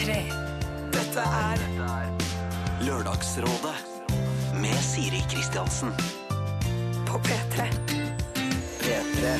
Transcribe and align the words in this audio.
P3. 0.00 0.14
Dette 0.94 1.22
er 1.22 1.62
Lørdagsrådet 2.86 3.74
med 4.56 4.78
Siri 4.80 5.18
Kristiansen. 5.28 5.90
på 7.04 7.18
P3. 7.26 7.66
P3. 8.80 9.34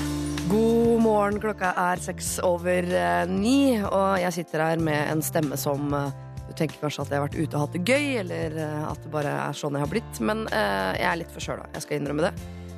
God 0.51 1.01
morgen, 1.01 1.41
klokka 1.41 1.71
er 1.81 2.03
seks 2.05 2.35
over 2.45 2.85
eh, 2.93 3.25
ni, 3.31 3.79
og 3.81 4.21
jeg 4.21 4.37
sitter 4.37 4.67
her 4.67 4.85
med 4.85 5.01
en 5.15 5.25
stemme 5.25 5.57
som 5.57 5.95
eh, 5.97 6.13
Du 6.51 6.53
tenker 6.59 6.77
kanskje 6.83 7.07
at 7.07 7.15
jeg 7.15 7.23
har 7.23 7.25
vært 7.31 7.41
ute 7.41 7.57
og 7.57 7.65
hatt 7.65 7.79
det 7.79 7.85
gøy, 7.89 8.21
eller 8.27 8.61
eh, 8.61 8.85
at 8.91 9.01
det 9.01 9.15
bare 9.17 9.33
er 9.47 9.57
sånn 9.57 9.81
jeg 9.81 9.87
har 9.87 9.93
blitt, 9.97 10.21
men 10.21 10.45
eh, 10.53 10.93
jeg 11.01 11.09
er 11.15 11.21
litt 11.23 11.35
forkjøla. 11.39 11.71
Jeg 11.79 11.87
skal 11.87 12.03
innrømme 12.03 12.29
det. 12.29 12.35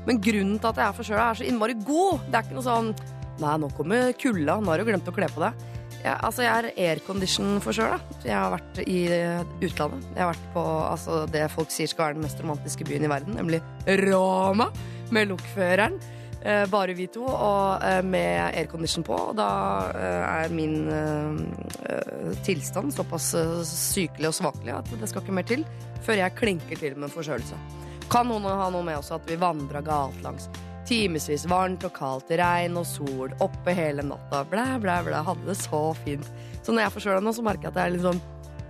Men 0.07 0.23
grunnen 0.23 0.63
til 0.63 0.71
at 0.71 0.79
jeg 0.85 0.87
er 0.87 0.99
forkjøla, 1.03 1.27
er 1.33 1.43
så 1.43 1.51
innmari 1.51 1.81
god. 1.83 2.29
Det 2.29 2.39
er 2.39 2.47
ikke 2.47 2.61
noe 2.61 2.69
sånn 2.71 2.95
Nei, 3.43 3.59
nå 3.59 3.75
kommer 3.75 4.13
kulda, 4.15 4.61
nå 4.61 4.71
har 4.71 4.79
du 4.79 4.87
glemt 4.87 5.09
å 5.09 5.15
kle 5.17 5.27
på 5.33 5.43
deg. 5.43 5.72
Jeg, 6.03 6.17
altså, 6.27 6.43
jeg 6.43 6.51
er 6.51 6.89
aircondition 6.91 7.61
for 7.63 7.77
sjøl. 7.77 8.01
Jeg 8.27 8.35
har 8.35 8.51
vært 8.57 8.81
i 8.83 9.05
eh, 9.15 9.45
utlandet. 9.63 10.09
Jeg 10.17 10.25
har 10.25 10.33
vært 10.33 10.49
på 10.55 10.65
altså, 10.65 11.21
det 11.31 11.45
folk 11.53 11.71
sier 11.71 11.91
skal 11.91 12.09
være 12.09 12.19
den 12.19 12.27
mest 12.27 12.43
romantiske 12.43 12.87
byen 12.89 13.07
i 13.07 13.13
verden, 13.13 13.39
nemlig 13.39 13.63
Roma, 14.03 14.67
med 15.15 15.31
lokføreren. 15.31 16.01
Eh, 16.43 16.65
bare 16.67 16.97
vi 16.99 17.07
to, 17.07 17.23
og 17.23 17.85
eh, 17.87 18.01
med 18.03 18.59
aircondition 18.59 19.07
på. 19.07 19.15
Og 19.31 19.39
da 19.39 19.47
eh, 19.95 20.43
er 20.43 20.57
min 20.57 20.91
eh, 20.91 21.39
eh, 21.87 22.35
tilstand 22.43 22.91
såpass 22.97 23.31
sykelig 23.71 24.33
og 24.33 24.37
svakelig 24.41 24.75
at 24.81 24.91
det 24.99 25.11
skal 25.11 25.23
ikke 25.23 25.39
mer 25.39 25.47
til 25.47 25.63
før 26.03 26.19
jeg 26.19 26.35
klinker 26.35 26.83
til 26.83 26.99
med 26.99 27.13
en 27.13 27.15
forkjølelse. 27.15 27.63
Kan 28.11 28.27
noen 28.27 28.51
ha 28.51 28.67
noe 28.75 28.83
med 28.83 28.99
også 28.99 29.21
at 29.21 29.31
vi 29.31 29.39
vandra 29.39 29.85
galt 29.87 30.19
langs 30.27 30.51
timevis 30.89 31.47
varmt 31.51 31.85
og 31.87 31.95
kaldt, 31.97 32.33
regn 32.39 32.77
og 32.81 32.87
sol, 32.89 33.33
oppe 33.45 33.75
hele 33.77 34.05
natta, 34.07 34.43
blæ, 34.51 34.67
blæ, 34.83 35.01
blæ, 35.07 35.23
hadde 35.27 35.49
det 35.49 35.59
så 35.61 35.83
fint. 36.05 36.29
Så 36.63 36.73
når 36.73 36.85
jeg 36.85 36.91
er 36.91 36.97
forkjøla 36.97 37.25
nå, 37.25 37.35
så 37.35 37.45
merker 37.47 37.69
jeg 37.69 37.75
at 37.75 37.79
det 37.81 37.85
er 37.87 37.97
liksom 37.97 38.23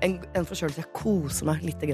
en, 0.02 0.16
en 0.34 0.46
forkjølelse 0.46 0.82
jeg 0.82 0.90
koser 0.96 1.48
meg 1.48 1.62
litt 1.66 1.84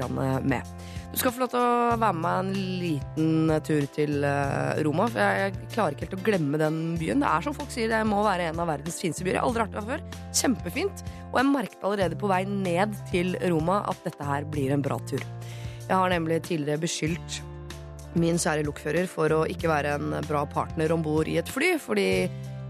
med. 0.47 0.73
Du 1.09 1.17
skal 1.17 1.33
få 1.33 1.43
lov 1.43 1.51
til 1.53 1.61
å 1.61 1.97
være 1.97 2.13
med 2.13 2.21
meg 2.23 2.39
en 2.39 2.79
liten 2.81 3.53
tur 3.65 3.85
til 3.95 4.25
eh, 4.25 4.81
Roma. 4.85 5.07
For 5.09 5.21
jeg, 5.21 5.41
jeg 5.41 5.71
klarer 5.73 5.95
ikke 5.95 6.05
helt 6.05 6.17
å 6.19 6.25
glemme 6.27 6.61
den 6.61 6.79
byen. 7.01 7.23
Det 7.23 7.29
er 7.29 7.45
som 7.45 7.57
folk 7.57 7.73
sier, 7.73 7.89
det 7.91 8.01
må 8.09 8.21
være 8.25 8.51
en 8.51 8.61
av 8.61 8.69
verdens 8.69 8.99
fineste 9.01 9.25
byer. 9.25 9.39
Jeg 9.39 9.41
har 9.41 9.49
aldri 9.49 9.65
vært 9.65 9.77
der 9.77 9.89
før. 9.89 10.05
Kjempefint. 10.41 11.03
Og 11.29 11.41
jeg 11.41 11.49
merket 11.49 11.85
allerede 11.85 12.19
på 12.19 12.29
vei 12.29 12.43
ned 12.49 12.97
til 13.13 13.35
Roma 13.49 13.81
at 13.89 14.05
dette 14.05 14.29
her 14.31 14.45
blir 14.49 14.73
en 14.75 14.85
bra 14.85 14.99
tur. 15.09 15.25
Jeg 15.89 15.95
har 15.97 16.13
nemlig 16.13 16.43
tidligere 16.45 16.85
beskyldt 16.85 17.41
min 18.17 18.39
kjære 18.41 18.65
lokfører 18.67 19.09
for 19.11 19.33
å 19.35 19.43
ikke 19.49 19.69
være 19.69 19.97
en 19.99 20.15
bra 20.27 20.45
partner 20.49 20.93
om 20.95 21.03
bord 21.05 21.29
i 21.29 21.37
et 21.41 21.49
fly, 21.49 21.75
fordi 21.81 22.09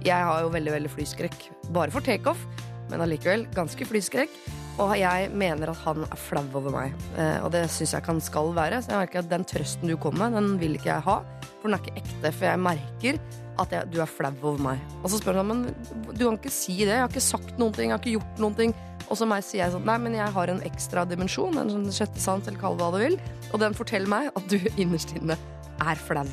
jeg 0.05 0.27
har 0.29 0.43
jo 0.43 0.53
veldig, 0.53 0.73
veldig 0.77 0.91
flyskrekk. 0.93 1.49
Bare 1.75 1.93
for 1.93 2.03
takeoff, 2.03 2.41
men 2.89 3.03
allikevel 3.03 3.45
ganske 3.55 3.87
flyskrekk. 3.87 4.33
Og 4.79 4.93
jeg 4.95 5.27
mener 5.35 5.73
at 5.73 5.81
han 5.83 6.05
er 6.05 6.19
flau 6.19 6.45
over 6.55 6.71
meg, 6.71 6.93
eh, 7.19 7.41
og 7.43 7.51
det 7.51 7.65
syns 7.71 7.97
jeg 7.97 8.05
kan 8.05 8.21
skal 8.23 8.53
være. 8.55 8.79
Så 8.79 8.93
jeg 8.93 9.01
merker 9.01 9.19
at 9.19 9.31
den 9.31 9.43
trøsten 9.47 9.91
du 9.91 9.97
kommer 9.99 10.29
med, 10.29 10.39
den 10.39 10.59
vil 10.61 10.77
ikke 10.79 10.93
jeg 10.93 11.03
ha, 11.03 11.17
for 11.59 11.67
den 11.67 11.75
er 11.75 11.83
ikke 11.83 11.99
ekte. 11.99 12.31
For 12.31 12.47
jeg 12.47 12.61
merker 12.63 13.19
at 13.59 13.75
jeg, 13.75 13.89
du 13.91 13.99
er 13.99 14.07
flau 14.07 14.31
over 14.39 14.61
meg. 14.69 14.85
Og 15.01 15.11
så 15.11 15.19
spør 15.19 15.41
han 15.41 15.49
men 15.51 15.65
du 16.13 16.23
kan 16.23 16.39
ikke 16.39 16.53
si 16.53 16.77
det, 16.85 16.93
jeg 16.95 17.03
har 17.03 17.11
ikke 17.11 17.25
sagt 17.27 17.59
noen 17.59 17.75
ting, 17.75 17.91
jeg 17.91 17.97
har 17.97 18.03
ikke 18.05 18.15
gjort 18.21 18.41
noen 18.45 18.55
ting. 18.61 18.75
Og 19.09 19.17
så 19.17 19.25
meg 19.25 19.41
sier 19.45 19.63
jeg 19.63 19.73
sånn, 19.73 19.88
nei, 19.89 19.97
men 20.02 20.17
jeg 20.17 20.33
har 20.35 20.52
en 20.52 20.61
ekstra 20.67 21.05
dimensjon, 21.09 21.57
en 21.57 21.71
sånn 21.73 21.88
sjette 21.93 22.21
sans, 22.21 22.45
eller 22.45 22.61
kall 22.61 22.77
det 22.77 22.85
hva 22.85 22.93
du 22.93 23.02
vil, 23.02 23.17
og 23.49 23.63
den 23.63 23.77
forteller 23.77 24.11
meg 24.11 24.29
at 24.38 24.45
du 24.52 24.59
innerst 24.81 25.15
inne 25.17 25.38
er 25.81 25.99
flau. 25.99 26.27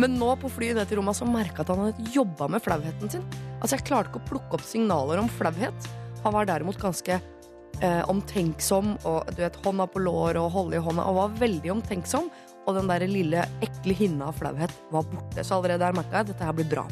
Men 0.00 0.16
nå 0.18 0.32
på 0.42 0.50
flyet 0.50 0.76
ned 0.76 0.90
til 0.90 0.98
Roma 0.98 1.14
så 1.14 1.26
merka 1.28 1.62
jeg 1.62 1.68
at 1.68 1.70
han 1.70 1.84
hadde 1.84 2.14
jobba 2.14 2.48
med 2.50 2.64
flauheten 2.64 3.12
sin. 3.12 3.22
Altså 3.60 3.76
Jeg 3.76 3.86
klarte 3.86 4.10
ikke 4.10 4.22
å 4.24 4.28
plukke 4.32 4.58
opp 4.58 4.64
signaler 4.66 5.22
om 5.22 5.30
flauhet. 5.30 5.86
Han 6.24 6.34
var 6.34 6.48
derimot 6.48 6.80
ganske 6.82 7.14
eh, 7.14 8.02
omtenksom 8.10 8.96
og 9.06 9.30
du 9.30 9.44
vet, 9.44 9.60
hånda 9.62 9.86
på 9.92 10.02
låret 10.02 10.40
og 10.42 10.50
holde 10.56 10.80
i 10.80 10.82
hånda, 10.82 11.06
og 11.06 11.20
var 11.20 11.38
veldig 11.38 11.76
omtenksom. 11.76 12.26
Og 12.64 12.78
den 12.78 12.90
der 12.90 13.06
lille 13.06 13.46
ekle 13.62 13.94
hinna 13.96 14.32
av 14.32 14.40
flauhet 14.40 14.74
var 14.90 15.06
borte. 15.12 15.44
Så 15.44 15.60
allerede 15.60 15.84
der 15.84 15.96
merka 15.96 16.18
jeg 16.18 16.26
at 16.26 16.32
dette 16.32 16.50
her 16.50 16.58
blir 16.58 16.68
bra. 16.74 16.88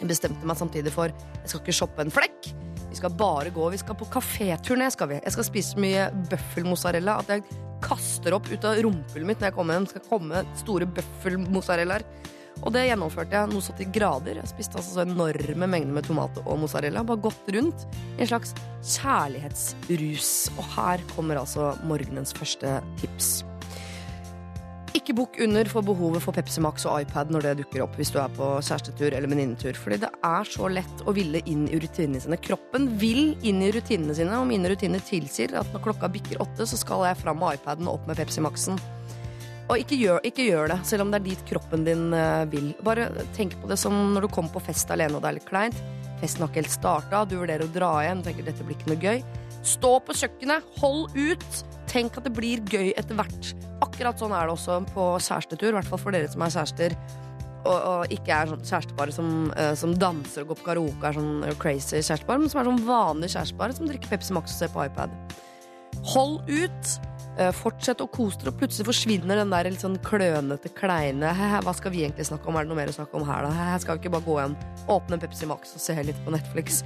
Jeg 0.00 0.10
bestemte 0.10 0.48
meg 0.48 0.58
samtidig 0.58 0.90
for 0.92 1.12
jeg 1.14 1.46
skal 1.52 1.62
ikke 1.62 1.78
shoppe 1.78 2.02
en 2.02 2.14
flekk. 2.14 2.50
Vi 2.94 2.98
skal 3.00 3.10
bare 3.10 3.50
gå. 3.50 3.68
Vi 3.70 3.78
skal 3.78 3.96
på 3.98 4.06
kaféturné. 4.06 4.90
skal 4.90 5.08
vi. 5.08 5.14
Jeg 5.24 5.32
skal 5.34 5.44
spise 5.44 5.80
mye 5.82 6.04
bøffelmozzarella 6.30 7.16
at 7.18 7.32
jeg 7.32 7.42
kaster 7.82 8.36
opp 8.36 8.46
ut 8.46 8.64
av 8.64 8.78
rumpehullet 8.86 9.26
mitt 9.26 9.40
når 9.42 9.50
jeg 9.50 9.56
kommer 9.56 9.74
hjem. 9.74 9.88
Skal 9.90 10.04
komme 10.06 10.42
store 10.60 10.86
bøffelmozzarellaer. 10.86 12.04
Og 12.62 12.70
det 12.70 12.84
gjennomførte 12.86 13.34
jeg 13.34 13.50
noe 13.50 13.64
så 13.66 13.74
til 13.74 13.90
grader. 13.96 14.38
Jeg 14.38 14.52
spiste 14.52 14.78
altså 14.78 14.94
så 14.94 15.02
enorme 15.02 15.66
mengder 15.66 15.96
med 15.96 16.06
tomat 16.06 16.38
og 16.44 16.60
mozzarella. 16.62 17.02
Bare 17.02 17.24
gått 17.24 17.50
rundt 17.56 17.82
i 18.14 18.22
en 18.22 18.30
slags 18.30 18.54
kjærlighetsrus. 18.94 20.30
Og 20.54 20.70
her 20.76 21.02
kommer 21.16 21.42
altså 21.42 21.72
morgenens 21.90 22.30
første 22.38 22.78
tips. 23.02 23.40
Ikke 24.94 25.14
bukk 25.18 25.40
under 25.42 25.66
for 25.66 25.82
behovet 25.82 26.22
for 26.22 26.36
Pepsi 26.36 26.62
Max 26.62 26.84
og 26.86 27.02
iPad 27.02 27.32
når 27.34 27.48
det 27.48 27.54
dukker 27.64 27.82
opp 27.82 27.96
hvis 27.98 28.12
du 28.14 28.20
er 28.22 28.30
på 28.36 28.46
kjærestetur 28.62 29.08
eller 29.10 29.26
venninnetur. 29.26 29.74
Fordi 29.74 29.98
det 30.04 30.10
er 30.22 30.46
så 30.46 30.70
lett 30.70 31.02
å 31.02 31.14
ville 31.16 31.40
inn 31.50 31.64
i 31.66 31.80
rutinene 31.82 32.22
sine. 32.22 32.38
Kroppen 32.38 32.86
vil 33.00 33.32
inn 33.42 33.58
i 33.64 33.72
rutinene 33.74 34.14
sine, 34.14 34.38
og 34.38 34.46
mine 34.46 34.70
rutiner 34.70 35.02
tilsier 35.02 35.56
at 35.58 35.74
når 35.74 35.82
klokka 35.88 36.12
bikker 36.14 36.38
åtte, 36.44 36.68
så 36.70 36.78
skal 36.78 37.08
jeg 37.08 37.18
fram 37.24 37.42
med 37.42 37.58
iPaden 37.58 37.90
og 37.90 37.98
opp 37.98 38.06
med 38.12 38.22
Pepsi 38.22 38.44
Maxen. 38.44 38.78
Og 39.64 39.80
ikke 39.80 39.98
gjør, 39.98 40.22
ikke 40.28 40.46
gjør 40.46 40.70
det, 40.74 40.78
selv 40.86 41.06
om 41.06 41.10
det 41.10 41.22
er 41.22 41.26
dit 41.26 41.44
kroppen 41.48 41.86
din 41.88 42.08
eh, 42.14 42.46
vil. 42.52 42.70
Bare 42.84 43.08
tenk 43.34 43.56
på 43.58 43.70
det 43.70 43.80
som 43.80 43.96
når 44.14 44.28
du 44.28 44.32
kommer 44.36 44.52
på 44.54 44.62
fest 44.68 44.92
alene 44.94 45.18
og 45.18 45.24
det 45.24 45.32
er 45.32 45.38
litt 45.40 45.48
kleint. 45.48 45.84
Festen 46.20 46.44
har 46.44 46.52
ikke 46.52 46.62
helt 46.62 46.74
starta, 46.78 47.26
du 47.26 47.38
vurderer 47.40 47.66
å 47.66 47.72
dra 47.74 47.94
igjen, 48.04 48.22
tenker 48.22 48.46
dette 48.46 48.62
blir 48.62 48.78
ikke 48.78 48.92
noe 48.92 49.02
gøy. 49.02 49.24
Stå 49.64 49.96
på 50.04 50.14
kjøkkenet, 50.20 50.76
hold 50.78 51.16
ut. 51.16 51.64
Tenk 51.94 52.16
at 52.18 52.26
det 52.26 52.32
blir 52.34 52.62
gøy 52.66 52.90
etter 52.98 53.14
hvert. 53.14 53.52
Akkurat 53.84 54.18
sånn 54.18 54.34
er 54.34 54.48
det 54.48 54.56
også 54.56 54.80
på 54.90 55.04
kjærestetur, 55.22 55.68
i 55.70 55.76
hvert 55.76 55.86
fall 55.92 56.00
for 56.02 56.16
dere 56.16 56.30
som 56.32 56.42
er 56.42 56.50
kjærester. 56.50 56.96
Og, 57.64 57.76
og 57.78 58.12
ikke 58.12 58.34
er 58.34 58.50
sånn 58.50 58.64
kjærestepar 58.66 59.12
som, 59.14 59.28
uh, 59.54 59.72
som 59.78 59.94
danser 59.96 60.42
og 60.42 60.50
går 60.50 60.58
på 60.58 60.66
karaoke, 60.66 61.06
er 61.06 61.16
sånn 61.16 61.58
crazy 61.62 62.00
kjærestepar, 62.00 62.40
men 62.42 62.50
som 62.50 62.60
er 62.60 62.68
sånn 62.68 62.82
vanlige 62.88 63.36
kjærestepar 63.36 63.76
som 63.76 63.88
drikker 63.88 64.10
Pepsi 64.10 64.34
Max 64.36 64.56
og 64.56 64.58
ser 64.58 64.72
på 64.74 64.84
iPad. 64.84 65.14
Hold 66.16 66.50
ut. 66.50 66.94
Uh, 67.38 67.50
Fortsett 67.54 68.02
å 68.02 68.08
kose 68.10 68.42
dere, 68.42 68.52
og 68.52 68.58
plutselig 68.60 68.88
forsvinner 68.90 69.40
den 69.40 69.54
der 69.54 69.70
litt 69.70 69.82
sånn 69.82 69.96
klønete, 70.06 70.70
kleine 70.76 71.30
«Hæ, 71.34 71.46
hæ, 71.54 71.60
Hva 71.66 71.74
skal 71.78 71.94
vi 71.94 72.02
egentlig 72.04 72.26
snakke 72.28 72.50
om? 72.50 72.58
Er 72.58 72.66
det 72.66 72.70
noe 72.74 72.78
mer 72.78 72.90
å 72.90 72.96
snakke 72.98 73.18
om 73.18 73.26
her, 73.26 73.46
da? 73.46 73.54
«Hæ, 73.54 73.68
hæ, 73.70 73.78
Skal 73.82 73.96
vi 73.96 74.04
ikke 74.04 74.16
bare 74.18 74.26
gå 74.26 74.36
igjen, 74.40 74.58
åpne 74.98 75.18
en 75.18 75.22
Pepsi 75.24 75.48
Max 75.50 75.78
og 75.78 75.82
se 75.82 75.96
litt 76.10 76.20
på 76.26 76.34
Netflix? 76.34 76.82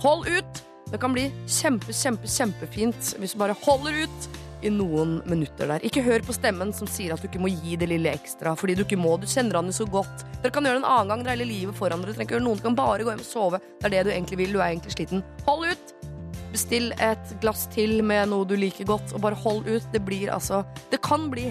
Hold 0.00 0.32
ut! 0.32 0.64
Det 0.86 1.00
kan 1.02 1.14
bli 1.14 1.24
kjempe, 1.50 1.94
kjempe, 1.96 2.28
kjempefint 2.30 3.14
hvis 3.18 3.32
du 3.34 3.40
bare 3.40 3.56
holder 3.64 4.04
ut 4.04 4.28
i 4.64 4.70
noen 4.72 5.18
minutter 5.28 5.68
der. 5.70 5.84
Ikke 5.86 6.04
hør 6.06 6.24
på 6.26 6.34
stemmen 6.36 6.72
som 6.76 6.88
sier 6.90 7.14
at 7.14 7.22
du 7.22 7.28
ikke 7.28 7.42
må 7.42 7.50
gi 7.52 7.76
det 7.80 7.90
lille 7.90 8.12
ekstra 8.16 8.54
fordi 8.58 8.76
du 8.78 8.84
ikke 8.86 8.98
må. 9.00 9.16
Du 9.20 9.28
kjenner 9.28 9.60
han 9.60 9.70
jo 9.70 9.76
så 9.76 9.86
godt. 9.90 10.24
Dere 10.42 10.54
kan 10.54 10.66
gjøre 10.66 10.80
det 10.80 10.84
en 10.84 10.90
annen 10.90 11.12
gang. 11.12 11.24
Dere 11.24 11.36
hele 11.36 11.48
livet 11.50 11.78
foran 11.78 12.02
dere. 12.02 12.14
Du 12.14 12.18
trenger 12.18 12.30
ikke 12.30 12.38
gjøre 12.38 12.48
noen 12.48 12.62
kan 12.64 12.78
bare 12.78 13.06
gå 13.06 13.12
hjem 13.12 13.24
og 13.24 13.28
sove. 13.28 13.62
Det 13.80 13.88
er 13.88 13.96
det 13.96 14.04
du 14.06 14.12
egentlig 14.14 14.40
vil. 14.42 14.56
Du 14.56 14.60
er 14.60 14.70
egentlig 14.70 14.96
sliten. 14.96 15.24
Hold 15.48 15.66
ut! 15.72 15.94
Bestill 16.54 16.92
et 17.04 17.34
glass 17.42 17.66
til 17.74 18.00
med 18.06 18.30
noe 18.30 18.46
du 18.48 18.54
liker 18.56 18.88
godt, 18.88 19.12
og 19.12 19.24
bare 19.26 19.36
hold 19.42 19.66
ut. 19.68 19.90
Det 19.92 20.00
blir 20.06 20.32
altså 20.32 20.62
Det 20.92 21.02
kan 21.04 21.28
bli 21.32 21.50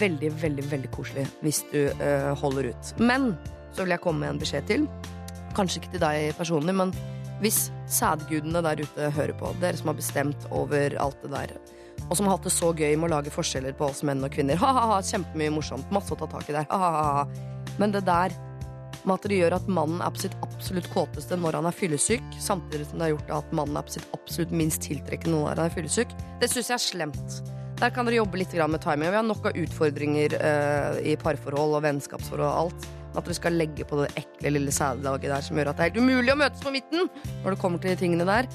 veldig, 0.00 0.32
veldig, 0.42 0.64
veldig 0.70 0.90
koselig 0.92 1.26
hvis 1.44 1.62
du 1.72 1.80
øh, 1.88 2.32
holder 2.42 2.72
ut. 2.72 2.92
Men 3.00 3.32
så 3.72 3.84
vil 3.84 3.94
jeg 3.94 4.04
komme 4.04 4.24
med 4.24 4.34
en 4.34 4.42
beskjed 4.42 4.68
til. 4.68 4.86
Kanskje 5.56 5.82
ikke 5.82 5.94
til 5.94 6.04
deg 6.04 6.36
personlig, 6.36 6.74
men 6.76 6.94
hvis 7.42 7.66
sædgudene 7.90 8.62
der 8.64 8.82
ute 8.84 9.10
hører 9.16 9.34
på, 9.38 9.50
dere 9.60 9.76
som 9.76 9.90
har 9.90 9.98
bestemt 9.98 10.44
over 10.54 10.94
alt 11.02 11.24
det 11.24 11.32
der, 11.32 11.54
og 12.08 12.16
som 12.18 12.28
har 12.28 12.36
hatt 12.36 12.46
det 12.46 12.54
så 12.54 12.72
gøy 12.74 12.94
med 12.96 13.10
å 13.10 13.14
lage 13.16 13.32
forskjeller 13.34 13.76
på 13.78 13.88
oss 13.90 14.02
menn 14.06 14.24
og 14.24 14.32
kvinner, 14.34 14.60
ha-ha-ha, 14.62 15.00
kjempemye 15.06 15.54
morsomt, 15.54 15.90
masse 15.94 16.14
å 16.14 16.18
ta 16.20 16.30
tak 16.30 16.48
i 16.50 16.56
der, 16.56 16.68
ha-ha-ha, 16.70 17.26
men 17.80 17.94
det 17.94 18.04
der 18.08 18.34
med 19.02 19.16
at 19.16 19.24
det 19.26 19.38
gjør 19.40 19.56
at 19.56 19.70
mannen 19.70 20.02
er 20.04 20.12
på 20.14 20.22
sitt 20.22 20.36
absolutt 20.46 20.86
kåteste 20.92 21.38
når 21.38 21.58
han 21.58 21.66
er 21.66 21.74
fyllesyk, 21.74 22.36
samtidig 22.42 22.86
som 22.86 23.00
det 23.00 23.08
har 23.08 23.14
gjort 23.16 23.32
at 23.40 23.56
mannen 23.56 23.78
er 23.80 23.86
på 23.86 23.96
sitt 23.96 24.14
absolutt 24.14 24.54
minst 24.54 24.84
tiltrekkende 24.86 25.40
når 25.40 25.56
han 25.56 25.64
er 25.66 25.74
fyllesyk, 25.74 26.14
det 26.42 26.50
syns 26.52 26.70
jeg 26.70 26.76
er 26.76 26.84
slemt. 26.84 27.40
Der 27.82 27.90
kan 27.90 28.06
dere 28.06 28.20
jobbe 28.20 28.38
litt 28.38 28.52
med 28.54 28.78
timing. 28.84 29.10
Vi 29.10 29.18
har 29.18 29.24
nok 29.26 29.48
av 29.50 29.56
utfordringer 29.58 30.36
uh, 30.38 31.00
i 31.02 31.16
parforhold 31.18 31.80
og 31.80 31.82
vennskapsforhold 31.82 32.46
og 32.46 32.58
alt. 32.60 32.84
At 33.12 33.26
dere 33.26 33.34
skal 33.34 33.58
legge 33.58 33.86
på 33.88 33.98
det 33.98 34.12
ekle 34.20 34.52
lille 34.54 34.72
sædlaget 34.72 35.32
der 35.32 35.42
som 35.42 35.58
gjør 35.58 35.72
at 35.72 35.80
det 35.80 35.82
er 35.82 35.90
helt 35.90 36.04
umulig 36.04 36.32
å 36.32 36.38
møtes 36.38 36.62
på 36.62 36.72
midten 36.72 37.10
når 37.42 37.48
det 37.56 37.58
kommer 37.64 37.82
til 37.82 37.90
de 37.90 37.98
tingene 37.98 38.28
der, 38.28 38.46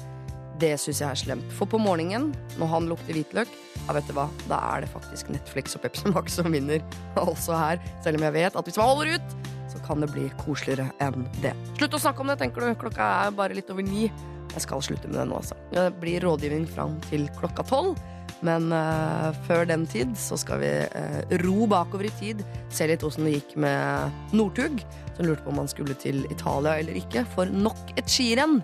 det 0.62 0.74
syns 0.80 1.02
jeg 1.02 1.08
er 1.08 1.20
slemt. 1.20 1.52
For 1.56 1.70
på 1.70 1.80
morgenen, 1.80 2.32
når 2.58 2.72
han 2.72 2.88
lukter 2.90 3.16
hvitløk, 3.16 3.50
ja, 3.84 3.94
vet 3.96 4.08
du 4.10 4.14
hva, 4.16 4.26
da 4.50 4.58
er 4.72 4.84
det 4.84 4.90
faktisk 4.92 5.30
Netflix 5.32 5.76
og 5.78 5.84
Pepsi 5.84 6.10
Max 6.12 6.38
som 6.38 6.50
vinner. 6.52 6.82
Også 7.20 7.56
her, 7.62 7.82
selv 8.04 8.20
om 8.20 8.26
jeg 8.28 8.36
vet 8.36 8.58
at 8.58 8.68
hvis 8.68 8.80
man 8.80 8.90
holder 8.92 9.16
ut, 9.16 9.38
så 9.68 9.80
kan 9.84 10.02
det 10.02 10.10
bli 10.14 10.26
koseligere 10.40 10.90
enn 11.04 11.26
det. 11.42 11.54
Slutt 11.78 11.96
å 11.96 12.02
snakke 12.02 12.24
om 12.24 12.32
det, 12.32 12.38
tenker 12.42 12.64
du. 12.64 12.72
Klokka 12.80 13.08
er 13.24 13.34
bare 13.36 13.56
litt 13.56 13.70
over 13.72 13.84
ni. 13.86 14.08
Jeg 14.54 14.64
skal 14.64 14.82
slutte 14.82 15.10
med 15.10 15.20
det 15.20 15.26
nå, 15.28 15.40
altså. 15.42 15.58
Det 15.74 15.90
blir 16.00 16.24
rådgivning 16.24 16.64
fram 16.70 16.96
til 17.10 17.28
klokka 17.38 17.66
tolv. 17.68 17.98
Men 18.44 18.70
uh, 18.70 19.34
før 19.48 19.66
den 19.66 19.84
tid 19.90 20.12
så 20.18 20.36
skal 20.38 20.60
vi 20.62 20.70
uh, 20.70 21.38
ro 21.42 21.66
bakover 21.70 22.06
i 22.06 22.12
tid, 22.20 22.44
se 22.70 22.86
litt 22.86 23.02
åssen 23.06 23.26
det 23.26 23.34
gikk 23.34 23.56
med 23.58 24.36
Northug, 24.36 24.78
som 25.16 25.26
lurte 25.26 25.42
på 25.42 25.50
om 25.50 25.58
han 25.64 25.70
skulle 25.70 25.96
til 25.98 26.22
Italia 26.30 26.76
eller 26.78 26.98
ikke, 27.00 27.24
for 27.34 27.50
nok 27.50 27.96
et 27.98 28.06
skirenn. 28.10 28.60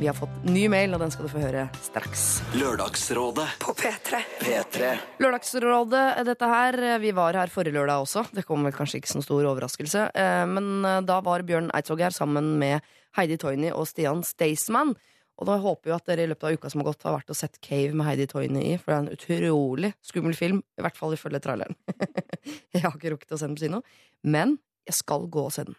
Vi 0.00 0.06
har 0.06 0.14
fått 0.16 0.44
ny 0.48 0.62
mail, 0.72 0.94
og 0.96 1.02
den 1.02 1.10
skal 1.12 1.26
du 1.26 1.30
få 1.32 1.42
høre 1.42 1.66
straks. 1.84 2.22
Lørdagsrådet 2.56 3.46
På 3.60 3.74
P3. 3.76 4.20
P3 4.40 4.94
Lørdagsrådet, 5.20 6.04
dette 6.28 6.48
her. 6.48 6.78
Vi 7.02 7.12
var 7.16 7.36
her 7.36 7.52
forrige 7.52 7.76
lørdag 7.76 8.04
også. 8.06 8.24
Det 8.32 8.46
kom 8.48 8.64
vel 8.64 8.72
kanskje 8.76 9.00
ikke 9.00 9.12
som 9.12 9.24
stor 9.24 9.44
overraskelse. 9.50 10.06
Eh, 10.14 10.44
Men 10.48 10.70
eh, 10.88 11.02
da 11.04 11.20
var 11.24 11.44
Bjørn 11.44 11.68
Eidsvåg 11.76 12.00
her 12.06 12.16
sammen 12.16 12.54
med 12.60 12.80
Heidi 13.18 13.36
Toyny 13.40 13.72
og 13.74 13.88
Stian 13.90 14.24
Staysman. 14.24 14.94
Og 15.40 15.48
da 15.48 15.56
håper 15.60 15.88
vi 15.90 15.96
at 15.96 16.08
dere 16.08 16.24
i 16.24 16.30
løpet 16.30 16.48
av 16.48 16.56
uka 16.56 16.70
som 16.72 16.82
har 16.82 16.90
gått, 16.90 17.04
har 17.08 17.16
vært 17.16 17.32
og 17.32 17.38
sett 17.38 17.60
Cave 17.64 17.96
med 17.96 18.08
Heidi 18.08 18.26
Toyny 18.28 18.64
i. 18.74 18.78
For 18.80 18.92
det 18.92 18.96
er 18.96 19.04
en 19.04 19.14
utrolig 19.16 19.92
skummel 20.04 20.36
film. 20.36 20.64
I 20.76 20.84
hvert 20.84 20.98
fall 21.00 21.16
ifølge 21.16 21.40
traileren. 21.44 21.76
jeg 22.74 22.84
har 22.84 22.96
ikke 22.96 23.14
rukket 23.16 23.36
å 23.36 23.40
se 23.40 23.48
den 23.48 23.56
på 23.56 23.64
kino. 23.64 23.80
Men 24.24 24.58
jeg 24.88 24.96
skal 25.00 25.28
gå 25.32 25.46
og 25.48 25.54
se 25.54 25.64
den. 25.68 25.76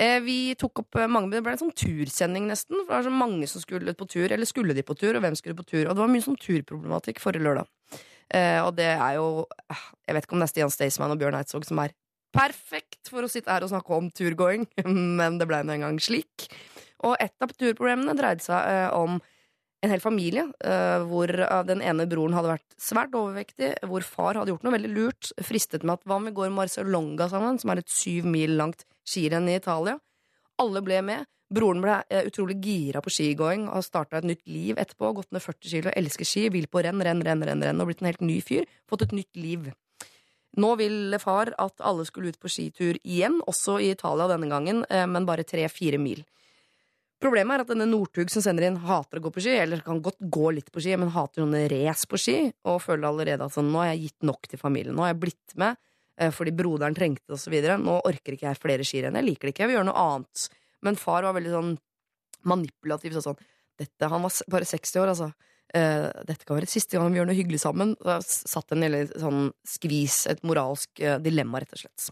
Eh, 0.00 0.20
Vi 0.24 0.54
tok 0.58 0.80
opp 0.84 0.96
eh, 0.96 1.08
mange, 1.10 1.30
Det 1.34 1.42
ble 1.44 1.54
en 1.54 1.64
sånn 1.66 1.76
tursending, 1.76 2.48
nesten. 2.48 2.78
For 2.82 2.88
det 2.88 2.96
var 2.96 3.08
så 3.08 3.14
mange 3.14 3.48
som 3.50 3.62
skulle 3.62 3.96
på 3.96 4.08
tur. 4.08 4.28
Eller 4.32 4.48
skulle 4.48 4.76
de 4.76 4.84
på 4.86 4.96
tur, 4.96 5.16
og 5.16 5.24
hvem 5.24 5.36
skulle 5.38 5.58
på 5.58 5.66
tur? 5.66 5.84
Og 5.84 5.92
det 5.92 6.02
var 6.02 6.12
mye 6.12 6.24
sånn 6.24 6.40
turproblematikk 6.40 7.20
forrige 7.22 7.44
lørdag. 7.44 7.68
Eh, 8.30 8.60
og 8.62 8.76
det 8.78 8.92
er 8.94 9.16
jo 9.18 9.44
Jeg 10.06 10.14
vet 10.14 10.24
ikke 10.26 10.36
om 10.36 10.42
det 10.42 10.46
er 10.46 10.52
Stian 10.52 10.70
Staysman 10.70 11.10
og 11.10 11.18
Bjørn 11.18 11.34
Eidsvåg 11.40 11.66
som 11.66 11.80
er 11.82 11.96
perfekt 12.30 13.10
for 13.10 13.26
å 13.26 13.30
sitte 13.30 13.50
her 13.50 13.64
og 13.66 13.72
snakke 13.72 13.90
om 13.90 14.06
turgåing, 14.14 14.68
men 15.18 15.38
det 15.40 15.48
ble 15.50 15.64
nå 15.66 15.74
engang 15.74 15.98
slik. 15.98 16.46
Og 17.02 17.16
et 17.18 17.34
av 17.42 17.50
turproblemene 17.50 18.14
dreide 18.14 18.44
seg 18.44 18.94
om 18.94 19.18
en 19.82 19.90
hel 19.90 20.02
familie, 20.04 20.44
hvor 21.08 21.32
den 21.66 21.80
ene 21.82 22.06
broren 22.06 22.36
hadde 22.36 22.52
vært 22.52 22.76
svært 22.78 23.16
overvektig, 23.16 23.72
hvor 23.88 24.04
far 24.06 24.38
hadde 24.38 24.52
gjort 24.52 24.66
noe 24.66 24.76
veldig 24.76 24.92
lurt, 24.92 25.30
fristet 25.42 25.82
med 25.82 25.96
at 25.96 26.06
hva 26.06 26.20
om 26.20 26.28
vi 26.28 26.36
går 26.36 26.52
Marcialonga 26.54 27.30
sammen, 27.32 27.58
som 27.58 27.72
er 27.72 27.82
et 27.82 27.90
syv 27.90 28.28
mil 28.30 28.54
langt 28.60 28.84
skirenn 29.06 29.48
i 29.50 29.58
Italia. 29.58 29.98
Alle 30.60 30.82
ble 30.84 31.02
med. 31.06 31.28
Broren 31.50 31.82
ble 31.82 31.96
eh, 32.06 32.26
utrolig 32.28 32.60
gira 32.62 33.02
på 33.02 33.10
skigåing 33.10 33.66
og 33.66 33.80
har 33.80 33.86
starta 33.86 34.20
et 34.20 34.28
nytt 34.28 34.44
liv 34.46 34.78
etterpå. 34.78 35.12
Gått 35.16 35.32
ned 35.34 35.42
40 35.42 35.72
kilo, 35.72 35.94
elsker 35.98 36.28
ski, 36.28 36.48
vil 36.54 36.68
på 36.70 36.82
renn, 36.86 37.02
renn, 37.02 37.22
renn, 37.26 37.42
renn, 37.46 37.64
renn 37.66 37.82
og 37.82 37.90
blitt 37.90 38.04
en 38.04 38.10
helt 38.12 38.22
ny 38.22 38.38
fyr. 38.44 38.68
Fått 38.90 39.08
et 39.08 39.16
nytt 39.16 39.40
liv. 39.40 39.70
Nå 40.60 40.74
vil 40.78 41.14
far 41.22 41.52
at 41.62 41.82
alle 41.86 42.06
skulle 42.06 42.30
ut 42.30 42.38
på 42.42 42.50
skitur 42.50 42.98
igjen, 43.02 43.38
også 43.50 43.78
i 43.82 43.92
Italia 43.94 44.26
denne 44.30 44.50
gangen, 44.50 44.84
eh, 44.90 45.06
men 45.06 45.26
bare 45.26 45.46
tre-fire 45.46 45.98
mil. 45.98 46.22
Problemet 47.20 47.58
er 47.58 47.62
at 47.66 47.70
denne 47.74 47.86
Northug 47.90 48.30
som 48.32 48.42
sender 48.42 48.64
inn, 48.66 48.78
hater 48.86 49.20
å 49.20 49.26
gå 49.26 49.34
på 49.34 49.42
ski, 49.44 49.58
eller 49.60 49.82
kan 49.84 50.00
godt 50.02 50.22
gå 50.22 50.54
litt 50.56 50.70
på 50.72 50.80
ski, 50.80 50.94
men 50.96 51.12
hater 51.12 51.44
sånne 51.44 51.66
race 51.70 52.08
på 52.08 52.18
ski, 52.18 52.38
og 52.64 52.80
føler 52.82 53.10
allerede 53.10 53.46
at 53.46 53.54
sånn, 53.54 53.68
nå 53.70 53.82
har 53.82 53.92
jeg 53.92 54.06
gitt 54.06 54.26
nok 54.30 54.48
til 54.48 54.62
familien. 54.62 54.96
Nå 54.96 55.04
har 55.04 55.12
jeg 55.12 55.22
blitt 55.26 55.58
med 55.60 55.78
fordi 56.34 56.52
broderen 56.52 56.96
trengte 56.96 57.32
det, 57.32 57.40
videre. 57.52 57.78
Nå 57.80 58.00
orker 58.04 58.36
ikke 58.36 58.48
jeg 58.50 58.60
flere 58.60 58.84
skirenn. 58.86 59.16
Jeg 59.16 59.28
liker 59.28 59.48
det 59.48 59.54
ikke, 59.54 59.64
jeg 59.64 59.70
vil 59.70 59.78
gjøre 59.78 59.88
noe 59.88 60.02
annet. 60.04 60.48
Men 60.84 60.98
far 61.00 61.24
var 61.24 61.36
veldig 61.36 61.54
sånn 61.54 61.70
manipulativ. 62.50 63.14
Så 63.16 63.24
sånn, 63.24 63.40
dette, 63.80 64.10
han 64.10 64.26
var 64.26 64.36
bare 64.52 64.68
60 64.68 65.02
år, 65.02 65.14
altså. 65.14 65.30
Uh, 65.70 66.10
dette 66.26 66.42
kan 66.42 66.58
være 66.58 66.66
siste 66.66 66.98
gang 66.98 67.12
vi 67.12 67.20
gjør 67.20 67.28
noe 67.30 67.38
hyggelig 67.38 67.62
sammen. 67.62 67.94
Da 68.02 68.18
satt 68.26 68.74
en 68.74 68.84
lille 68.84 69.04
sånn 69.12 69.50
skvis, 69.68 70.24
et 70.32 70.42
moralsk 70.46 71.02
uh, 71.04 71.18
dilemma, 71.22 71.62
rett 71.62 71.76
og 71.76 71.84
slett. 71.84 72.10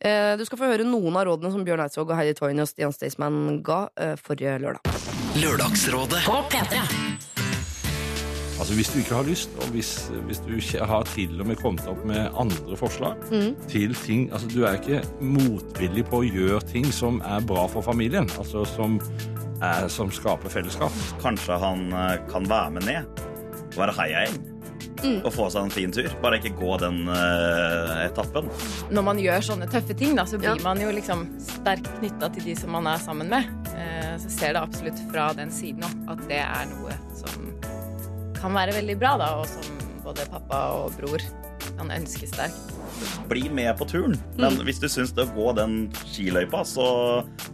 Uh, 0.00 0.34
du 0.40 0.46
skal 0.48 0.58
få 0.58 0.70
høre 0.70 0.86
noen 0.88 1.16
av 1.20 1.28
rådene 1.28 1.52
som 1.54 1.64
Bjørn 1.66 1.84
Eidsvåg 1.84 2.10
og 2.10 2.18
Heidi 2.18 2.36
Toyne 2.38 2.64
og 2.64 2.70
Stian 2.70 2.94
Staysman 2.96 3.60
ga 3.66 3.82
eh, 4.00 4.16
forrige 4.16 4.56
lørdag. 4.64 4.96
Lørdagsrådet 5.36 6.24
På 6.24 6.40
P3. 6.48 7.29
Altså 8.60 8.74
Hvis 8.76 8.90
du 8.92 8.98
ikke 9.00 9.14
har 9.16 9.24
lyst, 9.24 9.50
og 9.64 9.70
hvis, 9.72 9.90
hvis 10.28 10.38
du 10.44 10.50
ikke 10.58 10.84
har 10.86 11.06
til 11.14 11.40
og 11.40 11.46
med 11.48 11.56
kommet 11.56 11.86
opp 11.88 12.02
med 12.04 12.28
andre 12.38 12.76
forslag 12.76 13.16
til 13.72 13.94
ting 14.04 14.26
altså 14.32 14.50
Du 14.52 14.64
er 14.68 14.76
ikke 14.76 15.00
motvillig 15.24 16.04
på 16.10 16.20
å 16.20 16.26
gjøre 16.28 16.60
ting 16.68 16.84
som 16.92 17.22
er 17.24 17.40
bra 17.48 17.64
for 17.72 17.80
familien, 17.86 18.28
altså 18.38 18.66
som, 18.68 18.98
er, 19.64 19.88
som 19.88 20.12
skaper 20.12 20.52
fellesskap. 20.52 20.92
Kanskje 21.22 21.56
han 21.62 21.88
eh, 21.92 22.16
kan 22.30 22.44
være 22.50 22.70
med 22.76 22.84
ned 22.90 23.26
og 23.70 23.76
være 23.80 23.96
heiagjeng. 24.00 24.40
Og 25.24 25.30
få 25.32 25.46
seg 25.52 25.64
en 25.64 25.72
fin 25.72 25.92
tur. 25.96 26.08
Bare 26.20 26.36
ikke 26.36 26.50
gå 26.58 26.74
den 26.82 27.06
uh, 27.08 28.02
etappen. 28.04 28.50
når 28.92 29.04
man 29.06 29.20
gjør 29.22 29.40
sånne 29.46 29.68
tøffe 29.72 29.94
ting, 29.96 30.12
da, 30.18 30.26
så 30.28 30.36
blir 30.40 30.50
Ja. 30.50 30.62
man 30.64 30.80
jo 30.82 30.90
liksom 30.92 31.22
sterkt 31.40 31.88
knytta 32.00 32.28
til 32.34 32.44
de 32.50 32.56
som 32.60 32.74
man 32.76 32.86
er 32.90 33.00
sammen 33.00 33.30
med. 33.32 33.48
Uh, 33.72 34.18
Så 34.20 34.28
ser 34.34 34.52
det 34.52 34.60
absolutt 34.60 35.00
fra 35.12 35.30
den 35.32 35.48
siden 35.54 35.86
òg 35.88 36.12
at 36.12 36.26
det 36.28 36.42
er 36.44 36.68
noe 36.74 36.92
som 37.16 37.48
kan 38.40 38.56
være 38.56 38.74
veldig 38.80 38.98
bra, 39.00 39.14
da, 39.20 39.30
og 39.40 39.46
som 39.50 39.78
både 40.04 40.26
pappa 40.32 40.60
og 40.80 40.94
bror 40.98 41.22
kan 41.76 41.90
ønske 41.92 42.26
sterkt. 42.28 42.72
Bli 43.30 43.46
med 43.52 43.70
på 43.78 43.86
turen. 43.88 44.16
Men 44.40 44.56
hvis 44.66 44.80
du 44.82 44.88
syns 44.90 45.12
det 45.16 45.24
å 45.28 45.32
gå 45.36 45.52
den 45.56 45.74
skiløypa 46.10 46.62
så 46.68 46.86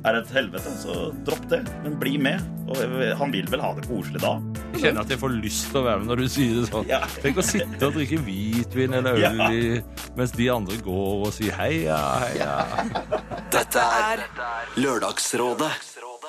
er 0.07 0.17
det 0.17 0.23
et 0.25 0.33
helvete, 0.35 0.73
så 0.81 1.11
dropp 1.27 1.45
det. 1.53 1.61
Men 1.85 1.99
bli 2.01 2.17
med. 2.23 2.43
Og 2.67 2.81
han 3.21 3.35
vil 3.35 3.47
vel 3.53 3.63
ha 3.63 3.71
det 3.77 3.85
koselig 3.87 4.23
da. 4.25 4.33
Jeg 4.73 4.83
kjenner 4.87 5.05
at 5.05 5.13
jeg 5.15 5.21
får 5.23 5.37
lyst 5.37 5.69
til 5.71 5.81
å 5.81 5.85
være 5.87 6.03
med 6.03 6.11
når 6.11 6.23
du 6.25 6.27
sier 6.33 6.57
det 6.59 6.67
sånn. 6.73 6.89
Ja. 6.91 7.01
Tenk 7.23 7.39
å 7.43 7.47
sitte 7.47 7.91
og 7.91 7.95
drikke 7.99 8.19
hvitvin 8.27 8.99
eller 8.99 9.21
øl 9.21 9.23
Ja. 9.23 9.83
mens 10.19 10.35
de 10.35 10.51
andre 10.51 10.77
går 10.83 11.27
og 11.29 11.33
sier 11.37 11.55
heia, 11.61 12.01
heia. 12.27 12.53
Dette 13.55 13.87
er 14.11 14.27
Lørdagsrådet 14.81 15.73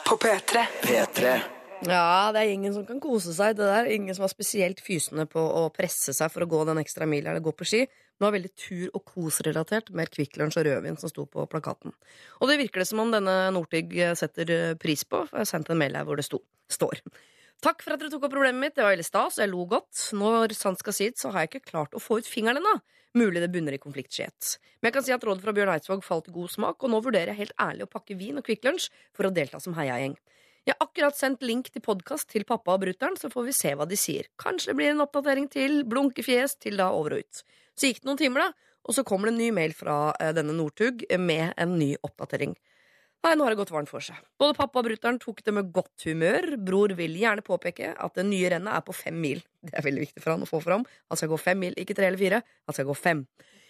På 0.06 0.16
P3. 0.22 0.68
P3 0.86 1.57
Ja, 1.86 2.32
det 2.34 2.42
er 2.42 2.52
ingen 2.56 2.74
som 2.74 2.88
kan 2.88 2.98
kose 3.02 3.36
seg. 3.38 3.54
Det 3.60 3.68
der. 3.70 3.90
Ingen 3.94 4.16
som 4.18 4.26
er 4.26 4.32
spesielt 4.34 4.82
fysende 4.82 5.28
på 5.30 5.40
å 5.40 5.68
presse 5.74 6.16
seg 6.16 6.32
for 6.34 6.44
å 6.44 6.50
gå 6.50 6.64
den 6.66 6.82
ekstra 6.82 7.06
mila 7.10 7.32
eller 7.32 7.46
gå 7.46 7.54
på 7.54 7.68
ski. 7.70 7.84
Men 7.86 8.18
det 8.18 8.26
var 8.26 8.36
veldig 8.38 8.54
tur- 8.58 8.96
og 8.98 9.04
kosrelatert, 9.06 9.92
mer 9.94 10.10
Kvikk 10.10 10.40
Lunsj 10.42 10.58
og 10.58 10.66
rødvin 10.66 10.98
som 10.98 11.12
sto 11.12 11.28
på 11.30 11.46
plakaten. 11.52 11.94
Og 12.42 12.50
det 12.50 12.58
virker 12.64 12.82
det 12.82 12.90
som 12.90 13.04
om 13.04 13.14
denne 13.14 13.36
Northug 13.54 13.94
setter 14.18 14.74
pris 14.82 15.06
på, 15.06 15.22
for 15.28 15.38
jeg 15.38 15.46
har 15.46 15.52
sendt 15.52 15.70
en 15.70 15.78
mail 15.78 16.00
her 16.00 16.08
hvor 16.08 16.18
det 16.18 16.26
sto, 16.26 16.42
står. 16.74 17.04
Takk 17.62 17.86
for 17.86 17.94
at 17.94 18.02
dere 18.02 18.10
tok 18.14 18.26
opp 18.26 18.34
problemet 18.34 18.62
mitt, 18.62 18.76
det 18.78 18.84
var 18.86 18.96
veldig 18.96 19.06
stas, 19.06 19.38
og 19.38 19.44
jeg 19.44 19.52
lo 19.54 19.68
godt. 19.70 20.02
Når 20.18 20.54
sant 20.58 20.82
skal 20.82 20.98
sies, 20.98 21.18
så 21.22 21.30
har 21.34 21.46
jeg 21.46 21.52
ikke 21.52 21.70
klart 21.72 21.94
å 21.94 22.02
få 22.02 22.18
ut 22.22 22.30
fingeren 22.30 22.58
ennå. 22.62 22.74
Mulig 23.18 23.42
det 23.42 23.50
bunner 23.54 23.78
i 23.78 23.82
konfliktskyhet. 23.82 24.58
Men 24.82 24.90
jeg 24.90 24.98
kan 24.98 25.06
si 25.06 25.14
at 25.14 25.24
rådet 25.26 25.46
fra 25.46 25.54
Bjørn 25.58 25.72
Eidsvåg 25.74 26.04
falt 26.06 26.30
i 26.30 26.34
god 26.36 26.54
smak, 26.54 26.82
og 26.82 26.94
nå 26.94 27.02
vurderer 27.06 27.34
jeg 27.34 27.42
helt 27.46 27.56
ærlig 27.62 27.86
å 27.86 27.92
pakke 27.94 28.18
vin 28.18 28.42
og 28.42 28.46
Kvikk 28.46 28.66
Lunsj 28.66 28.90
for 29.14 29.30
å 29.30 29.34
delta 29.34 29.62
som 29.62 29.78
heiagjeng. 29.78 30.18
Jeg 30.68 30.76
har 30.76 30.84
akkurat 30.84 31.16
sendt 31.16 31.46
link 31.48 31.70
til 31.72 31.80
podkast 31.80 32.28
til 32.34 32.44
pappa 32.44 32.74
og 32.76 32.82
brutter'n, 32.82 33.14
så 33.16 33.30
får 33.32 33.46
vi 33.48 33.54
se 33.56 33.70
hva 33.80 33.86
de 33.88 33.96
sier. 33.96 34.26
Kanskje 34.36 34.74
det 34.74 34.76
blir 34.76 34.90
en 34.92 35.04
oppdatering 35.06 35.46
til, 35.48 35.86
blunkefjes 35.88 36.58
til 36.60 36.76
da 36.82 36.90
over 36.92 37.16
og 37.16 37.24
ut. 37.24 37.40
Så 37.72 37.88
gikk 37.88 38.02
det 38.02 38.10
noen 38.10 38.20
timer, 38.20 38.44
da, 38.44 38.74
og 38.84 38.98
så 38.98 39.06
kommer 39.08 39.30
det 39.30 39.38
en 39.38 39.40
ny 39.46 39.48
mail 39.56 39.72
fra 39.78 39.96
eh, 40.20 40.34
denne 40.36 40.52
Northug 40.58 41.06
med 41.24 41.56
en 41.56 41.78
ny 41.80 41.94
oppdatering. 42.04 42.58
Nei, 43.24 43.34
nå 43.40 43.48
har 43.48 43.56
det 43.56 43.62
gått 43.62 43.72
varmt 43.78 43.94
for 43.94 44.04
seg. 44.04 44.20
Både 44.44 44.60
pappa 44.60 44.84
og 44.84 44.90
brutter'n 44.90 45.24
tok 45.24 45.40
det 45.48 45.56
med 45.56 45.72
godt 45.72 46.04
humør. 46.10 46.52
Bror 46.60 46.98
vil 47.00 47.16
gjerne 47.16 47.48
påpeke 47.48 47.96
at 47.96 48.20
det 48.20 48.28
nye 48.28 48.52
rennet 48.52 48.76
er 48.76 48.84
på 48.84 49.00
fem 49.06 49.24
mil. 49.24 49.40
Det 49.64 49.72
er 49.72 49.88
veldig 49.88 50.04
viktig 50.10 50.26
for 50.26 50.36
han 50.36 50.44
å 50.44 50.52
få 50.52 50.60
fram. 50.68 50.84
Han 51.08 51.22
skal 51.22 51.32
gå 51.32 51.40
fem 51.48 51.64
mil, 51.64 51.80
ikke 51.80 51.96
tre 51.96 52.12
eller 52.12 52.20
fire. 52.20 52.44
Han 52.68 52.76
skal 52.76 52.92
gå 52.92 53.00
fem. 53.08 53.24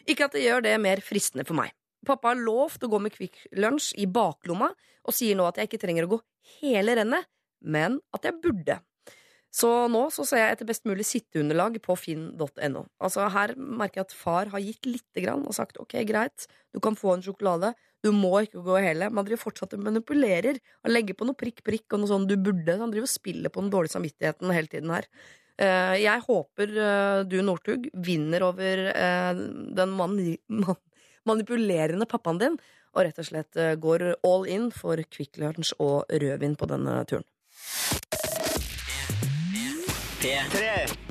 Ikke 0.09 0.25
at 0.25 0.33
det 0.33 0.49
gjør 0.49 0.65
det 0.65 0.79
mer 0.81 1.05
fristende 1.05 1.45
for 1.45 1.61
meg. 1.61 1.76
Pappa 2.05 2.31
har 2.31 2.41
lovt 2.41 2.83
å 2.85 2.91
gå 2.91 2.99
med 3.01 3.15
Kvikk 3.15 3.39
Lunsj 3.57 3.93
i 3.97 4.05
baklomma, 4.05 4.69
og 5.07 5.15
sier 5.15 5.37
nå 5.39 5.47
at 5.47 5.57
jeg 5.57 5.69
ikke 5.71 5.81
trenger 5.81 6.07
å 6.07 6.17
gå 6.17 6.21
hele 6.59 6.97
rennet, 6.99 7.27
men 7.65 7.97
at 8.13 8.27
jeg 8.27 8.37
burde. 8.43 8.79
Så 9.57 9.69
nå 9.89 10.03
så 10.13 10.25
ser 10.27 10.43
jeg 10.43 10.57
etter 10.57 10.67
best 10.69 10.85
mulig 10.85 11.05
sitteunderlag 11.07 11.79
på 11.81 11.95
finn.no. 11.97 12.83
Altså 13.01 13.29
Her 13.33 13.55
merker 13.57 14.01
jeg 14.01 14.09
at 14.09 14.15
far 14.15 14.51
har 14.51 14.61
gitt 14.61 14.85
lite 14.85 15.23
grann 15.23 15.45
og 15.47 15.55
sagt 15.55 15.79
ok, 15.81 15.95
greit, 16.05 16.45
du 16.75 16.81
kan 16.83 16.97
få 16.99 17.15
en 17.15 17.23
sjokolade, 17.25 17.71
du 18.05 18.11
må 18.13 18.43
ikke 18.43 18.61
gå 18.65 18.77
hele. 18.83 19.09
Man 19.09 19.25
driver 19.25 19.47
fortsatt 19.47 19.73
og 19.73 19.83
manipulerer 19.87 20.59
og 20.59 20.91
legger 20.91 21.17
på 21.17 21.25
noe 21.25 21.37
prikk, 21.39 21.63
prikk 21.65 21.95
og 21.95 22.03
noe 22.03 22.11
sånn 22.11 22.27
du 22.29 22.35
burde. 22.37 22.77
Han 22.77 22.93
driver 22.93 23.07
og 23.07 23.15
spiller 23.15 23.53
på 23.53 23.63
den 23.63 23.73
dårlige 23.73 23.95
samvittigheten 23.95 24.53
hele 24.53 24.71
tiden 24.71 24.93
her. 24.93 25.07
Eh, 25.57 25.95
Jeg 26.03 26.25
håper 26.27 26.75
eh, 26.83 27.21
du, 27.25 27.39
Northug, 27.41 27.89
vinner 28.05 28.45
over 28.51 28.83
eh, 28.91 29.31
den 29.79 29.95
mann... 29.97 30.19
man 30.53 30.77
manipulerende 31.27 32.07
pappaen 32.09 32.41
din, 32.41 32.57
og 32.95 33.05
rett 33.05 33.19
og 33.21 33.27
slett 33.27 33.59
eh, 33.59 33.75
går 33.79 34.09
all 34.25 34.47
in 34.49 34.69
for 34.73 34.99
Kvikk 35.11 35.39
Lunsj 35.43 35.75
og 35.83 36.07
rødvin 36.09 36.57
på 36.57 36.69
denne 36.69 37.01
turen. 37.09 37.27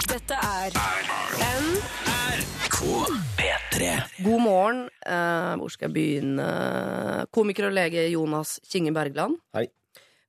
Dette 0.06 0.34
er 0.34 0.74
P3 3.36 3.90
God 4.24 4.40
morgen. 4.42 4.82
Eh, 5.06 5.52
hvor 5.60 5.72
skal 5.72 5.88
jeg 5.88 5.94
begynne? 5.94 6.46
Komiker 7.32 7.68
og 7.70 7.76
lege 7.76 8.08
Jonas 8.10 8.58
Kinge 8.66 8.92
Bergland. 8.96 9.38
Hei. 9.54 9.68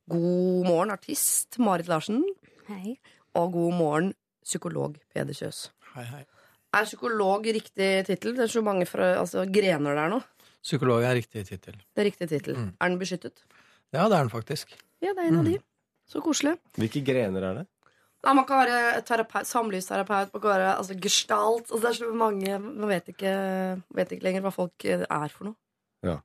God 0.08 0.67
morgen, 0.67 0.91
artist 0.91 1.60
Marit 1.60 1.88
Larsen. 1.88 2.24
Hei. 2.70 2.96
Og 3.36 3.51
god 3.51 3.74
morgen, 3.75 4.13
psykolog 4.46 4.96
Peder 5.13 5.36
Kjøs. 5.36 5.67
Hei, 5.96 6.06
hei. 6.08 6.24
Er 6.76 6.88
psykolog 6.88 7.48
riktig 7.48 7.92
tittel? 8.10 8.36
Det 8.36 8.48
er 8.48 8.52
så 8.52 8.64
mange 8.66 8.86
fra, 8.90 9.14
altså, 9.22 9.46
grener 9.48 9.96
der 9.96 10.12
nå. 10.12 10.20
Psykolog 10.64 11.06
er 11.08 11.16
riktig 11.16 11.46
tittel. 11.48 11.78
Det 11.96 12.04
er 12.04 12.10
riktig 12.10 12.28
tittel. 12.30 12.58
Mm. 12.58 12.70
Er 12.82 12.92
den 12.92 13.00
beskyttet? 13.00 13.44
Ja, 13.96 14.10
det 14.10 14.18
er 14.18 14.26
den 14.26 14.34
faktisk. 14.34 14.76
Ja, 15.02 15.14
det 15.14 15.24
er 15.24 15.32
en 15.32 15.42
av 15.42 15.48
de. 15.48 15.58
Så 16.08 16.22
koselig. 16.24 16.58
Hvilke 16.76 17.04
grener 17.08 17.44
er 17.44 17.60
det? 17.62 17.66
Nei, 18.26 18.34
man 18.34 18.48
kan 18.50 18.64
være 18.66 19.02
terapeut, 19.08 19.48
samlivsterapeut, 19.48 20.32
man 20.34 20.42
kan 20.42 20.50
være 20.50 20.72
altså, 20.74 20.96
gestalt 21.00 21.70
altså, 21.70 21.80
Det 21.84 21.90
er 21.92 21.98
så 22.00 22.08
mange 22.18 22.58
Man 22.60 22.90
vet 22.90 23.12
ikke, 23.14 23.34
vet 23.96 24.12
ikke 24.12 24.26
lenger 24.26 24.44
hva 24.44 24.52
folk 24.56 24.88
er 24.90 25.30
for 25.32 25.52
noe. 25.52 25.58
Ja. 26.04 26.18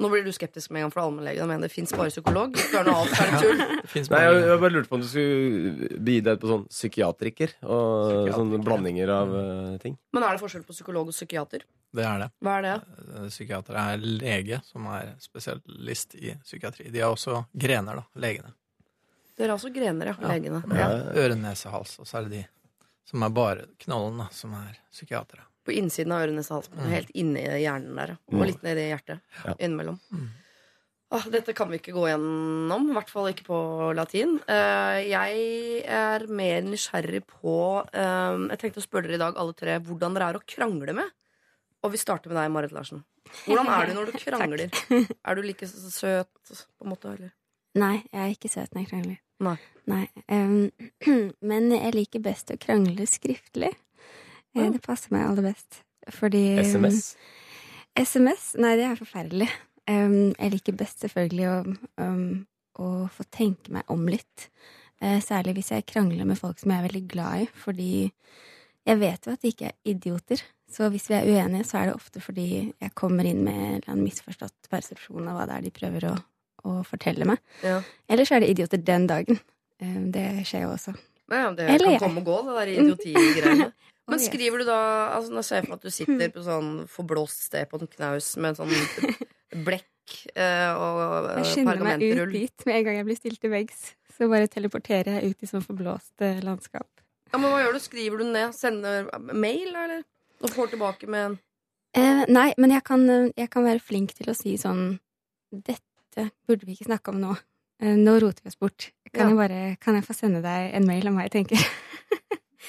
Nå 0.00 0.08
blir 0.08 0.24
du 0.24 0.30
skeptisk 0.32 0.70
med 0.72 0.80
en 0.80 0.86
gang 0.86 0.92
for 0.94 1.02
allmennlegen. 1.02 1.48
Mener 1.48 1.68
det 1.68 1.74
fins 1.74 1.92
bare 1.92 2.08
psykolog. 2.08 2.54
Er 2.56 2.86
det 2.86 2.94
tull. 3.42 3.58
Det 3.80 3.90
finnes 3.92 4.08
Nei, 4.12 4.20
jeg, 4.24 4.38
jeg 4.46 4.60
bare 4.62 4.72
lurte 4.72 4.88
på 4.88 4.96
om 4.96 5.02
du 5.02 5.08
skulle 5.10 5.98
bi 6.00 6.14
deg 6.24 6.38
ut 6.38 6.44
på 6.44 6.48
sånn 6.48 6.64
psykiatriker 6.70 7.52
og 7.66 8.30
sånne 8.32 8.60
blandinger 8.64 9.12
av 9.12 9.34
uh, 9.34 9.74
ting. 9.82 9.98
Men 10.16 10.24
er 10.24 10.36
det 10.36 10.42
forskjell 10.44 10.64
på 10.68 10.76
psykolog 10.76 11.10
og 11.10 11.16
psykiater? 11.16 11.66
Det 11.90 12.06
er 12.06 12.22
det. 12.22 12.30
Hva 12.44 12.54
er 12.60 12.66
det? 12.68 12.74
Eh, 13.02 13.26
Psykiater 13.32 13.76
er 13.82 14.04
lege 14.04 14.60
som 14.68 14.86
er 14.94 15.12
spesialist 15.20 16.14
i 16.20 16.36
psykiatri. 16.44 16.86
De 16.94 17.02
har 17.02 17.10
også 17.12 17.42
grener, 17.50 17.98
da. 18.00 18.22
Legene. 18.22 18.54
Dere 19.34 19.50
er 19.50 19.56
også 19.56 19.72
grener, 19.74 20.12
ja. 20.12 20.16
Ja. 20.20 20.30
Legene. 20.30 20.62
Ja. 20.70 20.86
Ja. 20.86 21.12
Øre, 21.24 21.36
nese, 21.40 21.72
hals. 21.74 21.96
Og 21.98 22.06
så 22.08 22.20
er 22.20 22.28
det 22.28 22.38
de 22.38 22.44
som 23.10 23.26
er 23.26 23.34
bare 23.34 23.66
knollen, 23.82 24.22
da, 24.22 24.28
som 24.30 24.54
er 24.54 24.78
psykiatere. 24.92 25.49
På 25.70 25.78
innsiden 25.78 26.12
av 26.16 26.26
ørenes 26.26 26.50
hals. 26.50 26.66
men 26.74 26.90
Helt 26.90 27.10
inni 27.14 27.46
hjernen 27.62 27.94
der. 27.94 28.16
Og 28.34 28.46
litt 28.48 28.62
nedi 28.66 28.90
hjertet. 28.90 29.22
Ja. 29.44 29.54
Innimellom. 29.56 30.00
Mm. 30.10 30.28
Ah, 31.10 31.24
dette 31.26 31.50
kan 31.58 31.66
vi 31.72 31.80
ikke 31.80 31.90
gå 31.90 32.04
gjennom, 32.06 32.84
i 32.86 32.94
hvert 32.94 33.08
fall 33.10 33.32
ikke 33.32 33.48
på 33.48 33.60
latin. 33.98 34.36
Uh, 34.46 35.00
jeg 35.02 35.80
er 35.90 36.26
mer 36.30 36.60
nysgjerrig 36.62 37.24
på 37.26 37.54
uh, 37.82 38.36
Jeg 38.52 38.60
tenkte 38.60 38.78
å 38.78 38.84
spørre 38.84 39.08
dere 39.08 39.18
i 39.18 39.22
dag, 39.24 39.40
alle 39.42 39.56
tre, 39.58 39.74
hvordan 39.82 40.14
dere 40.14 40.28
er 40.30 40.38
å 40.38 40.42
krangle 40.46 40.94
med. 41.00 41.10
Og 41.82 41.96
vi 41.96 41.98
starter 41.98 42.30
med 42.30 42.38
deg, 42.38 42.52
Marit 42.54 42.76
Larsen. 42.76 43.02
Hvordan 43.42 43.72
er 43.74 43.90
du 43.90 43.96
når 43.98 44.12
du 44.12 44.18
krangler? 44.22 44.70
er 44.70 45.34
du 45.34 45.42
like 45.42 45.66
søt, 45.66 46.30
på 46.46 46.86
en 46.86 46.92
måte? 46.92 47.16
Eller? 47.18 47.34
Nei, 47.82 47.96
jeg 48.12 48.22
er 48.22 48.36
ikke 48.36 48.52
søt 48.52 48.70
når 48.70 48.84
jeg 48.84 48.92
krangler. 48.92 49.20
Nei. 49.42 49.56
Nei. 49.90 50.04
um, 50.30 50.70
men 51.50 51.70
jeg 51.74 51.96
liker 51.96 52.22
best 52.22 52.54
å 52.54 52.58
krangle 52.60 53.10
skriftlig. 53.10 53.72
Ja. 54.56 54.68
Det 54.74 54.82
passer 54.82 55.14
meg 55.14 55.28
aller 55.28 55.50
best. 55.50 55.82
Fordi 56.10 56.42
SMS. 56.64 57.14
SMS? 57.98 58.52
Nei, 58.60 58.76
det 58.78 58.86
er 58.88 58.98
forferdelig. 58.98 59.48
Um, 59.90 60.32
jeg 60.36 60.54
liker 60.54 60.76
best 60.78 61.02
selvfølgelig 61.04 61.48
å, 61.50 61.56
um, 62.02 62.22
å 62.78 62.88
få 63.10 63.26
tenke 63.34 63.72
meg 63.74 63.88
om 63.92 64.06
litt. 64.10 64.48
Uh, 65.02 65.18
særlig 65.24 65.56
hvis 65.58 65.72
jeg 65.74 65.86
krangler 65.88 66.28
med 66.28 66.38
folk 66.38 66.60
som 66.60 66.72
jeg 66.72 66.82
er 66.82 66.88
veldig 66.88 67.04
glad 67.10 67.44
i, 67.44 67.50
fordi 67.62 67.92
jeg 68.88 69.00
vet 69.00 69.26
jo 69.26 69.34
at 69.34 69.44
de 69.44 69.52
ikke 69.52 69.70
er 69.70 69.92
idioter. 69.92 70.42
Så 70.70 70.88
hvis 70.92 71.08
vi 71.10 71.16
er 71.18 71.26
uenige, 71.26 71.66
så 71.66 71.80
er 71.80 71.90
det 71.90 71.96
ofte 71.98 72.22
fordi 72.22 72.48
jeg 72.70 72.94
kommer 72.98 73.26
inn 73.26 73.42
med 73.46 73.88
en 73.90 74.02
misforstått 74.04 74.70
persepsjon 74.70 75.28
av 75.30 75.38
hva 75.38 75.46
det 75.50 75.56
er 75.56 75.66
de 75.66 75.72
prøver 75.74 76.06
å, 76.12 76.16
å 76.66 76.76
fortelle 76.86 77.26
meg. 77.28 77.42
Ja. 77.66 77.80
Eller 78.10 78.28
så 78.28 78.38
er 78.38 78.44
det 78.44 78.52
idioter 78.54 78.82
den 78.82 79.08
dagen. 79.10 79.40
Um, 79.82 80.10
det 80.14 80.44
skjer 80.48 80.68
jo 80.68 80.74
også. 80.76 80.94
Ja, 81.30 81.50
det 81.54 81.66
Eller 81.70 81.86
kan 81.86 81.94
jeg. 81.94 82.02
komme 82.02 82.22
og 82.22 82.26
gå, 82.26 82.38
det 82.46 82.56
der 82.58 82.72
idiotigreiene. 82.76 83.70
Men 84.10 84.22
skriver 84.22 84.62
du 84.62 84.64
da 84.68 84.78
altså 85.16 85.32
Nå 85.34 85.42
ser 85.46 85.60
jeg 85.60 85.66
for 85.68 85.74
meg 85.74 85.80
at 85.80 85.86
du 85.88 85.94
sitter 85.94 86.32
på 86.34 86.44
sånn 86.46 86.70
forblåst 86.90 87.46
sted 87.48 87.68
på 87.70 87.80
en 87.80 87.90
knaus 87.94 88.32
med 88.36 88.52
en 88.52 88.58
sånn 88.60 89.16
blekk 89.66 90.16
eh, 90.34 90.70
og 90.74 91.00
pergamentrull. 91.00 91.36
Jeg 91.40 91.50
skynder 91.52 91.84
meg 91.86 92.04
ut 92.06 92.32
dit 92.34 92.66
med 92.66 92.76
en 92.80 92.84
gang 92.88 92.98
jeg 93.00 93.08
blir 93.10 93.20
stilt 93.20 93.40
til 93.44 93.54
veggs. 93.54 93.84
Så 94.16 94.28
bare 94.28 94.50
teleporterer 94.52 95.20
jeg 95.20 95.30
ut 95.32 95.44
i 95.46 95.50
sånn 95.50 95.64
forblåst 95.64 96.24
eh, 96.26 96.40
landskap. 96.44 96.88
Ja, 97.30 97.38
men 97.38 97.48
hva 97.52 97.60
gjør 97.62 97.76
du? 97.78 97.80
Skriver 97.84 98.18
du 98.20 98.26
ned? 98.32 98.56
Sender 98.58 99.06
mail, 99.32 99.70
eller? 99.70 100.02
Og 100.42 100.50
får 100.54 100.74
tilbake 100.74 101.06
med 101.10 101.28
en 101.28 101.38
Eh, 101.90 102.20
nei, 102.30 102.52
men 102.54 102.70
jeg 102.70 102.84
kan, 102.86 103.00
eh, 103.10 103.32
jeg 103.34 103.50
kan 103.50 103.64
være 103.66 103.80
flink 103.82 104.12
til 104.14 104.28
å 104.30 104.34
si 104.38 104.52
sånn 104.54 105.00
Dette 105.50 106.28
burde 106.46 106.62
vi 106.68 106.76
ikke 106.76 106.86
snakke 106.86 107.10
om 107.10 107.18
nå. 107.18 107.32
Eh, 107.82 107.96
nå 107.98 108.12
roter 108.22 108.44
vi 108.44 108.52
oss 108.52 108.58
bort. 108.60 108.92
Kan, 109.10 109.24
Ja. 109.24 109.28
jeg 109.32 109.36
bare, 109.40 109.76
kan 109.82 109.96
jeg 109.98 110.04
få 110.06 110.14
sende 110.14 110.38
deg 110.44 110.70
en 110.78 110.86
mail 110.86 111.08
om 111.10 111.16
hva 111.18 111.24
jeg 111.26 111.32
tenker? 111.32 111.58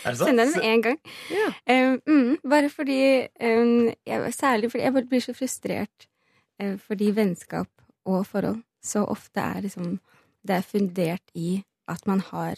Er 0.05 0.15
det 0.15 0.19
Sende 0.19 0.45
den 0.47 0.63
én 0.63 0.83
gang. 0.85 0.99
Ja. 1.29 1.47
Um, 1.67 2.01
mm, 2.07 2.37
bare 2.49 2.69
fordi 2.69 3.27
um, 3.43 3.91
jeg, 4.07 4.33
Særlig 4.33 4.71
fordi 4.71 4.83
jeg 4.83 4.93
bare 4.93 5.09
blir 5.09 5.23
så 5.23 5.33
frustrert 5.35 6.07
eh, 6.59 6.77
fordi 6.79 7.11
vennskap 7.15 7.69
og 8.05 8.25
forhold 8.27 8.61
så 8.81 9.03
ofte 9.05 9.39
er 9.39 9.61
liksom 9.61 9.99
Det 10.47 10.55
er 10.55 10.65
fundert 10.65 11.35
i 11.35 11.63
at 11.87 12.07
man 12.07 12.19
har 12.31 12.55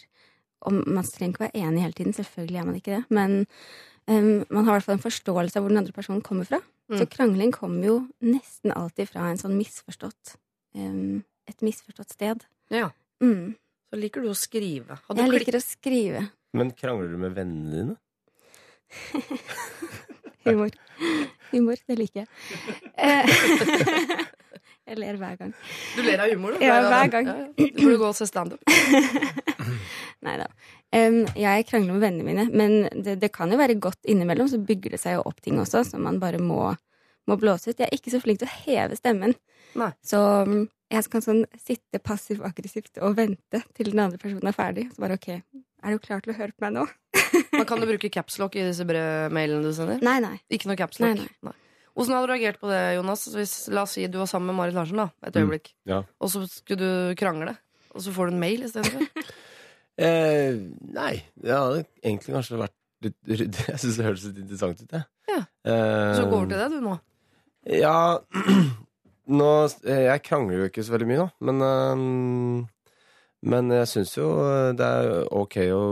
og 0.64 0.72
Man 0.72 1.04
trenger 1.04 1.34
ikke 1.34 1.44
være 1.44 1.56
enig 1.60 1.82
hele 1.82 1.92
tiden, 1.92 2.12
selvfølgelig 2.16 2.56
er 2.56 2.64
man 2.64 2.76
ikke 2.76 2.94
det, 2.96 3.04
men 3.10 3.46
man 4.08 4.64
har 4.64 4.72
i 4.72 4.74
hvert 4.78 4.84
fall 4.84 4.96
en 4.96 5.02
forståelse 5.02 5.58
av 5.58 5.62
hvor 5.62 5.68
den 5.68 5.78
andre 5.78 5.92
personen 5.92 6.22
kommer 6.24 6.44
fra. 6.44 6.60
Mm. 6.88 6.98
Så 6.98 7.06
krangling 7.06 7.52
kommer 7.52 7.84
jo 7.84 7.96
nesten 8.20 8.72
alltid 8.72 9.08
fra 9.08 9.26
en 9.28 9.40
sånn 9.40 9.58
misforstått 9.58 10.38
et 10.74 11.64
misforstått 11.64 12.14
sted. 12.16 12.44
Ja. 12.72 12.90
Mm. 13.22 13.54
Så 13.90 14.00
liker 14.00 14.24
du 14.24 14.30
å 14.32 14.38
skrive. 14.38 14.98
Hadde 15.06 15.24
Jeg 15.24 15.32
liker 15.34 15.58
å 15.58 15.62
skrive. 15.62 16.24
Men 16.54 16.70
krangler 16.78 17.10
du 17.10 17.18
med 17.18 17.34
vennene 17.34 17.74
dine? 17.74 17.96
Humor. 20.44 20.70
Humor, 21.50 21.80
det 21.88 21.96
liker 21.98 22.22
jeg. 22.22 22.28
Eh, 22.94 23.26
jeg 24.90 25.00
ler 25.00 25.18
hver 25.18 25.38
gang. 25.40 25.54
Du 25.96 26.02
ler 26.04 26.22
av 26.22 26.30
humor, 26.30 26.54
du? 26.54 26.62
Ja, 26.62 26.76
hver 26.84 27.10
gang. 27.10 27.30
Ja, 27.30 27.36
ja. 27.42 27.48
Du 27.56 27.80
burde 27.80 27.96
gå 28.02 28.10
og 28.10 28.18
se 28.18 28.28
standup. 28.28 28.62
Nei 30.24 30.36
da. 30.40 30.46
Jeg 30.94 31.66
krangler 31.66 31.96
med 31.96 32.04
vennene 32.04 32.28
mine, 32.28 32.46
men 32.54 32.76
det, 32.94 33.16
det 33.24 33.32
kan 33.34 33.50
jo 33.50 33.58
være 33.58 33.80
godt 33.82 34.06
innimellom. 34.06 34.50
Så 34.52 34.62
bygger 34.62 34.94
det 34.94 35.02
seg 35.02 35.18
jo 35.18 35.26
opp 35.26 35.42
ting 35.42 35.58
også 35.62 35.82
som 35.88 36.06
man 36.06 36.20
bare 36.22 36.38
må, 36.42 36.68
må 37.26 37.40
blåse 37.40 37.72
ut. 37.72 37.80
Jeg 37.80 37.88
er 37.88 37.98
ikke 37.98 38.14
så 38.14 38.22
flink 38.22 38.44
til 38.44 38.50
å 38.50 38.56
heve 38.68 39.00
stemmen. 39.00 39.34
Nei. 39.80 39.90
Så 40.06 40.20
mm, 40.46 40.66
jeg 40.94 41.10
kan 41.10 41.24
sånn 41.24 41.44
sitte 41.58 41.98
passiv-aggressivt 42.04 43.00
og 43.02 43.16
vente 43.18 43.64
til 43.74 43.90
den 43.90 44.04
andre 44.04 44.20
personen 44.22 44.52
er 44.52 44.56
ferdig. 44.56 44.90
Så 44.92 45.02
bare 45.02 45.18
OK, 45.18 45.32
er 45.84 45.94
du 45.94 45.98
klar 46.02 46.22
til 46.24 46.32
å 46.32 46.36
høre 46.38 46.52
på 46.56 46.64
meg 46.66 46.72
nå? 46.78 46.86
Men 47.58 47.66
kan 47.68 47.80
du 47.82 47.86
bruke 47.88 48.10
capslock 48.12 48.56
i 48.58 48.64
disse 48.66 48.86
brevmailene 48.88 49.62
du 49.66 49.72
sender? 49.76 50.00
Nei, 50.04 50.16
nei. 50.24 50.36
Ikke 50.54 50.70
noe 50.70 50.78
capslock? 50.80 51.14
Nei, 51.20 51.28
nei. 51.46 51.54
Hvordan 51.94 52.16
hadde 52.16 52.26
du 52.26 52.32
reagert 52.32 52.58
på 52.58 52.66
det, 52.72 52.80
Jonas? 52.96 53.20
Hvis, 53.36 53.52
la 53.70 53.84
oss 53.86 53.92
si 53.94 54.06
du 54.10 54.16
var 54.18 54.26
sammen 54.26 54.50
med 54.50 54.56
Marit 54.58 54.74
Larsen 54.74 54.98
da, 54.98 55.08
et 55.22 55.34
Mm. 55.36 55.44
øyeblikk, 55.44 55.68
Ja. 55.86 56.00
og 56.20 56.28
så 56.32 56.42
skulle 56.50 56.78
du 56.80 57.14
krangle, 57.20 57.54
og 57.94 58.00
så 58.02 58.10
får 58.16 58.30
du 58.30 58.34
en 58.34 58.40
mail 58.42 58.62
istedenfor? 58.66 59.06
Eh, 59.94 60.56
nei, 60.90 61.22
det 61.38 61.52
hadde 61.54 61.84
egentlig 62.02 62.32
kanskje 62.34 62.56
vært 62.58 62.72
litt 63.06 63.14
ryddig. 63.38 63.66
Jeg 63.68 63.78
syns 63.78 63.98
det 64.00 64.06
høres 64.08 64.24
litt 64.26 64.40
interessant 64.42 64.80
ut, 64.82 64.90
jeg. 64.90 65.04
Ja. 65.30 65.36
Eh, 65.70 66.14
Så 66.18 66.24
går 66.32 66.48
du 66.48 66.50
til 66.50 66.58
det, 66.58 66.66
du 66.72 66.80
nå. 66.82 66.96
Ja 67.78 68.18
Nå 69.38 69.46
eh, 69.86 70.02
Jeg 70.10 70.22
krangler 70.26 70.58
jo 70.58 70.66
ikke 70.68 70.82
så 70.84 70.96
veldig 70.96 71.06
mye, 71.12 71.22
da. 71.22 71.28
Men, 71.46 71.62
eh, 71.68 72.73
men 73.44 73.72
jeg 73.74 73.90
syns 73.90 74.14
jo 74.16 74.28
det 74.76 74.86
er 74.86 75.26
ok 75.32 75.58
å 75.74 75.82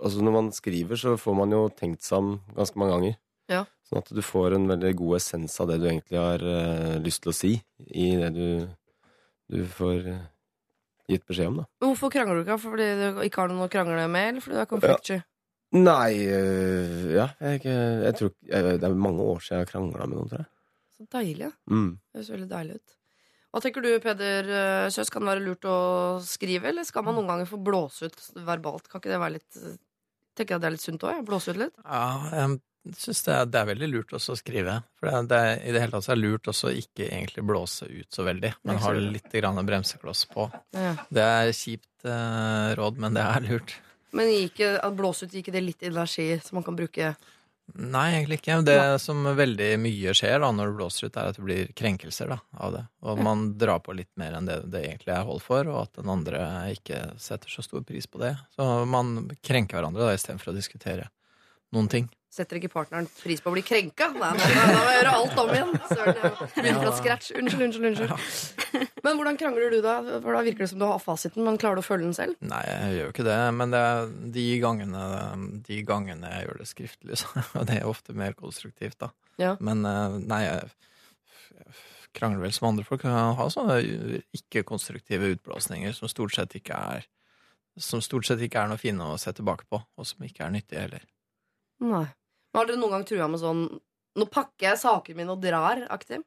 Altså 0.00 0.22
Når 0.24 0.32
man 0.32 0.46
skriver, 0.56 0.96
så 0.96 1.10
får 1.20 1.34
man 1.36 1.50
jo 1.52 1.66
tenkt 1.76 2.06
seg 2.06 2.22
om 2.22 2.28
ganske 2.56 2.78
mange 2.80 2.94
ganger. 2.94 3.16
Ja. 3.52 3.64
Sånn 3.84 4.00
at 4.00 4.12
du 4.16 4.20
får 4.24 4.54
en 4.56 4.68
veldig 4.70 4.92
god 4.96 5.18
essens 5.18 5.56
av 5.60 5.70
det 5.70 5.80
du 5.82 5.88
egentlig 5.90 6.16
har 6.16 6.40
uh, 6.40 6.94
lyst 7.04 7.24
til 7.24 7.32
å 7.32 7.36
si 7.36 7.50
i 7.90 8.06
det 8.16 8.30
du, 8.36 8.46
du 9.50 9.64
får 9.68 10.06
uh, 10.06 10.22
gitt 11.10 11.26
beskjed 11.28 11.50
om, 11.50 11.58
da. 11.60 11.66
Men 11.82 11.92
hvorfor 11.92 12.14
krangler 12.14 12.38
du 12.38 12.44
ikke? 12.46 12.56
Fordi 12.62 12.86
du 13.00 13.20
ikke 13.26 13.42
har 13.42 13.52
noen 13.52 13.66
å 13.66 13.72
krangle 13.72 14.06
med, 14.06 14.28
eller 14.30 14.46
fordi 14.46 14.56
du 14.56 14.62
er 14.62 14.70
konfliktsky? 14.70 15.18
Nei 15.76 16.14
uh, 16.30 17.04
Ja, 17.14 17.28
jeg, 17.44 17.60
jeg 17.68 18.16
tror 18.18 18.32
Det 18.42 18.88
er 18.88 18.96
mange 18.98 19.22
år 19.22 19.44
siden 19.44 19.60
jeg 19.60 19.66
har 19.66 19.72
krangla 19.74 20.06
med 20.06 20.16
noen, 20.16 20.32
tror 20.32 20.44
jeg. 20.44 20.50
Så 20.96 21.10
deilig, 21.18 21.50
ja. 21.50 21.52
Mm. 21.72 21.92
Det 21.98 22.22
høres 22.22 22.32
veldig 22.38 22.50
deilig 22.54 22.80
ut. 22.80 22.96
Hva 23.50 23.62
tenker 23.62 23.82
du, 23.82 23.90
Peder 24.02 24.46
eh, 24.46 24.88
Kjøs? 24.94 25.10
Kan 25.10 25.24
det 25.24 25.32
være 25.32 25.44
lurt 25.44 25.66
å 25.66 25.76
skrive, 26.22 26.70
eller 26.70 26.86
skal 26.86 27.06
man 27.06 27.16
noen 27.18 27.30
ganger 27.32 27.50
få 27.50 27.58
blåse 27.62 28.10
ut 28.10 28.20
verbalt? 28.46 28.86
Kan 28.90 29.02
ikke 29.02 29.12
det 29.14 29.22
være 29.22 29.38
litt 29.40 29.62
Tenker 30.38 30.54
jeg 30.54 30.60
at 30.60 30.62
det 30.62 30.68
er 30.68 30.74
litt 30.76 30.84
sunt 30.84 31.04
òg? 31.04 31.24
Blåse 31.26 31.52
ut 31.52 31.58
litt? 31.58 31.80
Ja, 31.82 32.04
jeg 32.32 32.94
syns 32.96 33.24
det, 33.26 33.34
det 33.52 33.58
er 33.60 33.66
veldig 33.68 33.88
lurt 33.90 34.14
også 34.16 34.32
å 34.32 34.38
skrive. 34.38 34.76
For 34.96 35.10
det, 35.10 35.20
det, 35.32 35.40
i 35.66 35.74
det 35.74 35.82
hele 35.82 35.92
tatt 35.92 36.08
er 36.08 36.16
det 36.16 36.22
lurt 36.22 36.50
også 36.52 36.70
å 36.70 36.76
ikke 36.80 37.08
egentlig 37.10 37.44
blåse 37.50 37.88
ut 37.90 38.08
så 38.14 38.24
veldig, 38.24 38.52
men 38.64 38.80
ha 38.80 38.92
litt 38.96 39.34
grann 39.34 39.60
bremsekloss 39.66 40.24
på. 40.30 40.46
Ja. 40.72 40.94
Det 41.10 41.26
er 41.26 41.52
kjipt 41.56 42.08
eh, 42.08 42.70
råd, 42.78 43.02
men 43.02 43.18
det 43.18 43.26
er 43.26 43.46
lurt. 43.50 43.74
Men 44.16 44.30
gikk, 44.32 44.62
at 44.78 44.96
blåse 44.96 45.26
ut, 45.26 45.34
gir 45.34 45.44
ikke 45.44 45.54
det 45.54 45.66
litt 45.66 45.84
energi 45.86 46.30
som 46.46 46.58
man 46.58 46.66
kan 46.66 46.78
bruke 46.78 47.12
Nei, 47.74 48.06
egentlig 48.16 48.40
ikke. 48.40 48.58
Det 48.66 48.80
som 49.02 49.24
veldig 49.36 49.70
mye 49.82 50.14
skjer 50.16 50.40
da 50.42 50.50
når 50.54 50.70
det 50.70 50.76
blåser 50.80 51.08
ut, 51.08 51.16
er 51.16 51.30
at 51.30 51.38
det 51.38 51.44
blir 51.46 51.72
krenkelser 51.78 52.32
da, 52.32 52.38
av 52.58 52.74
det. 52.76 52.84
Og 53.06 53.22
man 53.24 53.46
drar 53.60 53.82
på 53.84 53.94
litt 53.96 54.10
mer 54.20 54.36
enn 54.38 54.48
det 54.48 54.60
det 54.72 54.84
egentlig 54.88 55.14
er 55.14 55.26
hold 55.28 55.42
for, 55.44 55.68
og 55.70 55.84
at 55.84 56.00
den 56.00 56.12
andre 56.12 56.44
ikke 56.74 57.02
setter 57.20 57.52
så 57.52 57.64
stor 57.66 57.84
pris 57.86 58.08
på 58.10 58.22
det. 58.22 58.34
Så 58.56 58.68
man 58.90 59.30
krenker 59.46 59.78
hverandre 59.78 60.08
da, 60.08 60.16
istedenfor 60.16 60.52
å 60.52 60.56
diskutere 60.56 61.10
noen 61.74 61.90
ting. 61.90 62.10
Setter 62.30 62.60
ikke 62.60 62.70
partneren 62.70 63.08
pris 63.18 63.40
på 63.42 63.50
å 63.50 63.54
bli 63.56 63.62
krenka? 63.66 64.06
Nei, 64.14 64.28
nei, 64.38 64.50
nei, 64.54 64.66
da 64.70 64.74
må 64.78 64.82
jeg 64.86 64.98
gjøre 65.00 65.14
alt 65.18 65.38
om 65.42 65.48
igjen. 65.50 65.72
Søren, 65.90 66.20
jeg 66.20 66.30
må 66.30 66.46
Begynne 66.54 66.82
fra 66.84 66.92
scratch. 66.94 67.30
Unnskyld, 67.34 67.64
unnskyld, 67.66 67.88
unnskyld. 67.88 68.92
Men 69.02 69.18
hvordan 69.18 69.38
krangler 69.40 69.74
du 69.74 69.80
da? 69.82 69.96
For 70.12 70.38
da 70.38 70.42
virker 70.46 70.62
det 70.62 70.70
som 70.70 70.78
du 70.78 70.86
har 70.86 71.02
fasiten, 71.02 71.42
men 71.42 71.58
klarer 71.58 71.80
du 71.80 71.82
å 71.82 71.86
følge 71.88 72.06
den 72.06 72.14
selv? 72.14 72.38
Nei, 72.46 72.60
jeg 72.68 72.94
gjør 72.94 73.02
jo 73.02 73.14
ikke 73.16 73.26
det, 73.26 73.38
men 73.58 73.74
det 73.74 73.82
de 74.38 74.46
gangene, 74.62 75.04
de 75.66 75.80
gangene 75.88 76.32
jeg 76.36 76.46
gjør 76.46 76.60
det 76.62 76.68
skriftlig, 76.70 77.18
så 77.24 77.64
det 77.66 77.80
er 77.80 77.90
ofte 77.90 78.14
mer 78.14 78.38
konstruktivt, 78.38 79.00
da. 79.02 79.10
Ja. 79.42 79.56
Men 79.58 79.82
eh, 79.88 80.18
nei, 80.30 80.44
jeg 80.46 80.70
krangler 82.14 82.44
vel 82.46 82.54
som 82.54 82.70
andre 82.70 82.86
folk. 82.86 83.08
Jeg 83.10 83.34
har 83.40 83.50
sånne 83.50 83.80
ikke-konstruktive 84.38 85.34
utblåsninger 85.34 85.98
som 85.98 86.10
stort 86.10 86.38
sett 86.38 86.54
ikke 86.58 86.78
er 86.94 87.10
som 87.80 88.02
stort 88.02 88.26
sett 88.26 88.42
ikke 88.44 88.62
er 88.62 88.70
noe 88.70 88.80
fine 88.80 89.04
å 89.14 89.18
se 89.20 89.32
tilbake 89.34 89.66
på, 89.70 89.78
og 89.80 90.06
som 90.06 90.24
ikke 90.26 90.44
er 90.46 90.54
nyttige 90.54 90.86
heller. 90.86 91.04
Nei. 91.80 92.06
Men 92.50 92.60
har 92.60 92.68
dere 92.70 92.80
noen 92.80 92.94
gang 92.96 93.06
trua 93.06 93.28
med 93.30 93.40
sånn 93.42 93.62
Nå 94.18 94.26
pakker 94.26 94.72
jeg 94.72 94.80
sakene 94.80 95.20
mine 95.20 95.32
og 95.36 95.42
drar, 95.42 95.84
aktiv? 95.94 96.24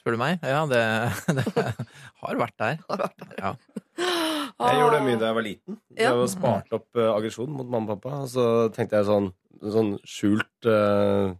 Spør 0.00 0.16
du 0.16 0.20
meg? 0.20 0.40
Ja, 0.42 0.64
det, 0.66 0.80
det 1.38 1.44
har 1.54 2.40
vært 2.40 2.56
der. 2.58 2.80
Har 2.88 3.02
vært 3.04 3.20
der. 3.20 3.36
Ja. 3.38 3.52
Jeg 4.60 4.76
gjorde 4.76 4.96
det 4.98 5.04
mye 5.06 5.18
da 5.20 5.28
jeg 5.30 5.36
var 5.36 5.44
liten. 5.44 5.76
Ja. 5.96 6.10
Jeg 6.18 6.30
sparte 6.34 6.76
opp 6.76 6.98
uh, 6.98 7.12
aggresjon 7.14 7.52
mot 7.54 7.68
mamma 7.70 7.94
og 7.94 8.00
pappa. 8.02 8.18
Og 8.26 8.28
så 8.32 8.44
tenkte 8.74 8.98
jeg 8.98 9.06
sånn, 9.08 9.28
sånn 9.72 9.92
skjult 10.04 10.68
uh, 10.68 11.30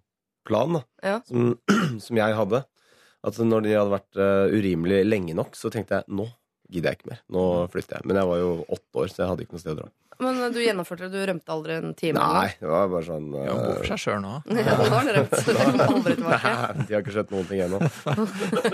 plan 0.48 0.78
da, 0.78 0.80
Ja. 1.04 1.16
som, 1.28 1.50
som 2.06 2.20
jeg 2.20 2.36
hadde. 2.38 2.62
At 3.26 3.40
når 3.44 3.66
de 3.66 3.74
hadde 3.76 3.92
vært 3.92 4.20
uh, 4.22 4.46
urimelig 4.54 5.02
lenge 5.04 5.36
nok, 5.36 5.52
så 5.58 5.68
tenkte 5.74 5.98
jeg 5.98 6.16
nå 6.16 6.30
gidder 6.70 6.92
jeg 6.94 7.00
ikke 7.00 7.10
mer. 7.12 7.20
Nå 7.34 7.42
flytter 7.72 7.98
jeg. 7.98 8.06
Men 8.10 8.20
jeg 8.22 8.30
var 8.30 8.38
jo 8.42 8.50
åtte 8.76 9.02
år, 9.02 9.10
så 9.12 9.22
jeg 9.24 9.30
hadde 9.32 9.44
ikke 9.46 9.56
noe 9.58 9.62
sted 9.64 9.74
å 9.74 9.80
dra. 9.82 9.88
Men 10.20 10.36
eh, 10.44 10.50
du 10.52 10.58
gjennomførte 10.60 11.06
det, 11.08 11.12
du 11.16 11.28
rømte 11.30 11.54
aldri 11.54 11.76
en 11.80 11.94
time? 11.96 12.20
Nei, 12.20 12.50
det 12.60 12.68
var 12.68 12.90
bare 12.92 13.06
sånn 13.06 13.28
Ja, 13.32 13.54
hun 13.54 13.62
bor 13.64 13.78
for 13.78 13.86
eh, 13.86 13.90
seg 13.94 14.02
sjøl 14.04 14.18
nå. 14.24 14.34
Ja, 14.68 14.74
nå 14.76 14.88
har 14.92 15.08
dere 15.08 15.22
rømt. 15.22 15.38
Dere 15.48 15.64
kommer 15.70 15.94
aldri 15.94 16.16
tilbake. 16.18 16.52
Nei, 16.60 16.84
De 16.90 16.96
har 16.96 17.04
ikke 17.06 17.14
skjønt 17.16 17.32
noen 17.36 17.48
ting 17.48 17.62
ennå. 17.64 17.80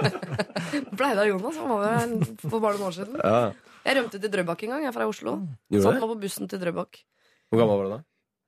Pleide 0.99 1.23
av 1.23 1.29
Jonas, 1.31 1.61
han 1.61 1.71
var 1.71 1.87
jo 1.87 2.19
for 2.51 2.59
bare 2.63 2.77
noen 2.81 2.89
år 2.91 2.97
siden. 2.99 3.21
Ja. 3.23 3.39
Jeg 3.87 3.99
rømte 4.01 4.19
til 4.19 4.33
Drøbak 4.35 4.65
en 4.67 4.73
gang, 4.75 4.83
jeg 4.85 4.91
er 4.91 4.97
fra 4.97 5.07
Oslo. 5.07 5.37
Gjorde 5.71 5.85
Satt 5.87 5.95
du 5.95 6.01
det? 6.01 6.03
meg 6.03 6.13
på 6.17 6.21
bussen 6.27 6.51
til 6.51 6.63
Drøbak. 6.63 7.01
Hvor 7.53 7.63
gammel 7.63 7.79
var 7.79 7.87
du 7.87 7.95
da? 7.95 8.01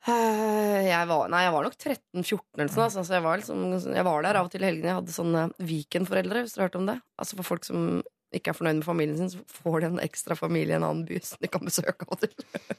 Eh, 0.08 0.88
Jeg 0.88 1.06
var, 1.10 1.28
nei, 1.30 1.44
jeg 1.46 1.52
var 1.54 1.66
nok 1.68 1.76
13-14 1.78 2.38
eller 2.58 2.72
sånn. 2.74 2.84
Altså, 2.88 3.14
jeg, 3.14 3.22
var 3.24 3.38
liksom, 3.42 3.64
jeg 3.94 4.06
var 4.08 4.26
der 4.26 4.38
av 4.40 4.48
og 4.48 4.52
til 4.54 4.64
i 4.64 4.68
helgene. 4.72 4.90
Jeg 4.90 4.98
hadde 4.98 5.14
sånne 5.14 5.44
Viken-foreldre, 5.70 6.42
hvis 6.44 6.56
dere 6.56 6.64
har 6.66 6.70
hørt 6.72 6.80
om 6.80 6.88
det. 6.90 6.98
Altså 7.22 7.38
For 7.38 7.46
folk 7.52 7.66
som 7.68 7.86
ikke 8.34 8.52
er 8.52 8.56
fornøyd 8.58 8.80
med 8.80 8.86
familien 8.86 9.16
sin, 9.16 9.30
så 9.32 9.62
får 9.62 9.80
de 9.80 9.88
en 9.88 10.00
ekstra 10.04 10.36
familie 10.36 10.74
i 10.74 10.78
en 10.78 10.84
annen 10.84 11.06
by 11.08 11.20
som 11.24 11.40
de 11.40 11.50
kan 11.52 11.64
besøke 11.64 12.04
av 12.04 12.16
og 12.16 12.24
til. 12.24 12.34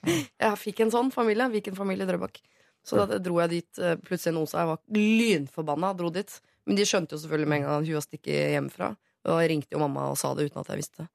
Jeg 0.06 0.60
fikk 0.62 0.84
en 0.86 0.94
sånn 0.94 1.12
familie. 1.13 1.50
Viken-familie 1.53 2.06
i 2.06 2.10
Drøbak. 2.10 2.41
Så 2.86 3.01
da 3.10 3.20
dro 3.22 3.39
jeg 3.41 3.51
dit 3.51 3.82
eh, 3.82 3.98
plutselig 4.01 4.34
en 4.34 4.41
onsdag. 4.44 4.63
Jeg 4.63 4.70
var 4.72 5.00
lynforbanna, 5.22 5.94
dro 5.98 6.12
dit. 6.13 6.36
Men 6.70 6.77
de 6.77 6.86
skjønte 6.88 7.15
jo 7.15 7.22
selvfølgelig 7.24 7.50
med 7.50 7.60
en 7.60 7.65
gang 7.65 7.77
at 7.79 7.88
hun 7.89 7.98
var 7.98 8.06
stikket 8.06 8.53
hjemmefra. 8.56 8.91
Og 9.29 9.41
ringte 9.51 9.75
jo 9.75 9.82
mamma 9.82 10.10
og 10.12 10.20
sa 10.22 10.32
det 10.38 10.48
uten 10.50 10.62
at 10.62 10.70
jeg 10.72 10.82
visste. 10.84 11.08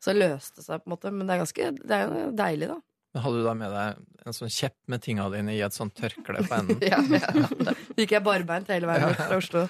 Så 0.00 0.14
det 0.14 0.22
løste 0.22 0.64
seg, 0.64 0.80
på 0.80 0.88
en 0.88 0.94
måte. 0.94 1.12
Men 1.14 1.26
det 1.26 1.34
er 1.34 1.42
ganske 1.42 1.70
det 1.80 1.98
er 1.98 2.14
deilig, 2.38 2.70
da. 2.70 2.78
Men 3.10 3.24
Hadde 3.24 3.40
du 3.40 3.46
da 3.46 3.56
med 3.58 3.72
deg 3.74 4.28
en 4.28 4.36
sånn 4.36 4.50
kjepp 4.52 4.76
med 4.92 5.00
tinga 5.02 5.24
dine 5.32 5.54
i 5.56 5.62
et 5.64 5.74
sånt 5.74 5.96
tørkle 5.98 6.44
på 6.46 6.54
enden? 6.60 6.78
Ja, 6.84 7.00
ja. 7.10 7.74
Gikk 7.98 8.12
jeg 8.14 8.22
barbeint 8.22 8.68
hele 8.70 8.86
veien 8.86 9.08
bort 9.08 9.22
fra 9.24 9.38
Oslo. 9.40 9.62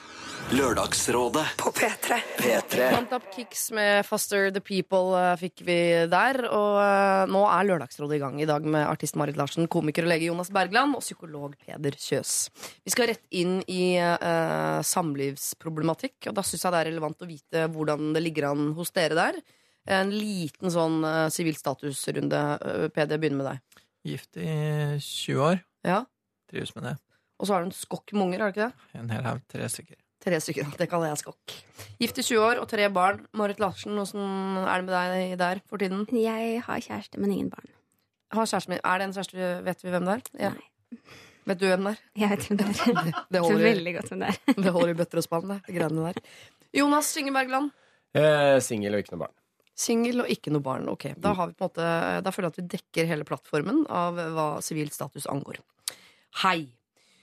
Lørdagsrådet 0.51 1.45
På 1.61 1.71
P3. 1.73 2.19
P3 2.41 2.89
Fant 2.97 3.15
opp 3.15 3.29
Kicks 3.33 3.69
med 3.77 4.03
Foster 4.09 4.51
the 4.53 4.61
People 4.65 5.15
eh, 5.17 5.37
fikk 5.41 5.63
vi 5.65 5.79
der. 6.11 6.41
Og 6.49 6.81
eh, 6.83 7.31
nå 7.33 7.45
er 7.49 7.69
Lørdagsrådet 7.71 8.19
i 8.19 8.21
gang 8.23 8.41
i 8.43 8.49
dag 8.51 8.67
med 8.67 8.85
artist 8.91 9.17
Marit 9.21 9.39
Larsen, 9.41 9.71
komiker 9.73 10.05
og 10.05 10.13
lege 10.13 10.29
Jonas 10.29 10.53
Bergland 10.53 10.99
og 10.99 11.05
psykolog 11.05 11.55
Peder 11.61 11.97
Kjøs. 11.97 12.35
Vi 12.85 12.93
skal 12.93 13.13
rett 13.13 13.25
inn 13.37 13.61
i 13.71 13.95
uh, 14.01 14.81
samlivsproblematikk, 14.85 16.29
og 16.29 16.37
da 16.37 16.45
syns 16.47 16.67
jeg 16.67 16.75
det 16.75 16.83
er 16.83 16.91
relevant 16.91 17.25
å 17.25 17.29
vite 17.29 17.65
hvordan 17.73 18.13
det 18.17 18.25
ligger 18.25 18.51
an 18.51 18.71
hos 18.77 18.93
dere 18.97 19.17
der. 19.17 19.41
En 19.89 20.11
liten 20.13 20.73
sånn 20.73 21.01
sivil 21.33 21.57
uh, 21.57 21.61
statusrunde. 21.61 22.43
Uh, 22.61 22.89
PD, 22.93 23.17
begynner 23.21 23.41
med 23.41 23.49
deg. 23.49 23.87
Gift 24.11 24.37
i 24.41 24.51
20 24.99 25.47
år. 25.47 25.63
Ja. 25.87 26.03
Trives 26.51 26.75
med 26.77 26.91
det. 26.91 26.95
Og 27.41 27.49
så 27.49 27.57
har 27.57 27.65
du 27.65 27.71
en 27.71 27.77
skokk 27.77 28.13
med 28.13 28.27
unger, 28.27 28.43
har 28.43 28.53
du 28.53 28.59
ikke 28.59 28.69
det? 28.69 29.01
En 29.01 29.13
hel 29.13 29.25
haug. 29.25 29.43
Tre 29.49 29.69
stykker. 29.73 29.97
Tre 30.21 30.41
stykker, 30.45 30.69
det 30.81 30.89
kaller 30.93 31.15
jeg 31.15 31.23
skokk. 31.23 31.57
Gift 32.03 32.21
i 32.21 32.27
20 32.27 32.45
år 32.45 32.61
og 32.61 32.69
tre 32.69 32.89
barn. 32.93 33.25
Marit 33.37 33.63
Larsen, 33.63 33.97
åssen 34.03 34.61
er 34.61 34.83
det 34.83 34.89
med 34.89 34.95
deg 34.97 35.35
der 35.41 35.63
for 35.69 35.81
tiden? 35.81 36.05
Jeg 36.13 36.61
har 36.67 36.85
kjæreste, 36.85 37.21
men 37.23 37.33
ingen 37.33 37.51
barn. 37.53 37.73
Har 38.37 38.47
kjæreste, 38.47 38.81
Er 38.85 39.01
det 39.01 39.09
en 39.09 39.17
kjæreste? 39.17 39.51
Vet 39.67 39.85
vi 39.85 39.95
hvem 39.95 40.07
det 40.07 40.19
er? 40.19 40.31
Ja. 40.49 40.53
Nei. 40.55 41.01
Vet 41.49 41.59
du 41.59 41.67
hvem 41.67 41.87
det 41.89 41.93
er? 41.97 42.01
Jeg 42.21 42.31
vet 42.31 42.47
hvem 42.47 42.59
det 42.61 42.67
er. 42.69 43.11
Det 43.33 43.41
holder, 43.41 43.65
veldig 43.65 43.93
godt 43.97 44.13
hvem 44.13 44.21
det 44.23 44.29
er. 44.29 44.41
det 44.65 44.73
holder 44.77 44.93
i 44.93 44.99
bøtter 45.01 45.23
og 45.23 45.27
spann, 45.27 45.53
det. 45.55 45.61
greiene 45.67 46.11
der. 46.11 46.21
Jonas 46.77 47.11
Inge 47.19 47.33
Bergland. 47.35 47.71
Eh, 48.15 48.59
Singel 48.63 48.95
og 48.95 49.03
ikke 49.03 49.17
noe 49.17 49.25
barn. 49.25 49.35
Singel 49.81 50.25
og 50.25 50.33
ikke 50.33 50.53
noe 50.53 50.65
barn. 50.65 50.89
Ok, 50.93 51.11
da, 51.17 51.33
har 51.39 51.51
vi 51.51 51.57
på 51.57 51.65
en 51.65 51.71
måte, 51.71 51.93
da 52.25 52.33
føler 52.35 52.51
jeg 52.51 52.55
at 52.55 52.61
vi 52.61 52.69
dekker 52.77 53.09
hele 53.09 53.27
plattformen 53.29 53.87
av 53.89 54.21
hva 54.37 54.51
sivil 54.65 54.93
status 54.93 55.29
angår. 55.31 55.63
Hei. 56.45 56.69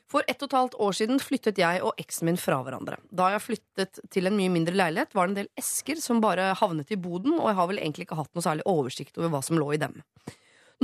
For 0.08 0.24
ett 0.32 0.40
og 0.40 0.48
et 0.48 0.56
halvt 0.56 0.76
år 0.80 0.94
siden 0.96 1.20
flyttet 1.20 1.58
jeg 1.60 1.82
og 1.84 1.98
eksen 2.00 2.30
min 2.30 2.40
fra 2.40 2.62
hverandre. 2.64 2.96
Da 3.12 3.28
jeg 3.34 3.44
flyttet 3.44 4.00
til 4.14 4.30
en 4.30 4.38
mye 4.40 4.52
mindre 4.54 4.76
leilighet, 4.78 5.12
var 5.16 5.28
det 5.28 5.34
en 5.34 5.40
del 5.42 5.50
esker 5.60 6.00
som 6.00 6.22
bare 6.24 6.54
havnet 6.62 6.94
i 6.96 7.00
boden, 7.00 7.36
og 7.36 7.50
jeg 7.50 7.58
har 7.60 7.68
vel 7.74 7.82
egentlig 7.82 8.08
ikke 8.08 8.20
hatt 8.22 8.32
noe 8.32 8.46
særlig 8.46 8.64
oversikt 8.72 9.20
over 9.20 9.34
hva 9.36 9.42
som 9.44 9.60
lå 9.60 9.68
i 9.76 9.82
dem. 9.84 10.00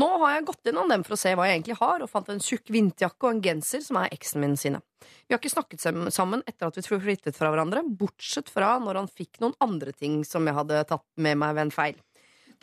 Nå 0.02 0.08
har 0.24 0.32
jeg 0.34 0.46
gått 0.48 0.70
innom 0.72 0.90
dem 0.90 1.04
for 1.06 1.14
å 1.14 1.20
se 1.22 1.36
hva 1.38 1.46
jeg 1.46 1.60
egentlig 1.60 1.76
har, 1.78 2.02
og 2.02 2.10
fant 2.10 2.30
en 2.34 2.42
tjukk 2.42 2.72
vinterjakke 2.74 3.28
og 3.28 3.36
en 3.36 3.42
genser 3.46 3.84
som 3.86 4.00
er 4.02 4.16
eksen 4.16 4.42
min 4.42 4.56
sine. 4.58 4.80
Vi 5.28 5.36
har 5.36 5.42
ikke 5.42 5.52
snakket 5.54 5.84
sammen 5.84 6.42
etter 6.50 6.66
at 6.72 6.80
vi 6.80 6.98
flyttet 7.04 7.38
fra 7.38 7.52
hverandre, 7.54 7.84
bortsett 7.86 8.50
fra 8.50 8.80
når 8.82 9.04
han 9.04 9.12
fikk 9.12 9.38
noen 9.44 9.54
andre 9.62 9.94
ting 9.94 10.24
som 10.26 10.50
jeg 10.50 10.58
hadde 10.58 10.82
tatt 10.90 11.06
med 11.22 11.38
meg 11.44 11.54
ved 11.54 11.68
en 11.68 11.76
feil. 11.76 12.02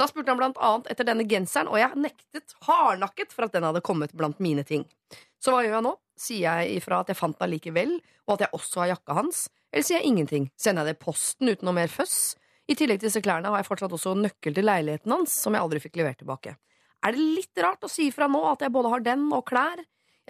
Da 0.01 0.09
spurte 0.09 0.33
han 0.33 0.41
blant 0.41 0.59
annet 0.65 0.91
etter 0.91 1.07
denne 1.07 1.27
genseren, 1.29 1.71
og 1.71 1.79
jeg 1.79 2.03
nektet 2.03 2.57
hardnakket 2.67 3.35
for 3.37 3.47
at 3.47 3.55
den 3.55 3.67
hadde 3.69 3.83
kommet 3.85 4.15
blant 4.17 4.41
mine 4.43 4.65
ting. 4.67 4.87
Så 5.39 5.55
hva 5.55 5.63
gjør 5.63 5.77
jeg 5.77 5.87
nå? 5.87 5.95
Sier 6.21 6.47
jeg 6.49 6.81
ifra 6.81 7.03
at 7.05 7.13
jeg 7.13 7.19
fant 7.21 7.39
den 7.39 7.53
likevel, 7.53 7.95
og 8.27 8.35
at 8.35 8.47
jeg 8.47 8.57
også 8.59 8.83
har 8.83 8.95
jakka 8.97 9.19
hans? 9.21 9.45
Eller 9.71 9.87
sier 9.87 10.01
jeg 10.01 10.11
ingenting? 10.11 10.49
Sender 10.59 10.89
jeg 10.89 10.97
det 10.97 10.99
i 10.99 11.05
posten 11.05 11.53
uten 11.53 11.69
noe 11.69 11.79
mer 11.79 11.93
føss? 11.93 12.35
I 12.71 12.75
tillegg 12.79 13.03
til 13.03 13.11
disse 13.11 13.23
klærne 13.23 13.53
har 13.53 13.63
jeg 13.63 13.69
fortsatt 13.69 13.95
også 13.95 14.17
nøkkel 14.19 14.57
til 14.57 14.67
leiligheten 14.67 15.15
hans, 15.15 15.37
som 15.45 15.55
jeg 15.55 15.63
aldri 15.63 15.85
fikk 15.85 16.01
levert 16.01 16.21
tilbake. 16.23 16.57
Er 17.07 17.17
det 17.17 17.25
litt 17.39 17.63
rart 17.65 17.87
å 17.87 17.91
si 17.91 18.11
fra 18.13 18.29
nå 18.29 18.43
at 18.51 18.65
jeg 18.65 18.73
både 18.75 18.93
har 18.93 19.05
den 19.05 19.29
og 19.33 19.47
klær? 19.49 19.81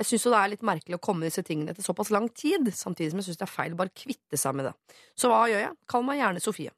Jeg 0.01 0.09
syns 0.09 0.29
det 0.31 0.39
er 0.39 0.53
litt 0.55 0.65
merkelig 0.65 0.97
å 0.97 1.03
komme 1.03 1.27
disse 1.27 1.43
tingene 1.45 1.75
etter 1.75 1.85
såpass 1.85 2.13
lang 2.15 2.31
tid, 2.33 2.71
samtidig 2.73 3.13
som 3.13 3.21
jeg 3.21 3.27
syns 3.29 3.41
det 3.41 3.45
er 3.45 3.53
feil 3.53 3.75
bare 3.77 3.93
kvitte 3.93 4.39
seg 4.41 4.55
med 4.57 4.71
det. 4.71 4.75
Så 5.19 5.29
hva 5.29 5.43
gjør 5.51 5.65
jeg? 5.67 5.77
Kall 5.91 6.07
meg 6.07 6.23
gjerne 6.23 6.43
Sofie. 6.45 6.73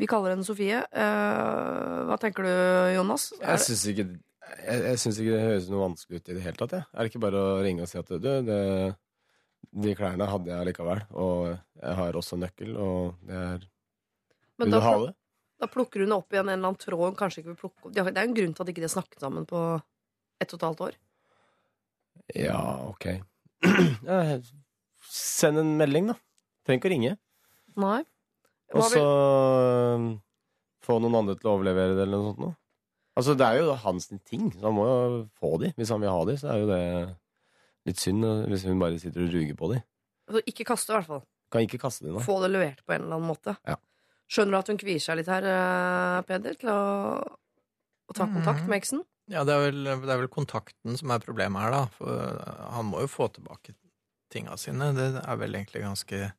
Vi 0.00 0.08
kaller 0.08 0.32
henne 0.32 0.46
Sofie. 0.46 0.80
Uh, 0.96 2.08
hva 2.08 2.16
tenker 2.22 2.46
du, 2.46 2.52
Jonas? 2.94 3.26
Jeg 3.36 3.64
syns 3.66 3.84
ikke, 3.92 4.06
jeg, 4.62 4.80
jeg 4.86 5.02
synes 5.02 5.20
ikke 5.20 5.34
det 5.34 5.44
høres 5.44 5.68
noe 5.68 5.82
vanskelig 5.82 6.22
ut 6.22 6.30
i 6.30 6.38
det 6.38 6.46
hele 6.46 6.60
tatt. 6.62 6.76
Jeg. 6.78 6.88
Er 6.94 7.02
det 7.02 7.12
ikke 7.12 7.24
bare 7.26 7.44
å 7.44 7.60
ringe 7.66 7.84
og 7.84 7.90
si 7.90 8.00
at 8.00 8.14
du, 8.14 8.30
det, 8.46 8.60
de 9.84 9.96
klærne 9.98 10.30
hadde 10.30 10.54
jeg 10.54 10.70
likevel, 10.70 11.04
og 11.20 11.50
jeg 11.52 11.98
har 12.00 12.16
også 12.22 12.40
nøkkel, 12.40 12.72
og 12.80 13.20
det 13.28 13.42
er 13.44 13.68
Men 14.60 14.70
Vil 14.70 14.78
du 14.78 14.84
ha 14.84 14.96
det? 15.04 15.14
Da 15.60 15.68
plukker 15.68 16.04
hun 16.04 16.16
opp 16.16 16.32
igjen 16.32 16.48
en 16.48 16.54
eller 16.56 16.72
annen 16.72 16.80
tråd 16.80 17.10
hun 17.10 17.18
kanskje 17.18 17.42
ikke 17.42 17.52
vil 17.52 17.60
plukke 17.60 17.82
opp. 17.84 17.94
Det 17.94 18.04
er 18.08 18.22
en 18.24 18.36
grunn 18.36 18.54
til 18.56 18.64
at 18.64 18.72
ikke 18.72 18.82
de 18.82 18.88
har 18.88 18.94
snakket 18.94 19.24
sammen 19.24 19.46
på 19.48 19.60
ett 20.40 20.54
og 20.54 20.60
et 20.60 20.66
halvt 20.68 20.84
år. 20.86 20.96
Ja, 22.38 22.60
ok. 22.88 23.06
Send 25.10 25.60
en 25.60 25.74
melding, 25.80 26.12
da. 26.12 26.16
Trenger 26.64 26.80
ikke 26.80 26.90
å 26.90 26.94
ringe. 26.94 27.12
Nei. 27.80 28.00
Og 28.76 28.86
så 28.86 29.02
øh, 29.02 30.06
få 30.86 30.98
noen 31.02 31.18
andre 31.20 31.36
til 31.38 31.50
å 31.50 31.56
overlevere 31.58 31.96
det, 31.96 32.06
eller 32.06 32.20
noe 32.20 32.30
sånt 32.30 32.42
noe. 32.44 32.56
Altså, 33.18 33.34
det 33.36 33.46
er 33.46 33.60
jo 33.60 33.74
hans 33.82 34.06
ting, 34.14 34.48
så 34.54 34.68
han 34.68 34.76
må 34.76 34.86
jo 34.86 35.20
få 35.42 35.56
de. 35.60 35.72
Hvis 35.76 35.90
han 35.92 36.00
vil 36.00 36.14
ha 36.14 36.20
de, 36.28 36.36
så 36.40 36.52
er 36.52 36.62
jo 36.62 36.70
det 36.70 36.82
litt 37.88 38.00
synd 38.00 38.24
hvis 38.48 38.64
hun 38.68 38.80
bare 38.80 39.00
sitter 39.02 39.26
og 39.26 39.34
ruger 39.34 39.58
på 39.58 39.72
de. 39.74 39.80
Altså, 40.30 40.44
ikke 40.52 40.68
kaste, 40.70 40.92
i 40.92 40.96
hvert 40.96 41.10
fall. 41.10 41.24
Kan 41.50 41.66
ikke 41.66 41.80
kaste 41.82 42.06
de 42.06 42.14
da. 42.14 42.22
Få 42.24 42.38
det 42.44 42.52
levert 42.54 42.84
på 42.86 42.94
en 42.94 43.04
eller 43.04 43.18
annen 43.18 43.32
måte. 43.32 43.56
Ja. 43.66 43.76
Skjønner 44.30 44.54
du 44.54 44.60
at 44.60 44.70
hun 44.70 44.78
kvier 44.78 45.02
seg 45.02 45.18
litt 45.18 45.30
her, 45.30 45.46
eh, 45.50 46.18
Peder, 46.28 46.58
til 46.60 46.70
å, 46.70 46.82
å 47.18 48.14
ta 48.14 48.28
kontakt 48.30 48.68
med 48.70 48.78
eksen? 48.78 49.02
Ja, 49.30 49.44
det 49.46 49.54
er, 49.54 49.64
vel, 49.68 49.84
det 49.86 50.10
er 50.10 50.22
vel 50.24 50.30
kontakten 50.30 50.98
som 50.98 51.12
er 51.14 51.22
problemet 51.22 51.62
her, 51.62 51.74
da. 51.74 51.82
For 51.94 52.14
uh, 52.18 52.62
han 52.74 52.88
må 52.90 53.02
jo 53.04 53.10
få 53.10 53.28
tilbake 53.34 53.76
tinga 54.30 54.56
sine. 54.58 54.90
Det 54.96 55.10
er 55.22 55.38
vel 55.38 55.54
egentlig 55.54 55.84
ganske 55.84 56.32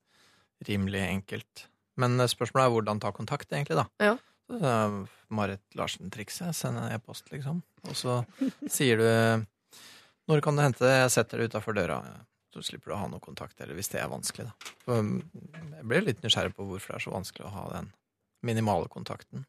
rimelig 0.67 1.03
enkelt. 1.05 1.65
Men 1.99 2.19
uh, 2.19 2.27
spørsmålet 2.31 2.67
er 2.67 2.75
hvordan 2.75 3.03
ta 3.03 3.13
kontakt, 3.15 3.51
egentlig, 3.51 3.79
da. 3.79 3.87
Ja. 4.03 4.17
Så, 4.51 4.73
Marit 5.31 5.63
Larsen-trikset. 5.79 6.51
Send 6.55 6.81
en 6.81 6.91
e-post, 6.91 7.31
liksom. 7.31 7.61
Og 7.87 7.95
så 7.95 8.19
sier 8.67 8.99
du 8.99 9.07
Når 10.27 10.43
kan 10.43 10.55
du 10.55 10.63
hente 10.63 10.83
det? 10.83 10.97
Jeg 11.05 11.15
setter 11.15 11.39
det 11.39 11.51
utafor 11.51 11.75
døra. 11.75 12.01
Så 12.51 12.63
slipper 12.67 12.91
du 12.91 12.95
å 12.97 12.99
ha 12.99 13.07
noe 13.07 13.23
kontakt, 13.23 13.55
eller 13.63 13.77
hvis 13.77 13.87
det 13.93 14.01
er 14.01 14.09
vanskelig, 14.11 14.49
da. 14.49 14.73
Um, 14.91 15.21
jeg 15.77 15.85
blir 15.87 16.03
litt 16.03 16.21
nysgjerrig 16.25 16.51
på 16.57 16.65
hvorfor 16.67 16.91
det 16.93 16.99
er 16.99 17.05
så 17.05 17.13
vanskelig 17.13 17.47
å 17.47 17.53
ha 17.55 17.63
den 17.77 17.87
minimale 18.43 18.89
kontakten. 18.91 19.45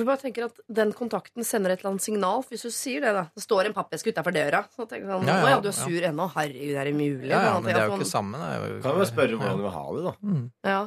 Jeg 0.00 0.06
bare 0.08 0.22
tenker 0.22 0.46
at 0.46 0.56
Den 0.72 0.94
kontakten 0.96 1.44
sender 1.44 1.74
et 1.74 1.82
eller 1.82 1.90
annet 1.90 2.04
signal. 2.06 2.40
Hvis 2.48 2.62
du 2.64 2.70
sier 2.72 3.02
det, 3.04 3.10
da 3.12 3.26
Det 3.36 3.42
står 3.44 3.68
en 3.68 3.74
pappeske 3.76 4.08
utafor 4.08 4.32
døra. 4.32 4.62
Så 4.72 4.86
tenker 4.88 5.10
sånn, 5.12 5.26
Ja, 5.28 5.34
ja, 5.42 5.50
ja, 5.52 5.58
du 5.60 5.68
er 5.68 5.76
ja. 5.76 5.84
sur 5.84 6.06
ennå. 6.08 6.28
Herregud, 6.32 6.76
er 6.80 6.88
det 6.88 6.94
mulig? 6.96 7.28
Ja, 7.28 7.42
ja, 7.44 7.50
Sånn, 7.52 7.66
men 7.66 7.74
det 7.76 7.82
er 7.82 7.90
jo 7.90 7.98
ikke 7.98 8.08
sammen. 8.08 8.40
Jo, 8.40 8.80
Kan 8.86 9.02
jo 9.02 9.08
spørre 9.10 9.36
hvordan 9.36 9.60
du 9.60 9.64
vil 9.66 9.74
ha 9.76 9.84
det, 9.92 10.04
da. 10.06 10.14
Mm. 10.24 10.46
Ja. 10.72 10.80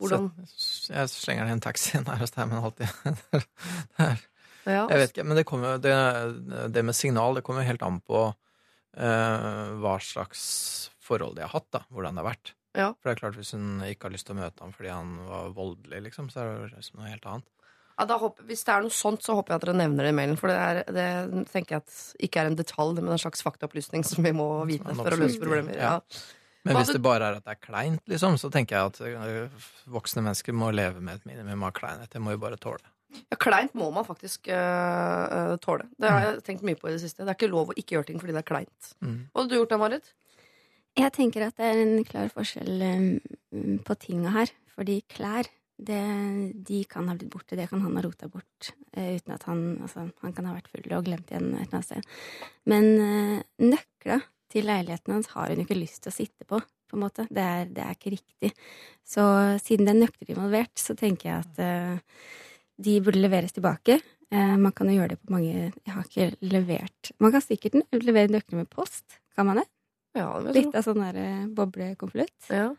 Hvordan 0.00 0.26
Så 0.50 0.92
jeg 0.96 1.12
slenger 1.14 1.46
ned 1.46 1.52
en 1.60 1.62
taxi 1.68 2.02
nær 2.02 2.18
hos 2.24 2.34
deg, 2.34 2.50
men 2.50 2.64
alltid. 2.64 2.88
Jeg 4.70 4.98
vet 5.00 5.12
ikke, 5.14 5.24
men 5.24 5.38
det, 5.38 5.46
kommer, 5.48 5.76
jo- 5.76 5.80
det, 5.86 6.72
det 6.74 6.82
med 6.84 6.94
signal 6.98 7.38
det 7.38 7.42
kommer 7.46 7.62
jo 7.64 7.70
helt 7.70 7.82
an 7.86 8.00
på 8.04 8.26
hva 8.94 9.92
slags 10.02 10.40
forhold 10.98 11.36
de 11.38 11.44
har 11.46 11.52
hatt, 11.54 11.68
da. 11.72 11.84
Hvordan 11.94 12.18
det 12.18 12.24
har 12.24 12.30
vært. 12.32 12.52
Ja. 12.78 12.90
For 12.98 13.10
det 13.10 13.16
er 13.16 13.20
klart, 13.24 13.38
hvis 13.38 13.54
hun 13.56 13.82
ikke 13.86 14.08
har 14.08 14.14
lyst 14.14 14.28
til 14.28 14.36
å 14.36 14.42
møte 14.42 14.62
ham 14.62 14.74
fordi 14.74 14.92
han 14.92 15.16
var 15.26 15.54
voldelig, 15.56 16.04
liksom, 16.08 16.28
så 16.30 16.42
er 16.42 16.52
det 16.52 16.76
liksom 16.76 17.00
noe 17.00 17.10
helt 17.10 17.26
annet. 17.26 17.48
Ja, 18.00 18.06
da 18.08 18.16
håper, 18.16 18.46
hvis 18.48 18.62
det 18.64 18.72
er 18.72 18.84
noe 18.86 18.94
sånt, 18.96 19.24
så 19.26 19.34
håper 19.36 19.52
jeg 19.52 19.60
at 19.60 19.64
dere 19.66 19.78
nevner 19.82 20.06
det 20.06 20.12
i 20.14 20.16
mailen. 20.16 20.38
For 20.40 20.48
det, 20.48 20.56
er, 20.56 20.78
det 20.96 21.46
tenker 21.50 21.76
jeg 21.76 21.82
at 21.84 21.96
ikke 22.28 22.40
er 22.40 22.48
en 22.48 22.56
detalj, 22.56 22.94
men 23.02 23.12
en 23.12 23.20
slags 23.20 23.44
faktaopplysning 23.44 24.06
som 24.08 24.24
vi 24.24 24.32
må 24.36 24.46
vite 24.70 24.94
for 24.94 25.12
å 25.12 25.18
løse 25.20 25.42
problemer. 25.42 25.76
ja. 25.76 25.98
Men 26.64 26.76
hvis 26.76 26.92
det 26.92 27.00
bare 27.00 27.28
er 27.28 27.38
at 27.38 27.44
det 27.44 27.54
er 27.54 27.60
kleint, 27.60 28.02
liksom, 28.08 28.34
så 28.40 28.50
tenker 28.52 28.76
jeg 28.76 28.90
at 28.90 28.98
øh, 29.04 29.68
voksne 29.92 30.24
mennesker 30.26 30.56
må 30.56 30.68
leve 30.76 31.00
med 31.00 31.20
et 31.20 31.28
minimum 31.28 31.64
av 31.68 31.72
kleinhet. 31.76 32.10
Det 32.12 32.20
må 32.20 32.34
jo 32.34 32.40
bare 32.42 32.58
tåle. 32.60 32.84
Ja, 33.30 33.38
kleint 33.40 33.74
må 33.78 33.90
man 33.94 34.06
faktisk 34.06 34.48
øh, 34.54 35.54
tåle. 35.62 35.86
Det 36.00 36.10
har 36.10 36.24
jeg 36.24 36.42
tenkt 36.46 36.64
mye 36.66 36.78
på 36.78 36.90
i 36.90 36.94
det 36.94 37.02
siste. 37.02 37.24
Det 37.24 37.32
er 37.32 37.38
ikke 37.38 37.52
lov 37.52 37.72
å 37.72 37.76
ikke 37.78 37.96
gjøre 37.96 38.10
ting 38.10 38.20
fordi 38.22 38.34
det 38.36 38.42
er 38.42 38.50
kleint. 38.50 38.90
Mm. 39.02 39.16
Hva 39.30 39.42
hadde 39.42 39.52
du 39.52 39.58
gjort 39.58 39.72
da, 39.72 39.80
Marit? 39.82 40.10
Jeg 40.98 41.14
tenker 41.14 41.46
at 41.46 41.56
det 41.58 41.70
er 41.70 41.80
en 41.84 42.04
klar 42.06 42.30
forskjell 42.34 42.82
um, 42.82 43.78
på 43.86 43.96
tinga 44.02 44.34
her. 44.34 44.52
Fordi 44.74 45.00
klær, 45.10 45.48
det, 45.80 46.00
de 46.66 46.82
kan 46.90 47.08
ha 47.10 47.14
blitt 47.18 47.32
borte. 47.32 47.58
Det 47.58 47.68
kan 47.70 47.82
han 47.84 47.96
ha 47.98 48.04
rota 48.06 48.30
bort. 48.30 48.72
Uh, 48.96 49.16
uten 49.18 49.36
at 49.36 49.46
han 49.50 49.64
Altså, 49.78 50.08
han 50.22 50.34
kan 50.36 50.50
ha 50.50 50.56
vært 50.58 50.70
full 50.72 50.98
og 50.98 51.06
glemt 51.06 51.30
igjen 51.30 51.54
et 51.54 51.66
eller 51.68 51.80
annet 51.80 51.90
sted. 51.90 52.12
Men 52.70 52.92
uh, 52.98 53.40
nøkla 53.62 54.20
til 54.50 54.66
leiligheten 54.66 55.14
hans 55.14 55.30
har 55.34 55.52
hun 55.52 55.62
ikke 55.62 55.78
lyst 55.78 56.02
til 56.04 56.12
å 56.12 56.16
sitte 56.16 56.46
på. 56.48 56.60
på 56.90 56.98
en 56.98 57.04
måte. 57.04 57.26
Det 57.30 57.42
er, 57.42 57.68
det 57.70 57.82
er 57.84 57.94
ikke 57.94 58.14
riktig. 58.16 58.50
Så 59.06 59.22
siden 59.62 59.86
det 59.86 59.94
er 59.94 60.00
nøkler 60.00 60.32
involvert, 60.34 60.74
så 60.74 60.96
tenker 60.98 61.28
jeg 61.28 61.44
at 61.44 61.60
eh, 61.62 62.24
de 62.84 62.96
burde 63.04 63.20
leveres 63.20 63.54
tilbake. 63.56 63.98
Eh, 64.30 64.56
man 64.60 64.72
kan 64.76 64.90
jo 64.90 64.96
gjøre 64.98 65.14
det 65.14 65.20
på 65.20 65.34
mange 65.34 65.52
Jeg 65.52 65.90
har 65.90 66.04
ikke 66.06 66.26
levert 66.52 67.08
Man 67.18 67.32
kan 67.34 67.42
sikkert 67.42 67.80
levere 67.98 68.30
nøkler 68.30 68.62
med 68.62 68.70
post. 68.70 69.18
Kan 69.34 69.48
man 69.50 69.62
det? 69.62 69.66
Ja, 70.18 70.28
det 70.42 70.54
Litt 70.56 70.74
av 70.74 70.86
sånn 70.86 71.02
der 71.02 71.18
eh, 71.18 71.48
boblekonvolutt. 71.54 72.50
Ja. 72.50 72.70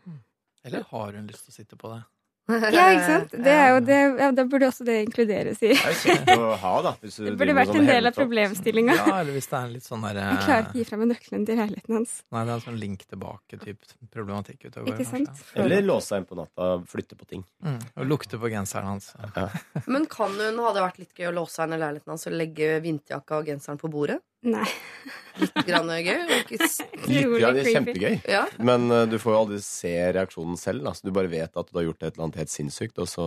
Eller 0.64 0.86
har 0.92 1.18
hun 1.18 1.28
lyst 1.30 1.46
til 1.46 1.54
å 1.54 1.58
sitte 1.60 1.78
på 1.80 1.92
det? 1.92 2.02
Ja, 2.74 2.86
ikke 2.90 3.06
sant? 3.06 3.34
Det 3.44 3.52
er 3.54 3.68
jo 3.70 3.80
det, 3.86 3.98
ja, 4.18 4.28
da 4.34 4.44
burde 4.50 4.68
også 4.68 4.84
det 4.86 4.96
inkluderes 5.04 5.60
i 5.62 5.70
Det 5.70 5.78
er 5.78 5.92
jo 5.92 5.98
kjekt 6.00 6.30
å 6.34 6.48
ha, 6.58 6.72
da. 6.88 6.92
Det 7.28 7.34
burde 7.38 7.54
vært 7.56 7.70
sånn 7.70 7.82
en 7.84 7.90
del 7.90 8.10
av 8.10 8.16
problemstillinga. 8.16 8.96
Ja, 8.98 9.20
eller 9.20 9.36
hvis 9.36 9.48
det 9.50 9.58
er 9.58 9.68
en 9.68 9.76
litt 9.76 9.86
sånn 9.86 10.06
derre 10.06 10.24
Jeg 10.26 10.40
klarer 10.46 10.66
ikke 10.66 10.74
å 10.74 10.80
gi 10.80 10.86
fra 10.88 10.98
meg 11.00 11.10
nøkkelen 11.12 11.46
til 11.48 11.60
leiligheten 11.62 11.98
hans. 12.00 12.16
Nei, 12.34 12.42
det 12.42 12.54
er 12.54 12.56
en 12.56 12.64
sånn 12.66 12.80
link 12.82 13.06
tilbake-type 13.12 14.10
problematikk 14.16 14.66
utover. 14.66 14.90
Ikke 14.90 15.06
sant? 15.08 15.44
Eller 15.54 15.86
låse 15.86 16.10
seg 16.10 16.22
inn 16.22 16.28
på 16.32 16.40
natta, 16.40 16.72
flytte 16.90 17.18
på 17.20 17.30
ting. 17.30 17.46
Mm. 17.62 17.78
Og 17.94 18.10
lukte 18.10 18.42
på 18.42 18.50
genseren 18.52 18.90
hans. 18.90 19.12
Men 19.92 20.10
kan 20.10 20.34
hun, 20.34 20.58
hadde 20.66 20.76
det 20.80 20.86
vært 20.88 21.00
litt 21.04 21.22
gøy 21.22 21.30
å 21.30 21.36
låse 21.42 21.60
seg 21.60 21.70
inn 21.70 21.78
i 21.78 21.82
leiligheten 21.84 22.16
hans 22.16 22.28
og 22.28 22.36
legge 22.36 22.74
vinterjakka 22.82 23.38
og 23.38 23.52
genseren 23.52 23.80
på 23.80 23.92
bordet? 23.92 24.18
Nei. 24.42 24.66
Litt 25.38 25.54
grann 25.68 25.88
gøy? 25.88 26.18
Ikke 26.40 26.58
Litt, 26.66 27.34
ja, 27.40 27.50
det 27.54 27.62
er 27.64 27.68
kjempegøy. 27.76 28.16
ja. 28.28 28.44
Men 28.58 28.88
uh, 28.90 29.04
du 29.08 29.16
får 29.22 29.32
jo 29.36 29.40
aldri 29.44 29.58
se 29.64 29.92
reaksjonen 30.16 30.58
selv. 30.60 30.86
Altså, 30.90 31.06
du 31.06 31.12
bare 31.14 31.30
vet 31.32 31.56
at 31.56 31.70
du 31.70 31.78
har 31.78 31.86
gjort 31.86 32.02
et 32.02 32.10
eller 32.16 32.26
annet 32.28 32.40
helt 32.42 32.52
sinnssykt, 32.52 32.98
og 33.02 33.08
så 33.10 33.26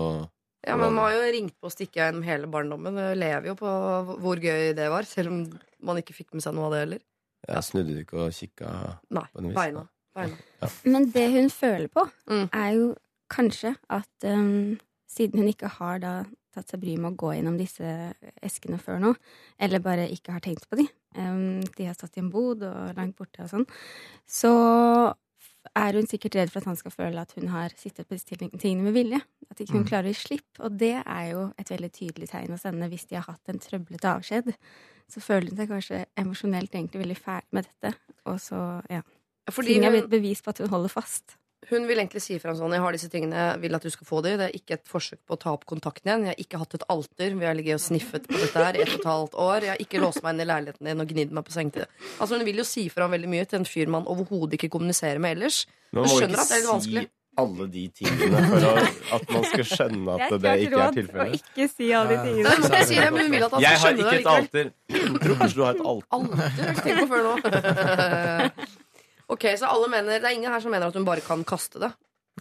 ja, 0.66 0.74
men 0.82 0.96
man 0.98 1.04
har 1.06 1.14
jo 1.14 1.26
ringt 1.36 1.54
på 1.62 1.70
og 1.70 1.74
stikket 1.76 2.00
gjennom 2.02 2.24
hele 2.26 2.48
barndommen. 2.50 2.96
Jeg 2.98 3.18
lever 3.22 3.52
jo 3.52 3.56
på 3.60 3.72
hvor 4.24 4.40
gøy 4.42 4.72
det 4.74 4.88
var, 4.90 5.06
selv 5.06 5.30
om 5.30 5.44
man 5.86 6.00
ikke 6.02 6.16
fikk 6.18 6.32
med 6.34 6.42
seg 6.42 6.56
noe 6.58 6.66
av 6.72 6.74
det 6.74 6.80
heller. 6.86 7.04
ja, 7.48 7.60
snudde 7.62 7.94
du 7.94 8.00
ikke 8.02 8.18
og 8.24 8.32
kikka 8.34 8.72
Nei, 9.14 9.28
På 9.30 9.44
en 9.44 9.50
vis, 9.52 9.60
beina. 9.60 9.84
beina. 10.18 10.40
Men 10.90 11.06
det 11.14 11.28
hun 11.36 11.52
føler 11.54 11.88
på, 11.94 12.08
Mm. 12.26 12.48
er 12.50 12.72
jo 12.80 12.88
kanskje 13.30 13.76
at 13.94 14.26
um, 14.26 14.80
siden 15.06 15.44
hun 15.44 15.52
ikke 15.54 15.70
har 15.78 16.02
da 16.02 16.16
tatt 16.56 16.72
seg 16.74 16.82
bryet 16.82 16.98
med 17.04 17.14
å 17.14 17.20
gå 17.20 17.36
gjennom 17.36 17.60
disse 17.62 17.86
eskene 18.42 18.80
før 18.82 18.98
nå, 19.04 19.14
eller 19.62 19.84
bare 19.86 20.10
ikke 20.10 20.34
har 20.34 20.42
tenkt 20.42 20.66
på 20.72 20.80
de, 20.82 20.88
de 21.16 21.86
har 21.88 21.96
stått 21.98 22.18
i 22.18 22.24
en 22.24 22.32
bod 22.34 22.64
og 22.68 22.96
langt 22.98 23.16
borte 23.18 23.44
og 23.46 23.50
sånn, 23.52 23.66
så 24.28 24.52
er 25.76 25.98
hun 25.98 26.06
sikkert 26.08 26.36
redd 26.38 26.52
for 26.54 26.62
at 26.62 26.70
han 26.70 26.78
skal 26.78 26.94
føle 26.94 27.22
at 27.24 27.32
hun 27.36 27.48
har 27.50 27.74
sittet 27.76 28.08
på 28.08 28.14
disse 28.16 28.38
tingene 28.38 28.86
med 28.86 28.94
vilje. 28.94 29.22
At 29.50 29.60
ikke 29.60 29.74
hun 29.74 29.84
Mm. 29.84 29.90
klarer 29.90 30.10
å 30.10 30.14
gi 30.14 30.20
slipp. 30.22 30.60
Og 30.60 30.78
det 30.78 31.04
er 31.06 31.32
jo 31.32 31.54
et 31.58 31.70
veldig 31.70 31.92
tydelig 31.92 32.30
tegn 32.30 32.54
å 32.54 32.60
sende 32.60 32.90
hvis 32.90 33.08
de 33.10 33.16
har 33.16 33.24
hatt 33.24 33.50
en 33.50 33.60
trøblete 33.60 34.06
avskjed. 34.06 34.54
Så 35.10 35.22
føler 35.22 35.50
hun 35.50 35.58
seg 35.58 35.70
kanskje 35.70 36.06
emosjonelt 36.18 36.72
egentlig 36.72 37.02
veldig 37.02 37.18
ferdig 37.18 37.52
med 37.52 37.66
dette. 37.66 37.98
Og 38.26 38.38
så, 38.40 38.82
ja. 38.90 39.02
Fordi 39.50 39.74
Ting 39.74 39.86
er 39.86 39.92
blitt 39.92 40.10
bevis 40.10 40.42
på 40.42 40.50
at 40.50 40.58
hun 40.60 40.70
holder 40.70 40.90
fast. 40.90 41.36
Hun 41.70 41.88
vil 41.90 42.02
egentlig 42.02 42.22
si 42.24 42.38
fra 42.42 42.54
sånn 42.58 42.74
Jeg 42.76 42.84
har 42.84 42.96
disse 42.96 43.10
tingene, 43.12 43.36
jeg 43.52 43.62
vil 43.64 43.78
at 43.78 43.86
du 43.86 43.92
skal 43.94 44.08
få 44.10 44.22
dem. 44.26 44.38
Det 44.42 44.50
er 44.50 44.58
ikke 44.60 44.78
et 44.78 44.86
forsøk 44.90 45.22
på 45.26 45.38
å 45.38 45.42
ta 45.42 45.54
opp 45.56 45.66
kontakten 45.70 46.12
igjen. 46.12 46.28
Jeg 46.28 46.34
har 46.36 46.44
ikke 46.46 46.62
hatt 46.62 46.78
et 46.78 46.88
alter. 46.96 47.36
Vi 47.40 47.50
har 47.50 47.58
ligget 47.58 47.80
og 47.80 47.86
sniffet 47.86 48.30
på 48.30 48.38
dette 48.42 48.66
her 48.68 48.78
i 48.78 48.84
et 48.86 48.94
og 48.94 49.00
et 49.00 49.10
halvt 49.12 49.38
år. 49.48 49.68
Jeg 49.68 49.74
har 49.74 49.84
ikke 49.88 50.04
låst 50.04 50.24
meg 50.26 50.36
inn 50.36 50.46
i 50.46 50.50
leiligheten 50.52 50.92
din 50.92 51.04
og 51.06 51.12
gnidd 51.12 51.36
meg 51.36 51.48
på 51.48 51.56
sengetid. 51.56 51.90
Altså, 52.20 52.38
hun 52.38 52.48
vil 52.48 52.62
jo 52.62 52.68
si 52.68 52.88
fra 52.94 53.10
veldig 53.12 53.32
mye 53.32 53.50
til 53.50 53.62
en 53.62 53.70
fyr 53.70 53.92
man 53.98 54.10
overhodet 54.12 54.60
ikke 54.60 54.72
kommuniserer 54.78 55.22
med 55.24 55.38
ellers. 55.38 55.66
Man 55.92 56.06
må 56.06 56.16
skjønner 56.16 56.36
ikke 56.36 56.46
at 56.46 56.52
det 56.52 56.58
er 56.58 56.66
litt 56.66 56.74
vanskelig. 56.74 57.06
si 57.08 57.14
alle 57.36 57.66
de 57.68 57.82
tingene 57.92 58.42
for 58.48 58.64
å, 58.64 58.70
at 59.18 59.26
man 59.36 59.46
skal 59.50 59.66
skjønne 59.68 60.14
at 60.16 60.36
det 60.40 60.54
ikke 60.66 60.80
er 60.86 60.94
tilfellet. 60.96 61.42
ikke 61.42 61.68
si 61.68 61.90
alle 61.92 62.14
de 62.14 62.20
tingene. 62.30 62.54
Nei, 62.56 62.70
jeg 62.78 62.88
sier 62.92 63.04
det, 63.04 63.12
men 63.18 63.34
vil 63.34 63.48
at 63.48 63.56
han 63.58 63.66
Jeg 63.66 63.82
har 63.82 64.00
ikke 64.00 64.16
et 64.22 64.30
alter. 64.36 64.72
Jeg 64.96 65.20
tror 65.26 65.42
kanskje 65.42 65.58
du 65.60 65.64
har 65.66 65.76
et 65.76 65.84
alter. 65.92 66.08
Alter? 66.16 66.36
Det 66.40 66.46
har 66.46 66.70
jeg 66.70 66.78
ikke 66.78 66.86
tenkt 66.88 67.02
på 67.02 67.08
før 67.12 67.22
nå. 67.28 68.72
ok, 69.36 69.46
så 69.60 69.70
alle 69.70 69.90
mener 69.92 70.22
Det 70.24 70.30
er 70.30 70.38
ingen 70.38 70.52
her 70.52 70.64
som 70.64 70.74
mener 70.74 70.92
at 70.92 70.98
hun 70.98 71.08
bare 71.08 71.24
kan 71.26 71.44
kaste 71.48 71.82
det? 71.84 71.92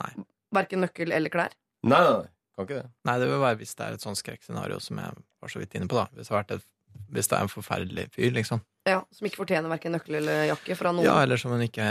Nei. 0.01 0.13
Verken 0.55 0.85
nøkkel 0.85 1.15
eller 1.15 1.33
klær? 1.33 1.55
Nei, 1.85 1.99
nei, 1.99 2.15
nei. 2.23 2.31
Kan 2.55 2.69
ikke 2.69 2.79
det. 2.79 2.87
Nei, 3.09 3.17
det 3.19 3.27
vil 3.31 3.43
være 3.43 3.59
hvis 3.61 3.75
det 3.75 3.87
er 3.87 3.97
et 3.97 4.05
sånt 4.05 4.21
skrekkscenario 4.21 4.79
som 4.83 5.01
jeg 5.03 5.19
var 5.43 5.51
så 5.51 5.61
vidt 5.61 5.75
inne 5.75 5.91
på, 5.91 5.99
da. 5.99 6.07
Hvis 6.15 6.29
det, 6.29 6.35
har 6.35 6.45
vært 6.45 6.55
et, 6.57 6.67
hvis 7.17 7.31
det 7.31 7.37
er 7.37 7.47
en 7.47 7.51
forferdelig 7.51 8.05
fyr, 8.15 8.31
liksom. 8.37 8.63
Ja, 8.87 9.01
Som 9.17 9.27
ikke 9.27 9.41
fortjener 9.43 9.73
verken 9.73 9.97
nøkkel 9.97 10.21
eller 10.21 10.45
jakke 10.53 10.77
fra 10.79 10.93
noen? 10.95 11.07
Ja, 11.09 11.17
eller 11.25 11.41
som 11.41 11.55
hun 11.55 11.65
ikke, 11.67 11.87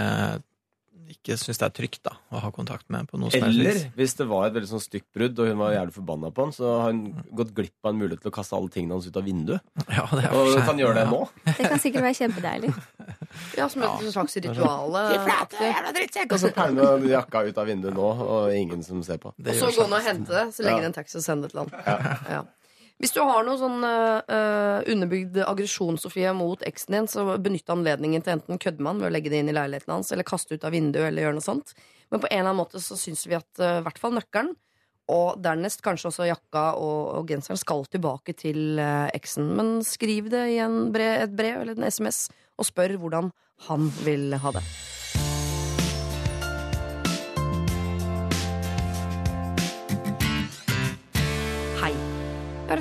ikke 1.14 1.38
syns 1.40 1.60
det 1.62 1.66
er 1.70 1.74
trygt 1.78 2.02
da, 2.04 2.14
å 2.34 2.42
ha 2.44 2.50
kontakt 2.52 2.90
med 2.94 3.08
på 3.10 3.18
noe 3.22 3.30
som 3.32 3.42
helst 3.46 3.60
Eller 3.60 3.78
vis. 3.78 3.86
hvis 3.96 4.16
det 4.20 4.28
var 4.30 4.48
et 4.50 4.54
veldig 4.58 4.70
sånn 4.74 4.84
stygt 4.84 5.08
brudd, 5.16 5.40
og 5.40 5.48
hun 5.52 5.58
var 5.62 5.74
jævlig 5.78 5.94
forbanna 5.96 6.32
på 6.34 6.46
han, 6.48 6.52
så 6.56 6.72
har 6.82 6.92
hun 6.92 7.02
gått 7.38 7.54
glipp 7.58 7.78
av 7.86 7.94
en 7.94 8.00
mulighet 8.02 8.22
til 8.26 8.32
å 8.32 8.36
kaste 8.36 8.58
alle 8.58 8.70
tingene 8.74 8.98
hans 8.98 9.08
ut 9.08 9.18
av 9.22 9.24
vinduet. 9.28 9.62
Ja, 9.90 10.06
det 10.12 10.24
er 10.26 10.34
Og 10.34 10.40
for 10.48 10.58
hun 10.60 10.68
kan 10.72 10.82
gjøre 10.84 10.96
det 11.00 11.06
Ja. 11.06 11.12
nå. 11.14 11.22
Det 11.46 11.70
kan 11.70 11.80
sikkert 11.80 12.04
være 12.10 12.20
kjempedeilig. 12.22 12.74
Ja, 13.58 13.66
Som 13.68 13.82
et 13.82 14.12
slags 14.14 14.36
ritual. 14.38 14.94
Og 14.94 16.40
så 16.40 16.52
pælme 16.54 17.10
jakka 17.10 17.42
ut 17.48 17.58
av 17.58 17.66
vinduet 17.70 17.96
nå, 17.98 18.10
og 18.22 18.54
ingen 18.54 18.84
som 18.86 19.02
ser 19.06 19.18
på. 19.22 19.32
Og 19.34 19.56
så 19.58 19.72
gå 19.74 19.88
ned 19.90 19.98
og 19.98 20.06
hente 20.06 20.30
det, 20.34 20.44
så 20.56 20.66
legge 20.66 20.82
Ja. 20.84 20.86
en 20.92 20.94
taxi 20.94 21.18
og 21.18 21.24
sende 21.26 21.48
det 21.50 21.52
til 21.52 21.64
han. 21.64 21.72
Ja. 22.30 22.44
Hvis 23.02 23.12
du 23.16 23.20
har 23.26 23.44
noe 23.44 23.58
sånn 23.60 23.84
uh, 23.84 24.80
underbygd 24.88 25.40
aggresjon 25.44 25.98
Sofie, 26.00 26.30
mot 26.38 26.62
eksen 26.64 26.96
din, 26.96 27.10
så 27.10 27.26
benytt 27.42 27.72
anledningen 27.74 28.24
til 28.24 28.38
enten 28.38 28.62
kødde 28.62 28.84
med 28.84 28.94
han 28.94 29.02
ved 29.02 29.10
å 29.10 29.14
legge 29.16 29.34
det 29.34 29.42
inn 29.42 29.52
i 29.52 29.56
leiligheten 29.56 29.96
hans, 29.96 30.14
eller 30.14 30.28
kaste 30.28 30.56
ut 30.56 30.64
av 30.64 30.76
vinduet, 30.76 31.10
eller 31.10 31.26
gjøre 31.26 31.40
noe 31.40 31.46
sånt. 31.46 31.74
Men 32.14 32.22
på 32.24 32.30
en 32.30 32.38
eller 32.38 32.54
annen 32.54 32.62
måte 32.62 32.84
så 32.84 32.96
syns 33.00 33.26
vi 33.28 33.36
at 33.36 33.60
øh, 33.60 33.80
i 33.82 33.84
hvert 33.88 34.00
fall 34.00 34.16
nøkkelen, 34.16 34.54
og 35.12 35.42
dernest 35.44 35.84
kanskje 35.84 36.14
også 36.14 36.30
jakka 36.30 36.64
og, 36.80 37.00
og 37.18 37.28
genseren, 37.34 37.60
skal 37.60 37.84
tilbake 37.92 38.38
til 38.40 38.80
uh, 38.80 39.10
eksen. 39.12 39.52
Men 39.58 39.76
skriv 39.84 40.32
det 40.32 40.46
i 40.54 40.62
brev, 40.94 41.26
et 41.26 41.36
brev 41.36 41.64
eller 41.66 41.76
en 41.76 41.90
SMS, 41.90 42.28
og 42.56 42.70
spør 42.70 42.96
hvordan 43.02 43.34
han 43.68 43.92
vil 44.06 44.38
ha 44.40 44.56
det. 44.56 44.64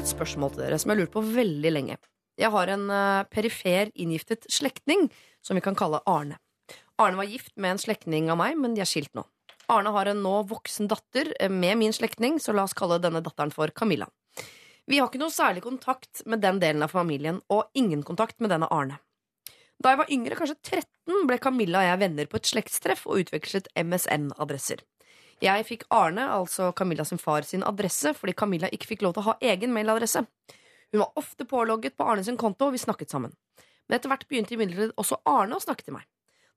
Et 0.02 0.10
spørsmål 0.10 0.50
til 0.50 0.64
dere 0.64 0.78
som 0.80 0.90
jeg 0.90 0.96
har 0.96 1.00
lurt 1.04 1.14
på 1.14 1.22
veldig 1.22 1.70
lenge. 1.70 1.96
Jeg 2.40 2.50
har 2.50 2.70
en 2.72 2.88
eh, 2.90 3.26
perifer 3.30 3.90
inngiftet 3.94 4.48
slektning 4.50 5.04
som 5.44 5.54
vi 5.54 5.62
kan 5.62 5.76
kalle 5.78 6.00
Arne. 6.10 6.40
Arne 6.98 7.20
var 7.20 7.28
gift 7.30 7.52
med 7.54 7.76
en 7.76 7.82
slektning 7.82 8.30
av 8.32 8.40
meg, 8.40 8.56
men 8.58 8.74
de 8.74 8.82
er 8.82 8.88
skilt 8.88 9.12
nå. 9.14 9.22
Arne 9.70 9.92
har 9.94 10.10
en 10.10 10.22
nå 10.24 10.32
voksen 10.50 10.90
datter 10.90 11.30
eh, 11.38 11.52
med 11.52 11.78
min 11.78 11.94
slektning, 11.94 12.40
så 12.42 12.54
la 12.56 12.64
oss 12.66 12.74
kalle 12.74 12.98
denne 13.02 13.22
datteren 13.22 13.54
for 13.54 13.70
Camilla. 13.70 14.08
Vi 14.90 14.98
har 14.98 15.06
ikke 15.06 15.22
noe 15.22 15.30
særlig 15.30 15.62
kontakt 15.62 16.24
med 16.26 16.42
den 16.42 16.58
delen 16.62 16.82
av 16.82 16.90
familien, 16.90 17.38
og 17.46 17.70
ingen 17.78 18.02
kontakt 18.02 18.42
med 18.42 18.50
denne 18.50 18.70
Arne. 18.74 18.98
Da 19.82 19.94
jeg 19.94 20.02
var 20.02 20.10
yngre, 20.18 20.38
kanskje 20.40 20.58
13, 20.58 21.28
ble 21.30 21.38
Camilla 21.42 21.84
og 21.84 21.90
jeg 21.92 22.02
venner 22.02 22.30
på 22.30 22.42
et 22.42 22.50
slektstreff 22.50 23.06
og 23.06 23.22
utvekslet 23.22 23.70
MSN-adresser. 23.78 24.82
Jeg 25.42 25.64
fikk 25.66 25.88
Arne, 25.90 26.28
altså 26.30 26.68
Camilla 26.78 27.02
sin 27.04 27.18
far, 27.18 27.42
sin 27.42 27.64
adresse 27.66 28.12
fordi 28.14 28.34
Camilla 28.38 28.68
ikke 28.70 28.92
fikk 28.92 29.00
lov 29.02 29.16
til 29.16 29.24
å 29.24 29.30
ha 29.32 29.38
egen 29.52 29.72
mailadresse. 29.74 30.22
Hun 30.92 31.02
var 31.02 31.18
ofte 31.18 31.46
pålogget 31.48 31.96
på 31.98 32.06
Arne 32.06 32.22
sin 32.22 32.38
konto, 32.38 32.68
og 32.68 32.76
vi 32.76 32.82
snakket 32.82 33.10
sammen. 33.10 33.32
Men 33.88 33.98
etter 33.98 34.12
hvert 34.12 34.28
begynte 34.30 34.54
imidlertid 34.54 34.92
også 35.00 35.18
Arne 35.26 35.58
å 35.58 35.64
snakke 35.64 35.82
til 35.88 35.96
meg, 35.96 36.06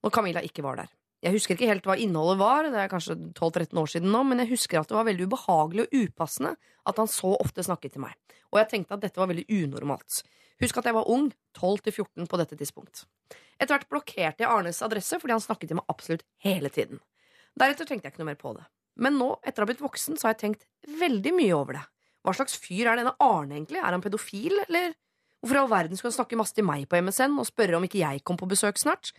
når 0.06 0.14
Camilla 0.14 0.44
ikke 0.46 0.66
var 0.66 0.78
der. 0.84 0.92
Jeg 1.26 1.34
husker 1.34 1.56
ikke 1.56 1.72
helt 1.72 1.88
hva 1.90 1.96
innholdet 1.98 2.38
var, 2.38 2.68
det 2.70 2.78
er 2.84 2.92
kanskje 2.92 3.16
12-13 3.32 3.82
år 3.82 3.90
siden 3.90 4.12
nå, 4.14 4.22
men 4.30 4.44
jeg 4.44 4.52
husker 4.52 4.78
at 4.78 4.92
det 4.92 4.98
var 5.00 5.08
veldig 5.08 5.26
ubehagelig 5.32 5.88
og 5.88 5.98
upassende 6.04 6.54
at 6.86 7.02
han 7.02 7.10
så 7.10 7.32
ofte 7.40 7.66
snakket 7.66 7.96
til 7.96 8.06
meg, 8.06 8.14
og 8.52 8.62
jeg 8.62 8.70
tenkte 8.76 9.00
at 9.00 9.08
dette 9.08 9.22
var 9.24 9.32
veldig 9.32 9.48
unormalt. 9.64 10.22
Husk 10.62 10.78
at 10.78 10.92
jeg 10.92 11.00
var 11.00 11.10
ung, 11.10 11.32
12-14 11.58 12.30
på 12.30 12.42
dette 12.44 12.60
tidspunkt. 12.60 13.08
Etter 13.58 13.74
hvert 13.74 13.90
blokkerte 13.90 14.46
jeg 14.46 14.52
Arnes 14.52 14.84
adresse 14.86 15.18
fordi 15.18 15.34
han 15.34 15.44
snakket 15.44 15.74
til 15.74 15.82
meg 15.82 15.90
absolutt 15.90 16.28
hele 16.46 16.70
tiden. 16.70 17.02
Deretter 17.56 17.88
tenkte 17.88 18.10
jeg 18.10 18.14
ikke 18.14 18.22
noe 18.22 18.34
mer 18.34 18.40
på 18.40 18.54
det. 18.54 18.68
Men 19.02 19.18
nå, 19.20 19.34
etter 19.44 19.62
å 19.62 19.66
ha 19.66 19.72
blitt 19.72 19.84
voksen, 19.84 20.18
så 20.18 20.28
har 20.28 20.36
jeg 20.36 20.44
tenkt 20.44 20.68
veldig 21.02 21.34
mye 21.36 21.56
over 21.56 21.80
det. 21.80 21.84
Hva 22.26 22.34
slags 22.38 22.56
fyr 22.58 22.90
er 22.90 23.00
denne 23.00 23.14
Arne 23.22 23.58
egentlig? 23.58 23.82
Er 23.82 23.94
han 23.94 24.04
pedofil, 24.04 24.58
eller? 24.66 24.96
Hvorfor 25.44 25.60
i 25.60 25.62
all 25.62 25.70
verden 25.70 26.00
skulle 26.00 26.14
han 26.14 26.20
snakke 26.24 26.40
masse 26.40 26.56
til 26.58 26.66
meg 26.66 26.88
på 26.90 26.98
MSN 27.06 27.36
og 27.38 27.46
spørre 27.46 27.78
om 27.78 27.86
ikke 27.86 28.02
jeg 28.02 28.24
kom 28.26 28.40
på 28.40 28.50
besøk 28.50 28.80
snart? 28.82 29.12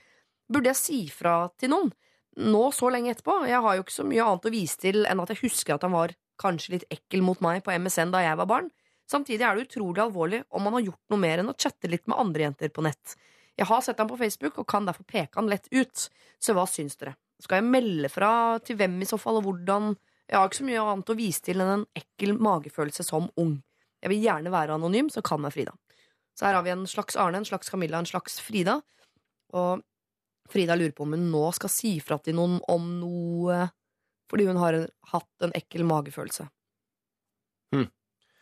Burde 0.50 0.72
jeg 0.72 0.80
si 0.80 0.98
fra 1.12 1.36
til 1.60 1.70
noen? 1.70 1.92
Nå 2.36 2.64
så 2.74 2.90
lenge 2.92 3.12
etterpå? 3.14 3.44
Jeg 3.48 3.62
har 3.62 3.76
jo 3.76 3.84
ikke 3.84 3.94
så 3.94 4.06
mye 4.08 4.24
annet 4.24 4.48
å 4.48 4.52
vise 4.52 4.80
til 4.82 5.06
enn 5.08 5.22
at 5.22 5.30
jeg 5.32 5.44
husker 5.44 5.76
at 5.76 5.86
han 5.86 5.94
var 5.94 6.16
kanskje 6.40 6.74
litt 6.74 6.88
ekkel 6.92 7.22
mot 7.24 7.40
meg 7.44 7.62
på 7.64 7.72
MSN 7.78 8.12
da 8.12 8.24
jeg 8.24 8.40
var 8.42 8.50
barn. 8.50 8.72
Samtidig 9.06 9.46
er 9.46 9.54
det 9.54 9.68
utrolig 9.68 10.02
alvorlig 10.02 10.42
om 10.50 10.66
han 10.66 10.76
har 10.76 10.88
gjort 10.88 11.14
noe 11.14 11.22
mer 11.22 11.40
enn 11.40 11.52
å 11.52 11.56
chatte 11.56 11.88
litt 11.90 12.08
med 12.10 12.18
andre 12.18 12.48
jenter 12.48 12.74
på 12.74 12.84
nett. 12.84 13.14
Jeg 13.56 13.70
har 13.70 13.84
sett 13.86 14.02
ham 14.02 14.10
på 14.10 14.18
Facebook 14.20 14.58
og 14.60 14.68
kan 14.68 14.88
derfor 14.88 15.06
peke 15.08 15.38
han 15.38 15.48
lett 15.48 15.70
ut. 15.70 16.08
Så 16.42 16.56
hva 16.58 16.66
syns 16.68 16.98
dere? 17.00 17.14
Skal 17.42 17.60
jeg 17.60 17.68
melde 17.68 18.10
fra 18.12 18.30
til 18.64 18.78
hvem 18.80 18.96
i 19.02 19.08
så 19.08 19.18
fall, 19.20 19.40
og 19.40 19.48
hvordan? 19.48 19.94
Jeg 20.26 20.38
har 20.38 20.48
ikke 20.48 20.60
så 20.60 20.68
mye 20.68 20.84
annet 20.84 21.12
å 21.12 21.18
vise 21.18 21.42
til 21.44 21.62
enn 21.62 21.72
en 21.74 21.88
ekkel 21.98 22.34
magefølelse 22.42 23.04
som 23.06 23.28
ung. 23.38 23.58
Jeg 24.02 24.12
vil 24.12 24.24
gjerne 24.24 24.52
være 24.52 24.76
anonym, 24.76 25.10
så 25.12 25.22
kall 25.24 25.42
meg 25.44 25.54
Frida. 25.54 25.74
Så 26.36 26.48
her 26.48 26.56
har 26.58 26.64
vi 26.66 26.72
en 26.74 26.86
slags 26.88 27.16
Arne, 27.16 27.40
en 27.40 27.48
slags 27.48 27.70
Camilla, 27.72 28.00
en 28.00 28.08
slags 28.08 28.40
Frida. 28.44 28.80
Og 29.56 29.84
Frida 30.50 30.76
lurer 30.76 30.94
på 30.96 31.06
om 31.06 31.14
hun 31.16 31.28
nå 31.32 31.44
skal 31.56 31.72
si 31.72 31.96
fra 32.04 32.18
til 32.22 32.36
noen 32.38 32.58
om 32.72 32.90
noe 33.00 33.66
fordi 34.26 34.48
hun 34.48 34.58
har 34.58 34.74
en, 34.74 34.88
hatt 35.12 35.44
en 35.46 35.52
ekkel 35.54 35.84
magefølelse. 35.86 36.48
Hm. 37.74 37.86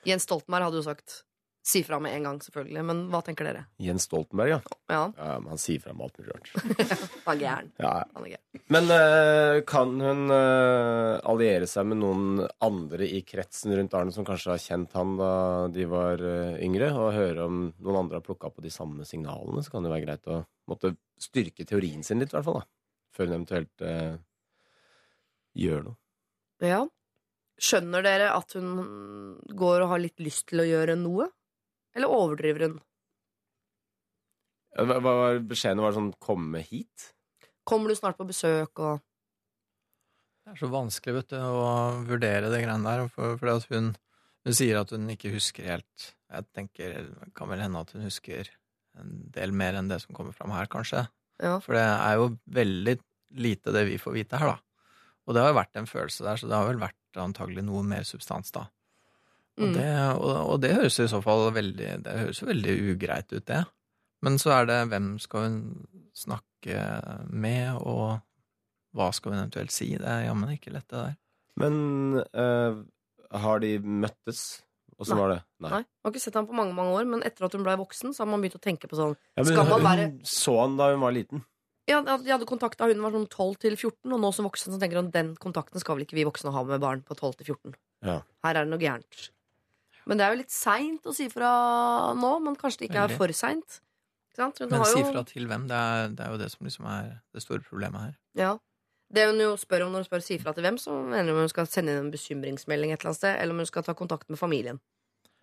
Jens 0.09 0.25
Stoltenberg 0.25 0.69
hadde 0.69 0.81
jo 0.81 0.87
sagt 0.87 1.19
si 1.65 1.81
fra 1.85 1.97
med 2.01 2.13
en 2.13 2.27
gang, 2.29 2.39
selvfølgelig. 2.45 2.83
Men 2.85 2.99
hva 3.13 3.21
tenker 3.25 3.47
dere? 3.49 3.63
Jens 3.81 4.05
Stoltenberg, 4.05 4.51
ja. 4.53 4.59
Ja, 4.93 5.01
ja 5.17 5.37
men 5.41 5.55
han 5.55 5.61
sier 5.61 5.81
fra 5.81 5.95
om 5.95 6.03
alt 6.05 6.19
mulig 6.21 6.35
rart. 6.35 6.51
han 7.25 7.39
er 7.39 7.41
gæren. 7.41 7.71
Ja. 7.81 8.41
Men 8.75 8.91
uh, 8.93 9.61
kan 9.69 9.95
hun 10.01 10.27
uh, 10.29 11.23
alliere 11.25 11.69
seg 11.71 11.89
med 11.89 12.03
noen 12.03 12.43
andre 12.65 13.09
i 13.09 13.23
kretsen 13.25 13.73
rundt 13.79 13.97
Arne 13.97 14.13
som 14.13 14.27
kanskje 14.29 14.53
har 14.53 14.61
kjent 14.61 14.93
han 14.99 15.17
da 15.21 15.33
de 15.73 15.87
var 15.89 16.21
uh, 16.21 16.59
yngre, 16.61 16.91
og 16.93 17.17
høre 17.17 17.47
om 17.49 17.63
noen 17.73 18.01
andre 18.03 18.21
har 18.21 18.27
plukka 18.27 18.53
på 18.53 18.65
de 18.65 18.73
samme 18.75 19.07
signalene? 19.09 19.65
Så 19.65 19.73
kan 19.73 19.87
det 19.87 19.93
være 19.95 20.05
greit 20.05 20.29
å 20.29 20.43
måtte 20.69 20.93
styrke 21.21 21.65
teorien 21.69 22.05
sin 22.05 22.21
litt, 22.21 22.35
i 22.35 22.37
hvert 22.37 22.49
fall. 22.51 22.61
da 22.61 23.17
Før 23.17 23.31
hun 23.31 23.39
eventuelt 23.39 23.87
gjør 25.55 25.87
noe. 25.87 25.97
Ja. 26.65 26.83
Skjønner 27.65 28.03
dere 28.05 28.33
at 28.35 28.53
hun 28.59 29.39
går 29.55 29.85
og 29.85 29.93
har 29.95 30.03
litt 30.03 30.21
lyst 30.21 30.49
til 30.51 30.61
å 30.61 30.69
gjøre 30.69 30.99
noe? 30.99 31.31
Eller 31.95 32.11
overdriver 32.11 32.69
hun? 32.69 32.79
Hva 34.75 34.99
hva 34.99 35.13
var 35.21 35.43
beskjeden? 35.47 35.83
Var 35.83 35.93
det 35.93 35.99
sånn 36.01 36.15
'komme 36.19 36.63
hit'? 36.67 37.13
Kommer 37.65 37.89
du 37.89 37.95
snart 37.95 38.19
på 38.19 38.27
besøk 38.29 38.79
og 38.79 39.03
Det 40.45 40.53
er 40.53 40.57
så 40.61 40.69
vanskelig 40.69 41.15
vet 41.15 41.29
du, 41.33 41.39
å 41.41 42.05
vurdere 42.05 42.51
det 42.53 42.61
greiene 42.61 42.85
der. 42.85 43.09
For, 43.09 43.39
fordi 43.41 43.55
at 43.57 43.65
hun, 43.73 43.87
hun 44.45 44.53
sier 44.53 44.77
at 44.77 44.91
hun 44.93 45.09
ikke 45.09 45.33
husker 45.33 45.65
helt. 45.65 46.11
Jeg 46.29 46.45
tenker 46.53 46.99
det 47.01 47.33
kan 47.35 47.49
vel 47.49 47.63
hende 47.65 47.81
at 47.81 47.95
hun 47.97 48.05
husker 48.05 48.51
en 49.01 49.31
del 49.33 49.55
mer 49.57 49.79
enn 49.79 49.89
det 49.89 50.03
som 50.03 50.13
kommer 50.15 50.37
fram 50.37 50.53
her, 50.53 50.69
kanskje. 50.69 51.07
Ja. 51.41 51.57
For 51.65 51.73
det 51.73 51.87
er 51.87 52.19
jo 52.21 52.29
veldig 52.45 52.99
lite 53.41 53.73
det 53.73 53.87
vi 53.89 53.97
får 53.97 54.13
vite 54.19 54.37
her, 54.37 54.53
da. 54.53 54.59
Og 55.25 55.35
det 55.35 55.41
har 55.41 55.55
jo 55.55 55.59
vært 55.63 55.81
en 55.81 55.89
følelse 55.89 56.27
der, 56.27 56.37
så 56.37 56.51
det 56.51 56.59
har 56.59 56.69
vel 56.69 56.83
vært 56.83 57.21
antagelig 57.25 57.65
noe 57.65 57.83
mer 57.87 58.05
substans, 58.05 58.53
da. 58.53 58.67
Og, 59.55 59.69
Mm. 59.69 59.75
det, 59.77 59.91
og, 60.19 60.37
og 60.51 60.61
det 60.65 60.73
høres 60.75 60.97
i 60.99 61.07
så 61.07 61.21
fall 61.23 61.45
veldig 61.55 61.91
Det 62.03 62.15
høres 62.19 62.41
jo 62.43 62.47
veldig 62.49 62.73
ugreit 62.95 63.33
ut, 63.33 63.45
det. 63.47 63.61
Men 64.25 64.39
så 64.43 64.51
er 64.51 64.67
det 64.67 64.79
hvem 64.91 65.13
skal 65.23 65.45
hun 65.47 65.59
snakke 66.17 66.79
med, 67.31 67.77
og 67.79 68.19
hva 68.97 69.13
skal 69.15 69.33
hun 69.35 69.45
eventuelt 69.45 69.71
si? 69.75 69.93
Det 69.99 70.07
er 70.11 70.25
jammen 70.27 70.51
ikke 70.57 70.73
lett, 70.75 70.89
det 70.91 70.99
der. 71.05 71.15
Men 71.61 72.19
eh, 72.35 72.83
har 73.39 73.63
de 73.63 73.79
møttes? 73.79 74.63
Åssen 74.99 75.17
Nei. 75.19 75.23
var 75.23 75.31
det? 75.35 75.39
Nei. 75.65 75.71
Jeg 75.83 76.07
har 76.07 76.13
ikke 76.13 76.23
sett 76.23 76.37
ham 76.39 76.47
på 76.47 76.55
mange 76.55 76.75
mange 76.75 76.95
år, 76.95 77.07
men 77.11 77.23
etter 77.27 77.47
at 77.49 77.55
hun 77.57 77.65
ble 77.67 77.75
voksen, 77.81 78.13
så 78.15 78.23
har 78.23 78.31
man 78.31 78.43
begynt 78.43 78.59
å 78.59 78.63
tenke 78.63 78.87
på 78.91 78.95
sånn 78.99 79.15
Ja, 79.35 79.43
men 79.43 79.49
Skal 79.51 79.67
man 79.67 79.81
hun 79.81 79.87
være 79.89 80.05
så 80.31 80.55
han 80.61 80.77
da 80.79 80.91
hun 80.93 81.03
var 81.03 81.15
liten. 81.15 81.43
Ja, 81.91 81.99
de 82.01 82.31
hadde 82.31 82.47
kontakta 82.49 82.87
hun 82.89 83.03
var 83.03 83.13
sånn 83.13 83.27
12 83.29 83.57
til 83.67 83.75
14, 83.77 84.13
og 84.15 84.21
nå 84.23 84.31
som 84.33 84.47
voksen 84.47 84.73
så 84.73 84.79
tenker 84.81 85.03
hun 85.03 85.11
den 85.15 85.35
kontakten 85.37 85.83
skal 85.83 85.99
vel 85.99 86.07
ikke 86.07 86.17
vi 86.17 86.25
voksne 86.27 86.53
ha 86.55 86.63
med 86.65 86.81
barn 86.81 87.03
på 87.07 87.15
12 87.19 87.35
til 87.43 87.51
14. 87.57 87.75
Ja. 88.07 88.21
Her 88.47 88.55
er 88.55 88.63
det 88.65 88.71
noe 88.73 88.81
gærent. 88.83 89.27
Men 90.07 90.19
det 90.19 90.27
er 90.27 90.35
jo 90.35 90.41
litt 90.43 90.51
seint 90.53 91.03
å 91.09 91.15
si 91.15 91.29
fra 91.33 92.13
nå, 92.15 92.31
men 92.45 92.57
kanskje 92.57 92.79
det 92.85 92.91
ikke 92.91 93.05
er 93.09 93.17
for 93.17 93.29
seint. 93.33 93.81
Men 94.37 94.73
har 94.73 94.85
si 94.91 95.01
jo- 95.01 95.13
fra 95.13 95.23
til 95.25 95.47
hvem? 95.47 95.69
Det 95.71 95.77
er, 95.79 96.09
det 96.09 96.21
er 96.27 96.31
jo 96.33 96.39
det 96.39 96.51
som 96.51 96.67
liksom 96.67 96.87
er 96.91 97.21
det 97.33 97.43
store 97.43 97.61
problemet 97.61 98.01
her. 98.01 98.15
Ja. 98.35 98.59
Det 99.15 99.27
hun 99.29 99.39
jo 99.39 99.53
spør 99.57 99.85
om 99.87 99.93
når 99.93 100.03
hun 100.03 100.09
spør 100.09 100.23
si 100.27 100.39
fra 100.39 100.53
til 100.53 100.65
hvem, 100.65 100.77
så 100.81 100.91
mener 101.07 101.29
hun 101.29 101.37
om 101.37 101.45
hun 101.45 101.49
skal 101.53 101.67
sende 101.71 101.93
inn 101.95 102.07
en 102.07 102.11
bekymringsmelding 102.11 102.91
et 102.91 102.99
eller 103.01 103.13
annet 103.13 103.17
sted, 103.21 103.37
eller 103.39 103.53
om 103.55 103.59
hun 103.63 103.67
skal 103.71 103.83
ta 103.87 103.95
kontakt 103.95 104.29
med 104.29 104.39
familien. 104.41 104.81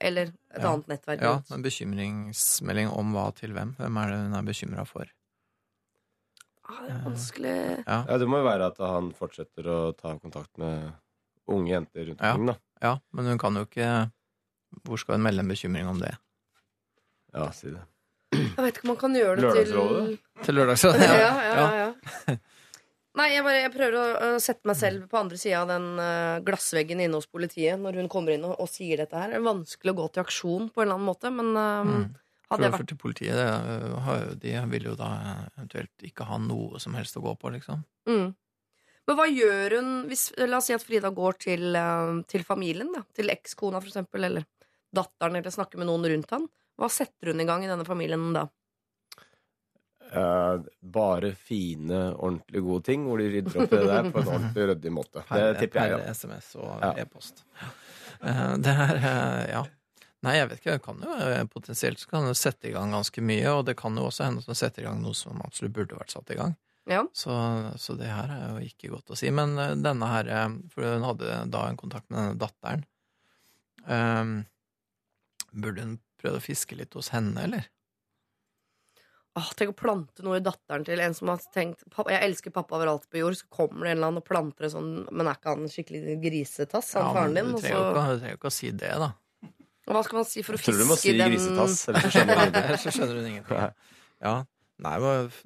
Eller 0.01 0.33
et 0.51 0.59
Ja. 0.61 0.73
annet 0.73 0.87
nettverk. 0.87 1.21
Ja, 1.21 1.41
men 1.49 1.61
bekymringsmelding 1.63 2.89
om 2.91 3.13
hva 3.13 3.33
til 3.33 3.53
hvem? 3.53 3.75
Hvem 3.77 3.97
er 4.03 4.09
det 4.09 4.17
hun 4.19 4.33
er 4.33 4.41
bekymra 4.43 4.85
for? 4.87 5.05
Ah, 6.67 6.81
det 6.85 6.91
er 6.91 7.03
vanskelig 7.05 7.83
Ja. 7.87 8.05
Ja, 8.07 8.17
Det 8.17 8.27
må 8.27 8.37
jo 8.41 8.43
være 8.49 8.65
at 8.71 8.77
han 8.77 9.11
fortsetter 9.13 9.63
å 9.65 9.95
ta 9.97 10.17
kontakt 10.17 10.57
med 10.57 10.93
unge 11.47 11.69
jenter 11.69 12.07
rundt 12.07 12.19
Ja. 12.21 12.35
da. 12.37 12.55
ja, 12.81 12.97
men 13.13 13.25
hun 13.25 13.37
kan 13.37 13.53
jo 13.55 13.65
ikke 13.65 14.11
Hvor 14.87 15.01
skal 15.01 15.17
hun 15.17 15.25
melde 15.25 15.43
en 15.43 15.51
bekymring 15.51 15.87
om 15.91 15.99
det? 16.01 16.13
Ja, 17.35 17.49
si 17.55 17.71
det. 17.71 17.83
Jeg 18.31 18.63
vet 18.63 18.77
ikke 18.77 18.85
om 18.87 18.93
man 18.93 18.99
kan 19.01 19.15
gjøre 19.15 19.35
det 19.35 19.43
til 19.43 19.73
Lørdagsrådet? 19.75 20.19
Til 20.45 20.55
lørdagsrådet? 20.55 21.07
ja, 21.07 21.15
ja, 21.21 21.35
ja, 21.51 21.69
ja. 21.81 22.35
Nei, 23.19 23.25
jeg, 23.33 23.43
bare, 23.43 23.57
jeg 23.59 23.71
prøver 23.73 23.95
å 23.99 24.27
sette 24.39 24.69
meg 24.69 24.77
selv 24.79 25.07
på 25.11 25.19
andre 25.19 25.35
sida 25.39 25.65
av 25.65 25.71
den 25.73 25.87
eh, 25.99 26.37
glassveggen 26.47 27.01
inne 27.03 27.19
hos 27.19 27.27
politiet 27.27 27.75
når 27.81 27.97
hun 27.99 28.07
kommer 28.11 28.31
inn 28.37 28.45
og, 28.47 28.53
og 28.63 28.69
sier 28.71 29.01
dette 29.03 29.19
her. 29.19 29.33
Det 29.33 29.39
er 29.41 29.43
vanskelig 29.49 29.91
å 29.91 29.97
gå 29.97 30.05
til 30.15 30.23
aksjon 30.23 30.69
på 30.71 30.79
en 30.79 30.85
eller 30.85 30.95
annen 30.95 31.09
måte, 31.09 31.31
men 31.35 31.49
um, 31.51 31.91
Mm. 31.91 32.05
hadde 32.55 32.67
jeg 32.69 32.75
vært 32.77 32.89
til 32.91 32.99
politiet, 32.99 33.35
det, 33.35 33.97
har 34.05 34.23
de 34.39 34.53
vil 34.71 34.87
jo 34.89 34.95
da 34.99 35.09
eventuelt 35.57 36.07
ikke 36.07 36.27
ha 36.27 36.39
noe 36.39 36.79
som 36.83 36.95
helst 36.95 37.19
å 37.19 37.23
gå 37.23 37.35
på, 37.39 37.51
liksom. 37.57 37.83
mm. 38.07 38.31
Men 39.09 39.17
hva 39.17 39.25
gjør 39.27 39.73
hun 39.79 39.87
hvis 40.07 40.27
La 40.45 40.59
oss 40.59 40.67
si 40.69 40.75
at 40.75 40.83
Frida 40.85 41.09
går 41.11 41.39
til, 41.41 41.63
eh, 41.75 42.11
til 42.31 42.43
familien, 42.47 42.91
da. 42.95 43.01
Til 43.17 43.31
ekskona, 43.33 43.81
for 43.81 43.91
eksempel, 43.91 44.23
eller 44.29 44.47
datteren, 44.95 45.35
eller 45.39 45.53
snakke 45.53 45.77
med 45.79 45.87
noen 45.87 46.05
rundt 46.11 46.31
han. 46.35 46.47
Hva 46.79 46.89
setter 46.91 47.31
hun 47.31 47.41
i 47.43 47.45
gang 47.47 47.63
i 47.65 47.69
denne 47.69 47.85
familien 47.87 48.31
da? 48.35 48.47
Eh, 50.11 50.57
bare 50.81 51.29
fine, 51.39 51.99
ordentlig 52.19 52.61
gode 52.65 52.83
ting, 52.89 53.05
hvor 53.07 53.21
de 53.21 53.29
rydder 53.31 53.61
opp 53.63 53.71
i 53.71 53.77
det 53.79 53.87
der 53.87 54.09
på 54.11 54.19
en 54.25 54.31
ordentlig 54.33 54.65
ryddig 54.73 54.91
måte. 54.91 55.21
Det 55.29 55.45
tipper 55.61 55.85
jeg, 55.85 55.93
per 55.93 56.07
ja. 56.07 56.15
SMS 56.17 56.49
og 56.59 56.81
Ja. 56.83 56.89
e-post. 57.05 57.45
Eh, 58.21 58.57
Det 58.57 58.73
er 58.75 58.95
eh, 58.97 59.45
Ja. 59.53 59.63
Nei, 60.23 60.35
jeg 60.37 60.49
vet 60.49 60.59
ikke. 60.59 60.73
Det 60.77 60.83
kan 60.83 60.99
jo 61.01 61.45
potensielt 61.49 61.97
så 61.97 62.07
kan 62.11 62.27
det 62.27 62.35
sette 62.37 62.67
i 62.69 62.71
gang 62.75 62.91
ganske 62.91 63.21
mye, 63.25 63.47
og 63.57 63.65
det 63.65 63.75
kan 63.77 63.95
jo 63.97 64.03
også 64.05 64.25
hende 64.27 64.37
at 64.43 64.45
den 64.45 64.55
setter 64.59 64.83
i 64.83 64.85
gang 64.85 64.99
noe 65.01 65.15
som 65.17 65.39
absolutt 65.41 65.73
burde 65.73 65.97
vært 65.97 66.11
satt 66.13 66.29
i 66.29 66.35
gang. 66.37 66.55
Ja. 66.85 67.05
Så, 67.13 67.31
så 67.79 67.95
det 67.97 68.05
her 68.11 68.29
er 68.29 68.51
jo 68.59 68.67
ikke 68.67 68.89
godt 68.91 69.09
å 69.09 69.17
si. 69.17 69.31
Men 69.31 69.55
denne 69.81 70.07
her 70.11 70.29
For 70.69 70.83
hun 70.83 71.03
hadde 71.07 71.49
da 71.49 71.63
en 71.69 71.77
kontakt 71.77 72.09
med 72.11 72.19
denne 72.19 72.37
datteren. 72.37 72.83
Eh, 73.87 74.43
burde 75.51 75.83
hun 75.85 75.93
prøvd 76.21 76.37
å 76.39 76.43
fiske 76.43 76.77
litt 76.79 76.93
hos 76.97 77.11
henne, 77.15 77.43
eller? 77.47 77.69
Åh, 79.39 79.47
tenk 79.55 79.71
å 79.71 79.77
plante 79.79 80.23
noe 80.25 80.41
i 80.41 80.43
datteren 80.43 80.83
til 80.83 80.99
en 80.99 81.13
som 81.15 81.29
har 81.31 81.39
tenkt 81.55 81.85
«Pappa, 81.93 82.11
Jeg 82.11 82.27
elsker 82.27 82.51
pappa 82.51 82.75
overalt 82.75 83.05
på 83.07 83.21
jord, 83.21 83.37
så 83.39 83.47
kommer 83.47 83.85
det 83.87 83.93
en 83.93 83.97
eller 83.97 84.09
annen 84.09 84.19
og 84.19 84.25
planter 84.27 84.65
det 84.67 84.71
sånn 84.73 84.89
Men 85.07 85.29
er 85.31 85.37
ikke 85.39 85.53
han 85.53 85.63
en 85.63 85.71
skikkelig 85.71 86.17
grisetass, 86.25 86.89
han 86.97 87.05
Ja, 87.05 87.13
faren 87.15 87.37
din? 87.37 87.53
du 87.53 87.61
trenger 87.61 87.77
så, 87.77 87.85
ikke, 87.85 88.01
du 88.01 88.19
trenger 88.19 88.33
jo 88.35 88.39
ikke 88.41 88.51
å 88.51 88.55
si 88.57 88.71
det, 88.81 88.89
da. 89.05 89.07
og 89.87 89.95
hva 89.95 90.01
skal 90.03 90.19
man 90.19 90.27
si 90.27 90.43
for 90.43 90.57
å 90.57 90.59
fiske 90.59 90.73
Jeg 90.73 90.75
tror 90.75 90.83
du 90.83 90.89
må 90.91 90.97
si 90.99 91.13
den 91.15 91.31
grisetass, 91.31 91.77
ellers 91.87 92.03
så 92.03 92.11
skjønner 92.17 92.35
du 92.35 92.43
ingenting. 92.51 92.81
Så 92.83 92.93
skjønner 92.97 93.21
hun 93.21 93.29
ingenting. 93.31 93.63
Ja. 94.27 94.35
Nei, 94.81 94.97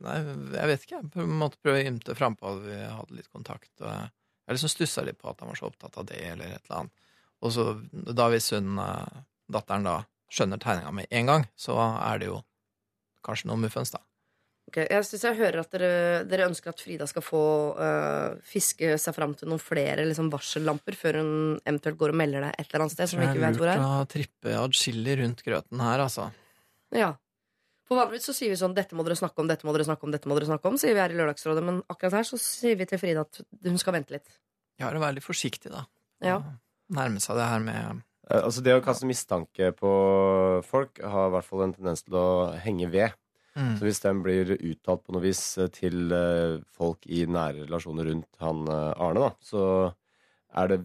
nei, 0.07 0.17
jeg 0.55 0.71
vet 0.71 0.83
ikke. 0.87 1.03
Jeg 1.19 1.29
måtte 1.43 1.61
prøve 1.61 1.81
å 1.83 1.87
ymte 1.91 2.15
frampå 2.17 2.51
at 2.55 2.59
vi 2.65 2.75
hadde 2.81 3.17
litt 3.19 3.29
kontakt. 3.35 3.71
Og 3.83 3.89
jeg 3.91 4.55
liksom 4.57 4.71
stussa 4.71 5.03
litt 5.05 5.17
på 5.21 5.29
at 5.29 5.41
han 5.43 5.51
var 5.51 5.59
så 5.59 5.69
opptatt 5.69 5.97
av 6.01 6.05
det, 6.09 6.21
eller 6.33 6.53
et 6.55 6.61
eller 6.69 6.77
annet. 6.85 7.07
Og 7.45 7.51
så, 7.53 7.65
da 8.15 8.29
hvis 8.31 8.47
hun, 8.55 8.79
eh, 8.79 9.17
datteren 9.55 9.87
da, 9.87 9.99
skjønner 10.31 10.59
tegninga 10.61 10.91
med 10.95 11.07
en 11.15 11.31
gang, 11.31 11.47
så 11.55 11.77
er 11.79 12.21
det 12.21 12.29
jo 12.31 12.41
kanskje 13.25 13.49
noe 13.49 13.61
muffens, 13.61 13.93
da. 13.95 14.01
Ok, 14.65 14.79
Jeg 14.89 15.05
synes 15.05 15.23
jeg 15.27 15.37
hører 15.37 15.61
at 15.61 15.73
dere, 15.75 15.89
dere 16.25 16.47
ønsker 16.49 16.71
at 16.71 16.79
Frida 16.81 17.05
skal 17.09 17.21
få 17.21 17.41
uh, 17.77 18.37
fiske 18.49 18.95
seg 19.01 19.13
fram 19.13 19.35
til 19.37 19.51
noen 19.51 19.61
flere 19.61 20.07
liksom, 20.07 20.31
varsellamper 20.33 20.97
før 20.97 21.19
hun 21.21 21.35
eventuelt 21.61 21.99
går 21.99 22.13
og 22.15 22.17
melder 22.17 22.47
det 22.47 22.49
et 22.55 22.71
eller 22.71 22.85
annet 22.87 22.95
sted 22.95 23.11
som 23.11 23.21
vi 23.21 23.27
ikke 23.29 23.43
vet 23.43 23.59
hvor 23.59 23.69
Det 23.69 23.75
er. 23.75 23.83
er 23.83 23.85
lurt 23.85 24.07
å 24.07 24.09
trippe 24.15 24.55
adskillig 24.63 25.19
rundt 25.21 25.45
grøten 25.45 25.85
her, 25.85 26.01
altså. 26.07 26.31
Ja. 26.97 27.11
For 27.85 28.01
vanligvis 28.01 28.25
så 28.25 28.33
sier 28.33 28.49
vi 28.49 28.57
sånn 28.57 28.73
'dette 28.73 28.97
må 28.97 29.05
dere 29.05 29.19
snakke 29.19 29.37
om', 29.37 29.51
'dette 29.51 29.69
må 29.69 29.75
dere 29.75 29.85
snakke 29.85 30.07
om', 30.07 30.15
dette 30.15 30.29
må 30.29 30.39
dere 30.39 30.49
snakke 30.49 30.71
om, 30.71 30.79
sier 30.81 30.97
vi 30.97 31.03
her 31.03 31.13
i 31.13 31.19
Lørdagsrådet, 31.19 31.61
men 31.61 31.83
akkurat 31.85 32.17
her 32.17 32.25
så 32.25 32.41
sier 32.41 32.79
vi 32.79 32.89
til 32.89 32.97
Frida 32.97 33.21
at 33.21 33.41
hun 33.69 33.77
skal 33.77 33.93
vente 33.99 34.17
litt. 34.17 34.25
Ja, 34.81 34.89
være 34.89 35.19
litt 35.19 35.27
forsiktig, 35.27 35.69
da. 35.69 35.85
Ja. 36.25 36.39
Nærme 36.89 37.21
seg 37.21 37.37
det 37.37 37.45
her 37.45 37.61
med 37.61 38.01
Altså 38.25 38.63
Det 38.65 38.73
å 38.73 38.81
kaste 38.83 39.05
mistanke 39.09 39.69
på 39.77 39.91
folk 40.65 41.01
har 41.03 41.29
i 41.29 41.33
hvert 41.35 41.45
fall 41.47 41.67
en 41.67 41.75
tendens 41.75 42.01
til 42.05 42.17
å 42.17 42.27
henge 42.63 42.89
ved. 42.93 43.13
mm. 43.53 43.75
Så 43.77 43.85
hvis 43.85 44.01
den 44.01 44.23
blir 44.25 44.55
uttalt 44.55 45.03
på 45.05 45.13
noe 45.13 45.25
vis 45.25 45.43
eh, 45.61 45.69
til 45.73 46.13
eh, 46.15 46.57
folk 46.73 47.05
i 47.05 47.25
nære 47.29 47.67
relasjoner 47.67 48.09
rundt 48.09 48.41
han 48.41 48.65
eh, 48.65 49.03
Arne, 49.05 49.27
da, 49.27 49.31
så 49.45 49.65
er 50.57 50.71
det 50.71 50.79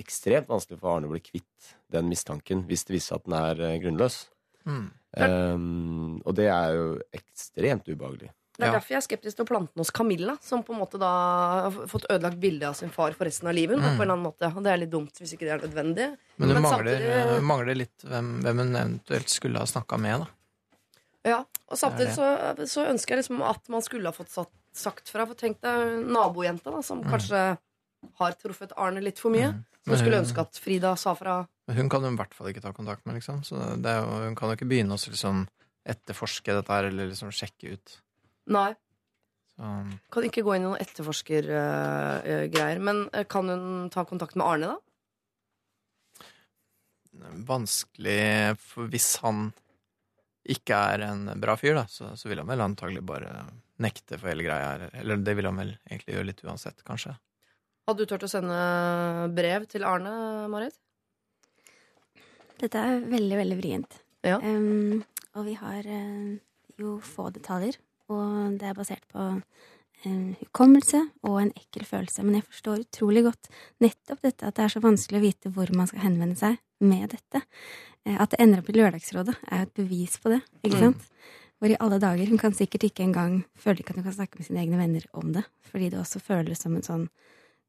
ekstremt 0.00 0.50
vanskelig 0.50 0.78
for 0.80 0.94
Arne 0.94 1.10
å 1.10 1.14
bli 1.14 1.22
kvitt 1.24 1.74
den 1.94 2.08
mistanken 2.10 2.64
hvis 2.68 2.86
det 2.86 2.96
viser 2.96 3.14
seg 3.14 3.20
at 3.20 3.26
den 3.26 3.38
er 3.40 3.64
eh, 3.66 3.80
grunnløs. 3.82 4.20
mm. 4.66 4.86
Um, 5.14 6.16
og 6.26 6.34
det 6.34 6.48
er 6.50 6.72
jo 6.74 6.86
ekstremt 7.14 7.86
ubehagelig. 7.86 8.32
Det 8.54 8.62
er 8.62 8.66
Ja. 8.70 8.72
derfor 8.78 8.88
jeg 8.94 8.96
er 9.02 9.06
skeptisk 9.08 9.36
til 9.36 9.44
å 9.44 9.48
plante 9.48 9.76
hos 9.76 9.90
Camilla, 9.90 10.36
som 10.40 10.62
på 10.62 10.72
en 10.74 10.78
måte 10.80 10.98
da 10.98 11.08
har 11.66 11.70
fått 11.90 12.06
ødelagt 12.08 12.38
bildet 12.38 12.68
av 12.68 12.74
sin 12.78 12.90
far 12.90 13.10
for 13.12 13.24
resten 13.26 13.48
av 13.48 13.54
livet. 13.54 13.78
Mm. 13.78 13.96
På 13.98 14.02
en 14.02 14.10
annen 14.14 14.22
måte. 14.22 14.46
Og 14.56 14.62
det 14.62 14.70
er 14.72 14.76
litt 14.78 14.90
dumt 14.92 15.10
hvis 15.18 15.32
ikke 15.34 15.40
det 15.48 15.54
er 15.56 15.66
nødvendig. 15.66 16.06
Men 16.38 16.48
du 16.48 16.54
Men 16.54 16.62
mangler, 16.62 16.98
samtidig- 17.00 17.42
mangler 17.42 17.74
litt 17.74 17.98
hvem, 18.04 18.28
hvem 18.42 18.58
hun 18.58 18.76
eventuelt 18.76 19.28
skulle 19.28 19.58
ha 19.58 19.64
snakka 19.66 19.98
med, 19.98 20.20
da. 20.20 20.26
Ja, 21.24 21.44
Og 21.70 21.78
samtidig 21.78 22.14
så, 22.14 22.54
så 22.68 22.86
ønsker 22.86 23.16
jeg 23.16 23.24
liksom 23.24 23.40
at 23.42 23.68
man 23.68 23.80
skulle 23.82 24.04
ha 24.04 24.12
fått 24.12 24.28
satt 24.30 24.50
sagt 24.74 25.08
fra. 25.08 25.24
For 25.26 25.34
tenk 25.34 25.60
deg 25.62 26.04
nabojenta 26.06 26.70
da, 26.70 26.82
som 26.82 27.02
kanskje 27.02 27.56
har 28.20 28.32
truffet 28.32 28.72
Arne 28.76 29.00
litt 29.00 29.18
for 29.18 29.30
mye. 29.30 29.52
Som 29.84 29.94
hun, 29.94 29.98
skulle 29.98 30.20
ønske 30.22 30.38
at 30.40 30.52
Frida 30.60 30.96
sa 30.96 31.14
fra. 31.14 31.46
Hun 31.68 31.88
kan 31.88 32.02
jo 32.02 32.12
i 32.12 32.16
hvert 32.16 32.34
fall 32.34 32.48
ikke 32.48 32.62
ta 32.62 32.72
kontakt 32.72 33.04
med, 33.06 33.16
liksom. 33.16 33.42
Så 33.44 33.56
det 33.80 33.94
jo, 33.96 34.04
hun 34.28 34.34
kan 34.36 34.50
jo 34.50 34.56
ikke 34.56 34.68
begynne 34.68 34.92
å 34.96 35.00
liksom 35.00 35.46
etterforske 35.86 36.52
dette 36.56 36.68
her, 36.72 36.84
eller 36.84 37.08
liksom 37.08 37.30
sjekke 37.32 37.72
ut. 37.72 38.00
Nei, 38.52 38.74
Så, 39.56 39.68
kan 40.12 40.24
ikke 40.26 40.42
gå 40.44 40.54
inn 40.56 40.64
i 40.64 40.68
noen 40.68 40.82
etterforskergreier. 40.82 42.78
Men 42.84 43.06
eh, 43.12 43.24
kan 43.30 43.48
hun 43.48 43.90
ta 43.94 44.04
kontakt 44.08 44.34
med 44.36 44.46
Arne, 44.46 44.66
da? 44.74 44.78
vanskelig 47.48 48.56
for 48.60 48.90
hvis 48.90 49.16
han 49.22 49.52
ikke 50.44 50.76
er 50.92 51.06
en 51.06 51.28
bra 51.40 51.56
fyr, 51.56 51.76
da, 51.78 51.86
så, 51.88 52.10
så 52.18 52.28
vil 52.28 52.42
han 52.42 52.50
vel 52.50 52.64
antagelig 52.64 53.04
bare 53.06 53.30
nekte 53.80 54.18
for 54.18 54.28
hele 54.30 54.44
greia 54.44 54.72
her. 54.74 54.88
Eller 55.00 55.22
det 55.24 55.36
vil 55.38 55.48
han 55.48 55.60
vel 55.60 55.72
egentlig 55.88 56.16
gjøre 56.16 56.28
litt 56.28 56.42
uansett, 56.44 56.84
kanskje. 56.86 57.14
Hadde 57.88 58.04
du 58.04 58.10
turt 58.10 58.26
å 58.26 58.30
sende 58.30 58.58
brev 59.36 59.66
til 59.70 59.86
Arne, 59.88 60.12
Marit? 60.52 60.76
Dette 62.60 62.80
er 62.80 63.02
veldig, 63.08 63.38
veldig 63.40 63.58
vrient. 63.58 63.98
Ja. 64.24 64.38
Um, 64.40 65.02
og 65.34 65.48
vi 65.48 65.56
har 65.58 65.88
uh, 65.88 66.36
jo 66.80 66.96
få 67.04 67.28
detaljer, 67.34 67.76
og 68.12 68.58
det 68.60 68.68
er 68.68 68.74
basert 68.76 69.04
på 69.12 69.24
eh, 70.04 70.34
hukommelse 70.42 71.00
og 71.24 71.38
en 71.42 71.52
ekkel 71.56 71.84
følelse. 71.88 72.24
Men 72.24 72.34
jeg 72.40 72.46
forstår 72.50 72.82
utrolig 72.84 73.24
godt 73.24 73.48
nettopp 73.84 74.20
dette 74.26 74.46
at 74.48 74.54
det 74.58 74.64
er 74.66 74.74
så 74.74 74.82
vanskelig 74.84 75.20
å 75.20 75.24
vite 75.24 75.52
hvor 75.54 75.72
man 75.76 75.88
skal 75.90 76.04
henvende 76.06 76.36
seg 76.36 76.58
med 76.84 77.08
dette. 77.14 77.42
Eh, 78.04 78.16
at 78.20 78.30
det 78.34 78.40
ender 78.44 78.60
opp 78.60 78.68
i 78.70 78.76
Lørdagsrådet, 78.76 79.36
er 79.50 79.64
jo 79.64 79.68
et 79.70 79.74
bevis 79.80 80.18
på 80.20 80.34
det. 80.34 80.42
ikke 80.62 80.76
Mm. 80.76 80.84
sant? 80.88 81.08
Hvor 81.62 81.70
i 81.70 81.76
alle 81.80 81.98
dager 82.02 82.28
Hun 82.28 82.38
kan 82.38 82.52
sikkert 82.52 82.82
ikke 82.84 83.04
engang 83.06 83.44
føle 83.56 83.78
ikke 83.80 83.90
at 83.94 83.96
hun 83.96 84.04
kan 84.04 84.12
snakke 84.12 84.36
med 84.38 84.44
sine 84.46 84.60
egne 84.60 84.76
venner 84.76 85.04
om 85.14 85.32
det. 85.32 85.44
Fordi 85.70 85.88
det 85.90 85.98
også 86.00 86.20
føles 86.20 86.60
som 86.60 86.74
en 86.76 86.82
sånn 86.82 87.08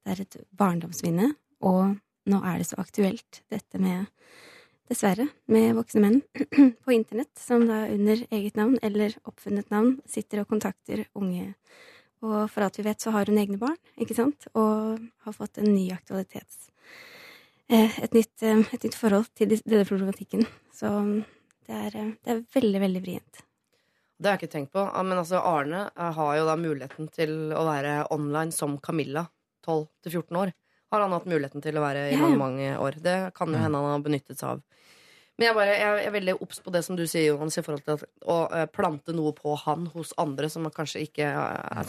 Det 0.05 0.19
er 0.19 0.21
et 0.21 0.35
barndomsminne, 0.55 1.31
og 1.61 1.95
nå 2.27 2.41
er 2.45 2.57
det 2.59 2.67
så 2.67 2.75
aktuelt, 2.77 3.41
dette 3.49 3.79
med 3.79 4.05
dessverre, 4.89 5.27
med 5.49 5.73
voksne 5.77 6.01
menn 6.03 6.21
på 6.85 6.93
internett, 6.93 7.33
som 7.39 7.65
da 7.67 7.85
under 7.89 8.21
eget 8.29 8.57
navn 8.59 8.77
eller 8.85 9.15
oppfunnet 9.25 9.71
navn 9.73 9.99
sitter 10.09 10.43
og 10.43 10.49
kontakter 10.51 11.05
unge. 11.17 11.53
Og 12.25 12.45
for 12.49 12.65
alt 12.65 12.77
vi 12.79 12.85
vet, 12.87 13.01
så 13.01 13.13
har 13.13 13.29
hun 13.29 13.37
egne 13.41 13.59
barn, 13.61 13.77
ikke 14.01 14.17
sant, 14.17 14.47
og 14.57 15.01
har 15.25 15.35
fått 15.35 15.59
en 15.61 15.71
ny 15.73 15.89
aktualitets... 15.93 16.69
eh, 17.69 17.99
Et 18.03 18.13
nytt, 18.13 18.35
eh, 18.41 18.61
et 18.73 18.83
nytt 18.85 18.97
forhold 18.97 19.27
til 19.35 19.51
denne 19.57 19.85
problematikken. 19.85 20.45
Så 20.73 20.91
det 21.67 21.75
er, 21.75 21.97
eh, 21.97 22.13
det 22.23 22.33
er 22.33 22.45
veldig, 22.55 22.81
veldig 22.85 23.03
vrient. 23.03 23.41
Det 24.17 24.29
har 24.29 24.37
jeg 24.37 24.45
ikke 24.45 24.53
tenkt 24.53 24.71
på. 24.71 24.85
Men 25.03 25.17
altså, 25.19 25.41
Arne 25.43 25.89
har 25.95 26.35
jo 26.37 26.45
da 26.47 26.55
muligheten 26.55 27.09
til 27.11 27.51
å 27.51 27.65
være 27.67 28.05
online 28.15 28.53
som 28.55 28.77
Camilla, 28.79 29.25
12-14 29.67 30.37
år. 30.39 30.53
Har 30.93 31.01
han 31.01 31.13
hatt 31.15 31.27
muligheten 31.29 31.63
til 31.63 31.77
å 31.79 31.83
være 31.83 32.09
i 32.13 32.17
mange, 32.19 32.37
mange 32.39 32.71
år. 32.81 32.99
Det 33.03 33.17
kan 33.35 33.51
jo 33.51 33.59
hende 33.59 33.81
han 33.81 33.95
har 33.97 34.03
benyttet 34.05 34.37
seg 34.39 34.55
av. 34.55 34.63
Men 35.35 35.49
jeg, 35.49 35.55
bare, 35.57 35.71
jeg 35.75 36.03
er 36.07 36.13
veldig 36.15 36.35
obs 36.45 36.61
på 36.63 36.71
det 36.71 36.81
som 36.85 36.95
du 36.95 37.03
sier, 37.03 37.33
Jonas, 37.33 37.57
i 37.59 37.63
forhold 37.65 37.83
til 37.83 37.97
at, 37.97 38.05
å 38.31 38.67
plante 38.71 39.11
noe 39.15 39.33
på 39.35 39.57
han 39.65 39.89
hos 39.91 40.13
andre 40.21 40.47
som 40.51 40.67
er 40.67 40.75
kanskje 40.75 41.01
ikke 41.09 41.31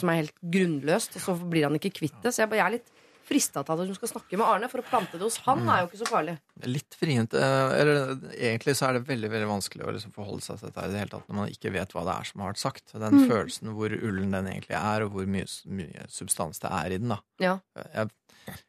Som 0.00 0.10
er 0.10 0.24
helt 0.24 0.40
grunnløst, 0.42 1.14
og 1.20 1.22
så 1.28 1.36
blir 1.44 1.68
han 1.68 1.78
ikke 1.78 1.94
kvitt 2.00 2.16
det. 2.24 2.34
Så 2.34 2.42
jeg, 2.42 2.50
bare, 2.50 2.64
jeg 2.64 2.66
er 2.66 2.76
litt 2.80 3.05
frista 3.26 3.62
til 3.66 3.74
at 3.74 3.80
hun 3.90 3.96
skal 3.98 4.08
snakke 4.12 4.38
med 4.38 4.46
Arne, 4.46 4.68
for 4.70 4.78
å 4.82 4.86
plante 4.86 5.18
det 5.18 5.24
hos 5.26 5.38
han 5.46 5.64
er 5.68 5.80
jo 5.82 5.88
ikke 5.90 5.98
så 6.04 6.08
farlig. 6.10 6.36
Litt 6.64 6.96
vrient. 7.00 7.34
eh, 7.34 7.80
Eller 7.80 8.14
egentlig 8.38 8.76
så 8.78 8.88
er 8.88 8.92
det 9.00 9.06
veldig 9.08 9.30
veldig 9.32 9.48
vanskelig 9.50 9.84
å 9.86 9.94
liksom 9.96 10.12
forholde 10.14 10.42
seg 10.46 10.60
til 10.60 10.68
dette 10.70 10.84
i 10.86 10.92
det 10.92 11.00
hele 11.02 11.10
tatt 11.16 11.26
når 11.28 11.40
man 11.40 11.48
ikke 11.50 11.72
vet 11.74 11.92
hva 11.96 12.04
det 12.06 12.14
er 12.20 12.28
som 12.30 12.40
har 12.44 12.52
vært 12.52 12.62
sagt. 12.62 12.92
Den 12.94 13.18
Mm. 13.20 13.28
følelsen 13.30 13.74
hvor 13.74 13.90
ullen 13.96 14.30
den 14.30 14.46
egentlig 14.46 14.76
er, 14.78 15.02
og 15.02 15.10
hvor 15.12 15.26
mye, 15.26 15.46
mye 15.66 16.06
substans 16.08 16.58
det 16.62 16.70
er 16.70 16.86
i 16.94 16.98
den. 16.98 17.08
da. 17.08 17.18
Ja. 17.40 17.58
Jeg, 17.94 18.10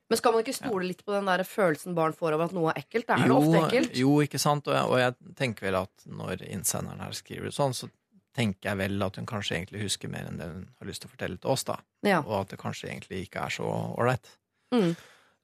Men 0.10 0.18
skal 0.18 0.32
man 0.34 0.42
ikke 0.44 0.56
stole 0.58 0.88
litt 0.88 1.06
på 1.06 1.14
den 1.14 1.26
der 1.30 1.44
følelsen 1.46 1.94
barn 1.94 2.14
får 2.18 2.34
over 2.34 2.46
at 2.46 2.54
noe 2.58 2.72
er 2.74 2.82
ekkelt? 2.82 3.10
Er 3.14 3.28
det 3.28 3.36
ofte 3.36 3.62
ekkelt? 3.68 3.94
jo, 3.96 4.16
ikke 4.26 4.40
sant? 4.42 4.66
Og 4.68 4.74
jeg, 4.74 4.86
og 4.90 4.98
jeg 4.98 5.36
tenker 5.36 5.68
vel 5.70 5.76
at 5.84 6.06
når 6.08 6.42
innsenderen 6.50 7.00
her 7.00 7.12
skriver 7.14 7.54
sånn, 7.54 7.76
så 7.78 7.90
tenker 8.38 8.70
jeg 8.70 8.78
vel 8.78 9.02
at 9.04 9.16
hun 9.18 9.26
kanskje 9.26 9.56
egentlig 9.58 9.82
husker 9.84 10.10
mer 10.10 10.26
enn 10.30 10.38
det 10.38 10.46
hun 10.50 10.68
har 10.80 10.88
lyst 10.88 11.02
til 11.02 11.10
å 11.10 11.14
fortelle 11.16 11.40
til 11.42 11.50
oss. 11.52 11.64
da. 11.64 11.78
Ja. 12.06 12.20
Og 12.22 12.42
at 12.42 12.50
det 12.50 12.60
kanskje 12.60 12.90
egentlig 12.90 13.28
ikke 13.28 13.46
er 13.46 13.50
så 13.50 13.66
ålreit. 13.98 14.28
Mm. 14.74 14.96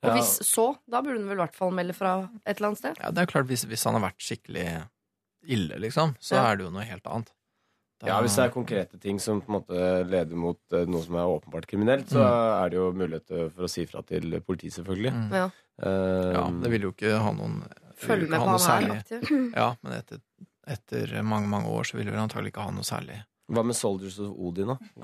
Og 0.04 0.10
Ja. 0.10 0.16
hvis 0.18 0.32
så, 0.44 0.78
da 0.90 1.02
burde 1.02 1.20
hun 1.22 1.30
vel 1.30 1.38
i 1.38 1.44
hvert 1.46 1.56
fall 1.56 1.72
melde 1.72 1.94
fra 1.96 2.30
et 2.46 2.58
eller 2.58 2.68
annet 2.74 2.78
sted. 2.82 2.98
Ja, 3.00 3.12
det 3.12 3.22
er 3.24 3.26
klart, 3.32 3.48
hvis, 3.48 3.64
hvis 3.66 3.84
han 3.88 3.94
har 3.96 4.04
vært 4.10 4.20
skikkelig 4.20 4.66
ille, 5.48 5.80
liksom, 5.80 6.16
så 6.20 6.36
Ja. 6.36 6.52
er 6.52 6.58
det 6.58 6.66
jo 6.66 6.72
noe 6.72 6.84
helt 6.84 7.04
annet. 7.08 7.32
Da- 8.02 8.08
Ja, 8.08 8.22
Hvis 8.22 8.36
det 8.36 8.44
er 8.46 8.50
konkrete 8.52 9.00
ting 9.00 9.20
som 9.20 9.40
på 9.42 9.48
en 9.54 9.62
måte 9.62 10.10
leder 10.10 10.36
mot 10.36 10.60
eh, 10.74 10.84
noe 10.86 11.02
som 11.04 11.16
er 11.16 11.24
åpenbart 11.40 11.66
kriminelt, 11.68 12.08
så 12.10 12.20
Mm. 12.20 12.66
er 12.66 12.70
det 12.70 12.76
jo 12.78 12.92
mulighet 12.92 13.32
eh, 13.32 13.50
for 13.50 13.64
å 13.64 13.70
si 13.70 13.86
fra 13.86 14.02
til 14.02 14.42
politiet, 14.42 14.74
selvfølgelig. 14.74 15.14
Mm. 15.14 15.32
Ja. 15.32 15.50
Uh, 15.82 16.34
Ja, 16.34 16.50
det 16.62 16.70
vil 16.72 16.82
jo 16.82 16.92
ikke 16.92 17.18
ha 17.18 17.32
noen 17.32 17.64
Følge 17.96 18.28
med 18.30 18.40
på 18.42 18.60
han 18.60 18.92
her. 18.92 19.52
Ja, 19.56 19.76
men 19.82 19.94
etter, 19.94 20.20
etter 20.68 21.24
mange, 21.24 21.48
mange 21.48 21.68
år 21.68 21.84
så 21.86 21.94
vil 21.98 22.12
vi 22.12 22.18
antagelig 22.18 22.52
ikke 22.52 22.62
ha 22.66 22.72
noe 22.72 22.84
særlig. 22.84 23.24
Hva 23.52 23.64
med 23.68 23.76
Soldiers 23.76 24.20
of 24.24 24.36
Odin, 24.40 24.72
da? 24.72 24.78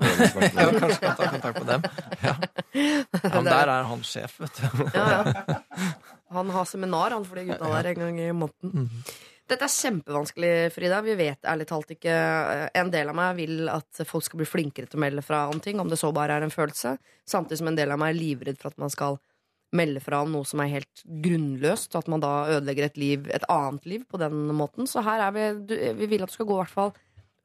Ja, 0.56 0.70
kanskje 0.72 1.00
kan 1.02 1.16
ta 1.16 1.26
kontakt 1.34 1.58
med 1.60 1.66
dem. 1.68 1.82
Ja. 2.24 2.36
Han 3.34 3.44
der 3.44 3.68
er 3.68 3.88
han 3.88 4.04
sjef, 4.06 4.38
vet 4.40 4.60
du. 4.60 4.84
Ja, 4.94 5.08
ja. 5.26 5.58
Han 6.30 6.52
har 6.54 6.64
seminar 6.64 7.10
han 7.10 7.26
for 7.26 7.40
de 7.40 7.48
gutta 7.50 7.68
der 7.74 7.90
en 7.90 8.00
gang 8.04 8.20
i 8.22 8.30
måneden. 8.32 8.86
Mm. 8.86 9.02
Dette 9.50 9.66
er 9.66 9.72
kjempevanskelig, 9.74 10.52
Frida. 10.70 11.00
Vi 11.02 11.16
vet 11.18 11.48
ærlig 11.50 11.66
talt 11.66 11.90
ikke 11.90 12.12
En 12.78 12.92
del 12.94 13.10
av 13.10 13.16
meg 13.18 13.34
vil 13.40 13.70
at 13.72 14.04
folk 14.06 14.22
skal 14.22 14.38
bli 14.38 14.46
flinkere 14.46 14.86
til 14.86 15.00
å 15.00 15.02
melde 15.02 15.24
fra 15.26 15.48
om 15.50 15.58
ting, 15.60 15.82
om 15.82 15.90
det 15.90 15.98
så 15.98 16.12
bare 16.14 16.38
er 16.38 16.46
en 16.46 16.54
følelse. 16.54 16.94
Samtidig 17.28 17.58
som 17.58 17.72
en 17.72 17.80
del 17.80 17.90
av 17.90 17.98
meg 18.00 18.14
er 18.14 18.20
livredd 18.20 18.60
for 18.62 18.70
at 18.70 18.78
man 18.80 18.94
skal 18.94 19.18
melde 19.74 20.02
fra 20.02 20.22
om 20.24 20.32
noe 20.34 20.46
som 20.46 20.62
er 20.62 20.70
helt 20.72 21.02
grunnløst, 21.24 21.92
og 21.94 22.04
at 22.04 22.08
man 22.10 22.22
da 22.22 22.32
ødelegger 22.56 22.88
et 22.88 22.98
liv, 22.98 23.26
et 23.30 23.46
annet 23.50 23.86
liv 23.90 24.06
på 24.10 24.18
den 24.22 24.48
måten. 24.54 24.86
Så 24.90 25.02
her 25.06 25.26
er 25.26 25.34
vi 25.34 25.90
Vi 25.98 26.10
vil 26.14 26.22
at 26.22 26.30
du 26.30 26.38
skal 26.38 26.46
gå 26.46 26.56
i 26.56 26.62
hvert 26.62 26.78
fall 26.78 26.94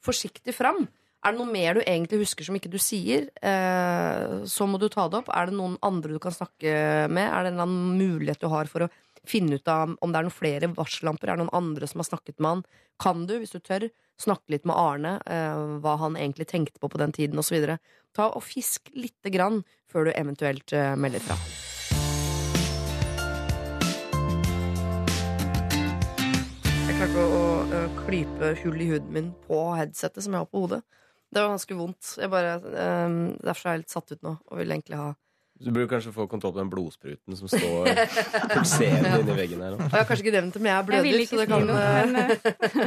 forsiktig 0.06 0.56
fram. 0.56 0.86
Er 1.26 1.34
det 1.34 1.42
noe 1.42 1.50
mer 1.50 1.78
du 1.78 1.82
egentlig 1.82 2.22
husker 2.22 2.46
som 2.46 2.58
ikke 2.58 2.70
du 2.70 2.78
sier, 2.82 3.32
eh, 3.42 4.46
så 4.46 4.68
må 4.70 4.78
du 4.78 4.86
ta 4.94 5.08
det 5.10 5.24
opp. 5.24 5.32
Er 5.34 5.50
det 5.50 5.58
noen 5.58 5.80
andre 5.86 6.14
du 6.14 6.22
kan 6.22 6.36
snakke 6.36 7.10
med? 7.10 7.26
Er 7.26 7.44
det 7.44 7.50
en 7.50 7.56
eller 7.56 7.66
annen 7.66 7.98
mulighet 7.98 8.44
du 8.44 8.50
har 8.54 8.70
for 8.70 8.86
å 8.86 8.92
finne 9.26 9.58
ut 9.58 9.72
av 9.72 9.96
om 9.98 10.14
det 10.14 10.22
er 10.22 10.28
noen 10.28 10.38
flere 10.38 10.70
varsellamper? 10.78 11.32
Er 11.32 11.40
det 11.40 11.48
noen 11.48 11.58
andre 11.58 11.90
som 11.90 12.04
har 12.04 12.12
snakket 12.12 12.38
med 12.38 12.52
han? 12.52 12.66
Kan 13.02 13.26
du, 13.26 13.40
hvis 13.42 13.56
du 13.56 13.60
tør, 13.60 13.90
snakke 14.22 14.54
litt 14.54 14.70
med 14.70 14.78
Arne, 14.78 15.18
eh, 15.26 15.64
hva 15.82 15.98
han 16.06 16.16
egentlig 16.16 16.48
tenkte 16.54 16.80
på 16.80 16.94
på 16.94 17.02
den 17.02 17.16
tiden, 17.16 17.42
osv.? 17.42 17.74
Ta 18.16 18.30
og 18.30 18.46
fisk 18.46 18.94
lite 18.94 19.34
grann 19.34 19.64
før 19.92 20.08
du 20.08 20.14
eventuelt 20.14 20.78
eh, 20.78 20.94
melder 20.96 21.26
fra. 21.26 21.40
Klarte 27.06 27.26
å, 27.38 27.42
å 27.70 27.80
klype 28.06 28.52
hull 28.64 28.80
i 28.82 28.88
huden 28.90 29.12
min 29.14 29.28
på 29.46 29.60
headsetet 29.78 30.24
som 30.26 30.34
jeg 30.34 30.42
har 30.42 30.50
på 30.50 30.64
hodet. 30.64 30.82
Det 31.30 31.42
var 31.42 31.52
ganske 31.52 31.78
vondt. 31.78 32.16
Jeg 32.22 32.32
bare, 32.32 32.56
um, 33.06 33.20
derfor 33.44 33.70
er 33.70 33.76
jeg 33.76 33.84
litt 33.84 33.94
satt 33.94 34.14
ut 34.16 34.26
nå 34.26 34.34
og 34.40 34.60
vil 34.62 34.74
egentlig 34.74 34.98
ha 35.00 35.12
Du 35.62 35.70
burde 35.72 35.88
kanskje 35.92 36.14
få 36.16 36.26
kontroll 36.32 36.56
på 36.56 36.62
den 36.64 36.72
blodspruten 36.72 37.38
som 37.38 37.52
står 37.52 37.92
pulserende 38.56 39.14
inni 39.22 39.38
veggen 39.38 39.62
her. 39.64 39.78
Og 39.78 39.86
jeg 39.86 39.94
har 39.94 40.10
kanskje 40.10 40.26
ikke 40.26 40.36
nevnt 40.38 40.58
det, 40.58 40.64
men 40.64 40.72
jeg 40.72 40.76
er 40.76 40.82
Jeg 40.82 40.90
bløder. 40.90 41.06
vil 41.12 41.26
ikke 41.26 41.36
så 41.36 41.44
det 41.44 41.50
kan, 41.52 41.70
noe, 41.70 41.86
men 42.10 42.18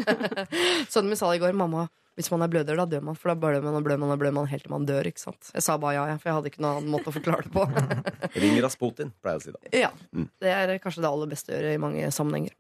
Sønnen 0.93 1.13
min 1.15 1.21
sa 1.21 1.31
i 1.35 1.43
går 1.43 1.57
mamma, 1.57 1.87
hvis 2.19 2.33
man 2.33 2.43
er 2.43 2.51
bløder, 2.51 2.75
da 2.81 2.85
dør 2.91 3.05
man. 3.07 3.17
For 3.19 3.31
da 3.31 3.37
blør 3.39 3.63
man 3.63 3.79
og 3.79 3.85
blør 3.87 4.01
man 4.03 4.11
og 4.11 4.19
blør 4.19 4.35
man 4.35 4.49
helt 4.51 4.65
til 4.67 4.73
man 4.75 4.87
dør. 4.89 5.07
ikke 5.07 5.23
sant? 5.23 5.53
Jeg 5.55 5.63
sa 5.63 5.77
bare 5.79 5.95
ja, 5.95 6.17
for 6.19 6.31
jeg 6.31 6.39
hadde 6.39 6.51
ikke 6.51 6.63
noen 6.65 6.81
annen 6.81 6.91
måte 6.93 7.13
å 7.13 7.15
forklare 7.15 7.47
det 7.47 7.53
på. 7.55 7.65
Ring 8.43 8.59
Rasputin, 8.65 9.13
pleier 9.23 9.39
jeg 9.39 9.43
å 9.43 9.47
si 9.47 9.55
da. 9.55 9.75
Ja, 9.87 9.91
Det 10.43 10.55
er 10.55 10.73
kanskje 10.83 11.05
det 11.05 11.13
aller 11.13 11.31
beste 11.31 11.55
å 11.55 11.57
gjøre 11.57 11.77
i 11.77 11.83
mange 11.83 12.11
sammenhenger. 12.15 12.57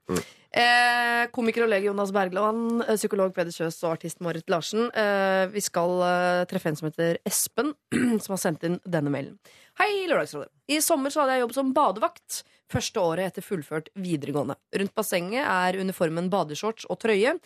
Eh, 0.49 1.25
komiker 1.35 1.67
og 1.67 1.73
lege 1.75 1.91
Jonas 1.91 2.13
Bergland, 2.15 2.85
eh, 2.87 2.97
psykolog 2.97 3.35
Peder 3.37 3.53
Kjøs 3.53 3.83
og 3.83 3.99
artist 3.99 4.23
Marit 4.25 4.49
Larsen. 4.49 4.87
Eh, 4.97 5.45
vi 5.53 5.61
skal 5.67 5.99
eh, 6.07 6.45
treffe 6.49 6.71
en 6.71 6.79
som 6.79 6.89
heter 6.89 7.19
Espen, 7.29 7.75
som 8.25 8.37
har 8.37 8.41
sendt 8.41 8.65
inn 8.65 8.79
denne 8.87 9.13
mailen. 9.13 9.37
Hei, 9.83 9.91
Lørdagsrådet. 10.09 10.49
I 10.73 10.81
sommer 10.85 11.13
så 11.13 11.23
hadde 11.25 11.37
jeg 11.37 11.45
jobb 11.49 11.57
som 11.59 11.75
badevakt. 11.77 12.43
Første 12.69 13.01
året 13.01 13.31
etter 13.31 13.45
fullført 13.45 13.91
videregående. 13.97 14.57
Rundt 14.81 14.95
bassenget 14.97 15.45
er 15.45 15.79
uniformen 15.81 16.29
badeshorts 16.33 16.89
og 16.93 16.99
trøye. 17.05 17.37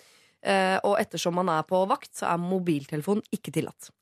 Eh, 0.42 0.78
og 0.82 0.98
ettersom 0.98 1.36
man 1.38 1.50
er 1.52 1.62
på 1.68 1.84
vakt, 1.90 2.12
så 2.18 2.32
er 2.32 2.42
mobiltelefon 2.42 3.22
ikke 3.34 3.54
tillatt. 3.54 3.92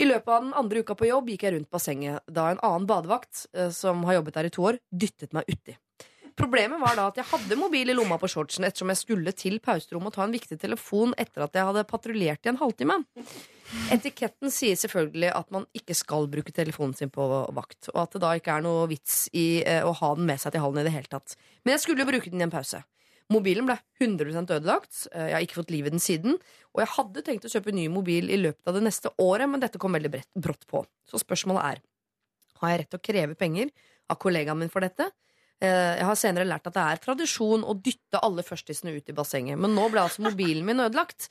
I 0.00 0.08
løpet 0.08 0.32
av 0.32 0.44
den 0.46 0.54
andre 0.56 0.80
uka 0.82 0.96
på 0.96 1.08
jobb 1.10 1.28
gikk 1.30 1.44
jeg 1.46 1.56
rundt 1.56 1.70
bassenget 1.72 2.24
da 2.32 2.48
en 2.50 2.62
annen 2.64 2.88
badevakt, 2.88 3.46
eh, 3.52 3.70
som 3.74 4.04
har 4.08 4.20
jobbet 4.20 4.38
der 4.38 4.48
i 4.48 4.54
to 4.54 4.68
år, 4.72 4.80
dyttet 4.88 5.36
meg 5.36 5.48
uti. 5.52 5.76
Problemet 6.38 6.80
var 6.80 6.96
da 6.96 7.08
at 7.10 7.18
jeg 7.20 7.28
hadde 7.28 7.58
mobil 7.60 7.92
i 7.92 7.94
lomma 7.96 8.16
på 8.16 8.30
shortsen 8.30 8.64
ettersom 8.64 8.88
jeg 8.88 9.00
skulle 9.02 9.34
til 9.36 9.58
pauserommet 9.60 10.08
og 10.08 10.16
ta 10.16 10.24
en 10.24 10.32
viktig 10.32 10.56
telefon 10.62 11.12
etter 11.20 11.44
at 11.44 11.58
jeg 11.58 11.68
hadde 11.68 11.84
patruljert 11.90 12.48
i 12.48 12.52
en 12.54 12.60
halvtime. 12.60 12.96
Etiketten 13.92 14.52
sier 14.52 14.78
selvfølgelig 14.80 15.32
at 15.36 15.52
man 15.52 15.66
ikke 15.76 15.96
skal 15.96 16.28
bruke 16.32 16.54
telefonen 16.56 16.96
sin 16.96 17.12
på 17.12 17.26
vakt, 17.52 17.90
og 17.92 18.00
at 18.06 18.16
det 18.16 18.22
da 18.24 18.32
ikke 18.38 18.56
er 18.56 18.64
noe 18.64 18.88
vits 18.88 19.26
i 19.36 19.60
eh, 19.60 19.84
å 19.84 19.92
ha 20.00 20.14
den 20.16 20.28
med 20.28 20.40
seg 20.40 20.54
til 20.54 20.64
hallen 20.64 20.80
i 20.80 20.86
det 20.88 20.94
hele 20.96 21.12
tatt. 21.12 21.36
Men 21.64 21.76
jeg 21.76 21.84
skulle 21.84 22.04
jo 22.04 22.10
bruke 22.14 22.32
den 22.32 22.40
i 22.40 22.48
en 22.48 22.54
pause. 22.54 22.80
Mobilen 23.30 23.66
ble 23.68 23.76
100 24.00 24.50
ødelagt. 24.58 25.06
Eh, 25.12 25.28
Jeg 25.28 25.34
har 25.34 25.40
ikke 25.46 25.60
fått 25.62 25.70
liv 25.70 25.86
i 25.86 25.90
den 25.90 26.02
siden. 26.02 26.38
Og 26.74 26.80
jeg 26.82 26.88
hadde 26.96 27.22
tenkt 27.22 27.44
å 27.44 27.52
kjøpe 27.52 27.72
ny 27.74 27.88
mobil 27.88 28.30
i 28.30 28.36
løpet 28.40 28.66
av 28.66 28.74
det 28.74 28.82
neste 28.82 29.10
året, 29.18 29.48
men 29.48 29.60
dette 29.60 29.78
kom 29.78 29.92
veldig 29.92 30.10
brått 30.34 30.66
på. 30.66 30.84
Så 31.06 31.20
spørsmålet 31.22 31.64
er 31.64 31.82
har 32.62 32.70
jeg 32.70 32.78
rett 32.78 32.90
til 32.90 33.00
å 33.00 33.02
kreve 33.02 33.34
penger 33.34 33.70
av 34.08 34.18
kollegaen 34.22 34.58
min 34.58 34.70
for 34.70 34.80
dette. 34.80 35.10
Eh, 35.60 35.96
Jeg 35.98 36.04
har 36.04 36.14
senere 36.14 36.46
lært 36.46 36.66
at 36.66 36.74
det 36.74 36.82
er 36.82 36.96
tradisjon 37.02 37.64
å 37.64 37.74
dytte 37.74 38.20
alle 38.22 38.42
førstisene 38.42 38.94
ut 38.96 39.08
i 39.08 39.12
bassenget. 39.12 39.58
Men 39.58 39.74
nå 39.74 39.88
ble 39.90 40.00
altså 40.00 40.22
mobilen 40.22 40.64
min 40.64 40.78
ødelagt. 40.80 41.28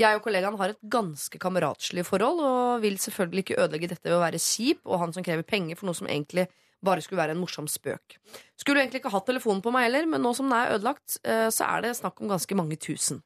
Jeg 0.00 0.16
og 0.16 0.24
kollegaen 0.24 0.56
har 0.56 0.72
et 0.72 0.80
ganske 0.88 1.36
kameratslig 1.40 2.06
forhold 2.08 2.40
og 2.40 2.80
vil 2.84 2.96
selvfølgelig 3.00 3.44
ikke 3.44 3.58
ødelegge 3.60 3.90
dette 3.90 4.08
ved 4.08 4.16
å 4.16 4.22
være 4.22 4.40
kjip 4.40 4.80
og 4.88 5.02
han 5.02 5.12
som 5.12 5.26
krever 5.26 5.44
penger 5.44 5.76
for 5.76 5.90
noe 5.90 5.98
som 5.98 6.08
egentlig 6.08 6.46
bare 6.80 7.02
skulle 7.04 7.20
være 7.20 7.34
en 7.36 7.40
morsom 7.42 7.66
spøk. 7.68 8.16
Skulle 8.56 8.80
egentlig 8.80 9.02
ikke 9.02 9.12
hatt 9.12 9.26
telefonen 9.28 9.60
på 9.60 9.72
meg 9.74 9.84
heller, 9.88 10.06
men 10.08 10.24
nå 10.24 10.32
som 10.36 10.48
den 10.48 10.56
er 10.56 10.72
ødelagt, 10.78 11.18
eh, 11.28 11.48
så 11.52 11.68
er 11.68 11.84
det 11.84 11.98
snakk 11.98 12.22
om 12.22 12.30
ganske 12.32 12.56
mange 12.56 12.78
tusen. 12.80 13.20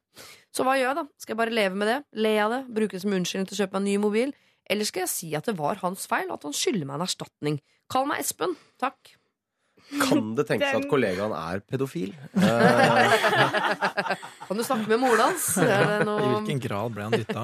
Så 0.51 0.67
hva 0.67 0.75
gjør 0.75 0.89
jeg, 0.89 0.97
da? 0.99 1.05
Skal 1.23 1.35
jeg 1.35 1.41
bare 1.45 1.55
leve 1.55 1.79
med 1.79 1.87
det? 1.87 1.99
Le 2.19 2.33
av 2.43 2.51
det? 2.51 2.61
Bruke 2.75 2.97
det 2.97 3.05
som 3.05 3.15
unnskyldning 3.15 3.47
til 3.47 3.55
å 3.55 3.61
kjøpe 3.63 3.77
meg 3.77 3.81
en 3.85 3.89
ny 3.93 3.95
mobil? 4.03 4.35
Eller 4.67 4.89
skal 4.89 5.05
jeg 5.05 5.13
si 5.13 5.31
at 5.37 5.47
det 5.47 5.55
var 5.55 5.79
hans 5.79 6.03
feil, 6.11 6.27
og 6.27 6.41
at 6.41 6.49
han 6.49 6.57
skylder 6.57 6.89
meg 6.89 6.99
en 6.99 7.07
erstatning? 7.07 7.61
Kall 7.91 8.09
meg 8.09 8.25
Espen. 8.25 8.57
Takk. 8.81 9.15
Kan 10.01 10.33
det 10.37 10.45
tenkes 10.49 10.71
Den- 10.73 10.83
at 10.83 10.89
kollegaen 10.91 11.33
er 11.37 11.59
pedofil? 11.69 12.13
Eh, 12.35 14.15
Kan 14.47 14.57
du 14.59 14.63
snakke 14.65 14.87
med 14.89 14.99
moren 15.01 15.21
hans? 15.29 15.45
Noe... 16.07 16.19
I 16.21 16.29
hvilken 16.35 16.59
grad 16.63 16.93
ble 16.95 17.05
han 17.07 17.15
dytta? 17.15 17.41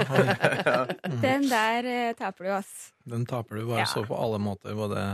Den 1.24 1.48
der 1.50 1.88
eh, 1.90 2.14
taper 2.18 2.46
du, 2.48 2.52
ass. 2.60 2.72
Den 3.10 3.26
taper 3.30 3.58
du 3.62 3.66
bare 3.72 3.84
Ja. 3.84 3.90
så 3.90 4.04
på 4.06 4.18
alle 4.18 4.38
måter, 4.42 4.76
både 4.78 5.06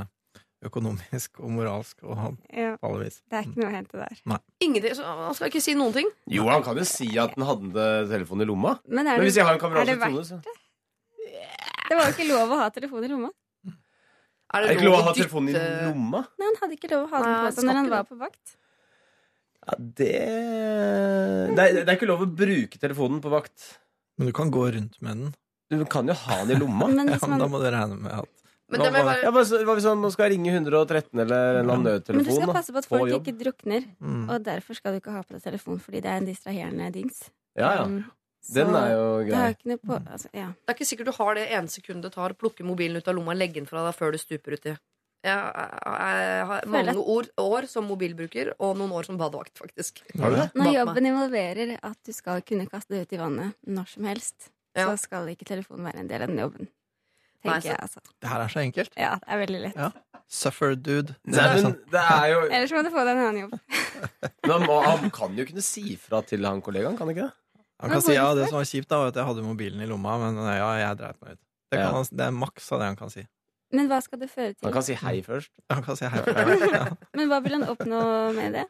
økonomisk 0.68 1.40
og 1.44 1.52
moralsk 1.54 2.02
og 2.04 2.18
Ja, 2.50 2.74
på 2.82 2.90
alle 2.90 3.06
vis. 3.06 3.20
det 3.30 3.38
er 3.40 3.46
ikke 3.48 3.62
noe 3.62 3.70
å 3.70 3.76
hente 3.76 4.00
der. 4.02 4.20
Ingenting, 4.66 4.96
så 4.98 5.06
Han 5.06 5.36
skal 5.38 5.52
ikke 5.52 5.62
si 5.64 5.76
noen 5.78 5.94
ting? 5.96 6.10
jo, 6.34 6.48
han 6.50 6.64
kan 6.66 6.80
jo 6.82 6.86
si 6.90 7.08
at 7.22 7.36
han 7.38 7.46
hadde 7.48 7.86
telefonen 8.12 8.44
i 8.44 8.50
lomma. 8.50 8.78
Men 8.88 9.06
er 9.08 9.20
Men 9.22 9.28
hvis 9.30 9.38
jeg 9.38 9.46
har 9.48 9.54
en 9.54 9.62
kamerat 9.62 9.86
er 9.88 9.94
det 9.94 10.00
som 10.02 10.16
Tone, 10.18 10.26
så 10.26 10.42
det 11.88 11.96
var 11.96 12.10
jo 12.10 12.16
ikke 12.18 12.28
lov 12.28 12.52
å 12.52 12.58
ha 12.60 12.70
telefon 12.76 13.06
i 13.06 13.08
lomma. 13.14 13.30
Er 14.48 14.64
er 14.64 14.70
det 14.70 14.78
ikke 14.78 14.88
lov 14.88 14.96
å 14.96 15.02
ha 15.04 15.12
dytte- 15.12 15.26
telefonen 15.26 15.50
i 15.52 15.64
lomma? 15.90 16.22
Nei, 16.40 16.48
han 16.48 16.62
hadde 16.62 16.78
ikke 16.78 16.92
lov 16.94 17.04
å 17.04 17.10
ha 17.12 17.24
den 17.24 17.36
på 17.36 17.52
seg 17.58 17.68
når 17.68 17.80
han 17.82 17.90
var 17.92 18.08
på 18.08 18.20
vakt. 18.22 18.56
Ja, 19.68 19.76
det 20.00 20.14
det 21.58 21.64
er, 21.64 21.74
det 21.82 21.90
er 21.90 21.98
ikke 21.98 22.08
lov 22.08 22.24
å 22.24 22.30
bruke 22.32 22.80
telefonen 22.80 23.20
på 23.24 23.32
vakt. 23.34 23.74
Men 24.18 24.30
du 24.32 24.34
kan 24.36 24.52
gå 24.54 24.64
rundt 24.72 24.96
med 25.04 25.18
den. 25.18 25.36
Du 25.70 25.84
kan 25.92 26.08
jo 26.08 26.16
ha 26.16 26.44
den 26.46 26.56
i 26.56 26.60
lomma. 26.62 26.88
Men 26.96 27.12
Ja, 27.12 27.20
men 27.28 27.44
da 27.44 27.48
må 27.52 27.60
du 27.60 27.68
regne 27.68 27.98
med 28.00 28.14
at 28.16 28.32
Men 28.72 28.84
jeg 28.84 28.94
bare 28.96 29.18
Ja, 29.24 29.32
hva 29.32 29.44
hvis 29.44 29.88
man 29.88 30.12
skal 30.16 30.32
ringe 30.32 30.54
113 30.54 31.12
eller 31.24 31.60
en 31.60 31.60
eller 31.62 31.74
annen 31.74 32.16
men 32.16 32.24
du 32.24 32.32
skal 32.32 32.56
passe 32.56 32.76
på 32.76 32.84
at 32.84 32.88
folk 32.88 33.14
ikke 33.20 33.36
drukner, 33.40 33.86
mm. 34.00 34.26
og 34.32 34.44
derfor 34.44 34.76
skal 34.80 34.96
du 34.96 35.02
ikke 35.02 35.16
ha 35.16 35.24
på 35.24 35.36
deg 35.36 35.44
telefon, 35.44 35.80
fordi 35.80 36.02
det 36.04 36.12
er 36.12 36.20
en 36.20 36.28
distraherende 36.28 36.90
dings. 36.96 37.22
Ja, 37.56 37.74
ja. 37.80 37.86
Den 38.54 38.76
er 38.80 38.92
jo 38.94 39.06
det 39.20 39.30
grei. 39.32 39.48
ikke 39.56 39.70
noe 39.74 39.80
på 39.84 39.96
altså, 40.14 40.30
ja. 40.34 40.48
Det 40.56 40.72
er 40.72 40.78
ikke 40.78 40.88
sikkert 40.88 41.10
du 41.10 41.16
har 41.18 41.34
det 41.36 41.48
ene 41.52 41.68
sekundet 41.74 42.04
det 42.08 42.14
tar 42.16 42.32
å 42.36 42.38
plukke 42.40 42.64
mobilen 42.64 42.98
ut 43.02 43.08
av 43.12 43.18
lomma 43.18 43.34
og 43.34 43.40
legge 43.42 43.60
den 43.60 43.68
fra 43.68 43.84
deg 43.88 43.96
før 43.98 44.14
du 44.16 44.20
stuper 44.22 44.56
uti. 44.56 44.76
Jeg, 45.26 45.34
jeg, 45.34 45.70
jeg 45.84 46.46
har 46.48 46.62
Føler 46.62 46.72
mange 46.78 46.94
at- 46.94 47.10
år, 47.16 47.28
år 47.42 47.68
som 47.68 47.88
mobilbruker 47.90 48.54
og 48.60 48.78
noen 48.80 48.94
år 48.96 49.04
som 49.10 49.18
badevakt, 49.20 49.58
faktisk. 49.60 50.04
Har 50.22 50.30
du 50.32 50.38
det? 50.40 50.48
Når 50.56 50.72
jobben 50.78 51.10
involverer 51.10 51.74
at 51.82 51.98
du 52.06 52.14
skal 52.16 52.42
kunne 52.48 52.68
kaste 52.72 52.94
det 52.96 53.02
ut 53.08 53.14
i 53.18 53.20
vannet 53.20 53.58
når 53.68 53.90
som 53.98 54.06
helst, 54.08 54.52
Ja. 54.78 54.86
så 54.92 54.98
skal 55.02 55.28
ikke 55.34 55.44
telefonen 55.50 55.84
være 55.90 56.00
en 56.06 56.08
del 56.08 56.22
av 56.22 56.28
den 56.30 56.38
jobben. 56.40 56.68
Nei, 57.48 57.60
jeg, 57.64 57.78
altså. 57.82 58.00
Det 58.22 58.30
her 58.30 58.42
er 58.44 58.48
så 58.54 58.60
enkelt. 58.62 58.92
Ja, 58.98 59.16
det 59.22 59.28
er 59.34 59.40
veldig 59.42 59.60
lett. 59.66 59.76
Ja. 59.76 60.22
Suffer, 60.28 60.76
dude. 60.76 61.16
Det 61.26 61.40
er 61.40 61.54
men 61.56 61.64
sånn. 61.64 61.76
det 61.94 62.02
er 62.04 62.26
jo 62.34 62.40
Ellers 62.52 62.72
må 62.76 62.82
du 62.84 62.90
få 62.92 63.04
deg 63.08 63.12
en 63.14 63.22
annen 63.26 63.42
jobb. 63.46 63.60
Men 64.48 64.66
han, 64.68 64.84
han 65.02 65.12
kan 65.16 65.36
jo 65.38 65.46
kunne 65.48 65.64
si 65.64 65.96
fra 66.02 66.22
til 66.28 66.46
han 66.46 66.62
kollegaen, 66.62 66.98
kan 66.98 67.08
han 67.08 67.16
ikke 67.16 67.28
det? 67.30 67.36
Han 67.80 67.92
kan 67.94 68.02
si 68.02 68.14
ja, 68.16 68.28
det 68.34 68.48
som 68.50 68.58
var 68.58 68.66
kjipt, 68.66 68.88
da, 68.90 68.98
var 69.04 69.12
at 69.12 69.18
jeg 69.20 69.28
hadde 69.28 69.44
mobilen 69.46 69.82
i 69.84 69.88
lomma, 69.90 70.16
men 70.22 70.40
ja, 70.50 70.70
jeg 70.82 70.98
dreit 70.98 71.20
meg 71.22 71.36
ut. 71.38 71.42
Det, 71.70 71.76
kan 71.78 71.84
Ja. 71.84 71.92
han, 71.98 72.08
det 72.12 72.26
er 72.26 72.32
maks 72.34 72.72
av 72.72 72.80
det 72.82 72.88
han 72.90 72.96
kan 72.98 73.10
si. 73.14 73.26
Men 73.76 73.90
hva 73.92 74.00
skal 74.02 74.20
det 74.22 74.30
føre 74.32 74.54
Han 74.54 74.56
til? 74.64 74.74
kan 74.78 74.84
si 74.88 74.94
hei 74.96 75.18
først. 75.22 75.52
Han 75.76 75.84
kan 75.84 75.98
si 76.00 76.06
hei 76.08 76.22
først. 76.24 76.68
Ja. 76.74 76.86
Men 77.20 77.28
hva 77.30 77.42
vil 77.44 77.58
han 77.58 77.66
oppnå 77.68 78.02
med 78.38 78.54
det? 78.56 78.64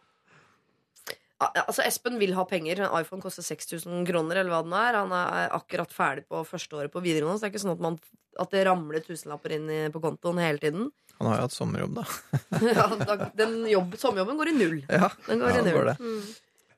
Ja, 1.37 1.51
altså 1.67 1.83
Espen 1.85 2.17
vil 2.17 2.33
ha 2.33 2.43
penger. 2.49 2.79
En 2.81 2.95
iPhone 2.97 3.21
koster 3.21 3.45
6000 3.45 4.07
kroner. 4.09 4.39
eller 4.41 4.49
hva 4.55 4.63
den 4.65 4.73
er 4.73 4.97
Han 4.97 5.11
er 5.13 5.51
akkurat 5.53 5.91
ferdig 5.93 6.25
på 6.27 6.41
førsteåret 6.49 6.89
på 6.91 7.03
videregående. 7.05 7.37
Så 7.37 7.45
det 7.45 7.51
er 7.51 7.53
ikke 7.53 7.61
sånn 7.67 7.75
at, 7.75 7.83
man, 7.85 7.99
at 8.41 8.49
det 8.55 8.63
ramler 8.65 9.05
tusenlapper 9.05 9.53
inn 9.59 9.69
i, 9.69 9.79
på 9.93 10.01
kontoen 10.01 10.41
hele 10.41 10.57
tiden. 10.57 10.89
Han 11.19 11.29
har 11.29 11.37
jo 11.37 11.45
hatt 11.45 11.53
sommerjobb, 11.53 11.93
da. 12.01 12.07
ja, 12.73 12.87
da, 13.05 13.29
den 13.37 13.55
jobb, 13.69 13.93
Sommerjobben 14.01 14.37
går 14.41 14.49
i 14.49 14.57
null. 14.57 14.75
Ja, 14.89 15.11
Den 15.29 15.39
går 15.45 15.53
ja 15.53 15.61
i 15.61 15.65
null. 15.69 15.77
går 15.77 15.91
det. 15.91 15.95
Mm. 16.01 16.25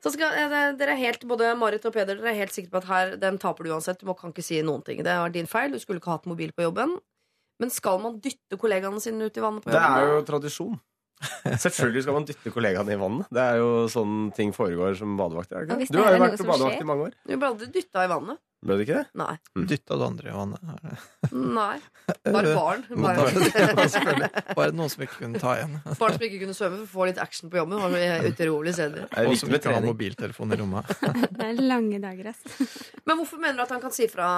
Så 0.02 0.12
skal, 0.14 0.32
eh, 0.32 0.72
dere 0.80 0.94
er 0.94 0.96
helt, 0.96 1.26
Både 1.28 1.50
Marit 1.60 1.84
og 1.84 1.92
Peder 1.92 2.16
Dere 2.16 2.30
er 2.32 2.38
helt 2.38 2.52
sikre 2.56 2.70
på 2.72 2.80
at 2.80 2.84
her, 2.88 3.16
den 3.20 3.36
taper 3.38 3.64
du 3.64 3.70
uansett. 3.74 3.98
Du 4.00 4.06
må, 4.08 4.14
kan 4.16 4.32
ikke 4.32 4.42
si 4.46 4.60
noen 4.64 4.82
ting. 4.84 5.02
Det 5.04 5.12
var 5.12 5.28
din 5.34 5.46
feil. 5.46 5.70
Du 5.72 5.78
skulle 5.78 6.00
ikke 6.00 6.14
hatt 6.14 6.24
mobil 6.30 6.52
på 6.56 6.64
jobben. 6.64 6.98
Men 7.60 7.68
skal 7.70 7.98
man 8.00 8.18
dytte 8.24 8.56
kollegaene 8.56 9.00
sine 9.04 9.20
ut 9.28 9.36
i 9.36 9.40
vannet 9.44 9.62
på 9.62 9.70
Det 9.70 9.76
jobben? 9.76 9.98
er 10.00 10.14
jo 10.14 10.22
tradisjon. 10.24 10.80
Selvfølgelig 11.60 12.02
skal 12.06 12.14
man 12.16 12.24
dytte 12.24 12.50
kollegaene 12.54 12.94
i 12.94 13.00
vannet. 13.00 13.26
Det 13.28 13.42
er 13.44 13.58
jo 13.60 13.68
sånn 13.92 14.32
ting 14.36 14.54
foregår 14.56 14.96
som 14.96 15.18
badevakt. 15.20 15.52
Er 15.52 15.66
det 15.68 15.74
Og 15.74 15.82
hvis 15.82 15.90
ikke? 15.90 15.92
Du 15.92 15.98
det 15.98 16.04
har 16.06 16.12
er 16.14 16.16
jo 16.16 16.22
noe 16.24 16.30
vært 16.30 16.40
som 16.40 16.46
badevakt 16.48 16.76
skjer- 16.78 16.80
i 16.80 16.88
mange 16.88 17.04
år. 17.10 17.12
Du 17.28 17.36
ble 17.36 17.50
aldri 17.50 17.68
dytta 17.74 18.04
i 18.06 18.08
vannet. 18.14 18.38
Ble 18.60 18.76
det 18.76 18.84
ikke 18.84 18.96
det? 18.98 19.06
Nei. 19.16 19.34
Dytta 19.70 19.96
du 19.96 20.02
andre 20.04 20.28
i 20.28 20.34
vannet? 20.36 20.64
Nei. 21.32 21.76
Bare 22.34 22.50
barn. 22.52 22.82
Bare, 22.92 23.30
Bare. 23.78 24.28
Bare 24.58 24.74
noen 24.76 24.92
som 24.92 25.04
ikke 25.06 25.22
kunne 25.22 25.40
ta 25.40 25.54
igjen. 25.56 25.78
barn 26.02 26.18
som 26.18 26.26
ikke 26.26 26.42
kunne 26.42 26.56
svømme 26.58 26.82
for 26.82 26.84
å 26.84 26.92
få 26.92 27.08
litt 27.08 27.22
action 27.24 27.48
på 27.52 27.56
jobben. 27.62 27.80
Var 27.80 28.28
utrolig 28.28 28.74
senere. 28.76 29.08
Er 29.16 29.30
Og 29.30 29.40
som 29.40 29.56
ikke 29.56 29.72
har 29.72 29.86
mobiltelefon 29.86 30.52
i 30.52 30.60
rommet. 30.60 30.92
Det 31.00 31.48
er 31.48 31.64
lange 31.64 32.02
dager, 32.04 32.34
ass. 32.34 32.44
Men 33.08 33.22
hvorfor 33.22 33.40
mener 33.40 33.62
du 33.62 33.64
at 33.64 33.74
han 33.78 33.82
kan 33.86 33.96
si 33.96 34.10
fra, 34.12 34.28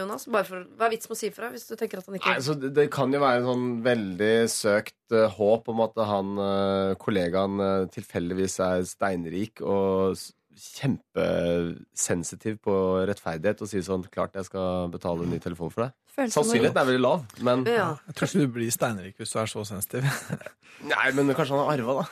Jonas? 0.00 0.24
Bare 0.32 0.48
for, 0.48 0.64
hva 0.78 0.88
er 0.88 0.96
vits 0.96 1.12
med 1.12 1.18
å 1.18 1.20
si 1.20 1.32
fra? 1.36 1.52
Hvis 1.52 1.68
du 1.68 1.76
tenker 1.76 2.00
at 2.00 2.08
han 2.08 2.16
ikke 2.16 2.32
Nei, 2.32 2.40
så 2.48 2.56
det, 2.56 2.88
kan 2.92 3.12
jo 3.12 3.20
være 3.20 3.42
en 3.42 3.50
sånn 3.52 3.70
veldig 3.84 4.34
søkt 4.48 5.12
eh, 5.12 5.28
håp 5.36 5.68
om 5.68 5.84
at 5.84 6.06
han 6.08 6.36
eh, 6.40 6.94
kollegaen 7.02 7.60
eh, 7.60 7.88
tilfeldigvis 7.92 8.62
er 8.64 8.86
steinrik 8.88 9.60
og 9.60 10.16
kjempesensitiv 10.58 12.54
på 12.64 12.74
rettferdighet 13.08 13.62
og 13.64 13.68
sier 13.70 13.84
sånn 13.86 14.04
Klart 14.12 14.34
jeg 14.38 14.46
skal 14.48 14.68
betale 14.92 15.20
en 15.26 15.32
ny 15.32 15.38
telefon 15.42 15.70
for 15.72 15.80
deg. 15.86 15.90
Sannsynligheten 16.32 16.80
er 16.82 16.86
veldig 16.90 17.02
lav, 17.02 17.20
men 17.46 17.58
ja. 17.70 17.88
Jeg 18.10 18.14
tror 18.18 18.26
ikke 18.28 18.42
du 18.46 18.50
blir 18.58 18.70
steinrik 18.74 19.14
hvis 19.20 19.32
du 19.32 19.36
er 19.40 19.48
så 19.52 19.60
sensitiv. 19.68 20.02
Nei, 20.92 21.06
men 21.16 21.24
kanskje 21.36 21.54
han 21.56 21.62
har 21.64 21.70
arva, 21.78 21.92
da. 22.02 22.06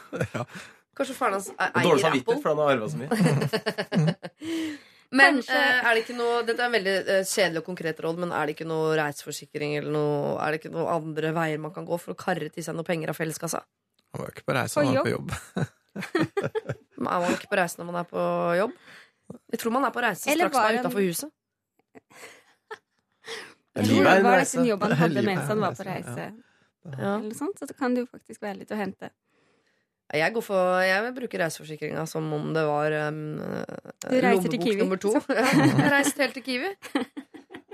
Kanskje 1.00 1.14
faren 1.16 1.34
hans 1.38 1.48
e- 1.52 1.54
Dårlig 1.80 1.90
eier 1.90 2.04
samvittighet, 2.06 2.28
Apple. 2.28 2.40
for 2.42 2.48
han 2.50 2.60
har 2.60 2.68
arva 2.76 2.86
så 2.88 2.96
mye. 3.00 3.10
Men 5.10 5.32
Kanskje- 5.40 5.58
eh, 5.58 5.86
er 5.90 5.92
det 5.96 6.00
ikke 6.04 6.14
noe 6.14 6.42
Dette 6.46 6.62
er 6.62 6.68
en 6.68 6.74
veldig 6.76 6.92
eh, 7.16 7.24
kjedelig 7.26 7.58
og 7.58 7.64
konkret 7.66 7.98
råd, 8.04 8.16
men 8.22 8.30
er 8.30 8.46
det 8.46 8.52
ikke 8.54 8.68
noe 8.70 8.92
reiseforsikring 8.94 9.72
eller 9.80 9.90
noe 9.90 10.36
Er 10.38 10.54
det 10.54 10.60
ikke 10.60 10.70
noe 10.70 10.86
andre 10.92 11.32
veier 11.34 11.58
man 11.58 11.72
kan 11.74 11.82
gå 11.88 11.98
for 11.98 12.14
å 12.14 12.16
karre 12.20 12.46
til 12.54 12.62
seg 12.62 12.76
noe 12.78 12.86
penger 12.86 13.10
av 13.10 13.18
felleskassa? 13.18 13.58
Han 14.14 14.22
var 14.22 14.30
jo 14.30 14.34
ikke 14.36 14.46
på 14.46 14.54
reise, 14.54 14.78
han 14.78 14.94
var 14.94 15.02
på 15.02 15.10
jobb. 15.16 15.34
Er 17.08 17.20
man 17.24 17.32
ikke 17.36 17.48
på 17.52 17.56
reise 17.60 17.80
når 17.80 17.86
man 17.92 18.00
er 18.02 18.08
på 18.10 18.24
jobb? 18.60 18.74
Jeg 19.54 19.58
tror 19.62 19.72
man 19.72 19.84
er 19.86 19.94
på 19.94 20.02
reise 20.04 20.30
Eller 20.30 20.48
straks 20.50 20.58
man 20.58 20.74
er 20.74 20.80
utafor 20.84 21.00
huset. 21.06 21.30
Jeg 23.76 23.86
Livet 23.86 24.02
tror 24.02 24.10
er 24.10 24.14
det 24.14 24.18
en 24.24 24.24
var 24.26 24.38
reise. 24.40 24.58
den 24.58 24.66
jobben 24.66 24.90
han 24.92 24.98
hadde 24.98 25.22
mens 25.26 25.48
han 25.48 25.60
var 25.62 25.74
på 25.78 25.86
reise. 25.86 26.28
Ja. 26.98 27.16
Eller 27.20 27.34
sånt, 27.38 27.58
så 27.60 27.74
kan 27.78 27.94
det 27.94 28.04
jo 28.04 28.08
faktisk 28.10 28.42
være 28.42 28.58
litt 28.62 28.72
å 28.74 28.78
hente. 28.80 29.10
Jeg, 30.10 30.32
går 30.34 30.42
for, 30.42 30.80
jeg 30.82 31.02
bruker 31.04 31.20
bruke 31.20 31.38
reiseforsikringa 31.38 32.02
som 32.10 32.24
om 32.34 32.48
det 32.56 32.64
var 32.66 32.94
um, 33.06 33.20
lommebok 34.10 34.56
Kiwi, 34.64 34.78
nummer 34.80 34.98
to. 34.98 35.12
jeg 35.30 35.92
reiste 35.92 36.24
helt 36.24 36.34
til 36.34 36.42
Kiwi 36.48 36.72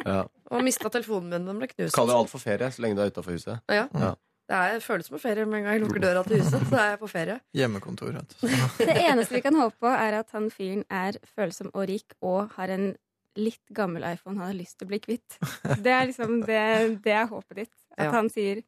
Ja. 0.04 0.18
og 0.52 0.60
mista 0.66 0.90
telefonen 0.92 1.32
min. 1.32 1.46
Den 1.48 1.62
ble 1.62 1.70
knust. 1.70 1.96
Kall 1.96 2.10
det 2.12 2.18
alt 2.18 2.28
for 2.30 2.44
ferie 2.44 2.68
så 2.70 2.84
lenge 2.84 2.98
du 2.98 3.02
er 3.06 3.14
utafor 3.14 3.32
huset. 3.38 3.62
Ja. 3.72 3.86
Ja. 3.96 4.12
Det 4.46 4.54
er, 4.54 4.76
føles 4.84 5.08
som 5.08 5.16
på 5.16 5.22
ferie 5.24 5.46
med 5.48 5.58
en 5.58 5.64
gang 5.66 5.74
jeg 5.74 5.82
lukker 5.82 6.02
døra 6.04 6.20
til 6.26 6.38
huset. 6.38 6.62
Så 6.70 6.76
er 6.78 6.92
jeg 6.92 7.00
på 7.00 7.08
ferie. 7.10 7.40
Hjemmekontor. 7.58 8.20
Det 8.78 8.94
eneste 9.02 9.34
vi 9.34 9.42
kan 9.42 9.56
håpe 9.58 9.74
på, 9.82 9.90
er 9.90 10.20
at 10.20 10.30
han 10.36 10.46
fyren 10.54 10.84
er 10.92 11.18
følsom 11.34 11.72
og 11.74 11.88
rik 11.90 12.14
og 12.22 12.54
har 12.54 12.70
en 12.76 12.92
litt 13.36 13.74
gammel 13.74 14.06
iPhone 14.06 14.38
han 14.38 14.52
har 14.52 14.56
lyst 14.56 14.78
til 14.78 14.86
å 14.86 14.92
bli 14.94 15.00
kvitt. 15.02 15.36
Det 15.82 15.92
er 15.92 16.06
liksom 16.08 16.38
det, 16.46 16.62
det 17.04 17.12
er 17.12 17.26
håpet 17.28 17.58
ditt. 17.64 17.74
At 17.98 18.06
Ja. 18.06 18.14
han 18.14 18.30
sier 18.32 18.62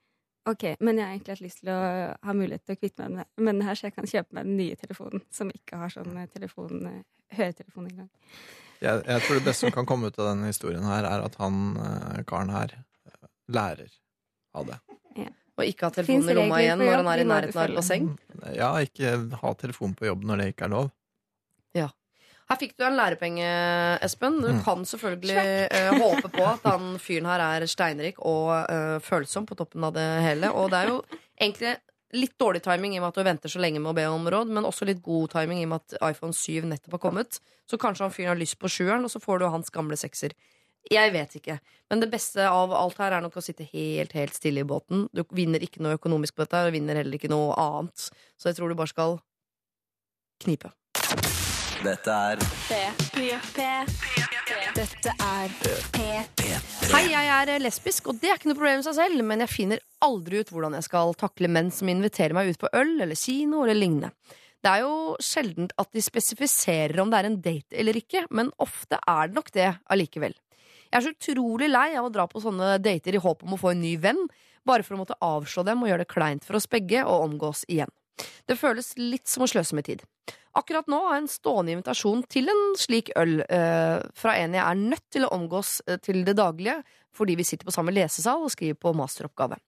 OK, 0.48 0.64
men 0.80 0.96
jeg 0.98 1.04
har 1.06 1.14
egentlig 1.14 1.34
hatt 1.36 1.44
lyst 1.44 1.60
til 1.62 1.70
å 1.72 1.78
ha 2.24 2.34
mulighet 2.36 2.64
til 2.66 2.74
å 2.76 2.80
kvitte 2.80 3.08
meg 3.08 3.26
med 3.36 3.54
den 3.54 3.62
her, 3.66 3.76
så 3.78 3.88
jeg 3.88 3.94
kan 3.96 4.06
kjøpe 4.08 4.32
meg 4.36 4.46
den 4.48 4.56
nye 4.56 4.76
telefonen 4.80 5.22
som 5.34 5.50
ikke 5.52 5.76
har 5.80 5.92
sånn 5.92 6.14
eh, 6.16 6.28
telefon, 6.32 6.86
eh, 6.88 7.02
høretelefon 7.36 7.88
engang. 7.90 8.08
Jeg, 8.80 9.02
jeg 9.04 9.24
tror 9.26 9.38
det 9.40 9.44
beste 9.48 9.66
som 9.66 9.74
kan 9.74 9.88
komme 9.88 10.08
ut 10.08 10.18
av 10.22 10.30
denne 10.30 10.48
historien 10.48 10.86
her, 10.88 11.04
er 11.04 11.24
at 11.26 11.36
han 11.42 11.58
eh, 11.84 12.22
karen 12.28 12.52
her 12.54 12.76
lærer 13.48 13.92
av 14.56 14.66
det. 14.72 14.78
Og 15.59 15.66
ikke 15.66 15.88
ha 15.88 15.90
Finns 15.90 16.06
telefonen 16.06 16.30
i 16.30 16.36
lomma 16.38 16.59
igjen 16.62 16.78
når 16.84 16.96
han 17.00 17.09
er 17.12 17.22
i 17.22 17.28
nærheten 17.28 17.62
av 17.64 17.72
basseng. 17.80 18.09
Ja, 18.54 18.68
ikke 18.84 19.14
ha 19.42 19.54
telefon 19.59 19.94
på 19.98 20.06
jobb 20.06 20.22
når 20.28 20.42
det 20.44 20.46
ikke 20.52 20.68
er 20.68 20.74
lov. 20.76 20.90
Ja. 21.76 21.88
Her 22.48 22.56
fikk 22.56 22.76
du 22.78 22.84
en 22.86 22.96
lærepenge, 22.96 23.48
Espen. 24.06 24.38
Du 24.40 24.48
Mm. 24.48 24.62
kan 24.64 24.84
selvfølgelig 24.88 25.42
uh, 25.68 25.98
håpe 26.00 26.30
på 26.32 26.46
at 26.48 26.62
han 26.64 26.94
fyren 27.02 27.26
her 27.28 27.42
er 27.44 27.66
steinrik 27.68 28.22
og 28.24 28.48
uh, 28.70 28.96
følsom 29.04 29.44
på 29.44 29.56
toppen 29.59 29.84
av 29.84 29.92
det 29.98 30.06
hele. 30.24 30.48
Og 30.54 30.70
det 30.72 30.78
er 30.78 30.88
jo 30.94 31.02
egentlig 31.36 31.74
litt 32.16 32.38
dårlig 32.40 32.62
timing 32.64 32.94
i 32.94 32.98
og 32.98 33.02
med 33.04 33.09
at 33.11 33.18
du 33.20 33.26
venter 33.26 33.52
så 33.52 33.61
lenge 33.61 33.82
med 33.84 33.90
å 33.90 33.96
be 33.98 34.06
om 34.09 34.24
råd, 34.32 34.48
men 34.48 34.64
også 34.64 34.86
litt 34.88 35.02
god 35.04 35.28
timing 35.34 35.61
i 35.61 35.66
og 35.66 35.74
med 35.74 35.82
at 35.92 35.98
iPhone 36.09 36.32
7 36.32 36.64
nettopp 36.70 36.96
har 36.96 37.02
kommet. 37.02 37.40
Så 37.68 37.76
kanskje 37.76 38.06
han 38.06 38.14
fyren 38.14 38.32
har 38.32 38.40
lyst 38.40 38.56
på 38.62 38.70
sjueren, 38.72 39.04
og 39.04 39.11
så 39.12 39.20
får 39.20 39.42
du 39.42 39.48
hans 39.52 39.68
gamle 39.74 39.98
sekser. 40.00 40.32
Jeg 40.89 41.12
vet 41.12 41.36
ikke. 41.41 41.59
Men 41.91 42.03
det 42.03 42.11
beste 42.12 42.45
av 42.49 42.72
alt 42.76 42.99
her 43.01 43.16
er 43.16 43.24
nok 43.24 43.39
å 43.41 43.45
sitte 43.45 43.66
helt 43.72 44.14
helt 44.16 44.36
stille 44.36 44.64
i 44.64 44.68
båten. 44.68 45.07
Du 45.12 45.24
vinner 45.36 45.62
ikke 45.64 45.82
noe 45.84 45.99
økonomisk 45.99 46.36
på 46.36 46.47
dette, 46.47 46.64
og 46.64 46.74
vinner 46.76 47.01
heller 47.01 47.18
ikke 47.18 47.32
noe 47.32 47.57
annet. 47.61 48.09
Så 48.41 48.51
jeg 48.51 48.59
tror 48.59 48.72
du 48.72 48.78
bare 48.78 48.93
skal 48.93 49.18
knipe. 50.45 50.72
Dette 51.78 52.11
er 52.11 52.41
P 52.66 52.78
Dette 54.74 55.12
er 55.12 55.53
Hei, 56.89 57.05
jeg 57.12 57.28
er 57.34 57.53
eh, 57.53 57.61
lesbisk, 57.62 58.09
og 58.11 58.18
det 58.18 58.32
er 58.32 58.41
ikke 58.41 58.51
noe 58.51 58.59
problem 58.59 58.82
i 58.82 58.86
seg 58.86 58.97
selv, 58.97 59.22
men 59.26 59.45
jeg 59.45 59.53
finner 59.53 59.82
aldri 60.05 60.41
ut 60.43 60.51
hvordan 60.51 60.74
jeg 60.78 60.86
skal 60.89 61.14
takle 61.18 61.51
menn 61.53 61.70
som 61.74 61.91
inviterer 61.91 62.34
meg 62.34 62.51
ut 62.51 62.61
på 62.61 62.70
øl 62.72 62.97
eller 62.97 63.18
kino 63.18 63.62
eller 63.64 63.78
lignende. 63.78 64.11
Det 64.59 64.72
er 64.72 64.82
jo 64.82 65.14
sjeldent 65.22 65.74
at 65.78 65.93
de 65.95 66.03
spesifiserer 66.03 66.99
om 66.99 67.12
det 67.12 67.20
er 67.20 67.28
en 67.28 67.41
date 67.45 67.78
eller 67.78 67.99
ikke, 68.01 68.24
men 68.34 68.51
ofte 68.59 68.99
er 68.99 69.30
det 69.30 69.39
nok 69.39 69.53
det 69.55 69.68
allikevel. 69.95 70.34
Jeg 70.89 70.99
er 70.99 71.05
så 71.05 71.14
utrolig 71.14 71.68
lei 71.70 71.89
av 72.01 72.09
å 72.09 72.12
dra 72.12 72.24
på 72.30 72.41
sånne 72.41 72.76
dater 72.80 73.16
i 73.16 73.22
håp 73.22 73.45
om 73.45 73.55
å 73.55 73.61
få 73.61 73.74
en 73.74 73.82
ny 73.84 73.97
venn, 74.01 74.20
bare 74.68 74.84
for 74.84 74.97
å 74.97 75.03
måtte 75.03 75.18
avslå 75.24 75.64
dem 75.68 75.82
og 75.84 75.91
gjøre 75.91 76.05
det 76.05 76.12
kleint 76.12 76.47
for 76.47 76.59
oss 76.59 76.68
begge 76.70 77.05
å 77.05 77.22
omgås 77.26 77.64
igjen. 77.68 77.93
Det 78.49 78.57
føles 78.59 78.95
litt 78.99 79.28
som 79.30 79.45
å 79.45 79.51
sløse 79.51 79.76
med 79.76 79.86
tid. 79.86 80.03
Akkurat 80.59 80.89
nå 80.91 80.99
har 81.05 81.18
jeg 81.18 81.22
en 81.22 81.30
stående 81.30 81.74
invitasjon 81.74 82.22
til 82.32 82.49
en 82.51 82.62
slik 82.80 83.12
øl 83.20 83.43
eh, 83.45 83.99
fra 84.16 84.32
en 84.41 84.57
jeg 84.57 84.64
er 84.64 84.80
nødt 84.80 85.05
til 85.14 85.26
å 85.26 85.30
omgås 85.36 85.76
eh, 85.86 86.01
til 86.03 86.24
det 86.26 86.34
daglige, 86.41 86.80
fordi 87.14 87.36
vi 87.39 87.47
sitter 87.47 87.68
på 87.68 87.74
samme 87.74 87.93
lesesal 87.95 88.43
og 88.47 88.53
skriver 88.55 88.78
på 88.80 88.95
masteroppgave. 88.97 89.59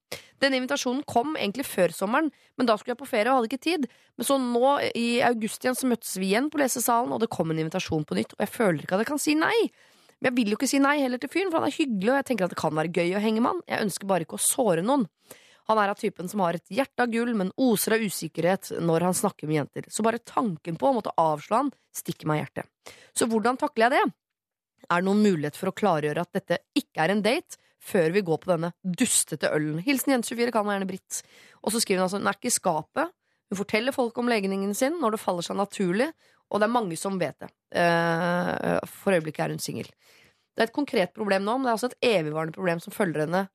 Denne 0.43 0.59
invitasjonen 0.59 1.05
kom 1.09 1.37
egentlig 1.37 1.67
før 1.69 1.95
sommeren, 1.95 2.31
men 2.59 2.69
da 2.69 2.77
skulle 2.79 2.97
jeg 2.97 3.03
på 3.03 3.11
ferie 3.11 3.31
og 3.31 3.41
hadde 3.41 3.51
ikke 3.51 3.67
tid. 3.69 3.87
Men 4.19 4.29
så 4.29 4.39
nå 4.41 4.75
i 4.97 5.07
august 5.27 5.65
igjen 5.65 5.79
så 5.79 5.91
møttes 5.91 6.17
vi 6.19 6.33
igjen 6.33 6.51
på 6.51 6.61
lesesalen, 6.63 7.13
og 7.15 7.23
det 7.23 7.31
kom 7.33 7.53
en 7.53 7.61
invitasjon 7.61 8.07
på 8.09 8.19
nytt, 8.19 8.35
og 8.37 8.45
jeg 8.47 8.55
føler 8.55 8.83
ikke 8.83 8.99
at 8.99 9.05
jeg 9.05 9.13
kan 9.13 9.23
si 9.23 9.37
nei. 9.39 9.59
Men 10.21 10.31
jeg 10.31 10.37
vil 10.37 10.53
jo 10.53 10.59
ikke 10.59 10.69
si 10.69 10.81
nei 10.83 10.99
heller 11.01 11.21
til 11.21 11.31
fyren, 11.33 11.51
for 11.53 11.63
han 11.63 11.71
er 11.71 11.77
hyggelig, 11.77 12.11
og 12.13 12.19
jeg 12.19 12.27
tenker 12.29 12.47
at 12.47 12.53
det 12.53 12.61
kan 12.61 12.75
være 12.77 12.93
gøy 12.93 13.15
å 13.17 13.23
henge 13.25 13.41
med 13.41 13.55
han. 13.55 13.63
Jeg 13.73 13.87
ønsker 13.87 14.11
bare 14.11 14.27
ikke 14.27 14.37
å 14.37 14.45
såre 14.45 14.85
noen. 14.85 15.07
Han 15.71 15.79
er 15.79 15.93
av 15.93 16.01
typen 16.01 16.29
som 16.29 16.43
har 16.43 16.59
et 16.59 16.73
hjerte 16.75 17.05
av 17.05 17.13
gull, 17.13 17.31
men 17.39 17.53
oser 17.61 17.95
av 17.97 18.03
usikkerhet 18.03 18.73
når 18.83 19.07
han 19.07 19.17
snakker 19.17 19.49
med 19.49 19.61
jenter. 19.61 19.87
Så 19.89 20.03
bare 20.03 20.19
tanken 20.19 20.77
på 20.81 20.89
å 20.89 20.97
måtte 20.97 21.15
avslå 21.21 21.61
han 21.63 21.71
stikker 21.95 22.29
meg 22.29 22.41
i 22.41 22.43
hjertet. 22.43 22.97
Så 23.17 23.29
hvordan 23.31 23.59
takler 23.61 23.87
jeg 23.87 23.97
det? 23.97 24.15
Er 24.91 25.01
det 25.01 25.07
noen 25.07 25.23
mulighet 25.23 25.59
for 25.61 25.71
å 25.71 25.77
klargjøre 25.77 26.25
at 26.25 26.35
dette 26.37 26.59
ikke 26.77 27.05
er 27.05 27.15
en 27.15 27.23
date, 27.25 27.61
før 27.81 28.13
vi 28.13 28.25
går 28.27 28.41
på 28.43 28.51
denne 28.51 28.73
dustete 28.83 29.53
ølen? 29.55 29.79
Hilsen 29.85 30.17
Jente24, 30.17 30.53
kan 30.53 30.69
gjerne 30.69 30.91
Britt. 30.91 31.23
Og 31.63 31.73
så 31.73 31.81
skriver 31.85 32.03
hun 32.03 32.09
altså 32.09 32.21
hun 32.21 32.33
er 32.33 32.41
ikke 32.41 32.51
i 32.51 32.57
skapet. 32.57 33.15
Hun 33.51 33.61
forteller 33.63 33.95
folk 33.95 34.19
om 34.21 34.29
legningen 34.31 34.75
sin 34.79 34.99
når 35.01 35.17
det 35.17 35.23
faller 35.23 35.47
seg 35.47 35.59
naturlig, 35.59 36.11
og 36.51 36.61
det 36.61 36.67
er 36.67 36.75
mange 36.75 36.99
som 36.99 37.19
vet 37.21 37.39
det. 37.41 37.51
Eh, 37.79 38.79
For 38.91 39.15
øyeblikket 39.15 39.45
er 39.45 39.55
hun 39.55 39.63
singel. 39.63 39.91
Det 40.55 40.65
er 40.65 40.69
et 40.69 40.77
konkret 40.77 41.15
problem 41.15 41.47
nå, 41.47 41.57
men 41.57 41.69
det 41.69 41.73
er 41.73 41.79
også 41.79 41.93
et 41.93 42.09
evigvarende 42.11 42.57
problem 42.57 42.81
som 42.83 42.95
følger 42.95 43.25
henne. 43.25 43.47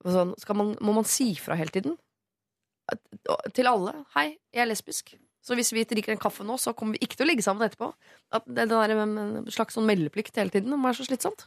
Sånn, 0.00 0.32
man, 0.56 0.72
må 0.80 0.94
man 0.96 1.08
si 1.08 1.34
fra 1.36 1.58
hele 1.60 1.72
tiden? 1.74 1.98
Til 3.54 3.68
alle. 3.70 3.92
'Hei, 4.14 4.38
jeg 4.54 4.64
er 4.64 4.70
lesbisk'. 4.70 5.14
Så 5.44 5.56
hvis 5.56 5.72
vi 5.72 5.84
drikker 5.88 6.12
en 6.12 6.20
kaffe 6.20 6.44
nå, 6.44 6.56
så 6.60 6.74
kommer 6.76 6.96
vi 6.96 7.04
ikke 7.06 7.16
til 7.20 7.26
å 7.26 7.30
ligge 7.30 7.44
sammen 7.44 7.64
etterpå. 7.64 7.92
At 8.36 8.44
det, 8.48 8.66
er 8.66 8.92
en 8.96 9.46
slags 9.52 9.76
sånn 9.76 9.88
meldeplikt 9.88 10.36
hele 10.36 10.52
tiden 10.52 10.72
må 10.74 10.88
være 10.88 11.00
så 11.00 11.08
slitsomt. 11.08 11.46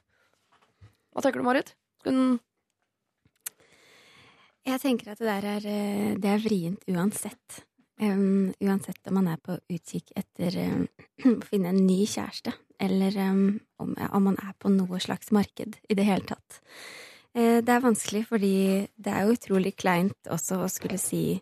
Hva 1.14 1.22
tenker 1.22 1.42
du, 1.42 1.46
Marit? 1.46 1.76
Hun 2.06 2.40
Jeg 4.64 4.80
tenker 4.80 5.12
at 5.12 5.20
det 5.20 5.28
der 5.28 5.46
er, 5.58 5.66
eh, 5.68 6.16
det 6.16 6.30
er 6.32 6.42
vrient 6.42 6.86
uansett. 6.88 7.64
Um, 8.02 8.54
uansett 8.60 9.08
om 9.08 9.20
man 9.20 9.28
er 9.30 9.38
på 9.38 9.54
utkikk 9.70 10.16
etter 10.18 10.56
um, 10.66 10.86
å 11.38 11.46
finne 11.46 11.70
en 11.70 11.84
ny 11.86 12.04
kjæreste, 12.10 12.56
eller 12.82 13.18
um, 13.30 13.44
om, 13.78 13.94
om 14.10 14.30
man 14.32 14.40
er 14.42 14.56
på 14.58 14.72
noe 14.74 15.02
slags 15.04 15.30
marked 15.36 15.78
i 15.78 15.98
det 15.98 16.08
hele 16.08 16.26
tatt. 16.26 16.62
Uh, 17.38 17.62
det 17.62 17.70
er 17.70 17.86
vanskelig 17.86 18.26
fordi 18.32 18.56
det 18.98 19.14
er 19.14 19.28
jo 19.28 19.38
utrolig 19.38 19.76
kleint 19.78 20.32
også 20.32 20.64
å 20.66 20.72
skulle 20.74 20.98
si 21.02 21.38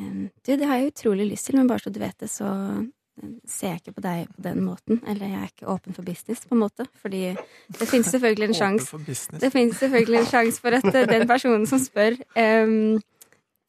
um, 0.00 0.30
Du, 0.40 0.54
det 0.54 0.64
har 0.64 0.80
jeg 0.80 0.94
utrolig 0.94 1.28
lyst 1.34 1.50
til, 1.50 1.60
men 1.60 1.68
bare 1.68 1.84
så 1.84 1.92
du 1.92 2.00
vet 2.00 2.16
det, 2.24 2.32
så 2.32 2.48
ser 3.48 3.74
jeg 3.74 3.80
ikke 3.82 3.96
på 3.98 4.04
deg 4.04 4.32
på 4.34 4.44
den 4.44 4.62
måten. 4.64 5.00
Eller 5.08 5.28
jeg 5.28 5.40
er 5.40 5.50
ikke 5.50 5.70
åpen 5.72 5.96
for 5.96 6.06
business, 6.06 6.42
på 6.46 6.56
en 6.56 6.62
måte. 6.62 6.86
Fordi 7.02 7.22
det 7.78 7.88
finnes 7.88 8.10
selvfølgelig 8.14 8.50
en 8.50 8.58
sjanse 8.60 9.40
det 9.40 9.52
finnes 9.52 9.80
selvfølgelig 9.80 10.20
en 10.22 10.30
sjanse 10.30 10.62
for 10.62 10.76
at 10.78 10.88
eh, 10.94 11.08
den 11.08 11.26
personen 11.28 11.66
som 11.68 11.80
spør, 11.82 12.16
em, 12.38 13.00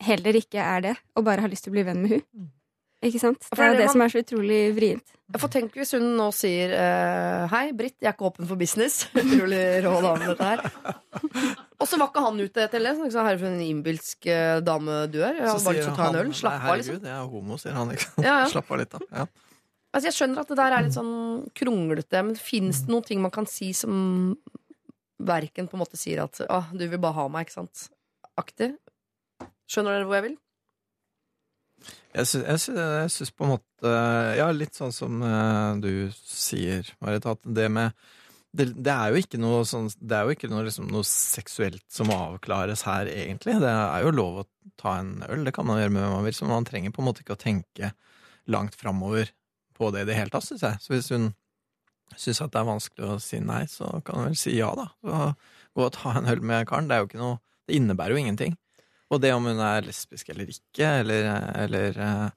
heller 0.01 0.37
ikke 0.41 0.59
er 0.63 0.81
det, 0.89 0.95
og 1.15 1.25
bare 1.27 1.43
har 1.45 1.51
lyst 1.51 1.65
til 1.67 1.71
å 1.73 1.77
bli 1.77 1.83
venn 1.87 2.01
med 2.03 2.17
hun. 2.17 2.49
Ikke 3.01 3.17
sant? 3.21 3.41
For 3.47 3.57
Det 3.57 3.65
er 3.65 3.71
det 3.71 3.77
det 3.79 3.85
man- 3.87 3.93
som 3.95 4.01
er 4.05 4.11
så 4.13 4.21
utrolig 4.21 4.61
vrient. 4.77 5.07
For 5.39 5.47
tenk 5.47 5.71
hvis 5.79 5.93
hun 5.95 6.03
nå 6.19 6.25
sier 6.35 6.73
eh, 6.75 7.47
Hei, 7.47 7.71
Britt, 7.71 7.95
jeg 8.03 8.09
er 8.09 8.13
ikke 8.17 8.27
åpen 8.27 8.45
for 8.49 8.59
business. 8.59 9.05
Utrolig 9.15 9.61
rå 9.85 9.93
dame, 10.03 10.27
dette 10.27 10.43
her. 10.43 10.59
Og 11.79 11.87
så 11.87 11.97
var 11.97 12.09
ikke 12.11 12.23
han 12.25 12.41
ute 12.43 12.65
etter 12.65 12.83
det. 12.83 12.91
Så 12.97 13.05
tenkte 13.07 13.23
Herre, 13.25 13.39
for 13.39 13.47
en 13.47 13.63
innbilsk 13.63 14.27
eh, 14.27 14.59
dame 14.67 14.97
du 15.09 15.21
er. 15.23 15.39
Jeg 15.39 15.47
Så 15.47 15.55
har 15.55 15.63
bare 15.65 15.77
lyst 15.79 15.87
til 15.87 15.93
å 15.93 15.95
ta 15.95 16.09
en 16.09 16.17
han, 16.17 16.19
øl. 16.25 16.33
Slapp 16.41 16.57
av, 16.59 16.75
liksom. 16.81 16.97
Herregud, 16.99 17.07
jeg 17.07 17.15
er 17.15 17.31
homo, 17.31 17.57
sier 17.63 17.77
han. 17.79 17.93
Ikke? 17.95 18.09
Ja, 18.27 18.35
ja. 18.43 18.49
Slapp 18.51 18.69
av 18.75 18.81
litt, 18.83 18.91
da. 18.97 18.99
Ja. 19.21 19.25
Altså, 19.91 20.05
jeg 20.11 20.17
skjønner 20.19 20.43
at 20.43 20.51
det 20.51 20.59
der 20.61 20.75
er 20.77 20.85
litt 20.85 20.97
sånn 20.99 21.15
kronglete, 21.57 22.21
men 22.27 22.35
fins 22.39 22.83
det 22.85 22.91
noen 22.93 23.07
ting 23.07 23.23
man 23.23 23.31
kan 23.33 23.47
si 23.49 23.71
som 23.75 24.35
verken 25.21 25.67
på 25.71 25.77
en 25.77 25.81
måte 25.83 25.97
sier 25.99 26.21
at 26.23 26.43
Å, 26.47 26.61
du 26.75 26.85
vil 26.87 26.99
bare 27.01 27.17
ha 27.17 27.25
meg, 27.31 27.47
ikke 27.47 27.57
sant? 27.61 27.87
Aktig. 28.39 28.73
Skjønner 29.71 29.95
dere 29.95 30.07
hvor 30.07 30.19
jeg 30.19 30.27
vil? 30.29 30.39
Jeg 32.11 32.27
syns, 32.27 33.31
på 33.31 33.45
en 33.45 33.53
måte 33.53 33.91
Ja, 34.37 34.49
litt 34.51 34.75
sånn 34.77 34.91
som 34.93 35.21
eh, 35.23 35.77
du 35.81 35.93
sier, 36.11 36.89
Marit, 36.99 37.25
at 37.29 37.39
det 37.47 37.69
med 37.71 37.95
det, 38.51 38.65
det 38.83 38.91
er 38.91 39.13
jo 39.13 39.21
ikke 39.21 39.39
noe 39.39 39.61
sånn 39.67 39.87
Det 39.95 40.17
er 40.17 40.27
jo 40.27 40.35
ikke 40.35 40.49
noe, 40.51 40.65
liksom, 40.67 40.89
noe 40.91 41.07
seksuelt 41.07 41.85
som 41.91 42.11
avklares 42.11 42.83
her, 42.83 43.07
egentlig. 43.07 43.55
Det 43.63 43.69
er 43.71 44.03
jo 44.03 44.11
lov 44.11 44.41
å 44.41 44.47
ta 44.81 44.97
en 44.99 45.21
øl, 45.29 45.45
det 45.47 45.53
kan 45.55 45.69
man 45.69 45.79
gjøre 45.79 45.93
med 45.95 46.03
hvem 46.03 46.15
man 46.17 46.25
vil, 46.27 46.35
så 46.35 46.49
man 46.49 46.67
trenger 46.67 46.91
på 46.91 46.99
en 47.03 47.07
måte 47.07 47.23
ikke 47.23 47.37
å 47.37 47.39
tenke 47.39 47.93
langt 48.51 48.75
framover 48.75 49.31
på 49.77 49.93
det 49.95 50.03
i 50.03 50.09
det 50.09 50.17
hele 50.17 50.33
tatt, 50.33 50.49
syns 50.49 50.65
jeg. 50.67 50.81
Så 50.83 50.91
hvis 50.91 51.07
hun 51.15 51.29
syns 52.19 52.43
at 52.43 52.51
det 52.51 52.59
er 52.59 52.67
vanskelig 52.67 53.07
å 53.07 53.21
si 53.23 53.39
nei, 53.39 53.63
så 53.71 53.93
kan 54.03 54.19
hun 54.19 54.27
vel 54.33 54.37
si 54.41 54.57
ja, 54.57 54.73
da. 54.75 54.89
Så 54.99 55.31
gå 55.77 55.87
og 55.87 55.95
ta 55.95 56.17
en 56.19 56.27
øl 56.27 56.43
med 56.43 56.67
karen. 56.67 56.91
Det 56.91 57.21
noe 57.21 57.39
Det 57.69 57.77
innebærer 57.77 58.17
jo 58.17 58.19
ingenting. 58.25 58.59
Og 59.11 59.19
det 59.19 59.33
om 59.35 59.47
hun 59.49 59.59
er 59.59 59.83
lesbisk 59.83 60.29
eller 60.31 60.49
ikke, 60.51 60.87
eller, 61.01 61.27
eller 61.65 61.97
uh, 61.99 62.29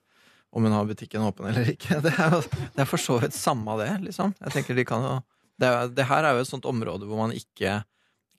om 0.55 0.67
hun 0.67 0.75
har 0.75 0.89
butikken 0.89 1.23
åpen 1.23 1.47
eller 1.51 1.71
ikke, 1.75 2.01
det 2.05 2.15
er 2.19 2.35
det 2.43 2.83
er 2.83 2.91
for 2.91 3.01
så 3.01 3.21
vidt 3.23 3.37
samme 3.37 3.79
det, 3.81 3.93
liksom. 4.09 4.35
Jeg 4.43 4.57
tenker 4.57 4.79
de 4.79 4.87
kan 4.89 5.07
jo 5.07 5.15
det, 5.61 5.71
det 5.95 6.09
her 6.11 6.27
er 6.27 6.35
jo 6.35 6.43
et 6.43 6.51
sånt 6.51 6.67
område 6.67 7.07
hvor 7.07 7.21
man 7.21 7.35
ikke 7.35 7.83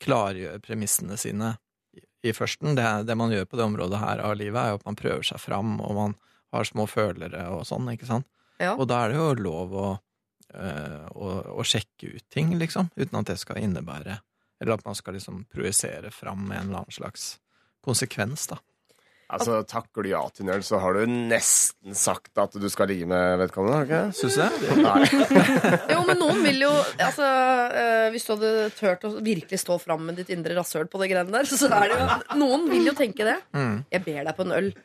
klargjør 0.04 0.60
premissene 0.64 1.16
sine 1.20 1.54
i, 1.96 2.04
i 2.28 2.34
førsten. 2.36 2.76
Det, 2.76 2.88
det 3.08 3.16
man 3.16 3.32
gjør 3.32 3.48
på 3.48 3.60
det 3.60 3.68
området 3.70 4.02
her 4.02 4.24
av 4.26 4.36
livet, 4.36 4.60
er 4.60 4.74
jo 4.74 4.80
at 4.82 4.88
man 4.90 5.00
prøver 5.00 5.24
seg 5.24 5.40
fram, 5.40 5.78
og 5.80 5.96
man 5.96 6.18
har 6.56 6.68
små 6.68 6.88
følere 6.92 7.48
og 7.54 7.64
sånn, 7.68 7.88
ikke 7.94 8.10
sant. 8.10 8.28
Ja. 8.60 8.76
Og 8.76 8.88
da 8.92 9.04
er 9.04 9.12
det 9.12 9.20
jo 9.20 9.32
lov 9.48 9.76
å, 9.76 9.88
eh, 10.56 11.08
å, 11.12 11.32
å 11.60 11.66
sjekke 11.68 12.14
ut 12.16 12.28
ting, 12.32 12.54
liksom, 12.60 12.92
uten 12.96 13.20
at 13.20 13.32
det 13.32 13.40
skal 13.42 13.64
innebære 13.64 14.20
Eller 14.64 14.78
at 14.78 14.86
man 14.86 14.96
skal 14.96 15.18
liksom 15.18 15.44
projisere 15.52 16.12
fram 16.16 16.46
med 16.48 16.58
en 16.58 16.70
eller 16.70 16.84
annen 16.86 16.96
slags 16.96 17.34
konsekvens, 17.86 18.50
da. 18.52 18.60
Altså, 19.26 19.64
Takker 19.66 20.06
du 20.06 20.12
ja 20.12 20.22
til 20.30 20.46
en 20.46 20.54
øl, 20.54 20.64
så 20.64 20.78
har 20.84 20.94
du 20.94 21.10
nesten 21.10 21.96
sagt 21.98 22.38
at 22.38 22.54
du 22.62 22.68
skal 22.70 22.92
ligge 22.92 23.08
med 23.10 23.40
vedkommende. 23.42 23.80
har 23.80 23.86
du 23.86 23.90
ikke? 23.90 24.02
Syns 24.20 24.38
du? 24.38 24.76
Nei. 24.86 25.96
Jo, 25.96 26.02
men 26.06 26.20
noen 26.22 26.42
vil 26.46 26.62
jo 26.68 26.72
altså, 27.02 27.30
eh, 27.74 28.08
Hvis 28.14 28.28
du 28.28 28.36
hadde 28.36 28.52
turt 28.78 29.08
å 29.10 29.16
virkelig 29.26 29.64
stå 29.64 29.80
fram 29.82 30.06
med 30.06 30.22
ditt 30.22 30.30
indre 30.36 30.58
rasshøl 30.60 30.86
på 30.92 31.02
det 31.02 31.10
greiene 31.14 31.34
der, 31.34 31.50
så 31.50 31.72
er 31.72 31.90
det 31.90 31.98
jo 31.98 32.42
Noen 32.44 32.68
vil 32.70 32.92
jo 32.92 32.94
tenke 32.98 33.26
det. 33.26 33.40
Mm. 33.58 33.80
Jeg 33.96 34.06
ber 34.06 34.22
deg 34.30 34.38
på 34.38 34.46
en 34.46 34.60
øl. 34.60 34.76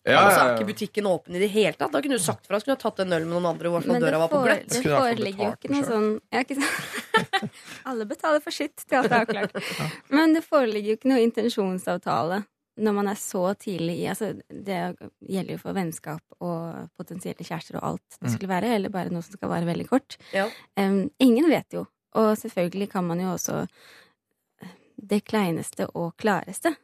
Ja, 0.00 0.14
ja, 0.14 0.20
så 0.32 0.36
ja, 0.38 0.44
er 0.46 0.54
ikke 0.54 0.70
butikken 0.70 1.06
åpen 1.10 1.34
i 1.36 1.40
det 1.42 1.50
hele 1.52 1.76
tatt. 1.76 1.92
Da 1.92 2.00
kunne 2.00 2.16
du 2.16 2.22
sagt 2.24 2.46
fra. 2.48 2.56
Så 2.56 2.64
kunne 2.64 2.78
du 2.78 2.84
tatt 2.86 3.02
en 3.04 3.12
øl 3.12 3.26
med 3.26 3.34
noen 3.34 3.50
andre. 3.50 3.68
hvor 3.68 3.84
Men 3.84 4.00
det, 4.00 4.06
døra 4.08 4.22
var 4.22 4.30
på 4.32 4.40
gløtt. 4.46 4.70
det 4.72 4.80
foreligger 4.86 5.44
jo 5.44 5.50
ikke 5.58 5.72
noe 5.74 5.84
sånn 5.84 6.08
ja, 6.32 6.40
ikke 6.40 6.56
sant? 6.56 7.50
Alle 7.90 8.06
betaler 8.08 8.40
for 8.40 8.56
sitt, 8.56 8.80
til 8.86 8.96
alt 9.02 9.12
er 9.12 9.26
avklart. 9.26 9.60
Men 10.08 10.32
det 10.32 10.40
foreligger 10.46 10.94
jo 10.94 11.00
ikke 11.02 11.12
noe 11.12 11.20
intensjonsavtale 11.26 12.40
når 12.78 12.94
man 12.94 13.08
er 13.08 13.14
så 13.18 13.54
tidlig 13.58 13.96
i 14.00 14.06
altså 14.08 14.32
Det 14.48 14.76
gjelder 15.28 15.52
jo 15.52 15.58
for 15.58 15.72
vennskap 15.76 16.22
og 16.40 16.88
potensielle 16.96 17.44
kjærester 17.44 17.76
og 17.80 17.84
alt 17.84 18.18
det 18.20 18.28
Mm. 18.28 18.34
skulle 18.36 18.48
være, 18.54 18.74
eller 18.74 18.88
bare 18.90 19.10
noe 19.10 19.22
som 19.22 19.32
skal 19.32 19.48
vare 19.48 19.66
veldig 19.66 19.88
kort. 19.88 20.16
Ja. 20.32 20.46
Um, 20.76 21.10
ingen 21.18 21.48
vet 21.50 21.72
jo. 21.72 21.86
Og 22.14 22.36
selvfølgelig 22.36 22.90
kan 22.90 23.04
man 23.04 23.20
jo 23.20 23.32
også 23.34 23.66
Det 25.00 25.24
kleineste 25.24 25.86
og 25.96 26.14
klareste 26.20 26.76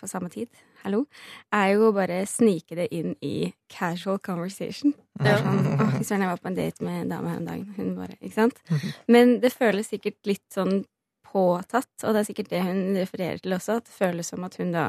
på 0.00 0.06
samme 0.10 0.28
tid, 0.28 0.48
hallo, 0.82 1.04
er 1.52 1.68
jo 1.74 1.86
å 1.88 1.94
bare 1.94 2.26
snike 2.26 2.74
det 2.76 2.88
inn 2.92 3.14
i 3.22 3.52
casual 3.70 4.18
conversation. 4.18 4.92
Det 5.22 5.30
er 5.30 5.38
sånn, 5.38 5.60
«Åh, 5.80 5.94
jeg 6.02 6.18
var 6.28 6.36
på 6.42 6.50
en 6.50 6.54
date 6.58 6.82
med 6.84 7.02
en 7.04 7.08
dame 7.14 7.30
her 7.30 7.38
om 7.38 7.46
dagen. 7.46 7.74
Hun 7.76 7.94
bare, 7.96 8.16
ikke 8.20 8.34
sant? 8.34 8.58
Men 9.08 9.38
det 9.40 9.52
føles 9.54 9.88
sikkert 9.88 10.18
litt 10.26 10.44
sånn 10.52 10.84
påtatt, 11.34 11.92
og 12.02 12.14
det 12.14 12.22
er 12.22 12.28
sikkert 12.28 12.52
det 12.52 12.62
hun 12.64 12.84
refererer 12.96 13.42
til 13.42 13.56
også, 13.56 13.80
at 13.80 13.88
det 13.88 13.96
føles 13.96 14.30
som 14.30 14.46
at 14.46 14.58
hun 14.60 14.70
da 14.74 14.84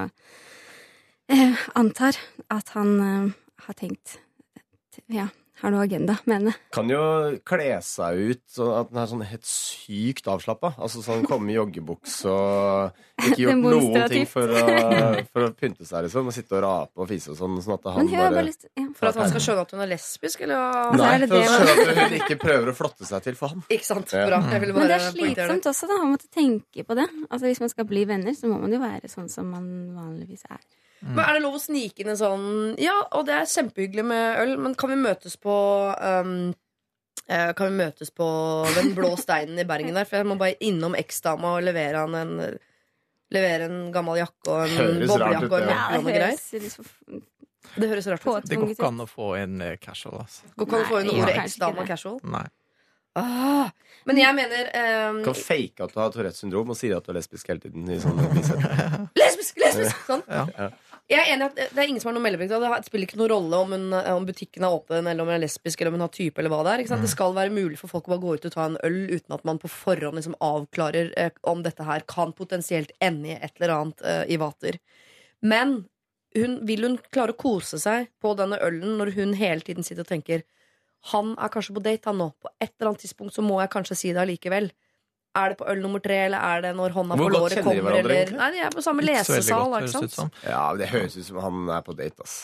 eh, 1.31 1.65
antar 1.75 2.19
at 2.53 2.71
han 2.77 2.93
eh, 3.01 3.33
har 3.67 3.81
tenkt 3.81 4.19
Ja, 5.11 5.27
har 5.61 5.71
noe 5.71 5.85
agenda 5.85 6.17
med 6.25 6.35
henne. 6.35 6.53
Kan 6.75 6.89
jo 6.91 7.01
kle 7.47 7.77
seg 7.85 8.21
ut 8.31 8.41
sånn 8.51 8.71
at 8.75 8.89
den 8.91 8.99
er 9.01 9.09
sånn 9.11 9.23
helt 9.25 9.47
sykt 9.47 10.27
avslappa. 10.31 10.73
Altså 10.75 11.03
sånn 11.05 11.23
komme 11.29 11.53
i 11.53 11.57
joggebukse 11.57 12.31
og 12.31 13.23
ikke 13.23 13.39
gjort 13.45 13.61
noen 13.63 14.07
ting 14.11 14.27
for 14.29 14.51
å, 14.51 14.63
for 15.31 15.47
å 15.47 15.49
pynte 15.55 15.87
seg, 15.87 16.07
liksom. 16.07 16.31
Og 16.31 16.35
sitte 16.35 16.57
og 16.59 16.63
rape 16.65 17.05
og 17.05 17.09
fise 17.11 17.31
og 17.31 17.39
sånn. 17.39 17.57
Sånn 17.63 17.77
at 17.77 17.89
han 17.91 18.01
Men 18.03 18.11
bare 18.11 18.35
bare 18.35 18.47
lyst 18.49 18.67
ja. 18.67 18.85
For 18.99 19.11
at 19.11 19.19
han 19.21 19.31
skal 19.31 19.45
skjønne 19.47 19.65
at 19.65 19.75
hun 19.75 19.83
er 19.85 19.91
lesbisk, 19.93 20.45
eller? 20.45 20.63
Altså, 20.83 21.01
Nei, 21.01 21.11
er 21.15 21.23
det 21.23 21.31
for 21.31 21.39
å 21.39 21.49
skjønne 21.51 21.75
at 21.95 22.01
hun 22.03 22.17
ikke 22.19 22.39
prøver 22.41 22.71
å 22.71 22.77
flotte 22.77 23.07
seg 23.07 23.25
til 23.29 23.39
for 23.39 23.55
ham. 23.55 23.65
Ikke 23.71 23.87
sant? 23.87 24.15
Bra. 24.15 24.41
Men 24.45 24.89
det 24.91 24.97
er 24.99 25.05
slitsomt 25.09 25.69
også, 25.71 25.91
da, 25.91 26.01
å 26.03 26.09
måtte 26.11 26.31
tenke 26.33 26.85
på 26.87 26.97
det. 26.99 27.07
Altså 27.29 27.47
Hvis 27.47 27.63
man 27.63 27.71
skal 27.71 27.87
bli 27.89 28.03
venner, 28.09 28.35
så 28.35 28.51
må 28.51 28.59
man 28.61 28.75
jo 28.75 28.81
være 28.83 29.11
sånn 29.11 29.31
som 29.31 29.47
man 29.55 29.69
vanligvis 29.95 30.47
er. 30.51 30.59
Men 31.01 31.23
er 31.25 31.37
det 31.37 31.41
lov 31.43 31.57
å 31.57 31.61
snike 31.61 32.01
inn 32.01 32.13
en 32.13 32.19
sånn 32.19 32.45
Ja, 32.81 32.95
og 33.17 33.27
det 33.27 33.35
er 33.35 33.49
kjempehyggelig 33.49 34.05
med 34.07 34.39
øl, 34.41 34.53
men 34.61 34.77
kan 34.79 34.89
vi 34.89 34.95
møtes 34.97 35.35
på 35.37 35.55
um, 35.93 36.53
eh, 37.27 37.51
Kan 37.57 37.69
vi 37.69 37.83
møtes 37.83 38.13
på 38.15 38.27
den 38.77 38.93
blå 38.97 39.11
steinen 39.19 39.59
i 39.61 39.67
Bergen 39.69 39.97
der? 39.97 40.07
For 40.09 40.21
jeg 40.21 40.29
må 40.31 40.39
bare 40.39 40.57
innom 40.65 40.97
eksdama 40.97 41.57
og 41.59 41.67
levere 41.67 42.05
han 42.05 42.17
en 42.21 42.33
Levere 43.33 43.65
en 43.65 43.87
gammel 43.93 44.19
jakke 44.21 44.51
og 44.53 44.67
en 44.69 44.99
boblejakke 45.09 45.47
og 45.49 45.55
en 45.57 45.65
det. 45.65 45.73
Ja, 45.73 45.85
og 45.97 46.05
greier. 46.05 47.23
Det 47.75 47.87
høres 47.89 48.07
rart 48.11 48.27
ut. 48.27 48.45
Det 48.45 48.59
går 48.61 48.75
ikke 48.75 48.91
an 48.91 49.01
å 49.01 49.07
få 49.09 49.31
inn 49.39 49.57
eh, 49.65 49.79
casual, 49.81 50.19
altså. 50.21 50.51
Går 50.53 50.67
ikke 50.67 50.77
an 50.77 50.85
å 50.85 50.91
få 50.91 50.99
inn 51.01 51.09
ordet 51.15 51.33
eksdama 51.41 51.87
casual? 51.89 52.19
Nei. 52.35 52.45
Ah, 53.15 53.71
men 54.03 54.17
jeg 54.19 54.35
mener 54.35 54.65
um, 54.75 55.21
Kan 55.23 55.37
fake 55.39 55.85
at 55.85 55.93
du 55.93 55.99
har 56.01 56.09
Tourettes 56.11 56.41
syndrom 56.43 56.73
og 56.73 56.75
sier 56.75 56.97
at 56.97 57.05
du 57.05 57.13
er 57.13 57.17
lesbisk 57.21 57.47
hele 57.47 57.63
tiden. 57.63 57.87
I 57.87 57.97
sånne. 58.03 58.27
Lesbisk! 59.21 59.61
lesbisk 59.63 60.01
sånn. 60.09 60.23
Ja. 60.27 60.67
Jeg 61.05 61.21
er 61.21 61.35
enig 61.35 61.45
at 61.45 61.57
det 61.59 61.77
er 61.77 61.89
ingen 61.91 62.01
som 62.01 62.09
har 62.09 62.15
noe 62.15 62.25
meldeplikt. 62.25 62.49
Det 62.49 62.87
spiller 62.87 63.05
ikke 63.05 63.19
noen 63.19 63.29
rolle 63.29 63.57
om, 63.61 63.73
hun, 63.75 63.97
om 64.15 64.23
butikken 64.25 64.63
er 64.65 64.73
åpen, 64.73 65.05
eller 65.05 65.21
om 65.21 65.29
hun 65.29 65.35
er 65.35 65.43
lesbisk, 65.43 65.81
eller 65.81 65.93
om 65.93 65.99
hun 65.99 66.05
har 66.07 66.13
type, 66.15 66.41
eller 66.41 66.49
hva 66.49 66.63
det 66.65 66.71
er. 66.73 66.83
Sant? 66.89 67.05
Det 67.05 67.11
skal 67.11 67.35
være 67.37 67.53
mulig 67.53 67.77
for 67.77 67.91
folk 67.91 68.09
å 68.09 68.15
bare 68.15 68.23
gå 68.23 68.31
ut 68.33 68.47
og 68.49 68.55
ta 68.55 68.65
en 68.65 68.79
øl 68.87 68.97
uten 69.11 69.35
at 69.37 69.45
man 69.45 69.61
på 69.61 69.69
forhånd 69.69 70.17
liksom 70.17 70.37
avklarer 70.41 71.11
eh, 71.21 71.29
om 71.45 71.61
dette 71.65 71.85
her 71.85 72.07
kan 72.09 72.33
potensielt 72.33 72.95
ende 73.05 73.35
i 73.35 73.37
et 73.37 73.53
eller 73.59 73.75
annet 73.75 74.01
eh, 74.01 74.23
i 74.33 74.39
vater. 74.41 74.79
Men 75.45 75.83
hun, 76.35 76.57
vil 76.65 76.89
hun 76.89 76.97
klare 77.13 77.35
å 77.35 77.39
kose 77.39 77.77
seg 77.79 78.09
på 78.23 78.33
denne 78.39 78.57
ølen 78.65 78.97
når 78.97 79.13
hun 79.19 79.37
hele 79.37 79.61
tiden 79.61 79.85
sitter 79.85 80.07
og 80.07 80.09
tenker 80.09 80.41
han 81.11 81.35
er 81.37 81.51
kanskje 81.53 81.75
på 81.75 81.83
date, 81.85 82.09
han 82.09 82.17
nå. 82.17 82.31
På 82.41 82.49
et 82.57 82.71
eller 82.71 82.91
annet 82.91 83.03
tidspunkt 83.05 83.35
så 83.35 83.43
må 83.45 83.59
jeg 83.61 83.69
kanskje 83.75 83.97
si 83.99 84.09
det 84.09 84.23
allikevel. 84.23 84.71
Er 85.35 85.49
det 85.51 85.57
på 85.59 85.65
øl 85.67 85.81
nummer 85.83 85.99
tre, 85.99 86.15
eller 86.29 86.39
er 86.39 86.61
det 86.63 86.69
når 86.77 86.93
hånda 86.95 87.15
på 87.19 87.25
låret 87.33 87.63
kommer? 87.63 87.97
Eller... 87.99 88.29
Nei, 88.37 88.51
de 88.55 88.59
er 88.63 88.69
på 88.71 88.83
samme 88.85 89.03
lesesal. 89.03 89.65
godt, 89.73 89.89
ikke 89.91 90.09
sant? 90.15 90.37
Ja, 90.47 90.61
det 90.79 90.87
høres 90.93 91.17
ut 91.19 91.25
som 91.27 91.41
han 91.43 91.69
er 91.75 91.81
på 91.83 91.95
date, 91.97 92.21
ass. 92.23 92.37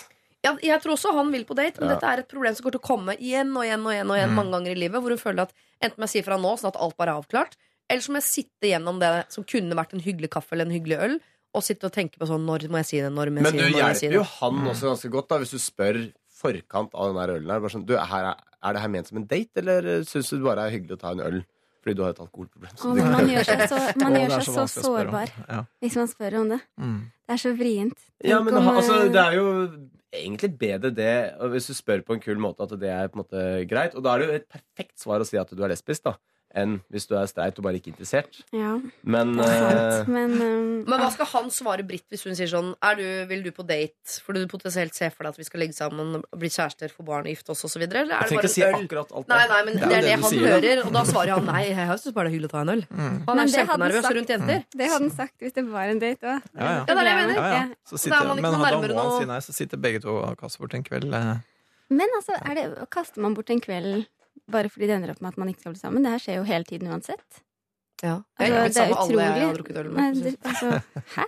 Ja, 0.43 0.55
jeg 0.65 0.81
tror 0.81 0.95
også 0.97 1.13
han 1.15 1.29
vil 1.31 1.45
på 1.45 1.55
date, 1.55 1.79
men 1.79 1.89
Ja. 1.89 1.95
dette 1.95 2.09
er 2.11 2.19
et 2.23 2.27
problem 2.27 2.55
som 2.57 2.65
går 2.65 2.71
til 2.75 2.81
å 2.81 2.87
komme 2.89 3.13
igjen 3.15 3.51
og 3.55 3.63
igjen 3.63 3.85
og 3.85 3.91
igjen, 3.93 4.09
og 4.09 4.17
igjen 4.17 4.31
Mm. 4.31 4.35
mange 4.41 4.51
ganger 4.57 4.71
i 4.71 4.79
livet. 4.81 4.99
Hvor 5.01 5.09
hun 5.13 5.21
føler 5.21 5.41
at 5.43 5.53
enten 5.81 5.97
må 6.01 6.07
jeg 6.09 6.13
si 6.17 6.21
fra 6.25 6.37
nå, 6.37 6.51
sånn 6.59 6.71
at 6.73 6.79
alt 6.81 6.97
bare 6.97 7.13
er 7.13 7.21
avklart, 7.21 7.55
eller 7.89 8.01
så 8.01 8.09
må 8.11 8.17
jeg 8.19 8.27
sitte 8.27 8.67
gjennom 8.73 8.99
det 8.99 9.11
som 9.31 9.43
kunne 9.43 9.75
vært 9.77 9.93
en 9.93 10.01
hyggelig 10.01 10.29
kaffe 10.33 10.53
eller 10.57 10.65
en 10.65 10.71
hyggelig 10.75 10.97
øl, 10.99 11.19
og 11.53 11.61
sitte 11.63 11.85
og 11.85 11.93
tenke 11.93 12.17
på 12.17 12.25
sånn 12.27 12.43
når 12.47 12.67
må 12.71 12.77
jeg 12.81 12.85
si 12.89 12.97
det, 13.01 13.11
når 13.11 13.29
må 13.31 13.37
jeg 13.39 13.43
Men 13.43 13.51
si 13.51 13.57
det, 13.57 13.63
Men 13.63 13.71
du 13.71 13.77
hjelper 13.77 13.99
si 13.99 14.07
jo 14.07 14.23
han 14.23 14.67
også 14.67 14.85
ganske 14.91 15.09
godt 15.11 15.27
da 15.29 15.37
hvis 15.37 15.51
du 15.51 15.59
spør 15.59 16.11
forkant 16.41 16.89
av 16.95 17.13
den 17.13 17.19
der 17.21 17.33
ølen 17.37 17.49
her. 17.51 17.59
Bare 17.59 17.69
sånn, 17.75 17.85
du, 17.85 17.95
her 17.97 18.23
er, 18.31 18.35
er 18.63 18.73
det 18.73 18.81
her 18.81 18.87
ment 18.89 19.07
som 19.07 19.17
en 19.21 19.27
date, 19.29 19.51
eller 19.61 19.81
syns 20.09 20.29
du 20.31 20.37
det 20.37 20.45
bare 20.47 20.65
er 20.67 20.73
hyggelig 20.73 20.97
å 20.97 21.01
ta 21.05 21.11
en 21.11 21.21
øl 21.21 21.41
fordi 21.81 21.95
du 21.97 22.03
har 22.05 22.13
et 22.13 22.19
alkoholproblem? 22.23 22.73
Så 22.77 22.91
Å, 22.91 22.95
man 23.15 23.29
gjør 23.31 23.47
seg 23.47 23.63
så, 23.71 23.79
man 24.01 24.17
gjør 24.19 24.33
seg 24.35 24.45
så 24.47 24.57
vanskelig 24.59 24.61
å 24.61 24.67
spørre 24.67 25.07
om. 25.07 25.15
sårbar 25.15 25.33
Ja. 25.49 25.61
hvis 25.81 25.95
man 26.01 26.11
spør 26.11 26.37
om 26.41 26.51
det. 26.53 26.59
Mm. 26.77 26.99
Det 27.25 27.35
er 27.37 27.41
så 27.41 27.53
vrient. 27.57 28.05
Ja, 28.31 28.39
men 28.45 28.59
om, 28.59 28.69
altså, 28.75 28.99
eh, 29.05 29.09
det 29.15 29.21
er 29.23 29.37
jo 29.39 29.47
egentlig 30.11 30.49
bedre 30.59 30.89
det 30.91 31.11
Hvis 31.53 31.67
du 31.71 31.73
spør 31.73 32.01
på 32.03 32.13
en 32.17 32.19
kul 32.23 32.37
måte 32.43 32.65
at 32.67 32.73
det 32.79 32.89
er 32.91 33.07
på 33.07 33.17
en 33.19 33.23
måte 33.23 33.45
greit. 33.71 33.95
Og 33.95 34.03
da 34.03 34.13
er 34.13 34.19
det 34.19 34.27
jo 34.27 34.37
et 34.41 34.49
perfekt 34.51 34.99
svar 34.99 35.23
å 35.23 35.27
si 35.27 35.37
at 35.39 35.49
du 35.55 35.63
er 35.63 35.71
lesbisk, 35.73 36.03
da. 36.09 36.15
Enn 36.53 36.81
hvis 36.91 37.05
du 37.07 37.13
er 37.15 37.29
streit 37.31 37.55
og 37.59 37.63
bare 37.63 37.77
ikke 37.79 37.93
interessert. 37.93 38.41
Ja, 38.51 38.73
Men 39.07 39.29
det 39.37 39.45
er 39.47 39.77
eh. 40.01 40.07
Men, 40.11 40.33
eh, 40.35 40.83
Men 40.83 40.99
hva 40.99 41.07
skal 41.13 41.25
han 41.31 41.45
svare 41.53 41.85
Britt 41.87 42.03
hvis 42.11 42.25
hun 42.27 42.35
sier 42.35 42.49
sånn 42.51 42.73
er 42.83 42.97
du, 42.99 43.05
Vil 43.29 43.43
du 43.45 43.51
på 43.55 43.63
date 43.63 44.17
fordi 44.25 44.41
du 44.43 44.47
potensielt 44.51 44.93
ser 44.97 45.13
for 45.15 45.23
deg 45.23 45.31
at 45.31 45.39
vi 45.39 45.45
skal 45.47 45.61
legge 45.63 45.73
sammen, 45.77 46.17
bli 46.35 46.49
kjærester, 46.51 46.91
få 46.91 47.05
barn 47.07 47.23
og 47.23 47.31
gifte 47.31 47.53
oss 47.55 47.63
osv.? 47.69 47.85
Eller 47.87 48.01
er 48.03 48.09
jeg 48.09 48.11
det 48.11 48.27
trenger 48.27 48.41
bare 48.41 48.49
ikke 48.49 48.55
si 48.57 48.65
øl? 48.67 48.75
akkurat 48.81 49.11
alt 49.15 49.27
det. 49.27 49.35
Nei, 49.37 49.47
nei, 49.53 49.61
men 49.69 49.79
det 49.79 49.83
er 49.85 49.89
det, 49.95 50.01
det 50.03 50.15
han 50.17 50.23
sier, 50.27 50.43
da. 50.43 50.51
hører, 50.57 50.83
og 50.85 50.91
da 50.97 51.03
svarer 51.07 51.33
han 51.37 51.45
nei. 51.47 51.63
Jeg 51.71 51.99
syns 52.03 52.15
bare 52.19 52.27
det 52.27 52.31
er 52.31 52.35
hyggelig 52.35 52.49
å 52.51 52.55
ta 52.57 52.61
en 52.67 52.73
øl. 52.75 52.83
Han 53.31 53.43
er 53.45 53.53
kjempenervøs 53.55 54.09
rundt 54.19 54.33
jenter. 54.35 54.65
det 54.75 54.89
hadde 54.91 54.99
han 55.07 55.15
sagt 55.15 55.35
hvis 55.39 55.53
det 55.55 55.65
var 55.71 55.87
en 55.95 55.99
date 56.03 56.35
òg. 56.35 56.49
Ja, 56.51 56.59
ja. 56.59 56.75
Ja, 56.81 56.83
det 56.91 56.97
er 56.97 57.01
det 57.01 57.11
jeg 57.13 57.21
mener. 57.21 57.35
Ja, 57.39 57.47
ja. 57.55 57.63
Er 57.71 57.97
sitter, 58.03 58.33
men 58.35 58.43
hadde 58.43 58.51
må 58.51 58.65
han 58.67 58.91
noe- 58.91 59.19
si 59.21 59.25
nei, 59.31 59.39
så 59.47 59.53
sitter 59.55 59.77
begge 59.87 60.01
to 60.03 60.17
og 60.19 60.35
kaster 60.41 60.59
bort 60.65 60.73
en 60.75 60.83
kveld. 60.83 61.13
eh. 61.15 61.37
Men 61.91 62.07
altså, 62.19 62.35
er 62.43 62.53
det, 62.55 62.89
kaster 62.91 63.21
man 63.23 63.33
bort 63.35 63.49
en 63.51 63.59
kveld 63.63 64.05
bare 64.53 64.69
fordi 64.73 64.89
det 64.89 64.97
ender 64.97 65.13
opp 65.15 65.21
med 65.23 65.33
at 65.33 65.39
man 65.41 65.49
ikke 65.51 65.63
skal 65.65 65.73
bli 65.75 65.81
sammen? 65.81 66.03
Det 66.05 66.13
her 66.15 66.23
skjer 66.25 66.37
jo 66.41 66.45
hele 66.49 66.67
tiden 66.67 66.91
uansett. 66.91 67.41
Ja. 68.01 68.15
Altså, 68.39 68.47
Jeg 68.47 68.53
har 68.53 68.63
blitt 68.63 68.73
det 68.73 68.81
er 68.81 68.89
sammen 68.89 69.11
med 69.13 69.21
alle 69.21 69.25
jeg 69.37 69.45
har 69.45 69.57
drukket 69.59 69.77
øl 69.77 69.89
Nei, 69.93 70.05
med. 70.09 70.23
det, 70.25 70.31
altså, 70.49 70.69
hæ? 71.13 71.25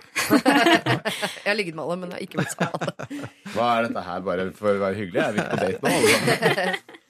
Jeg 1.44 1.46
har 1.46 1.54
ligget 1.60 1.76
med 1.78 1.84
alle, 1.84 1.96
men 2.00 2.10
jeg 2.10 2.16
har 2.16 2.24
ikke 2.24 2.40
blitt 2.40 2.54
sammen 2.56 2.80
med 2.80 2.90
alle. 2.90 3.28
Hva 3.54 3.68
er 3.76 3.86
dette 3.86 4.02
her 4.08 4.24
bare 4.26 4.46
for 4.58 4.70
å 4.72 4.80
være 4.82 4.98
hyggelig? 4.98 5.20
Er 5.22 5.36
vi 5.36 5.42
ikke 5.44 5.54
på 5.54 5.62
date 5.62 5.84
nå? 5.84 5.92
alle 5.94 6.14
sammen? 6.18 6.76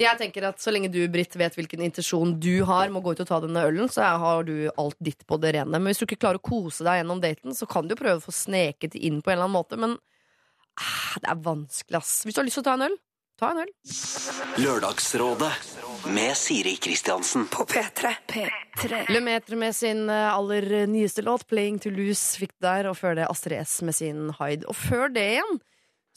Jeg 0.00 0.16
tenker 0.16 0.46
at 0.48 0.62
Så 0.64 0.72
lenge 0.72 0.88
du 0.88 0.96
Britt, 1.12 1.34
vet 1.36 1.56
hvilken 1.58 1.82
intensjon 1.84 2.30
du 2.40 2.62
har 2.64 2.88
med 2.88 3.02
å 3.02 3.04
gå 3.04 3.12
ut 3.12 3.20
og 3.20 3.28
ta 3.28 3.40
denne 3.44 3.66
ølen, 3.68 3.90
så 3.92 4.06
har 4.22 4.46
du 4.48 4.54
alt 4.80 4.96
ditt 5.04 5.26
på 5.28 5.36
det 5.42 5.52
rene. 5.58 5.76
Men 5.76 5.90
hvis 5.90 6.00
du 6.00 6.06
ikke 6.06 6.22
klarer 6.22 6.40
å 6.40 6.46
kose 6.46 6.86
deg 6.86 7.02
gjennom 7.02 7.20
daten, 7.20 7.52
så 7.52 7.68
kan 7.68 7.84
du 7.84 7.92
jo 7.92 8.00
prøve 8.00 8.22
å 8.22 8.24
få 8.24 8.32
sneket 8.32 8.94
det 8.94 9.02
inn 9.04 9.20
på 9.20 9.28
en 9.28 9.36
eller 9.36 9.50
annen 9.50 9.58
måte. 9.58 9.76
Men 9.76 9.98
ah, 10.80 11.18
det 11.20 11.28
er 11.34 11.42
vanskelig, 11.44 12.00
ass. 12.00 12.14
Hvis 12.24 12.38
du 12.38 12.40
har 12.40 12.48
lyst 12.48 12.56
til 12.56 12.64
å 12.64 12.68
ta 12.70 12.78
en 12.78 12.86
øl, 12.88 12.96
ta 13.40 13.52
en 13.54 13.62
øl. 13.64 13.72
Lørdagsrådet 14.60 15.52
med 16.14 16.36
Siri 16.36 16.76
Kristiansen. 16.76 17.48
På 17.52 17.64
P3. 17.68 18.12
P3. 18.28 19.00
Lemetre 19.12 19.58
med 19.60 19.76
sin 19.76 20.06
eh, 20.10 20.28
aller 20.34 20.86
nyeste 20.86 21.24
låt, 21.26 21.46
'Playing 21.48 21.80
to 21.80 21.90
Lose', 21.90 22.38
fikk 22.38 22.54
du 22.58 22.68
der. 22.68 22.90
Og 22.92 22.96
før 23.00 23.16
det 23.18 23.28
Astrid 23.30 23.64
S 23.64 23.82
med 23.82 23.96
sin 23.96 24.30
'Hide'. 24.36 24.68
Og 24.68 24.76
før 24.76 25.08
det 25.08 25.26
igjen 25.34 25.60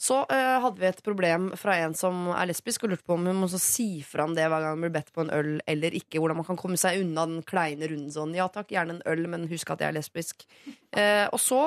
så 0.04 0.24
uh, 0.26 0.56
hadde 0.60 0.80
vi 0.82 0.88
et 0.88 1.02
problem 1.06 1.52
fra 1.56 1.76
en 1.84 1.94
som 1.96 2.26
er 2.34 2.48
lesbisk, 2.50 2.82
og 2.84 2.92
lurte 2.92 3.06
på 3.06 3.14
om 3.14 3.28
hun 3.30 3.38
må 3.44 3.48
si 3.52 4.02
fra 4.04 4.26
om 4.26 4.34
det 4.36 4.48
hver 4.50 4.60
gang 4.60 4.74
hun 4.74 4.84
blir 4.84 4.96
bedt 4.96 5.12
på 5.14 5.22
en 5.22 5.32
øl 5.32 5.52
eller 5.70 5.94
ikke. 5.96 6.18
Hvordan 6.18 6.40
man 6.40 6.48
kan 6.48 6.58
komme 6.60 6.76
seg 6.80 7.00
unna 7.04 7.24
den 7.30 7.44
kleine 7.46 7.88
runden 7.88 8.12
sånn. 8.12 8.34
Ja 8.36 8.50
takk, 8.52 8.74
gjerne 8.74 8.98
en 8.98 9.04
øl, 9.08 9.24
men 9.30 9.48
husk 9.48 9.70
at 9.72 9.84
jeg 9.84 9.92
er 9.92 9.96
lesbisk. 9.96 10.44
Uh, 10.92 11.30
og 11.30 11.40
så 11.40 11.62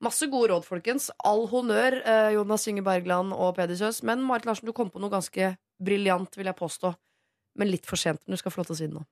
Masse 0.00 0.26
gode 0.32 0.48
råd, 0.52 0.64
folkens. 0.64 1.10
All 1.28 1.46
honnør, 1.50 1.98
eh, 2.06 2.32
Jonas 2.34 2.62
Synge 2.64 2.82
Bergland 2.82 3.34
og 3.36 3.56
Peder 3.56 3.76
Kjøs. 3.76 4.02
Men 4.02 4.22
Marit 4.24 4.46
Larsen, 4.48 4.66
du 4.66 4.72
kom 4.72 4.88
på 4.90 5.00
noe 5.02 5.10
ganske 5.12 5.56
briljant, 5.82 6.34
vil 6.36 6.46
jeg 6.48 6.56
påstå. 6.56 6.94
Men 7.60 7.68
litt 7.70 7.84
for 7.86 7.96
sent. 8.00 8.20
Men 8.26 8.36
du 8.36 8.40
skal 8.40 8.52
få 8.54 8.62
lov 8.62 8.66
til 8.70 8.74
å 8.74 8.78
si 8.78 8.86
det 8.86 8.94
nå. 8.94 9.04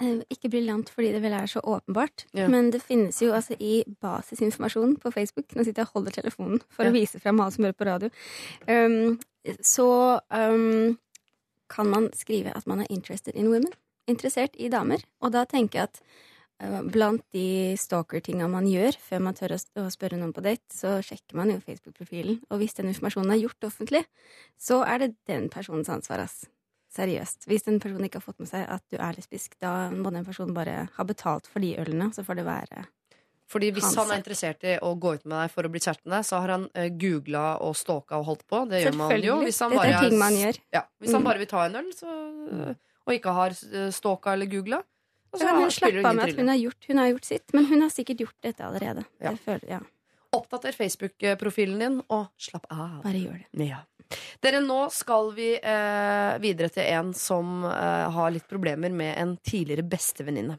Eh, 0.00 0.22
Ikke 0.34 0.50
briljant 0.50 0.90
fordi 0.90 1.12
det 1.14 1.22
vel 1.22 1.32
er 1.38 1.46
så 1.46 1.60
åpenbart, 1.62 2.24
Ja. 2.34 2.48
men 2.48 2.70
det 2.72 2.82
finnes 2.82 3.16
jo 3.22 3.30
altså 3.30 3.54
i 3.60 3.84
basisinformasjon 4.02 4.96
på 4.98 5.12
Facebook 5.12 5.46
Nå 5.54 5.62
sitter 5.64 5.82
jeg 5.84 5.86
og 5.86 5.92
holder 5.94 6.10
telefonen 6.10 6.60
for 6.68 6.82
Ja. 6.84 6.90
å 6.90 6.92
vise 6.92 7.20
frem 7.20 7.38
alle 7.38 7.52
som 7.52 7.62
hører 7.64 7.78
på 7.78 7.86
radio. 7.86 8.10
Um, 8.66 9.20
så 9.62 10.20
um, 10.32 10.98
kan 11.68 11.86
man 11.88 12.10
skrive 12.12 12.56
at 12.56 12.66
man 12.66 12.80
er 12.80 12.86
interested 12.90 13.36
in 13.36 13.50
women. 13.52 13.70
Interessert 14.08 14.56
i 14.58 14.68
damer. 14.68 14.98
Og 15.22 15.30
da 15.30 15.44
tenker 15.44 15.78
jeg 15.78 15.82
at 15.84 16.00
blant 16.94 17.22
de 17.34 17.74
stalker-tinga 17.76 18.46
man 18.48 18.66
gjør 18.70 18.96
før 19.02 19.22
man 19.26 19.34
tør 19.34 19.56
å, 19.56 19.58
spørre 19.90 20.16
noen 20.20 20.32
på 20.32 20.42
date, 20.44 20.64
så 20.72 20.96
sjekker 21.04 21.36
man 21.36 21.50
jo 21.50 21.58
Facebook-profilen. 21.60 22.40
Og 22.50 22.60
hvis 22.62 22.76
den 22.78 22.88
informasjonen 22.92 23.34
er 23.34 23.42
gjort 23.42 23.66
offentlig, 23.68 24.04
så 24.60 24.82
er 24.86 25.02
det 25.02 25.14
den 25.26 25.48
personens 25.52 25.90
ansvar, 25.92 26.22
ass. 26.24 26.44
Seriøst. 26.94 27.48
Hvis 27.50 27.66
en 27.66 27.80
person 27.82 28.04
ikke 28.06 28.20
har 28.20 28.26
fått 28.28 28.38
med 28.38 28.46
seg 28.52 28.68
at 28.70 28.84
du 28.92 29.00
er 29.02 29.16
lesbisk, 29.16 29.56
da 29.58 29.90
må 29.90 30.12
den 30.14 30.24
personen 30.24 30.54
bare 30.54 30.84
ha 30.94 31.06
betalt 31.08 31.48
for 31.50 31.58
de 31.64 31.72
ølene, 31.82 32.12
så 32.14 32.22
får 32.22 32.38
det 32.38 32.44
være 32.46 32.84
Fordi 33.50 33.72
hvis 33.74 33.90
Han 33.98 34.12
er 34.14 34.22
interessert 34.22 34.62
i 34.64 34.76
å 34.78 34.94
gå 34.94 35.16
ut 35.18 35.24
med 35.26 35.34
deg 35.36 35.50
for 35.52 35.66
å 35.66 35.72
bli 35.74 35.82
kjæreste 35.82 36.06
med 36.06 36.14
deg, 36.16 36.24
så 36.30 36.38
har 36.40 36.52
han 36.54 36.68
uh, 36.70 36.86
googla 37.02 37.58
og 37.66 37.74
stalka 37.76 38.16
og 38.22 38.24
holdt 38.30 38.46
på. 38.46 38.62
Det 38.70 38.84
gjør 38.84 38.96
man 39.02 39.10
jo. 39.26 39.40
Hvis 39.42 39.58
han 39.60 39.74
Dette 39.74 39.82
bare 39.82 39.98
er 39.98 40.08
ting 40.08 40.18
man 40.22 40.38
gjør. 40.38 40.60
Ja, 40.72 40.82
hvis 41.02 41.12
han 41.12 41.20
Mm. 41.20 41.28
bare 41.28 41.38
vil 41.42 41.50
ta 41.50 41.64
en 41.66 41.76
øl, 41.82 41.90
så, 41.92 42.14
og 43.04 43.12
ikke 43.12 43.34
har 43.36 43.58
stalka 43.92 44.32
eller 44.32 44.46
googla, 44.46 44.80
så 45.38 45.48
Så 45.48 45.56
hun 45.56 45.70
spiller 45.70 46.00
slappe 46.00 46.10
av 46.10 46.16
med 46.18 46.30
at 46.30 46.38
hun 46.40 46.52
har, 46.52 46.60
gjort, 46.60 46.88
hun 46.88 47.02
har 47.02 47.10
gjort 47.12 47.28
sitt, 47.28 47.44
men 47.56 47.66
hun 47.70 47.84
har 47.86 47.92
sikkert 47.92 48.24
gjort 48.26 48.38
dette 48.46 48.64
allerede. 48.66 49.04
Ja. 49.18 49.32
Jeg 49.32 49.42
føler, 49.44 49.66
ja, 49.76 49.80
Oppdater 50.34 50.74
Facebook-profilen 50.74 51.78
din, 51.78 51.98
og 52.10 52.26
slapp 52.40 52.66
av. 52.70 53.02
bare 53.04 53.20
gjør 53.20 53.42
det. 53.42 53.66
Ja. 53.68 53.84
Dere, 54.42 54.60
nå 54.60 54.78
skal 54.92 55.30
vi 55.34 55.54
eh, 55.56 56.34
videre 56.42 56.68
til 56.74 56.84
en 56.90 57.12
som 57.16 57.64
eh, 57.66 58.06
har 58.14 58.32
litt 58.34 58.46
problemer 58.50 58.92
med 58.92 59.14
en 59.20 59.36
tidligere 59.38 59.86
bestevenninne. 59.86 60.58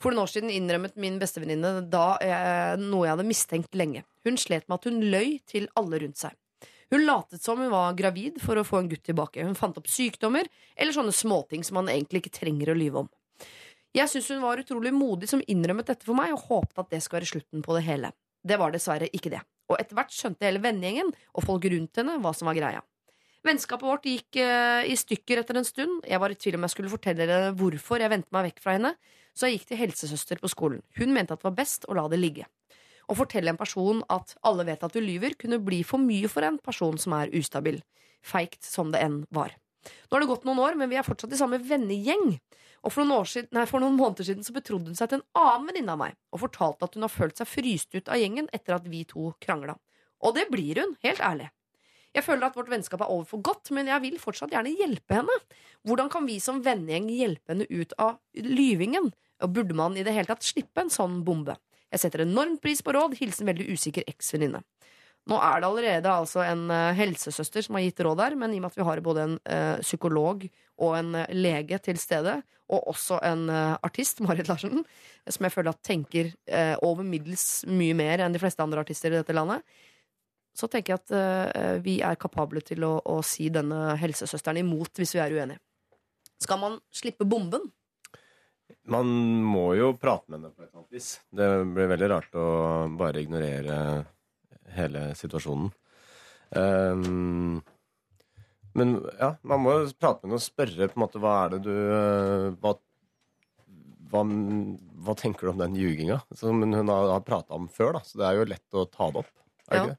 For 0.00 0.10
noen 0.10 0.24
år 0.24 0.32
siden 0.32 0.52
innrømmet 0.52 0.96
min 1.00 1.18
bestevenninne 1.20 1.84
da 1.92 2.06
eh, 2.24 2.80
noe 2.80 3.06
jeg 3.06 3.14
hadde 3.14 3.28
mistenkt 3.28 3.76
lenge. 3.78 4.04
Hun 4.26 4.40
slet 4.40 4.66
med 4.68 4.80
at 4.80 4.88
hun 4.90 5.04
løy 5.12 5.38
til 5.48 5.68
alle 5.78 6.00
rundt 6.02 6.20
seg. 6.20 6.34
Hun 6.90 7.04
latet 7.06 7.44
som 7.44 7.60
hun 7.62 7.70
var 7.70 7.94
gravid 7.94 8.40
for 8.42 8.58
å 8.58 8.66
få 8.66 8.80
en 8.80 8.88
gutt 8.90 9.04
tilbake. 9.06 9.44
Hun 9.46 9.54
fant 9.58 9.76
opp 9.78 9.86
sykdommer 9.88 10.48
eller 10.74 10.96
sånne 10.96 11.14
småting 11.14 11.62
som 11.66 11.78
man 11.78 11.92
egentlig 11.92 12.24
ikke 12.24 12.38
trenger 12.40 12.72
å 12.72 12.78
lyve 12.78 13.04
om. 13.04 13.10
Jeg 13.96 14.06
syns 14.06 14.28
hun 14.30 14.42
var 14.44 14.60
utrolig 14.62 14.92
modig 14.94 15.26
som 15.30 15.40
innrømmet 15.50 15.88
dette 15.90 16.06
for 16.06 16.14
meg, 16.18 16.30
og 16.34 16.44
håpet 16.46 16.78
at 16.78 16.92
det 16.92 17.00
skulle 17.02 17.24
være 17.24 17.32
slutten 17.32 17.64
på 17.64 17.74
det 17.74 17.82
hele. 17.88 18.12
Det 18.46 18.58
var 18.60 18.70
dessverre 18.70 19.10
ikke 19.10 19.32
det. 19.32 19.40
Og 19.70 19.76
etter 19.78 19.98
hvert 19.98 20.14
skjønte 20.14 20.46
hele 20.46 20.62
vennegjengen 20.62 21.10
og 21.10 21.44
folk 21.46 21.66
rundt 21.72 21.98
henne 21.98 22.16
hva 22.22 22.32
som 22.36 22.50
var 22.50 22.58
greia. 22.58 22.84
Vennskapet 23.46 23.88
vårt 23.88 24.06
gikk 24.06 24.38
uh, 24.44 24.84
i 24.84 24.94
stykker 25.00 25.40
etter 25.40 25.56
en 25.56 25.66
stund. 25.66 26.04
Jeg 26.06 26.20
var 26.20 26.30
i 26.30 26.36
tvil 26.38 26.58
om 26.58 26.66
jeg 26.66 26.74
skulle 26.74 26.92
fortelle 26.92 27.24
henne 27.24 27.54
hvorfor 27.58 28.02
jeg 28.02 28.12
vendte 28.12 28.34
meg 28.36 28.50
vekk 28.50 28.62
fra 28.62 28.76
henne, 28.76 28.92
så 29.34 29.48
jeg 29.48 29.58
gikk 29.58 29.70
til 29.70 29.80
helsesøster 29.80 30.42
på 30.42 30.50
skolen. 30.52 30.82
Hun 30.98 31.14
mente 31.16 31.34
at 31.34 31.42
det 31.42 31.48
var 31.48 31.56
best 31.58 31.88
å 31.88 31.96
la 31.96 32.04
det 32.12 32.20
ligge. 32.20 32.46
Å 33.10 33.16
fortelle 33.18 33.50
en 33.50 33.58
person 33.58 34.04
at 34.12 34.36
alle 34.46 34.68
vet 34.68 34.84
at 34.86 34.94
du 34.94 35.00
lyver, 35.02 35.34
kunne 35.40 35.58
bli 35.64 35.80
for 35.86 36.02
mye 36.02 36.28
for 36.30 36.46
en 36.46 36.60
person 36.62 37.00
som 37.00 37.16
er 37.16 37.32
ustabil. 37.34 37.80
Feigt 38.22 38.62
som 38.66 38.92
det 38.94 39.00
enn 39.02 39.24
var. 39.34 39.56
Nå 39.80 40.14
har 40.14 40.22
det 40.22 40.28
gått 40.30 40.44
noen 40.46 40.60
år, 40.60 40.76
men 40.76 40.90
vi 40.92 40.98
er 41.00 41.06
fortsatt 41.06 41.32
i 41.32 41.40
samme 41.40 41.58
vennegjeng. 41.64 42.36
Og 42.80 42.94
for 42.94 43.04
noen, 43.04 43.28
siden, 43.28 43.50
nei, 43.52 43.66
for 43.68 43.82
noen 43.82 43.98
måneder 43.98 44.24
siden 44.24 44.46
så 44.46 44.54
betrodde 44.56 44.88
hun 44.88 44.96
seg 44.96 45.10
til 45.10 45.20
en 45.20 45.40
annen 45.42 45.68
venninne 45.68 45.94
av 45.94 46.00
meg 46.00 46.16
og 46.32 46.42
fortalte 46.46 46.86
at 46.86 46.96
hun 46.96 47.04
har 47.04 47.12
følt 47.12 47.40
seg 47.40 47.48
fryst 47.50 47.96
ut 47.96 48.08
av 48.08 48.20
gjengen 48.20 48.48
etter 48.56 48.76
at 48.78 48.86
vi 48.88 49.02
to 49.08 49.32
krangla. 49.42 49.76
Og 50.24 50.36
det 50.36 50.46
blir 50.52 50.80
hun, 50.80 50.94
helt 51.04 51.20
ærlig. 51.24 51.50
Jeg 52.16 52.26
føler 52.26 52.48
at 52.48 52.56
vårt 52.58 52.70
vennskap 52.72 53.04
er 53.04 53.12
over 53.12 53.28
for 53.28 53.42
godt, 53.44 53.70
men 53.76 53.86
jeg 53.86 54.02
vil 54.02 54.16
fortsatt 54.18 54.50
gjerne 54.54 54.72
hjelpe 54.74 55.20
henne. 55.20 55.36
Hvordan 55.86 56.10
kan 56.10 56.26
vi 56.26 56.40
som 56.42 56.58
vennegjeng 56.64 57.06
hjelpe 57.14 57.54
henne 57.54 57.68
ut 57.70 57.94
av 58.02 58.18
lyvingen? 58.34 59.12
Og 59.40 59.52
burde 59.54 59.76
man 59.76 59.94
i 59.96 60.04
det 60.04 60.16
hele 60.16 60.28
tatt 60.32 60.44
slippe 60.44 60.82
en 60.82 60.90
sånn 60.92 61.20
bombe? 61.24 61.54
Jeg 61.90 62.02
setter 62.02 62.24
enormt 62.24 62.60
pris 62.62 62.82
på 62.82 62.94
råd. 62.96 63.14
Hilsen 63.20 63.48
veldig 63.50 63.68
usikker 63.74 64.06
eksvenninne. 64.10 64.62
Nå 65.30 65.38
er 65.38 65.60
det 65.60 65.68
allerede 65.68 66.10
altså 66.10 66.42
en 66.42 66.64
eh, 66.74 66.96
helsesøster 66.98 67.62
som 67.62 67.76
har 67.78 67.84
gitt 67.84 68.00
råd 68.02 68.18
der, 68.18 68.36
men 68.38 68.54
i 68.54 68.58
og 68.58 68.64
med 68.64 68.72
at 68.72 68.78
vi 68.80 68.86
har 68.88 69.02
både 69.04 69.26
en 69.28 69.36
eh, 69.46 69.82
psykolog 69.84 70.42
og 70.82 70.96
en 70.98 71.20
eh, 71.20 71.36
lege 71.36 71.78
til 71.84 72.00
stede, 72.02 72.40
og 72.70 72.88
også 72.90 73.20
en 73.26 73.48
artist, 73.50 74.20
Marit 74.26 74.50
Larsen, 74.50 74.82
som 75.26 75.46
jeg 75.46 75.54
føler 75.54 75.72
at 75.72 75.80
tenker 75.86 76.28
over 76.86 77.02
middels 77.02 77.64
mye 77.66 77.96
mer 77.98 78.22
enn 78.22 78.34
de 78.34 78.38
fleste 78.38 78.62
andre 78.62 78.84
artister 78.84 79.10
i 79.10 79.18
dette 79.18 79.34
landet, 79.34 79.64
så 80.54 80.68
tenker 80.70 80.94
jeg 80.94 81.02
at 81.02 81.82
vi 81.82 81.96
er 82.06 82.18
kapable 82.18 82.62
til 82.62 82.86
å, 82.86 82.92
å 83.02 83.16
si 83.26 83.48
denne 83.50 83.96
helsesøsteren 83.98 84.62
imot 84.62 85.02
hvis 85.02 85.16
vi 85.16 85.22
er 85.22 85.34
uenige. 85.34 85.58
Skal 86.46 86.62
man 86.62 86.78
slippe 86.94 87.26
bomben? 87.26 87.66
Man 88.86 89.10
må 89.42 89.72
jo 89.74 89.90
prate 89.98 90.30
med 90.30 90.38
henne 90.38 90.54
på 90.54 90.62
et 90.62 90.70
eller 90.70 90.84
annet 90.84 90.94
vis. 90.94 91.10
Det 91.26 91.50
blir 91.74 91.90
veldig 91.90 92.10
rart 92.14 92.38
å 92.38 92.46
bare 93.02 93.26
ignorere 93.26 93.80
hele 94.76 95.10
situasjonen. 95.18 95.70
Um, 96.50 97.60
men 98.74 98.96
ja, 99.18 99.32
man 99.46 99.62
må 99.64 99.72
jo 99.78 99.88
prate 99.98 100.22
med 100.22 100.30
henne 100.32 100.38
og 100.38 100.44
spørre 100.44 100.88
på 100.90 100.98
en 100.98 101.02
måte 101.04 101.20
hva 101.22 101.34
er 101.44 101.52
det 101.54 101.60
du 101.64 101.72
eh, 101.74 102.44
Hva, 102.62 102.72
hva, 104.10 104.22
hva 105.06 105.14
tenker 105.18 105.46
du 105.46 105.52
om 105.52 105.58
den 105.62 105.74
ljuginga? 105.78 106.20
Som 106.38 106.62
hun 106.62 106.74
har, 106.78 107.08
har 107.16 107.24
prata 107.26 107.54
om 107.58 107.66
før, 107.70 107.96
da. 107.98 108.02
Så 108.06 108.18
det 108.20 108.28
er 108.28 108.38
jo 108.38 108.46
lett 108.50 108.78
å 108.78 108.84
ta 108.90 109.10
det 109.10 109.22
opp. 109.24 109.32
Er 109.66 109.70
det 109.70 109.76
Ja. 109.76 109.82
ikke 109.82 109.92
det? 109.94 109.98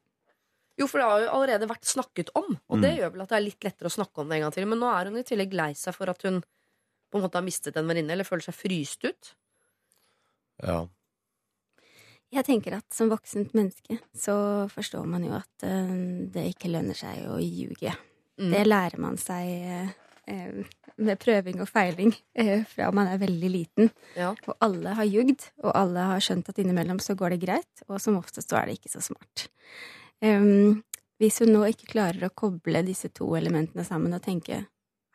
Jo, 0.80 0.86
for 0.88 0.98
det 1.02 1.06
har 1.10 1.20
jo 1.20 1.32
allerede 1.36 1.68
vært 1.68 1.84
snakket 1.84 2.30
om, 2.34 2.54
og 2.72 2.80
det 2.80 2.90
Mm. 2.94 2.98
gjør 2.98 3.10
vel 3.12 3.22
at 3.22 3.28
det 3.28 3.36
er 3.36 3.44
litt 3.44 3.64
lettere 3.64 3.90
å 3.90 3.92
snakke 3.92 4.22
om 4.22 4.28
det 4.28 4.36
en 4.38 4.42
gang 4.46 4.52
til. 4.56 4.66
Men 4.66 4.80
nå 4.80 4.88
er 4.88 5.04
hun 5.10 5.18
i 5.20 5.22
tillegg 5.28 5.52
lei 5.52 5.72
seg 5.76 5.94
for 5.94 6.08
at 6.08 6.22
hun 6.24 6.40
på 7.12 7.18
en 7.20 7.22
måte 7.26 7.36
har 7.36 7.44
mistet 7.44 7.76
en 7.76 7.86
venninne, 7.86 8.10
eller 8.16 8.24
føler 8.24 8.46
seg 8.48 8.56
fryst 8.56 9.04
ut. 9.04 9.34
Ja. 10.64 10.86
Jeg 12.32 12.46
tenker 12.48 12.78
at 12.78 12.86
som 12.94 13.10
voksent 13.12 13.52
menneske 13.56 13.98
så 14.16 14.34
forstår 14.72 15.08
man 15.08 15.26
jo 15.26 15.34
at 15.36 15.66
eh, 15.68 15.96
det 16.32 16.46
ikke 16.54 16.70
lønner 16.72 16.96
seg 16.96 17.26
å 17.28 17.36
ljuge. 17.42 17.92
Mm. 18.40 18.54
Det 18.54 18.62
lærer 18.64 19.02
man 19.02 19.18
seg 19.20 19.50
eh, 19.52 19.90
eh, 20.32 20.62
med 21.02 21.20
prøving 21.20 21.60
og 21.62 21.68
feiling 21.68 22.14
eh, 22.38 22.64
fra 22.68 22.88
man 22.94 23.10
er 23.12 23.20
veldig 23.20 23.50
liten. 23.52 23.92
Ja. 24.16 24.32
Og 24.48 24.56
alle 24.64 24.96
har 24.98 25.08
jugd, 25.08 25.44
og 25.62 25.76
alle 25.76 26.06
har 26.14 26.24
skjønt 26.24 26.48
at 26.48 26.62
innimellom 26.62 27.02
så 27.04 27.16
går 27.18 27.36
det 27.36 27.42
greit, 27.44 27.84
og 27.88 28.00
som 28.00 28.16
oftest 28.20 28.52
så 28.52 28.62
er 28.62 28.70
det 28.70 28.80
ikke 28.80 28.94
så 28.94 29.04
smart. 29.04 29.46
Um, 30.22 30.82
hvis 31.20 31.40
hun 31.42 31.52
nå 31.52 31.66
ikke 31.68 31.90
klarer 31.92 32.28
å 32.28 32.34
koble 32.34 32.84
disse 32.86 33.10
to 33.14 33.28
elementene 33.38 33.84
sammen 33.86 34.14
og 34.16 34.24
tenke 34.24 34.64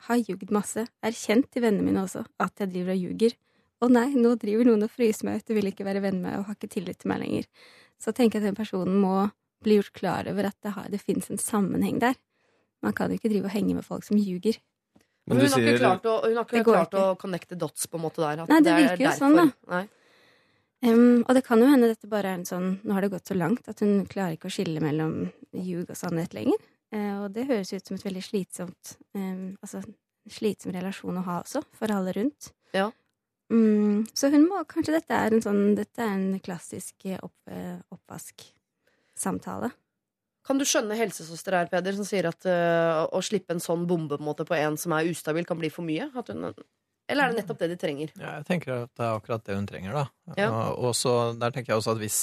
har 0.07 0.21
jugd 0.21 0.51
masse, 0.53 0.85
erkjent 1.03 1.49
til 1.51 1.65
vennene 1.65 1.85
mine 1.87 2.03
også 2.05 2.23
at 2.43 2.61
jeg 2.61 2.71
driver 2.73 2.93
og 2.93 3.03
ljuger, 3.05 3.35
å 3.81 3.89
nei, 3.91 4.07
nå 4.17 4.33
driver 4.41 4.69
noen 4.71 4.87
og 4.87 4.93
fryser 4.93 5.27
meg 5.27 5.41
ut 5.41 5.49
du 5.49 5.57
vil 5.57 5.69
ikke 5.69 5.85
være 5.85 6.01
venn 6.03 6.21
med 6.21 6.31
meg 6.31 6.39
og 6.39 6.47
har 6.49 6.57
ikke 6.57 6.71
tillit 6.73 7.01
til 7.01 7.11
meg 7.11 7.21
lenger. 7.23 7.49
Så 8.01 8.13
tenker 8.13 8.39
jeg 8.39 8.45
at 8.45 8.51
den 8.51 8.57
personen 8.57 8.97
må 9.01 9.27
bli 9.65 9.77
gjort 9.79 9.93
klar 9.97 10.29
over 10.29 10.49
at 10.49 10.57
det, 10.65 10.73
har, 10.75 10.87
det 10.93 11.01
finnes 11.01 11.29
en 11.33 11.41
sammenheng 11.41 11.99
der. 12.01 12.17
Man 12.85 12.93
kan 12.97 13.11
jo 13.11 13.17
ikke 13.17 13.31
drive 13.31 13.49
og 13.49 13.53
henge 13.53 13.77
med 13.77 13.85
folk 13.85 14.05
som 14.05 14.19
ljuger. 14.21 14.59
Men 15.27 15.41
hun 15.41 15.51
har 15.51 15.63
ikke 15.63 15.79
klart 15.81 16.05
å, 16.07 16.15
hun 16.23 16.37
har 16.37 16.45
ikke 16.47 16.63
klart 16.63 16.93
ikke. 16.93 17.03
å 17.03 17.15
connecte 17.19 17.57
dots 17.59 17.89
på 17.91 17.99
en 17.99 18.05
måte 18.05 18.23
der. 18.23 18.43
at 18.45 18.51
Nei, 18.51 18.59
det 18.63 18.69
det 18.69 18.83
virker 18.83 19.05
jo 19.09 19.13
sånn, 19.17 19.37
da. 19.41 19.81
Um, 20.85 21.23
og 21.25 21.33
det 21.33 21.41
kan 21.47 21.59
jo 21.59 21.67
hende 21.67 21.89
dette 21.89 22.07
bare 22.09 22.29
er 22.29 22.37
en 22.37 22.43
sånn 22.45 22.67
Nå 22.85 22.93
har 22.93 23.01
det 23.01 23.09
gått 23.09 23.31
så 23.31 23.33
langt 23.33 23.65
at 23.65 23.79
hun 23.81 24.03
klarer 24.05 24.35
ikke 24.35 24.45
å 24.45 24.53
skille 24.53 24.77
mellom 24.77 25.31
ljug 25.57 25.89
og 25.89 25.97
sannhet 25.97 26.35
lenger. 26.37 26.61
Uh, 26.93 27.25
og 27.25 27.33
det 27.35 27.47
høres 27.49 27.73
ut 27.73 27.89
som 27.89 27.97
et 27.97 28.05
veldig 28.05 28.21
slitsomt 28.23 28.93
um, 29.17 29.57
Altså 29.57 29.81
slitsom 30.31 30.75
relasjon 30.75 31.17
å 31.17 31.25
ha 31.25 31.39
også, 31.41 31.63
for 31.75 31.91
alle 31.91 32.13
rundt. 32.15 32.51
Ja. 32.75 32.91
Mm, 33.53 34.05
så 34.11 34.27
hun 34.33 34.43
må 34.49 34.59
Kanskje 34.67 34.97
dette 34.97 35.15
er 35.15 35.31
en 35.31 35.39
sånn 35.39 35.61
Dette 35.77 36.03
er 36.03 36.17
en 36.17 36.39
klassisk 36.43 37.05
eh, 37.07 37.15
opp, 37.15 37.37
oppvasksamtale. 37.47 37.93
oppvask-samtale. 37.95 39.69
Kan 40.47 40.59
du 40.59 40.63
skjønne 40.67 40.95
helsesøster 40.95 41.57
her, 41.57 41.67
Peder, 41.71 41.95
som 41.97 42.07
sier 42.07 42.29
at 42.29 42.45
uh, 42.47 43.03
å 43.11 43.19
slippe 43.25 43.51
en 43.51 43.63
sånn 43.63 43.83
bombe 43.87 44.15
på, 44.15 44.23
en 44.23 44.27
måte, 44.29 44.45
på 44.47 44.55
en 44.55 44.77
som 44.79 44.93
er 44.95 45.09
ustabil, 45.11 45.43
kan 45.47 45.59
bli 45.59 45.67
for 45.73 45.83
mye? 45.83 46.07
At 46.15 46.31
hun, 46.31 46.53
eller 47.07 47.23
er 47.23 47.33
det 47.33 47.41
nettopp 47.41 47.59
det 47.59 47.69
de 47.73 47.77
trenger? 47.79 48.13
Ja, 48.15 48.37
jeg 48.39 48.47
tenker 48.47 48.73
at 48.85 48.93
det 48.95 49.03
er 49.03 49.17
akkurat 49.17 49.43
det 49.47 49.57
hun 49.57 49.67
trenger, 49.67 49.97
da. 49.97 50.05
Ja. 50.39 50.49
Og 50.75 50.95
så, 50.95 51.33
der 51.39 51.51
tenker 51.55 51.73
jeg 51.73 51.81
også 51.81 51.97
at 51.97 52.01
hvis, 52.03 52.21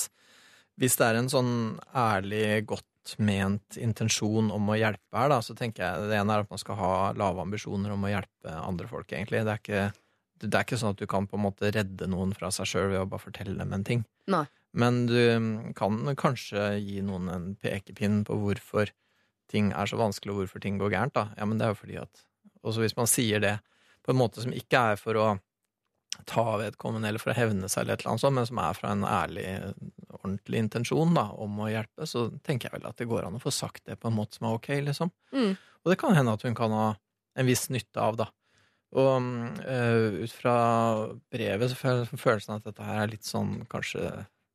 hvis 0.81 0.97
det 1.01 1.09
er 1.11 1.21
en 1.21 1.29
sånn 1.33 1.53
ærlig, 1.93 2.47
godt 2.69 3.15
ment 3.21 3.77
intensjon 3.77 4.49
om 4.53 4.73
å 4.73 4.79
hjelpe 4.81 5.21
her, 5.21 5.29
da, 5.35 5.43
så 5.45 5.57
tenker 5.57 5.85
jeg 5.85 6.09
det 6.09 6.17
ene 6.17 6.37
er 6.39 6.47
at 6.47 6.53
man 6.53 6.61
skal 6.61 6.81
ha 6.81 6.95
lave 7.21 7.45
ambisjoner 7.45 7.93
om 7.93 8.09
å 8.09 8.13
hjelpe 8.15 8.57
andre 8.57 8.89
folk, 8.89 9.09
egentlig. 9.13 9.45
Det 9.45 9.53
er 9.53 9.61
ikke, 9.61 9.85
det 10.45 10.59
er 10.59 10.67
ikke 10.67 10.81
sånn 10.81 10.95
at 10.95 11.01
du 11.01 11.09
kan 11.11 11.29
på 11.31 11.39
en 11.39 11.45
måte 11.47 11.71
redde 11.75 12.09
noen 12.11 12.35
fra 12.37 12.51
seg 12.55 12.69
sjøl 12.69 12.91
ved 12.93 13.03
å 13.03 13.09
bare 13.11 13.25
fortelle 13.25 13.57
dem 13.59 13.73
en 13.77 13.87
ting. 13.87 14.05
Nei. 14.31 14.45
Men 14.75 15.05
du 15.07 15.19
kan 15.79 16.01
kanskje 16.19 16.75
gi 16.83 17.03
noen 17.07 17.31
en 17.31 17.49
pekepinn 17.63 18.25
på 18.27 18.37
hvorfor 18.41 18.91
ting 19.53 19.71
er 19.77 19.87
så 19.87 19.99
vanskelig, 20.01 20.33
og 20.33 20.43
hvorfor 20.43 20.63
ting 20.65 20.81
går 20.81 20.95
gærent. 20.97 21.15
da. 21.15 21.29
Ja, 21.39 21.47
men 21.47 21.61
det 21.61 21.67
er 21.67 21.75
jo 21.75 21.83
fordi 21.83 22.01
at 22.03 22.25
Også 22.65 22.81
hvis 22.81 22.97
man 22.97 23.09
sier 23.11 23.43
det 23.45 23.59
på 24.05 24.13
en 24.13 24.17
måte 24.17 24.41
som 24.41 24.53
ikke 24.57 24.81
er 24.93 24.97
for 24.97 25.19
å 25.21 25.27
ta 26.25 26.45
vedkommende 26.57 27.11
eller 27.11 27.21
for 27.21 27.33
å 27.33 27.37
hevne 27.37 27.69
seg, 27.69 27.83
eller 27.83 27.99
et 27.99 28.05
eller 28.05 28.15
annet 28.15 28.23
sånt, 28.23 28.37
men 28.39 28.49
som 28.49 28.61
er 28.63 28.77
fra 28.79 28.93
en 28.95 29.05
ærlig, 29.05 29.45
ordentlig 30.15 30.63
intensjon 30.63 31.13
da, 31.17 31.27
om 31.45 31.59
å 31.61 31.69
hjelpe, 31.69 32.07
så 32.09 32.27
tenker 32.47 32.71
jeg 32.71 32.79
vel 32.79 32.89
at 32.89 33.01
det 33.01 33.09
går 33.11 33.27
an 33.27 33.37
å 33.37 33.43
få 33.43 33.53
sagt 33.53 33.85
det 33.91 33.99
på 34.01 34.09
en 34.09 34.17
måte 34.17 34.39
som 34.39 34.49
er 34.49 34.57
ok, 34.57 34.71
liksom. 34.87 35.13
Mm. 35.35 35.53
Og 35.85 35.93
det 35.93 35.99
kan 36.01 36.17
hende 36.17 36.37
at 36.39 36.47
hun 36.47 36.57
kan 36.57 36.73
ha 36.73 36.87
en 37.37 37.51
viss 37.51 37.67
nytte 37.75 38.01
av, 38.01 38.17
da. 38.23 38.31
Og 38.95 39.27
uh, 39.67 40.21
ut 40.23 40.35
fra 40.35 40.57
brevet 41.33 41.73
så 41.73 41.79
føler 41.79 42.05
jeg 42.05 42.21
følelsen 42.23 42.55
at 42.59 42.69
dette 42.69 42.87
her 42.87 43.03
er 43.03 43.11
litt 43.11 43.27
sånn 43.27 43.65
kanskje 43.71 44.07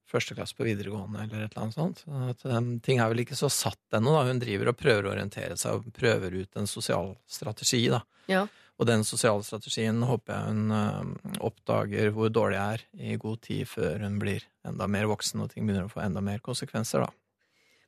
første 0.10 0.34
klasse 0.34 0.58
på 0.58 0.66
videregående 0.66 1.22
eller 1.26 1.44
et 1.44 1.54
eller 1.54 1.66
annet 1.66 1.78
sånt. 1.78 2.02
At, 2.32 2.46
um, 2.50 2.72
ting 2.86 3.02
er 3.02 3.12
vel 3.12 3.24
ikke 3.26 3.38
så 3.38 3.50
satt 3.54 3.98
ennå, 3.98 4.16
da. 4.16 4.24
Hun 4.30 4.42
driver 4.42 4.72
og 4.72 4.80
prøver 4.80 5.06
å 5.06 5.14
orientere 5.14 5.58
seg 5.60 5.78
og 5.78 5.92
prøver 5.96 6.40
ut 6.40 6.58
en 6.60 6.70
sosial 6.70 7.14
strategi, 7.30 7.84
da. 7.94 8.02
Ja. 8.32 8.48
Og 8.80 8.88
den 8.88 9.04
sosiale 9.04 9.44
strategien 9.44 10.00
håper 10.08 10.34
jeg 10.34 10.54
hun 10.54 10.74
uh, 10.74 11.40
oppdager 11.46 12.14
hvor 12.16 12.32
dårlig 12.32 12.58
jeg 12.58 12.80
er 12.80 13.14
i 13.14 13.20
god 13.20 13.42
tid 13.44 13.68
før 13.68 14.06
hun 14.08 14.18
blir 14.22 14.46
enda 14.68 14.88
mer 14.88 15.10
voksen 15.12 15.44
og 15.44 15.52
ting 15.52 15.68
begynner 15.68 15.90
å 15.90 15.92
få 15.92 16.06
enda 16.06 16.24
mer 16.24 16.42
konsekvenser, 16.46 17.04
da. 17.04 17.19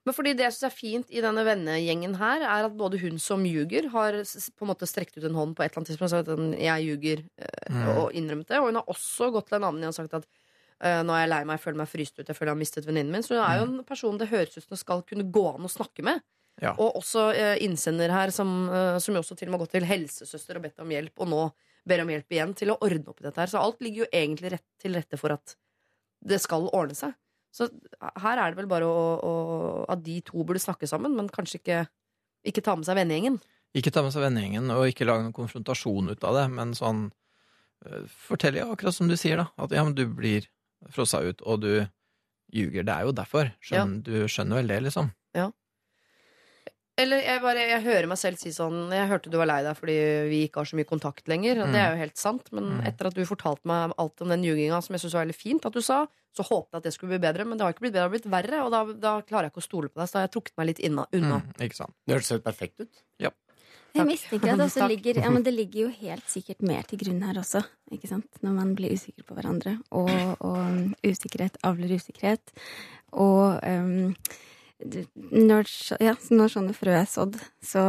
Men 0.05 0.15
fordi 0.17 0.31
det 0.33 0.47
jeg 0.47 0.53
synes 0.55 0.67
er 0.71 0.73
fint 0.73 1.11
i 1.13 1.21
denne 1.21 1.43
vennegjengen 1.45 2.15
her, 2.17 2.41
er 2.41 2.65
at 2.65 2.73
både 2.77 2.97
hun 3.03 3.19
som 3.21 3.43
ljuger, 3.45 3.85
har 3.93 4.15
på 4.23 4.65
en 4.65 4.69
måte 4.71 4.87
strekt 4.89 5.17
ut 5.19 5.27
en 5.27 5.35
hånd 5.37 5.53
på 5.55 5.61
et 5.61 5.69
eller 5.69 5.81
annet 5.83 5.91
tidspunkt 5.91 6.09
og 6.09 6.15
sagt 6.15 6.31
at 6.33 6.59
jeg 6.59 6.85
ljuger, 6.87 7.21
eh, 7.37 7.69
Mm. 7.71 7.97
og 7.97 8.11
innrømmet 8.17 8.47
det. 8.49 8.57
Og 8.59 8.65
hun 8.71 8.79
har 8.81 8.89
også 8.89 9.31
gått 9.31 9.47
til 9.51 9.59
en 9.59 9.67
annen 9.69 9.85
og 9.87 9.93
sagt 9.93 10.13
at 10.17 10.25
eh, 10.81 11.03
nå 11.05 11.13
er 11.13 11.21
jeg 11.27 11.29
lei 11.29 11.43
meg, 11.45 11.59
jeg 11.59 11.65
føler 11.67 11.77
meg 11.83 11.87
fryst 11.91 12.17
ut, 12.19 12.25
jeg 12.27 12.35
føler 12.35 12.49
jeg 12.49 12.55
har 12.55 12.63
mistet 12.63 12.85
venninnen 12.89 13.11
min. 13.13 13.21
Så 13.23 13.35
hun 13.37 13.43
er 13.45 13.59
jo 13.59 13.67
en 13.69 13.83
person 13.85 14.17
det 14.17 14.27
høres 14.33 14.57
ut 14.57 14.63
som 14.63 14.73
det 14.73 14.79
skal 14.81 15.03
kunne 15.03 15.27
gå 15.31 15.45
an 15.53 15.69
å 15.69 15.69
snakke 15.69 16.01
med. 16.03 16.21
Ja. 16.61 16.73
Og 16.77 16.97
også 16.97 17.27
eh, 17.37 17.57
innsender 17.61 18.09
her, 18.09 18.33
som, 18.33 18.49
som 18.99 19.13
jo 19.15 19.21
også 19.21 19.37
til 19.37 19.47
og 19.47 19.51
med 19.53 19.59
har 19.59 19.65
gått 19.67 19.77
til 19.77 19.85
helsesøster 19.85 20.57
og 20.57 20.63
bedt 20.65 20.81
om 20.81 20.89
hjelp, 20.89 21.13
og 21.21 21.29
nå 21.29 21.43
ber 21.85 22.01
om 22.01 22.09
hjelp 22.09 22.33
igjen 22.33 22.51
til 22.57 22.73
å 22.73 22.79
ordne 22.81 23.07
opp 23.13 23.21
i 23.21 23.29
dette 23.29 23.39
her. 23.41 23.49
Så 23.53 23.61
alt 23.61 23.79
ligger 23.81 24.03
jo 24.03 24.09
egentlig 24.11 24.51
rett 24.57 24.65
til 24.81 24.93
rette 24.97 25.17
for 25.17 25.33
at 25.37 25.55
det 26.25 26.41
skal 26.41 26.67
ordne 26.73 26.97
seg. 26.97 27.13
Så 27.51 27.67
her 28.23 28.39
er 28.39 28.51
det 28.53 28.61
vel 28.61 28.69
bare 28.71 28.87
å, 28.87 28.99
å, 29.27 29.31
at 29.91 30.03
de 30.05 30.21
to 30.27 30.43
burde 30.47 30.61
snakke 30.63 30.87
sammen, 30.87 31.15
men 31.17 31.27
kanskje 31.31 31.59
ikke, 31.59 31.79
ikke 32.47 32.63
ta 32.63 32.77
med 32.79 32.87
seg 32.87 32.95
vennegjengen. 32.99 33.41
Ikke 33.77 33.91
ta 33.93 34.03
med 34.03 34.15
seg 34.15 34.23
vennegjengen, 34.23 34.71
og 34.71 34.87
ikke 34.87 35.07
lage 35.07 35.25
noen 35.25 35.35
konfrontasjon 35.35 36.13
ut 36.13 36.23
av 36.27 36.37
det, 36.39 36.45
men 36.55 36.73
sånn 36.75 37.05
øh, 37.87 38.05
Fortell 38.27 38.59
ja, 38.59 38.67
akkurat 38.71 38.95
som 38.95 39.11
du 39.11 39.17
sier, 39.19 39.43
da. 39.43 39.49
At 39.59 39.75
ja, 39.75 39.83
men 39.87 39.95
du 39.95 40.05
blir 40.07 40.47
frossa 40.91 41.21
ut, 41.23 41.43
og 41.43 41.63
du 41.63 41.73
ljuger. 42.51 42.83
Det 42.87 42.93
er 42.95 43.07
jo 43.07 43.15
derfor. 43.15 43.51
Skjønner, 43.63 44.01
Du 44.03 44.31
skjønner 44.31 44.61
vel 44.61 44.71
det, 44.73 44.79
liksom? 44.87 45.11
Eller 47.01 47.23
jeg, 47.25 47.41
bare, 47.43 47.65
jeg 47.71 47.83
hører 47.85 48.07
meg 48.11 48.19
selv 48.21 48.39
si 48.41 48.51
sånn 48.53 48.91
Jeg 48.93 49.09
hørte 49.09 49.31
du 49.33 49.37
var 49.41 49.49
lei 49.49 49.59
deg 49.65 49.77
fordi 49.79 49.95
vi 50.29 50.39
ikke 50.47 50.61
har 50.61 50.69
så 50.69 50.77
mye 50.79 50.89
kontakt 50.89 51.27
lenger. 51.31 51.61
Mm. 51.63 51.73
det 51.73 51.81
er 51.81 51.93
jo 51.95 52.01
helt 52.03 52.17
sant. 52.21 52.51
Men 52.55 52.71
Mm. 52.71 52.81
etter 52.87 53.09
at 53.09 53.17
du 53.17 53.23
fortalte 53.25 53.65
meg 53.67 53.93
alt 53.97 54.21
om 54.21 54.29
den 54.31 54.43
ljuginga, 54.45 54.81
som 54.85 54.93
jeg 54.95 55.01
syns 55.05 55.15
var 55.17 55.25
veldig 55.25 55.39
fint 55.39 55.65
at 55.65 55.73
du 55.73 55.81
sa, 55.81 56.05
så 56.31 56.45
håpet 56.47 56.71
jeg 56.71 56.79
at 56.79 56.83
det 56.87 56.93
skulle 56.95 57.11
bli 57.17 57.23
bedre. 57.25 57.45
Men 57.45 57.57
det 57.57 57.65
har 57.65 57.73
ikke 57.73 57.83
blitt 57.87 57.95
bedre, 57.97 58.07
det 58.07 58.09
har 58.09 58.15
blitt 58.15 58.31
verre. 58.31 58.63
Og 58.65 58.71
da, 58.71 58.81
da 58.93 59.13
klarer 59.25 59.49
jeg 59.49 59.55
ikke 59.55 59.63
å 59.65 59.69
stole 59.69 59.89
på 59.91 59.99
deg. 59.99 60.07
Så 60.07 60.13
da 60.15 60.19
har 60.21 60.27
jeg 60.29 60.35
trukket 60.37 60.57
meg 60.61 60.69
litt 60.71 60.79
inna, 60.79 61.07
unna. 61.11 61.41
Mm, 61.41 61.55
ikke 61.67 61.79
sant. 61.81 61.95
Det 62.05 62.15
hørtes 62.15 62.35
helt 62.37 62.45
perfekt 62.47 62.85
ut. 62.85 63.01
Jeg 63.91 64.07
mistenker 64.07 64.53
at 64.53 64.59
det 64.61 64.65
også 64.69 64.87
ligger 64.87 65.17
Ja, 65.19 65.29
men 65.35 65.43
det 65.43 65.51
ligger 65.51 65.81
jo 65.81 65.89
helt 65.99 66.29
sikkert 66.31 66.61
mer 66.63 66.85
til 66.87 67.01
grunn 67.01 67.19
her 67.27 67.35
også, 67.41 67.59
ikke 67.91 68.07
sant? 68.07 68.29
Når 68.39 68.53
man 68.55 68.71
blir 68.77 68.93
usikker 68.95 69.25
på 69.27 69.35
hverandre. 69.35 69.73
Og, 69.91 70.11
og 70.39 70.55
um, 70.61 70.93
usikkerhet 71.03 71.59
avler 71.67 71.91
usikkerhet. 71.97 72.53
Og 73.11 73.59
um, 73.67 74.13
når, 74.81 75.69
ja, 76.01 76.15
når 76.33 76.51
sånne 76.55 76.73
frø 76.77 76.93
er 76.97 77.07
sådd, 77.09 77.37
så, 77.63 77.83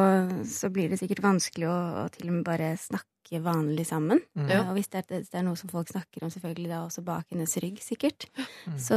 så 0.49 0.71
blir 0.73 0.93
det 0.93 1.01
sikkert 1.01 1.23
vanskelig 1.25 1.69
å, 1.71 1.79
å 2.03 2.07
til 2.13 2.29
og 2.31 2.37
med 2.39 2.45
bare 2.47 2.73
snakke 2.81 3.41
vanlig 3.43 3.87
sammen. 3.89 4.21
Mm. 4.37 4.49
Ja. 4.51 4.61
Og 4.69 4.77
hvis 4.77 4.91
det, 4.93 5.05
er, 5.07 5.23
det 5.25 5.39
er 5.41 5.45
noe 5.47 5.57
som 5.57 5.71
folk 5.73 5.89
snakker 5.89 6.25
om, 6.27 6.33
selvfølgelig 6.35 6.69
da 6.69 6.83
også 6.85 7.05
bak 7.07 7.31
hennes 7.33 7.57
rygg, 7.65 7.81
sikkert, 7.85 8.29
Mm. 8.63 8.77
så, 8.79 8.97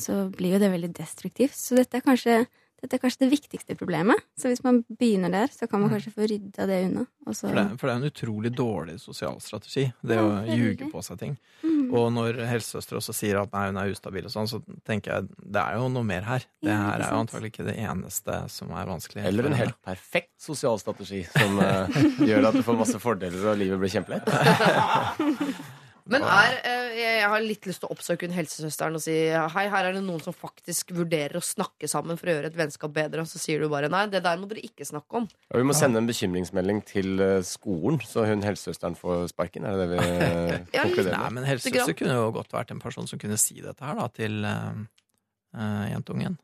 så 0.00 0.14
blir 0.32 0.54
jo 0.54 0.58
det 0.62 0.70
veldig 0.72 0.88
destruktivt. 0.96 1.52
Så 1.58 1.76
dette 1.76 1.98
er 1.98 2.04
kanskje 2.06 2.36
dette 2.82 2.96
er 2.98 3.00
kanskje 3.04 3.22
det 3.22 3.30
viktigste 3.30 3.76
problemet. 3.78 4.18
Så 4.36 4.50
hvis 4.50 4.62
man 4.66 4.80
begynner 4.98 5.30
der, 5.30 5.46
så 5.54 5.68
kan 5.70 5.80
man 5.80 5.88
Mm. 5.90 5.94
kanskje 5.96 6.12
få 6.16 6.26
rydda 6.28 6.66
det 6.66 6.78
unna. 6.88 7.06
Og 7.26 7.34
så, 7.38 7.46
For 7.48 7.54
det, 7.54 7.78
for 7.78 7.86
det 7.86 7.92
er 7.94 8.00
en 8.02 8.10
utrolig 8.10 8.50
dårlig 8.58 8.96
sosial 9.00 9.38
strategi, 9.40 9.84
det 10.04 10.16
Ja, 10.18 10.22
å 10.26 10.46
ljuge 10.58 10.90
på 10.90 11.02
seg 11.06 11.18
ting. 11.20 11.36
Mm. 11.62 11.92
Og 11.94 12.10
når 12.12 12.40
helsesøster 12.48 12.96
også 12.98 13.14
sier 13.14 13.38
at 13.40 13.52
nei, 13.52 13.66
hun 13.68 13.76
er 13.78 13.92
ustabil 13.92 14.24
og 14.26 14.32
sånn, 14.34 14.48
så 14.50 14.62
tenker 14.84 15.12
jeg 15.14 15.28
det 15.52 15.62
er 15.62 15.76
jo 15.78 15.88
noe 15.88 16.02
mer 16.02 16.22
her. 16.22 16.42
Det 16.62 16.72
her 16.74 16.98
er 17.00 17.10
jo 17.10 17.20
antagelig 17.22 17.52
ikke 17.52 17.66
det 17.70 17.76
eneste 17.78 18.50
som 18.50 18.70
er 18.72 18.86
vanskelig. 18.90 19.24
Eller 19.24 19.46
en 19.46 19.52
helt 19.60 19.78
perfekt 19.84 20.34
sosial 20.42 20.78
strategi 20.82 21.22
som 21.30 21.58
eh, 21.60 21.86
gjør 22.28 22.48
at 22.48 22.54
du 22.54 22.62
får 22.66 22.78
masse 22.78 22.98
fordeler 22.98 23.46
og 23.52 23.58
livet 23.58 23.78
blir 23.78 23.94
kjempelett. 23.94 24.26
Men 26.10 26.24
er, 26.26 26.56
eh, 26.66 26.88
jeg 26.98 27.28
har 27.30 27.44
litt 27.44 27.66
lyst 27.68 27.82
til 27.82 27.88
å 27.88 27.94
oppsøke 27.94 28.26
hun 28.26 28.34
helsesøsteren 28.34 28.98
og 28.98 29.02
si 29.04 29.14
hei, 29.30 29.64
her 29.70 29.88
er 29.88 29.96
det 29.96 30.02
noen 30.02 30.22
som 30.24 30.34
faktisk 30.34 30.90
vurderer 30.96 31.38
å 31.38 31.44
snakke 31.44 31.90
sammen 31.90 32.18
for 32.18 32.30
å 32.30 32.34
gjøre 32.36 32.50
et 32.50 32.58
vennskap 32.58 32.94
bedre. 32.94 33.22
Og 33.22 33.30
så 33.30 33.38
sier 33.42 33.62
du 33.62 33.68
bare 33.72 33.90
nei, 33.92 34.04
det 34.10 34.24
der 34.24 34.40
må 34.40 34.48
dere 34.50 34.64
ikke 34.66 34.86
snakke 34.88 35.22
om. 35.22 35.28
Ja, 35.48 35.60
vi 35.60 35.66
må 35.68 35.76
sende 35.78 36.02
en 36.02 36.10
bekymringsmelding 36.10 36.82
til 36.88 37.22
eh, 37.22 37.38
skolen, 37.46 38.00
så 38.06 38.26
hun 38.28 38.42
helsesøsteren 38.46 38.98
får 38.98 39.28
sparken. 39.34 39.68
Er 39.68 39.78
det 39.78 39.86
det 39.86 39.90
vi 39.92 40.08
eh, 40.10 40.56
Ja, 40.76 40.86
konkluderer 40.88 41.18
Nei, 41.18 41.34
men 41.38 41.48
helsesøster 41.48 41.98
kunne 41.98 42.18
jo 42.18 42.32
godt 42.38 42.54
vært 42.54 42.74
en 42.74 42.82
person 42.82 43.06
som 43.10 43.22
kunne 43.22 43.38
si 43.40 43.60
dette 43.62 43.86
her 43.86 43.98
da, 43.98 44.08
til 44.12 44.42
uh, 44.42 45.86
jentungen. 45.92 46.40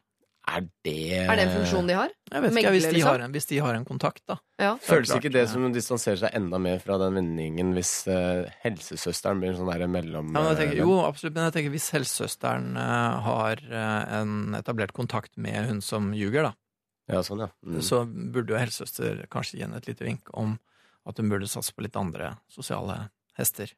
Er 0.48 0.62
det 0.86 0.92
Er 1.20 1.36
det 1.36 1.42
en 1.44 1.50
funksjon 1.58 1.88
de 1.90 1.94
har? 1.98 2.12
Jeg 2.32 2.40
vet 2.42 2.48
ikke, 2.48 2.54
Megler, 2.56 2.72
hvis 2.76 2.84
de, 2.86 2.92
liksom? 2.96 3.08
har 3.12 3.22
en, 3.24 3.32
hvis 3.34 3.46
de 3.50 3.58
har 3.60 3.74
en 3.76 3.84
kontakt, 3.84 4.22
da. 4.30 4.36
Ja. 4.62 4.70
Føles 4.80 5.10
ikke 5.12 5.32
det 5.34 5.42
som 5.50 5.64
som 5.66 5.72
distanserer 5.74 6.20
seg 6.22 6.36
enda 6.38 6.58
mer 6.62 6.78
fra 6.80 6.96
den 7.02 7.18
vendingen 7.18 7.74
hvis 7.76 7.90
uh, 8.08 8.46
helsesøsteren 8.62 9.42
blir 9.42 9.50
en 9.52 9.58
sånn 9.60 9.68
der 9.72 9.84
mellom... 9.90 10.30
Ja, 10.32 10.40
men 10.40 10.48
jeg 10.54 10.60
tenker, 10.62 10.80
jo, 10.84 10.94
absolutt, 11.04 11.34
men 11.36 11.48
jeg 11.48 11.56
tenker 11.58 11.74
hvis 11.74 11.88
helsesøsteren 11.96 12.70
uh, 12.78 13.18
har 13.26 13.60
uh, 13.68 14.20
en 14.20 14.54
etablert 14.56 14.94
kontakt 14.96 15.36
med 15.36 15.68
hun 15.68 15.82
som 15.84 16.12
ljuger, 16.16 16.48
da, 16.48 16.54
Ja, 17.12 17.20
sånn, 17.26 17.44
ja. 17.44 17.50
Mm. 17.66 17.82
så 17.84 18.02
burde 18.06 18.54
jo 18.54 18.60
helsesøster 18.60 19.26
kanskje 19.32 19.58
gi 19.58 19.66
henne 19.66 19.76
et 19.82 19.88
lite 19.90 20.04
vink 20.06 20.32
om 20.32 20.56
at 21.08 21.20
hun 21.20 21.28
burde 21.32 21.48
satse 21.48 21.72
på 21.76 21.84
litt 21.84 21.96
andre 21.96 22.34
sosiale 22.52 23.10
hester. 23.36 23.74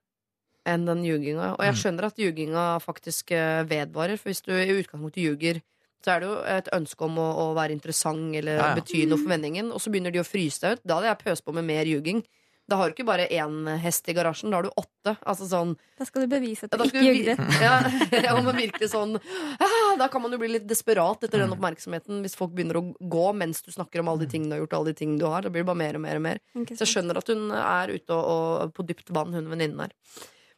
Enn 0.69 0.85
den 0.87 1.03
ljuginga. 1.07 1.55
Og 1.57 1.63
jeg 1.65 1.73
Mm. 1.75 1.81
skjønner 1.83 2.05
at 2.11 2.19
ljuginga 2.21 2.65
faktisk 2.83 3.31
vedvarer. 3.71 4.19
For 4.19 4.29
hvis 4.29 4.43
du 4.45 4.51
i 4.53 4.75
utgangspunktet 4.83 5.23
ljuger, 5.25 5.63
så 6.05 6.15
er 6.17 6.21
det 6.25 6.29
jo 6.31 6.37
et 6.57 6.69
ønske 6.73 7.05
om 7.05 7.19
å, 7.21 7.29
å 7.45 7.47
være 7.59 7.75
interessant 7.77 8.35
eller 8.41 8.57
Ja, 8.57 8.69
ja. 8.71 8.75
bety 8.81 9.07
noe 9.07 9.19
for 9.21 9.29
vendingen. 9.35 9.73
Og 9.75 9.81
så 9.85 9.91
begynner 9.93 10.13
de 10.15 10.23
å 10.23 10.27
fryse 10.29 10.61
deg 10.65 10.79
ut. 10.79 10.85
Da 10.89 10.97
hadde 11.01 11.11
jeg 11.13 11.25
pøst 11.27 11.45
på 11.45 11.53
med 11.53 11.65
mer 11.69 11.85
ljuging. 11.85 12.23
Da 12.71 12.77
har 12.79 12.87
du 12.87 12.95
ikke 12.95 13.05
bare 13.09 13.25
én 13.35 13.67
hest 13.83 14.07
i 14.09 14.15
garasjen, 14.15 14.53
da 14.53 14.61
har 14.61 14.63
du 14.63 14.71
åtte. 14.79 15.17
Altså 15.27 15.49
sånn 15.51 15.73
Da 15.99 16.07
skal 16.07 16.23
du 16.23 16.29
bevise 16.31 16.69
at 16.69 16.77
du 16.79 16.85
ikke 16.87 17.03
ljuger. 17.03 17.35
du 17.35 17.59
Ja, 17.59 17.81
ja, 18.29 18.35
men 18.39 18.55
virkelig 18.55 18.93
sånn 18.93 19.17
ah, 19.19 19.97
Da 19.99 20.07
kan 20.13 20.23
man 20.23 20.31
jo 20.31 20.39
bli 20.39 20.53
litt 20.53 20.69
desperat 20.71 21.19
etter 21.27 21.41
Mm. 21.43 21.49
den 21.49 21.57
oppmerksomheten 21.59 22.21
hvis 22.23 22.37
folk 22.39 22.53
begynner 22.55 22.79
å 22.79 22.85
gå 23.11 23.25
mens 23.35 23.61
du 23.67 23.73
snakker 23.75 24.05
om 24.05 24.13
alle 24.13 24.23
de 24.23 24.31
tingene 24.37 24.55
du 24.55 24.55
har 24.55 24.63
gjort. 24.63 24.77
Alle 24.79 24.93
de 24.95 24.99
tingene 25.03 25.19
du 25.19 25.27
har 25.27 25.43
Da 25.43 25.51
blir 25.51 25.65
det 25.65 25.71
bare 25.73 25.83
mer 25.83 25.99
og 25.99 26.05
mer 26.07 26.21
og 26.21 26.23
mer. 26.29 26.39
Så 26.71 26.85
jeg 26.87 26.93
skjønner 26.95 27.19
at 27.19 27.27
hun 27.35 27.51
er 27.59 27.91
ute 27.97 28.15
og, 28.15 28.63
og 28.69 28.73
på 28.79 28.87
dypt 28.87 29.11
vann, 29.19 29.35
hun 29.35 29.51
venninnen 29.51 29.83
her. 29.89 29.97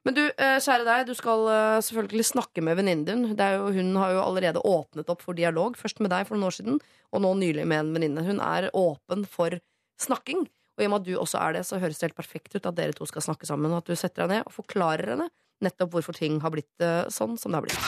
Men 0.02 0.16
du, 0.16 0.22
eh, 0.26 0.58
kjære 0.58 0.86
deg, 0.86 1.04
du 1.06 1.14
skal 1.14 1.44
eh, 1.52 1.82
selvfølgelig 1.86 2.26
snakke 2.26 2.64
med 2.64 2.78
venninnen 2.80 3.04
din. 3.06 3.36
Er 3.38 3.60
hun 3.62 3.92
har 4.00 4.16
jo 4.16 4.24
allerede 4.24 4.64
åpnet 4.66 5.10
opp 5.12 5.22
for 5.22 5.38
dialog. 5.38 5.78
Først 5.78 6.02
med 6.02 6.10
deg 6.10 6.26
for 6.26 6.34
noen 6.34 6.48
år 6.48 6.56
siden, 6.58 6.80
og 7.12 7.22
nå 7.22 7.30
nylig 7.38 7.66
med 7.70 7.84
en 7.84 7.92
venninne. 7.94 8.26
Hun 8.26 8.42
er 8.42 8.70
åpen 8.74 9.22
for 9.30 9.60
snakking. 10.02 10.48
Og 10.74 10.82
i 10.82 10.88
og 10.88 10.90
med 10.90 11.02
at 11.02 11.06
du 11.06 11.14
også 11.20 11.38
er 11.38 11.58
det, 11.58 11.66
så 11.68 11.78
høres 11.78 12.00
det 12.00 12.08
helt 12.08 12.18
perfekt 12.18 12.56
ut 12.56 12.66
at 12.66 12.76
dere 12.78 12.96
to 12.96 13.06
skal 13.06 13.22
snakke 13.22 13.46
sammen. 13.46 13.70
Og 13.70 13.84
at 13.84 13.92
du 13.92 13.94
setter 13.94 14.24
deg 14.24 14.38
ned 14.38 14.48
og 14.48 14.56
forklarer 14.56 15.14
henne 15.14 15.28
nettopp 15.62 15.92
hvorfor 15.94 16.16
ting 16.16 16.40
har 16.42 16.50
blitt 16.50 16.82
eh, 16.82 17.06
sånn 17.12 17.38
som 17.38 17.52
det 17.52 17.60
har 17.60 17.66
blitt. 17.68 17.78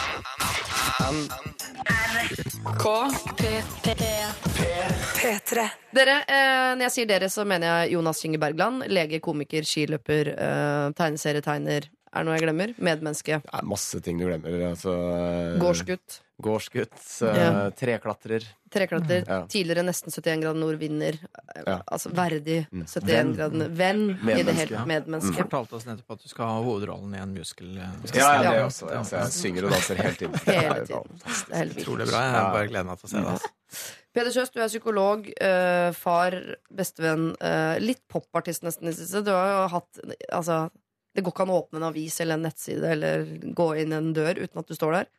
P3. 5.19 5.65
Dere, 5.95 6.17
eh, 6.29 6.71
når 6.77 6.87
jeg 6.87 6.95
sier 6.95 7.11
dere, 7.11 7.29
så 7.33 7.45
mener 7.49 7.83
jeg 7.83 7.97
Jonas 7.97 8.23
Kinge 8.23 8.41
Bergland. 8.43 8.87
Lege, 8.93 9.21
komiker, 9.25 9.67
skiløper, 9.67 10.31
eh, 10.35 10.87
tegneserietegner. 10.99 11.89
Er 12.15 12.23
det 12.23 12.29
noe 12.29 12.37
jeg 12.39 12.45
glemmer? 12.47 12.75
Medmenneske. 12.79 13.41
Det 13.43 13.55
er 13.59 13.65
masse 13.67 13.99
ting 14.07 14.21
du 14.21 14.29
glemmer. 14.29 14.53
Altså, 14.71 14.93
eh, 14.95 15.57
Gårdsgutt. 15.59 16.21
Gårdsgutt. 16.43 16.95
Ja. 17.23 17.71
Treklatrer. 17.79 18.43
Treklatrer. 18.75 19.25
Ja. 19.27 19.39
Tidligere 19.51 19.85
nesten 19.87 20.11
71 20.15 20.41
grader 20.43 20.59
nord 20.59 20.79
vinner. 20.81 21.19
Ja. 21.67 21.77
Altså 21.91 22.11
verdig 22.15 22.67
Mm. 22.75 22.85
71 22.87 23.07
Venn. 23.11 23.33
grader 23.37 23.69
Venn 23.71 24.05
i 24.35 24.43
det 24.43 24.55
hele 24.59 24.77
ja. 24.79 24.85
medmenneske. 24.87 25.35
Fortalte 25.43 25.75
oss 25.79 25.87
nettopp 25.87 26.17
at 26.17 26.23
du 26.23 26.29
skal 26.31 26.47
ha 26.51 26.57
hovedrollen 26.63 27.15
i 27.15 27.19
en 27.23 27.35
musical. 27.35 27.71
eh, 27.79 27.91
Ja, 28.15 28.43
ja, 28.43 28.51
det 28.53 28.63
også. 28.67 28.91
Altså, 28.91 29.17
jeg 29.23 29.33
synger 29.33 29.65
og 29.65 29.71
danser 29.77 29.95
hele 30.03 30.15
tiden. 30.15 30.39
Hele 30.47 30.87
tiden. 30.91 31.21
Det 31.51 31.61
er. 31.61 31.75
Utrolig 31.83 32.09
bra. 32.11 32.23
Jeg 32.31 32.53
bare 32.59 32.69
gleder 32.69 32.85
meg 32.91 32.99
til 32.99 33.07
å 33.07 33.11
se 33.11 33.17
det. 33.19 33.35
Altså. 33.35 33.93
Peder 34.15 34.31
Kjøs, 34.31 34.51
du 34.55 34.61
er 34.63 34.69
psykolog, 34.71 35.29
eh, 35.43 35.91
far, 35.99 36.35
bestevenn. 36.71 37.35
eh, 37.43 37.79
litt 37.83 38.03
popartist 38.09 38.63
nesten 38.63 38.87
i 38.87 38.91
det 38.93 38.99
siste. 38.99 39.25
Du 39.27 39.31
har 39.35 39.49
jo 39.51 39.69
hatt 39.79 39.99
Altså, 40.33 40.71
det 41.15 41.23
går 41.23 41.35
ikke 41.35 41.45
an 41.47 41.53
å 41.55 41.61
åpne 41.63 41.81
en 41.81 41.89
avis 41.91 42.17
eller 42.23 42.39
en 42.39 42.49
nettside 42.49 42.89
eller 42.97 43.29
gå 43.55 43.69
inn 43.83 43.95
en 43.95 44.11
dør 44.17 44.41
uten 44.43 44.61
at 44.61 44.71
du 44.71 44.75
står 44.77 44.99
der. 44.99 45.13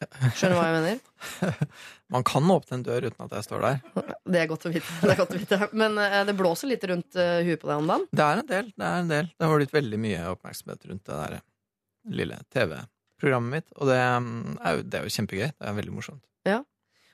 Skjønner 0.00 0.54
du 0.54 0.56
hva 0.56 0.68
jeg 0.68 0.76
mener? 0.78 1.66
Man 2.14 2.24
kan 2.24 2.46
åpne 2.54 2.78
en 2.78 2.84
dør 2.86 3.08
uten 3.10 3.26
at 3.26 3.34
jeg 3.36 3.46
står 3.48 3.66
der. 3.66 4.06
Det 4.24 4.40
er 4.40 4.48
godt 4.48 4.64
å 4.64 4.72
vite. 4.72 4.94
Det 5.02 5.10
er 5.12 5.18
godt 5.18 5.34
å 5.34 5.40
vite. 5.40 5.58
Men 5.76 5.98
eh, 6.00 6.22
det 6.28 6.36
blåser 6.38 6.70
litt 6.70 6.86
rundt 6.88 7.18
eh, 7.20 7.42
huet 7.44 7.60
på 7.60 7.68
deg 7.68 7.82
om 7.82 7.90
dagen. 7.90 8.06
Det 8.16 8.24
er 8.24 8.40
en 8.40 8.48
del. 8.48 8.70
Det 8.72 8.88
er 8.88 9.04
en 9.04 9.12
del. 9.12 9.28
Det 9.36 9.50
har 9.50 9.60
blitt 9.60 9.76
veldig 9.76 10.00
mye 10.06 10.24
oppmerksomhet 10.32 10.88
rundt 10.88 11.04
det 11.10 11.18
der 11.20 11.36
lille 12.16 12.40
TV-programmet 12.54 13.56
mitt. 13.58 13.68
Og 13.76 13.90
det 13.90 14.00
mm, 14.00 14.56
er, 14.56 14.78
jo, 14.78 14.86
det 14.86 15.00
er 15.00 15.06
jo 15.06 15.16
kjempegøy. 15.18 15.48
Det 15.52 15.68
er 15.68 15.78
veldig 15.82 15.96
morsomt. 15.98 16.22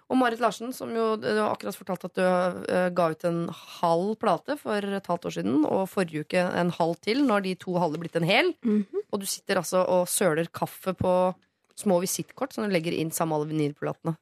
Og 0.09 0.18
Marit 0.20 0.38
Larsen, 0.38 0.70
som 0.72 0.92
jo 0.94 1.16
du 1.18 1.26
har 1.26 1.50
akkurat 1.50 1.74
fortalt 1.74 2.04
at 2.07 2.14
du 2.14 2.22
uh, 2.22 2.88
ga 2.94 3.09
ut 3.11 3.24
en 3.26 3.40
halv 3.50 4.12
plate 4.22 4.54
for 4.61 4.78
et 4.78 5.09
halvt 5.11 5.26
år 5.26 5.34
siden, 5.34 5.64
og 5.66 5.88
forrige 5.90 6.22
uke 6.22 6.44
en 6.61 6.70
halv 6.76 6.94
til. 7.02 7.24
Nå 7.26 7.32
har 7.34 7.42
de 7.42 7.54
to 7.59 7.74
halve 7.82 7.98
blitt 7.98 8.14
en 8.20 8.28
hel. 8.28 8.52
Mhm. 8.62 9.02
Og 9.11 9.20
du 9.20 9.26
sitter 9.26 9.59
altså 9.59 9.82
og 9.82 10.07
søler 10.11 10.46
kaffe 10.54 10.94
på 10.94 11.34
små 11.76 11.98
visittkort 12.00 12.54
som 12.54 12.64
du 12.64 12.70
legger 12.72 12.94
inn 12.94 13.11
sammen 13.11 13.34
med 13.34 13.40
alle 13.42 13.50
vinylplatene. 13.54 14.16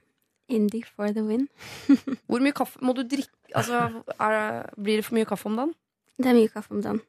Indie 0.49 0.85
for 0.85 1.13
the 1.13 1.23
win. 1.25 1.47
Hvor 2.29 2.41
mye 2.45 2.53
kaffe 2.57 2.81
må 2.85 2.93
du 2.97 3.03
drikke? 3.09 3.33
Altså, 3.55 4.03
er, 4.19 4.67
blir 4.77 4.99
det 5.01 5.05
for 5.07 5.17
mye 5.17 5.29
kaffe 5.29 5.47
om 5.49 5.57
dagen? 5.61 5.73
Det 6.21 6.29
er 6.31 6.37
mye 6.37 6.51
kaffe 6.53 6.73
om 6.75 6.83
dagen, 6.85 7.01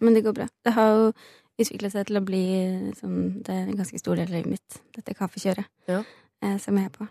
men 0.00 0.14
det 0.16 0.22
går 0.24 0.34
bra. 0.36 0.46
Det 0.64 0.72
har 0.76 0.88
jo 0.94 1.10
utviklet 1.58 1.92
seg 1.94 2.06
til 2.08 2.20
å 2.20 2.24
bli 2.24 2.42
sånn, 2.98 3.42
Det 3.44 3.50
er 3.54 3.64
en 3.66 3.76
ganske 3.78 3.98
stor 4.00 4.16
del 4.18 4.28
av 4.30 4.36
livet 4.36 4.52
mitt, 4.54 4.80
dette 4.96 5.14
kaffekjøret, 5.18 5.66
Ja. 5.90 6.02
eh, 6.42 6.56
som 6.58 6.76
jeg 6.78 6.86
er 6.86 6.94
på. 6.94 7.08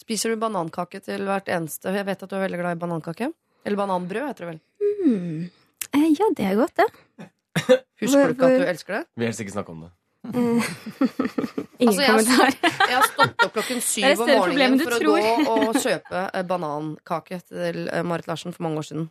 Spiser 0.00 0.32
du 0.34 0.40
banankake 0.40 1.00
til 1.04 1.26
hvert 1.28 1.48
eneste 1.52 1.92
Jeg 1.94 2.06
vet 2.08 2.22
at 2.24 2.30
du 2.30 2.36
er 2.38 2.44
veldig 2.46 2.60
glad 2.62 2.76
i 2.76 2.80
banankake. 2.80 3.30
Eller 3.64 3.76
bananbrød, 3.76 4.26
heter 4.30 4.46
det 4.46 4.50
vel. 4.54 4.60
Mm. 5.04 5.50
Eh, 5.92 6.06
ja, 6.16 6.28
det 6.36 6.44
er 6.48 6.56
godt, 6.56 6.76
det. 6.80 6.88
Husker 8.00 8.30
du 8.30 8.34
ikke 8.34 8.48
at 8.48 8.60
du 8.62 8.68
elsker 8.70 8.94
det? 8.96 9.02
Vi 9.16 9.20
vil 9.20 9.28
helst 9.28 9.42
ikke 9.44 9.52
snakke 9.56 9.74
om 9.74 9.82
det. 9.84 9.90
Eh, 10.30 10.70
Ingen 11.80 11.88
Altså, 11.88 12.02
jeg 12.02 12.10
har 12.10 12.20
kommentar. 12.20 12.56
Jeg 12.90 12.96
har 12.96 13.06
stått 13.08 13.44
opp 13.46 13.52
klokken 13.56 13.80
syv 13.84 14.20
om 14.24 14.30
morgenen 14.30 14.80
for 14.84 14.92
å 14.96 15.00
tror. 15.00 15.24
gå 15.24 15.54
og 15.54 15.78
kjøpe 15.80 16.22
eh, 16.36 16.44
banankake 16.50 17.40
til 17.48 17.80
eh, 17.88 18.04
Marit 18.06 18.28
Larsen 18.30 18.52
for 18.56 18.66
mange 18.66 18.80
år 18.82 18.88
siden. 18.90 19.08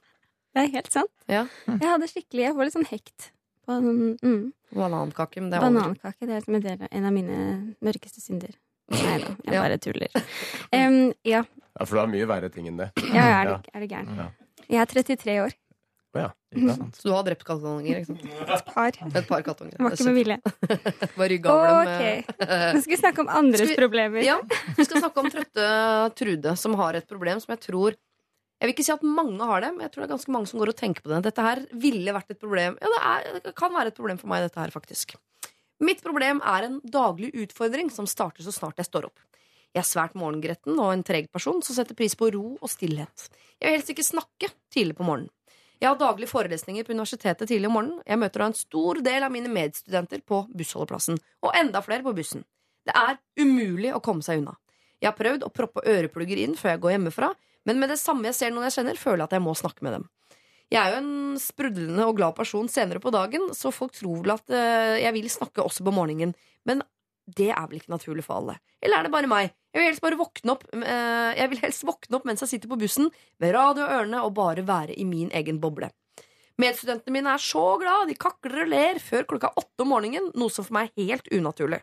Det 0.56 0.64
er 0.64 0.72
helt 0.80 0.90
sant. 0.94 1.12
Ja. 1.30 1.44
Jeg 1.70 1.86
hadde 1.86 2.08
skikkelig 2.10 2.46
Jeg 2.48 2.56
får 2.58 2.68
litt 2.70 2.78
sånn 2.78 2.88
hekt 2.90 3.28
på 3.70 3.76
sånn 3.78 4.00
mm, 4.18 4.40
Banankake, 4.74 5.42
men 5.44 5.52
det 5.54 5.60
er 5.60 5.66
banankake. 5.66 6.26
Det 6.30 6.38
er 6.40 6.46
som 6.46 6.58
en, 6.58 6.64
del, 6.66 6.78
av- 6.82 6.90
en 6.94 7.06
av 7.10 7.14
mine 7.14 7.38
mørkeste 7.86 8.22
synder. 8.24 8.54
Nei 8.92 9.16
da, 9.22 9.32
jeg 9.46 9.54
Ja. 9.54 9.62
bare 9.62 9.78
tuller. 9.78 10.10
Um, 10.74 11.14
ja. 11.24 11.44
Ja, 11.80 11.86
For 11.86 11.96
du 11.96 12.00
har 12.02 12.08
mye 12.12 12.28
verre 12.28 12.50
ting 12.52 12.68
enn 12.68 12.78
det. 12.82 12.90
ja, 13.14 13.26
er 13.42 13.46
det, 13.54 13.58
er 13.74 13.80
det 13.86 13.90
gæren. 13.92 14.16
Ja. 14.18 14.30
Jeg 14.70 14.82
er 14.82 14.86
33 14.94 15.36
år. 15.46 15.54
Ja. 16.18 16.32
Så 16.98 17.04
du 17.06 17.12
har 17.14 17.22
drept 17.24 17.44
kattunger, 17.46 18.00
sant? 18.08 18.24
Et 18.26 18.66
par. 18.74 18.88
Et 18.90 19.28
par 19.30 19.44
kattunger. 19.46 19.76
Det 19.78 19.86
var 19.86 19.94
ikke 19.94 20.08
med 20.10 20.18
vilje. 20.18 20.38
Var 21.22 21.30
ryggavlen 21.30 21.76
Ok. 21.86 22.32
Nå 22.74 22.82
skal 22.82 22.94
vi 22.96 22.98
snakke 22.98 23.22
om 23.22 23.30
andres 23.30 23.70
vi- 23.70 23.78
problemer. 23.78 24.24
Ja, 24.26 24.40
vi 24.76 24.86
skal 24.88 25.04
snakke 25.04 25.22
om 25.22 25.30
trøtte 25.30 25.68
Trude, 26.18 26.56
som 26.58 26.74
har 26.82 26.98
et 26.98 27.06
problem 27.08 27.40
som 27.44 27.54
jeg 27.54 27.62
tror 27.68 27.94
Jeg 28.60 28.68
vil 28.68 28.74
ikke 28.74 28.84
si 28.90 28.92
at 28.92 29.04
mange 29.06 29.46
har 29.46 29.62
det, 29.64 29.70
men 29.78 29.86
jeg 29.86 29.92
tror 29.94 30.02
det 30.04 30.10
er 30.10 30.16
ganske 30.18 30.34
mange 30.36 30.48
som 30.50 30.60
går 30.60 30.74
og 30.74 30.76
tenker 30.82 31.06
på 31.06 31.14
det. 31.14 31.22
Dette 31.30 31.46
her 31.46 31.62
ville 31.80 32.12
vært 32.18 32.34
et 32.34 32.40
problem. 32.42 32.76
Ja, 32.82 32.90
det, 32.92 33.00
er, 33.14 33.40
det 33.46 33.54
kan 33.56 33.72
være 33.72 33.94
et 33.94 33.96
problem 34.02 34.18
for 34.20 34.28
meg, 34.34 34.42
dette 34.50 34.60
her, 34.60 34.74
faktisk. 34.74 35.14
Mitt 35.80 36.04
problem 36.04 36.42
er 36.44 36.68
en 36.68 36.80
daglig 36.84 37.32
utfordring 37.40 37.90
som 37.94 38.08
starter 38.10 38.44
så 38.44 38.52
snart 38.52 38.80
jeg 38.82 38.90
står 38.90 39.08
opp. 39.08 39.20
Jeg 39.72 39.84
er 39.84 39.88
svært 39.88 40.16
morgengretten 40.18 40.80
og 40.82 40.92
en 40.92 41.04
treg 41.06 41.30
person 41.32 41.62
som 41.64 41.78
setter 41.78 41.96
pris 41.96 42.18
på 42.18 42.32
ro 42.34 42.58
og 42.58 42.72
stillhet. 42.72 43.28
Jeg 43.60 43.68
vil 43.68 43.78
helst 43.78 43.92
ikke 43.94 44.08
snakke 44.08 44.50
tidlig 44.74 44.98
på 44.98 45.06
morgenen. 45.08 45.32
Jeg 45.80 45.88
har 45.88 46.00
daglige 46.00 46.28
forelesninger 46.28 46.84
på 46.84 46.92
universitetet 46.92 47.48
tidlig 47.48 47.70
om 47.70 47.78
morgenen. 47.78 48.00
Jeg 48.04 48.20
møter 48.20 48.42
da 48.42 48.48
en 48.50 48.58
stor 48.60 49.00
del 49.06 49.24
av 49.24 49.32
mine 49.32 49.52
medstudenter 49.54 50.24
på 50.28 50.42
bussholdeplassen, 50.52 51.20
og 51.46 51.56
enda 51.56 51.80
flere 51.86 52.04
på 52.04 52.16
bussen. 52.18 52.44
Det 52.84 52.96
er 53.00 53.20
umulig 53.40 53.94
å 53.96 54.02
komme 54.04 54.26
seg 54.26 54.42
unna. 54.42 54.58
Jeg 55.00 55.14
har 55.14 55.16
prøvd 55.16 55.46
å 55.48 55.54
proppe 55.56 55.86
øreplugger 55.88 56.42
inn 56.44 56.58
før 56.60 56.74
jeg 56.74 56.84
går 56.84 56.96
hjemmefra, 56.98 57.32
men 57.70 57.80
med 57.80 57.94
det 57.94 58.00
samme 58.02 58.28
jeg 58.28 58.36
ser 58.36 58.52
noen 58.52 58.68
jeg 58.68 58.76
kjenner, 58.82 59.00
føler 59.00 59.24
jeg 59.24 59.30
at 59.30 59.38
jeg 59.38 59.46
må 59.46 59.56
snakke 59.56 59.86
med 59.88 59.96
dem. 59.96 60.10
Jeg 60.70 60.80
er 60.84 60.94
jo 60.94 61.02
en 61.02 61.40
sprudlende 61.42 62.06
og 62.06 62.18
glad 62.20 62.36
person 62.38 62.68
senere 62.70 63.02
på 63.02 63.12
dagen, 63.14 63.48
så 63.58 63.72
folk 63.74 63.96
tror 63.98 64.22
vel 64.22 64.36
at 64.36 64.54
eh, 64.54 65.00
jeg 65.02 65.16
vil 65.16 65.30
snakke 65.34 65.66
også 65.66 65.86
på 65.88 65.94
morgenen. 65.96 66.36
Men 66.70 66.84
det 67.26 67.50
er 67.54 67.66
vel 67.70 67.80
ikke 67.80 67.94
naturlig 67.94 68.26
for 68.26 68.38
alle. 68.38 68.60
Eller 68.82 69.00
er 69.00 69.08
det 69.08 69.14
bare 69.14 69.30
meg? 69.30 69.56
Jeg 69.74 69.82
vil 69.82 69.90
helst 69.90 70.04
bare 70.04 70.18
våkne 70.18 70.54
opp 70.56 70.64
eh, 70.74 71.32
Jeg 71.38 71.50
vil 71.52 71.60
helst 71.62 71.86
våkne 71.86 72.18
opp 72.18 72.24
mens 72.26 72.42
jeg 72.46 72.54
sitter 72.54 72.72
på 72.72 72.78
bussen, 72.82 73.10
med 73.42 73.54
radio 73.58 73.86
og 73.86 73.96
ørene 73.98 74.22
og 74.26 74.36
bare 74.38 74.66
være 74.66 74.98
i 74.98 75.06
min 75.10 75.34
egen 75.38 75.62
boble. 75.62 75.90
Medstudentene 76.60 77.16
mine 77.16 77.34
er 77.34 77.42
så 77.42 77.66
glad, 77.80 78.10
de 78.10 78.18
kakler 78.20 78.66
og 78.66 78.72
ler 78.74 79.02
før 79.02 79.26
klokka 79.30 79.54
åtte 79.58 79.86
om 79.86 79.94
morgenen, 79.94 80.30
noe 80.36 80.52
som 80.52 80.68
for 80.68 80.76
meg 80.76 80.92
er 80.92 81.14
helt 81.14 81.30
unaturlig. 81.32 81.80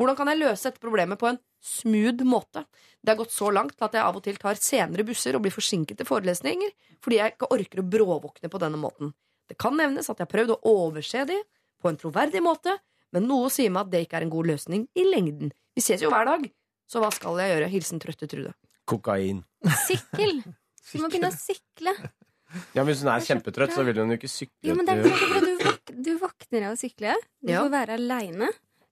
Hvordan 0.00 0.16
kan 0.16 0.30
jeg 0.32 0.40
løse 0.40 0.64
dette 0.70 0.80
problemet 0.80 1.20
på 1.20 1.28
en 1.28 1.38
smooth 1.60 2.24
måte? 2.24 2.62
Det 3.04 3.12
har 3.12 3.18
gått 3.20 3.34
så 3.36 3.50
langt 3.52 3.76
at 3.84 3.92
jeg 3.92 4.00
av 4.00 4.16
og 4.16 4.22
til 4.24 4.38
tar 4.40 4.56
senere 4.56 5.04
busser 5.04 5.36
og 5.36 5.42
blir 5.44 5.52
forsinket 5.52 6.00
til 6.00 6.08
forelesninger 6.08 6.72
fordi 7.04 7.18
jeg 7.20 7.34
ikke 7.34 7.50
orker 7.52 7.82
å 7.82 7.88
bråvåkne 7.94 8.48
på 8.52 8.60
denne 8.62 8.80
måten. 8.80 9.12
Det 9.50 9.58
kan 9.60 9.76
nevnes 9.76 10.08
at 10.08 10.16
jeg 10.22 10.24
har 10.24 10.32
prøvd 10.32 10.54
å 10.56 10.60
overse 10.72 11.26
de 11.28 11.36
på 11.80 11.90
en 11.90 11.98
troverdig 12.00 12.40
måte, 12.44 12.72
men 13.12 13.26
noe 13.28 13.50
sier 13.52 13.72
meg 13.72 13.86
at 13.88 13.92
det 13.92 14.02
ikke 14.06 14.20
er 14.20 14.26
en 14.26 14.32
god 14.32 14.48
løsning 14.52 14.86
i 14.96 15.04
lengden. 15.08 15.52
Vi 15.76 15.84
ses 15.84 16.00
jo 16.04 16.10
hver 16.12 16.28
dag, 16.28 16.48
så 16.88 17.02
hva 17.02 17.10
skal 17.12 17.36
jeg 17.42 17.52
gjøre? 17.54 17.68
Hilsen 17.72 18.00
trøtte 18.02 18.28
Trude. 18.30 18.54
Kokain. 18.88 19.42
Sykkel! 19.86 20.40
Du 20.90 20.96
må 21.02 21.10
begynne 21.12 21.28
å 21.30 21.36
sykle. 21.36 21.92
Ja, 22.74 22.82
men 22.82 22.88
Hvis 22.90 23.04
hun 23.04 23.12
er 23.12 23.22
kjempetrøtt, 23.22 23.74
så 23.76 23.84
vil 23.86 24.00
hun 24.00 24.10
jo 24.10 24.16
ikke 24.18 24.30
sykle 24.30 24.70
Jo, 24.72 24.74
men 24.78 24.88
det 24.88 24.96
er 24.96 25.04
bra. 25.04 25.40
Du, 25.44 25.52
våk 25.60 25.92
du 26.08 26.10
våkner 26.18 26.66
av 26.66 26.74
å 26.74 26.80
sykle. 26.80 27.14
Du 27.38 27.52
Ja. 27.52 27.60
får 27.62 27.70
være 27.76 27.98
aleine. 28.00 28.48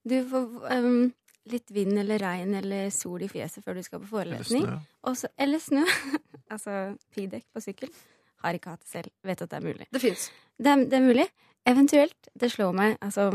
Du 0.09 0.17
får 0.31 0.45
um, 0.79 1.09
litt 1.53 1.71
vind 1.75 1.99
eller 2.01 2.21
regn 2.23 2.55
eller 2.61 2.91
sol 2.95 3.23
i 3.25 3.29
fjeset 3.31 3.65
før 3.65 3.79
du 3.79 3.83
skal 3.87 4.03
på 4.05 4.11
forelesning. 4.13 4.65
Eller 4.65 4.79
snø. 4.79 5.11
Også, 5.11 5.31
Eller 5.39 5.63
snø. 5.65 5.85
altså 6.55 6.77
piggdekk 7.15 7.47
på 7.55 7.63
sykkel. 7.65 7.93
Har 8.45 8.55
ikke 8.55 8.71
hatt 8.75 8.85
det 8.85 8.91
selv. 8.93 9.13
Vet 9.27 9.43
at 9.43 9.51
det 9.51 9.59
er 9.59 9.67
mulig. 9.67 9.87
Det 9.93 10.03
fins. 10.03 10.29
Det 10.59 10.71
er, 10.73 10.85
det 10.89 10.99
er 11.01 11.07
mulig. 11.07 11.27
Eventuelt, 11.69 12.29
det 12.39 12.53
slår 12.55 12.73
meg 12.77 12.95
altså, 13.05 13.31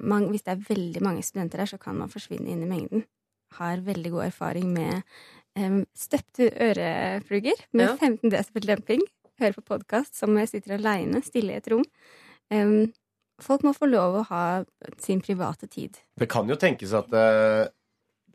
man, 0.00 0.30
Hvis 0.32 0.42
det 0.46 0.54
er 0.54 0.62
veldig 0.70 1.02
mange 1.04 1.22
studenter 1.22 1.60
her, 1.60 1.68
så 1.70 1.78
kan 1.78 1.98
man 1.98 2.08
forsvinne 2.10 2.48
inn 2.48 2.62
i 2.64 2.70
mengden. 2.70 3.04
Har 3.58 3.82
veldig 3.84 4.10
god 4.14 4.24
erfaring 4.30 4.70
med 4.72 5.02
um, 5.58 5.82
støpte 5.94 6.48
øreplugger 6.56 7.60
med 7.76 7.84
Ja. 7.90 7.96
15 8.00 8.30
desibel 8.32 8.66
demping. 8.70 9.02
Hører 9.40 9.56
på 9.58 9.66
podkast 9.74 10.16
som 10.16 10.36
jeg 10.38 10.48
sitter 10.48 10.78
aleine, 10.78 11.20
stille 11.24 11.52
i 11.52 11.60
et 11.60 11.68
rom. 11.72 11.84
Um, 12.50 12.88
folk 13.42 13.62
må 13.66 13.74
få 13.76 13.88
lov 13.90 14.20
å 14.20 14.24
ha 14.30 14.44
sin 15.02 15.20
private 15.24 15.66
tid. 15.70 15.98
Det 16.20 16.28
kan 16.30 16.48
jo 16.48 16.56
tenkes 16.60 16.92
at 16.96 17.12
uh, 17.12 17.66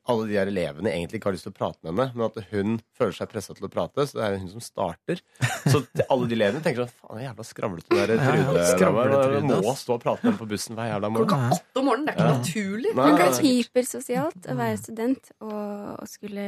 alle 0.06 0.28
de 0.30 0.36
her 0.38 0.46
elevene 0.52 0.92
egentlig 0.94 1.18
ikke 1.18 1.32
har 1.32 1.34
lyst 1.34 1.48
til 1.48 1.54
å 1.54 1.58
prate 1.58 1.82
med 1.82 1.96
henne, 1.98 2.14
men 2.14 2.28
at 2.28 2.36
hun 2.52 2.76
føler 2.94 3.16
seg 3.18 3.30
pressa 3.32 3.56
til 3.58 3.66
å 3.66 3.70
prate, 3.74 4.04
så 4.06 4.20
det 4.20 4.26
er 4.28 4.36
hun 4.38 4.52
som 4.52 4.62
starter. 4.62 5.22
Så 5.66 5.82
alle 6.14 6.28
de 6.30 6.36
elevene 6.38 6.62
tenker 6.62 6.84
sånn 6.86 6.94
Faen, 7.00 7.18
er 7.24 7.26
jævla 7.32 7.46
skravlete 7.50 7.90
der 7.90 8.14
Ja, 8.14 8.20
ja, 8.22 8.44
Trude. 8.46 8.66
skravletrude, 8.76 9.62
må 9.66 9.74
stå 9.82 9.96
og 9.98 10.04
prate 10.04 10.22
med 10.22 10.30
henne 10.36 10.42
på 10.44 10.50
bussen 10.52 10.78
hver 10.78 10.92
jævla 10.92 11.10
Klokka 11.16 11.40
morgen. 11.42 11.58
åtte 11.58 11.82
om 11.82 11.90
morgenen. 11.90 12.06
Det 12.06 12.14
er 12.14 12.20
ikke 12.20 12.28
Ja. 12.30 12.38
naturlig. 12.38 12.94
Nei, 12.94 13.08
Men 13.10 13.18
det 13.18 13.26
er 13.26 13.42
hypersosialt 13.48 14.52
å 14.54 14.58
være 14.62 14.78
student 14.84 15.32
og, 15.42 16.00
og 16.04 16.08
skulle 16.14 16.46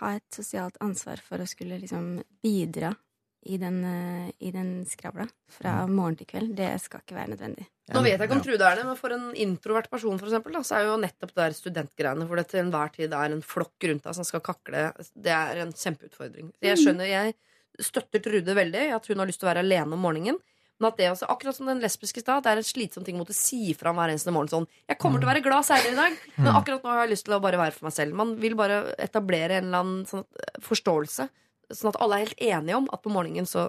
ha 0.00 0.12
et 0.18 0.26
sosialt 0.42 0.82
ansvar 0.82 1.22
for 1.22 1.38
å 1.38 1.46
skulle 1.54 1.78
liksom 1.84 2.10
bidra 2.42 2.96
i 3.42 3.58
den, 3.58 3.78
eh, 3.84 4.32
i 4.38 4.50
den 4.54 4.84
skravla 4.86 5.26
fra 5.50 5.86
morgen 5.90 6.16
til 6.16 6.28
kveld. 6.30 6.54
Det 6.58 6.70
skal 6.80 7.02
ikke 7.02 7.16
være 7.16 7.32
nødvendig. 7.34 7.66
Nå 7.92 8.02
vet 8.04 8.14
jeg 8.14 8.28
ikke 8.28 8.36
om 8.38 8.42
Trude 8.44 8.68
er 8.68 8.78
det, 8.78 8.84
men 8.86 8.98
for 8.98 9.14
en 9.14 9.32
introvert 9.34 9.90
person 9.90 10.18
for 10.20 10.30
eksempel, 10.30 10.54
da, 10.54 10.62
så 10.66 10.78
er 10.78 10.86
jo 10.86 11.00
nettopp 11.02 11.32
det 11.34 11.40
der 11.42 11.56
studentgreiene 11.56 12.28
hvor 12.28 12.38
det 12.38 12.46
til 12.52 12.62
enhver 12.62 12.92
tid 12.94 13.12
er 13.12 13.34
en 13.34 13.42
flokk 13.42 13.88
rundt 13.90 14.06
deg 14.06 14.18
som 14.18 14.28
skal 14.28 14.44
kakle, 14.44 14.92
det 15.18 15.34
er 15.34 15.64
en 15.64 15.74
kjempeutfordring. 15.74 16.52
Jeg 16.62 16.78
skjønner, 16.78 17.10
jeg 17.10 17.34
støtter 17.82 18.22
Trude 18.22 18.56
veldig 18.56 18.88
at 18.94 19.10
hun 19.10 19.22
har 19.22 19.30
lyst 19.30 19.42
til 19.42 19.50
å 19.50 19.52
være 19.52 19.66
alene 19.66 19.98
om 19.98 20.06
morgenen. 20.06 20.40
Men 20.82 20.88
at 20.90 20.98
det 20.98 21.10
også, 21.12 21.28
akkurat 21.30 21.54
som 21.54 21.68
den 21.70 21.82
lesbiske 21.82 22.22
stad, 22.24 22.42
det 22.42 22.50
er 22.50 22.58
en 22.58 22.66
slitsom 22.66 23.04
ting 23.06 23.14
å 23.14 23.22
måtte 23.22 23.36
si 23.36 23.70
fra 23.78 23.92
hver 23.94 24.10
eneste 24.10 24.32
morgen 24.34 24.50
sånn 24.50 24.66
'Jeg 24.88 24.98
kommer 24.98 25.20
til 25.20 25.28
å 25.28 25.32
være 25.32 25.44
glad 25.44 25.62
seinere 25.62 25.92
i 25.92 26.00
dag, 26.00 26.16
men 26.38 26.56
akkurat 26.58 26.82
nå 26.82 26.90
har 26.90 27.06
jeg 27.06 27.12
lyst 27.12 27.24
til 27.26 27.34
å 27.34 27.42
bare 27.42 27.60
være 27.60 27.74
for 27.76 27.86
meg 27.86 27.94
selv'. 27.94 28.14
Man 28.18 28.34
vil 28.34 28.56
bare 28.58 28.94
etablere 28.98 29.58
en 29.58 29.66
eller 29.70 29.78
annen 29.78 30.06
sånn 30.06 30.24
forståelse, 30.58 31.28
sånn 31.76 31.92
at 31.92 32.00
alle 32.04 32.18
er 32.20 32.26
helt 32.28 32.42
enige 32.42 32.78
om 32.78 32.88
at 32.92 33.02
på 33.04 33.12
morgenen 33.12 33.48
så 33.48 33.68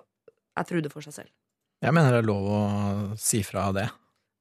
er 0.53 0.67
Trude 0.69 0.91
for 0.93 1.01
seg 1.05 1.15
selv. 1.15 1.31
Jeg 1.83 1.95
mener 1.95 2.13
det 2.13 2.21
er 2.23 2.27
lov 2.29 2.45
å 2.47 2.61
si 3.19 3.41
fra 3.43 3.71
det. 3.75 3.89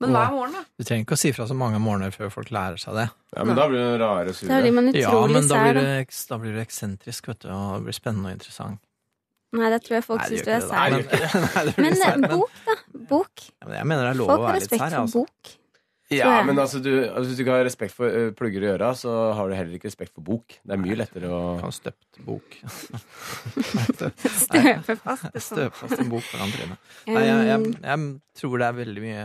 Men 0.03 0.13
hver 0.17 0.33
morgen, 0.35 0.55
da? 0.57 0.63
Du 0.79 0.85
trenger 0.87 1.05
ikke 1.07 1.15
å 1.15 1.21
si 1.21 1.31
fra 1.35 1.45
så 1.47 1.55
mange 1.55 1.79
morgener 1.83 2.11
før 2.15 2.31
folk 2.35 2.51
lærer 2.55 2.81
seg 2.81 2.97
det. 2.99 3.05
Ja, 3.37 3.45
men 3.47 3.55
da 3.59 3.69
blir 3.71 3.79
det 3.79 4.01
rare 4.03 4.33
og 4.33 4.35
Da 4.35 4.59
blir 4.59 4.73
sure. 4.75 4.99
Ja, 4.99 5.13
men 5.31 5.47
da 5.49 5.61
blir, 5.63 5.79
det, 5.79 6.07
da 6.31 6.39
blir 6.43 6.57
det 6.59 6.65
eksentrisk, 6.67 7.29
vet 7.31 7.45
du, 7.45 7.53
og 7.55 7.77
det 7.77 7.87
blir 7.87 7.97
spennende 7.97 8.33
og 8.33 8.39
interessant. 8.41 8.83
Nei, 9.53 9.69
det 9.69 9.83
tror 9.85 9.99
jeg 9.99 10.05
folk 10.07 10.23
syns 10.27 10.47
du 10.47 10.51
er 10.51 10.63
sær. 10.65 10.95
Men, 11.77 11.99
Men 12.01 12.25
eh, 12.25 12.31
bok, 12.33 12.61
da. 12.67 12.77
Bok. 13.11 13.43
Ja, 13.61 13.67
men 13.69 13.77
jeg 13.77 13.89
mener 13.93 14.07
det 14.09 14.13
er 14.15 14.21
lov 14.23 14.31
Folk 14.33 14.41
å 14.41 14.47
har 14.47 14.49
være 14.49 14.63
litt 14.63 14.71
respekt 14.73 14.85
for 14.87 15.01
Altså. 15.03 15.23
bok. 15.23 15.53
Ja, 16.17 16.33
men 16.47 16.59
altså, 16.59 16.81
du, 16.83 16.91
altså, 17.05 17.25
Hvis 17.29 17.39
du 17.39 17.43
ikke 17.45 17.57
har 17.57 17.65
respekt 17.67 17.95
for 17.97 18.13
uh, 18.13 18.31
plugger 18.37 18.67
i 18.67 18.71
øra, 18.75 18.93
så 18.99 19.13
har 19.37 19.49
du 19.49 19.57
heller 19.57 19.79
ikke 19.79 19.91
respekt 19.91 20.15
for 20.15 20.25
bok. 20.27 20.57
Det 20.63 20.77
er 20.77 20.83
mye 20.83 20.99
lettere 20.99 21.31
å 21.33 21.43
Kan 21.63 21.75
støpt 21.75 22.21
bok. 22.27 22.59
Støpe 24.43 24.97
fast. 25.01 25.29
sånn. 25.29 25.41
Støpe 25.47 25.81
fast 25.81 26.03
en 26.03 26.13
bok 26.13 26.27
foran 26.29 26.53
trynet. 26.55 26.93
Nei, 27.09 27.25
jeg, 27.29 27.47
jeg, 27.49 27.61
Um, 27.63 28.07
jeg 28.33 28.41
tror 28.41 28.61
det 28.61 28.67
er 28.69 28.77
veldig 28.77 29.03
mye 29.03 29.25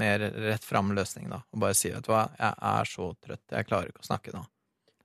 mer 0.00 0.22
rett 0.48 0.64
fram 0.66 0.90
løsning, 0.96 1.28
da. 1.30 1.42
Å 1.44 1.60
bare 1.62 1.76
si, 1.78 1.90
vet 1.92 2.04
du 2.06 2.10
hva, 2.12 2.24
jeg 2.38 2.56
er 2.70 2.90
så 2.90 3.10
trøtt, 3.24 3.44
jeg 3.54 3.68
klarer 3.68 3.92
ikke 3.92 4.02
å 4.04 4.08
snakke 4.08 4.34
nå. 4.34 4.42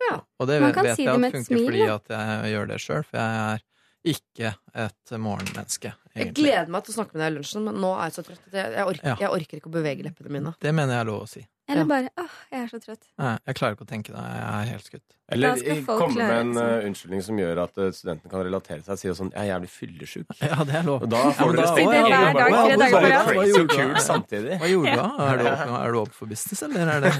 Ja. 0.04 0.18
Og 0.40 0.50
det 0.50 0.60
Man 0.60 0.72
vet, 0.72 0.78
kan 0.78 0.88
vet 0.88 0.98
si 0.98 1.06
jeg 1.06 1.20
det 1.20 1.30
at 1.30 1.38
funker 1.38 1.52
smil, 1.52 1.68
fordi 1.68 1.84
at 1.94 2.14
jeg 2.16 2.54
gjør 2.54 2.72
det 2.72 2.80
sjøl, 2.84 3.06
for 3.08 3.20
jeg 3.20 3.44
er 3.44 3.64
ikke 4.04 4.54
et 4.76 5.14
morgenmenneske, 5.18 5.94
Egentlig. 6.14 6.26
Jeg 6.26 6.34
gleder 6.38 6.70
meg 6.70 6.84
til 6.86 6.94
å 6.94 6.96
snakke 7.00 7.16
med 7.16 7.22
deg 7.24 7.32
i 7.32 7.36
lunsjen, 7.40 7.64
men 7.66 7.78
nå 7.82 7.90
er 7.98 8.10
jeg 8.10 8.14
så 8.20 8.24
trøtt 8.28 8.44
at 8.52 8.54
jeg, 8.60 8.74
jeg, 8.76 8.86
orker, 8.86 9.08
Ja. 9.08 9.16
jeg 9.24 9.30
orker 9.34 9.58
ikke 9.58 9.70
å 9.72 9.74
bevege 9.74 10.04
leppene 10.06 10.30
mine. 10.36 10.52
Det 10.62 10.74
mener 10.76 10.94
jeg 10.94 11.02
er 11.06 11.10
lov 11.10 11.24
å 11.24 11.30
si. 11.32 11.42
Eller 11.70 11.82
Ja. 11.82 11.88
bare 11.88 12.10
'Åh, 12.20 12.32
jeg 12.52 12.62
er 12.64 12.68
så 12.68 12.78
trøtt'. 12.84 13.06
Nei, 13.18 13.38
jeg 13.48 13.56
klarer 13.56 13.76
ikke 13.76 13.86
å 13.86 13.88
tenke 13.88 14.12
det. 14.12 14.20
Jeg 14.20 14.44
er 14.44 14.66
helt 14.68 14.84
skutt. 14.84 15.14
Eller 15.32 15.56
komme 15.88 16.16
med 16.16 16.32
en 16.42 16.58
eh, 16.60 16.88
unnskyldning 16.90 17.22
som 17.24 17.38
gjør 17.40 17.62
at 17.64 17.78
uh, 17.80 17.88
studenten 17.96 18.30
kan 18.30 18.44
relatere 18.44 18.84
seg 18.84 18.92
og 18.92 19.00
si 19.00 19.08
sånn 19.08 19.32
'Jeg 19.32 19.48
er 19.48 19.50
jævlig 19.54 19.70
fyllesyk'. 19.72 20.34
Ja, 20.44 20.64
det 20.68 20.76
er 20.76 20.84
lov. 20.84 21.04
Og 21.04 21.10
da 21.10 21.22
får 21.32 21.46
ja, 21.48 21.52
du 21.56 21.62
respekt. 21.62 21.88
Det 21.88 22.00
er 22.00 22.04
hver 22.04 22.34
dag, 22.34 22.52
hva- 22.52 22.66
tre 22.68 22.76
dager 22.76 22.98
på 23.00 23.10
rad. 23.14 23.28
Så 23.28 23.48
gjorde 23.48 23.68
du 23.68 23.76
kult 23.78 23.96
da? 23.96 24.04
samtidig. 24.04 24.60
Hva 24.60 24.68
gjorde 24.74 24.92
du 24.92 24.98
da? 25.00 25.08
Er 25.34 25.38
du 25.38 25.46
oppe, 25.48 25.80
er 25.88 25.96
oppe 26.04 26.14
for 26.14 26.26
business, 26.26 26.62
eller 26.68 26.80
er 26.84 27.00
det 27.00 27.14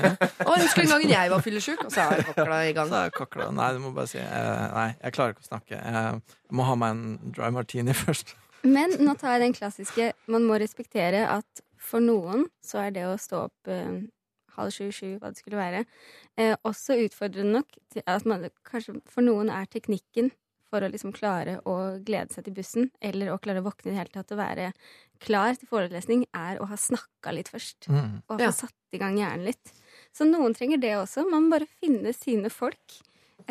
Å, 0.44 0.52
husker 0.60 0.82
en 0.84 0.92
gang 0.92 1.04
jeg 1.10 1.30
var 1.32 1.40
fyllesyk, 1.42 1.86
og 1.86 1.92
så 1.92 2.02
er 2.12 2.24
kakla 2.28 2.58
i 2.68 2.74
gang. 2.74 2.90
Så 2.92 3.00
er 3.06 3.10
kakla. 3.16 3.52
Nei, 3.52 3.72
du 3.74 3.80
må 3.80 3.94
bare 3.96 4.08
si 4.12 4.18
eh, 4.20 4.68
Nei, 4.74 4.90
jeg 5.04 5.14
klarer 5.14 5.32
ikke 5.38 5.46
å 5.48 5.52
snakke. 5.54 5.80
Jeg 5.80 6.22
må 6.52 6.64
ha 6.68 6.76
meg 6.76 6.90
en 6.92 7.32
dry 7.32 7.50
martini 7.50 7.94
først. 8.06 8.36
Men 8.64 8.92
nå 9.00 9.16
tar 9.20 9.40
jeg 9.40 9.42
den 9.48 9.54
klassiske 9.56 10.12
Man 10.28 10.44
må 10.44 10.60
respektere 10.60 11.24
at 11.32 11.64
for 11.80 12.00
noen 12.00 12.46
så 12.64 12.80
er 12.88 12.92
det 12.92 13.08
å 13.08 13.16
stå 13.20 13.46
opp 13.48 13.72
halv 14.58 14.72
sju, 14.76 14.90
sju, 14.92 15.10
hva 15.20 15.32
det 15.34 15.40
skulle 15.42 15.60
være, 15.60 15.86
eh, 16.38 16.56
også 16.66 16.98
utfordrende 17.06 17.60
nok 17.60 17.78
til 17.94 18.04
at 18.08 18.26
man 18.30 18.48
kanskje 18.68 19.00
for 19.10 19.26
noen 19.26 19.50
er 19.54 19.66
teknikken 19.72 20.32
for 20.74 20.82
å 20.82 20.90
liksom 20.90 21.14
klare 21.14 21.60
å 21.70 21.76
glede 22.04 22.34
seg 22.34 22.48
til 22.48 22.56
bussen, 22.58 22.88
eller 23.02 23.30
å 23.30 23.40
klare 23.42 23.62
å 23.62 23.68
våkne 23.68 23.92
i 23.92 23.94
det 23.94 24.00
hele 24.00 24.14
tatt 24.16 24.32
og 24.34 24.40
være 24.42 24.72
klar 25.24 25.54
til 25.56 25.70
forelesning, 25.70 26.26
er 26.34 26.58
å 26.60 26.66
ha 26.68 26.76
snakka 26.76 27.32
litt 27.36 27.52
først. 27.54 27.88
Mm. 27.88 28.24
Og 28.28 28.40
Ja. 28.42 28.50
få 28.50 28.66
satt 28.66 28.74
i 28.92 28.98
gang 28.98 29.16
hjernen 29.18 29.46
litt. 29.46 29.72
Så 30.12 30.26
noen 30.26 30.56
trenger 30.58 30.82
det 30.82 30.96
også. 30.98 31.30
Man 31.30 31.46
må 31.46 31.60
bare 31.60 31.68
finne 31.80 32.12
sine 32.14 32.50
folk. 32.50 32.98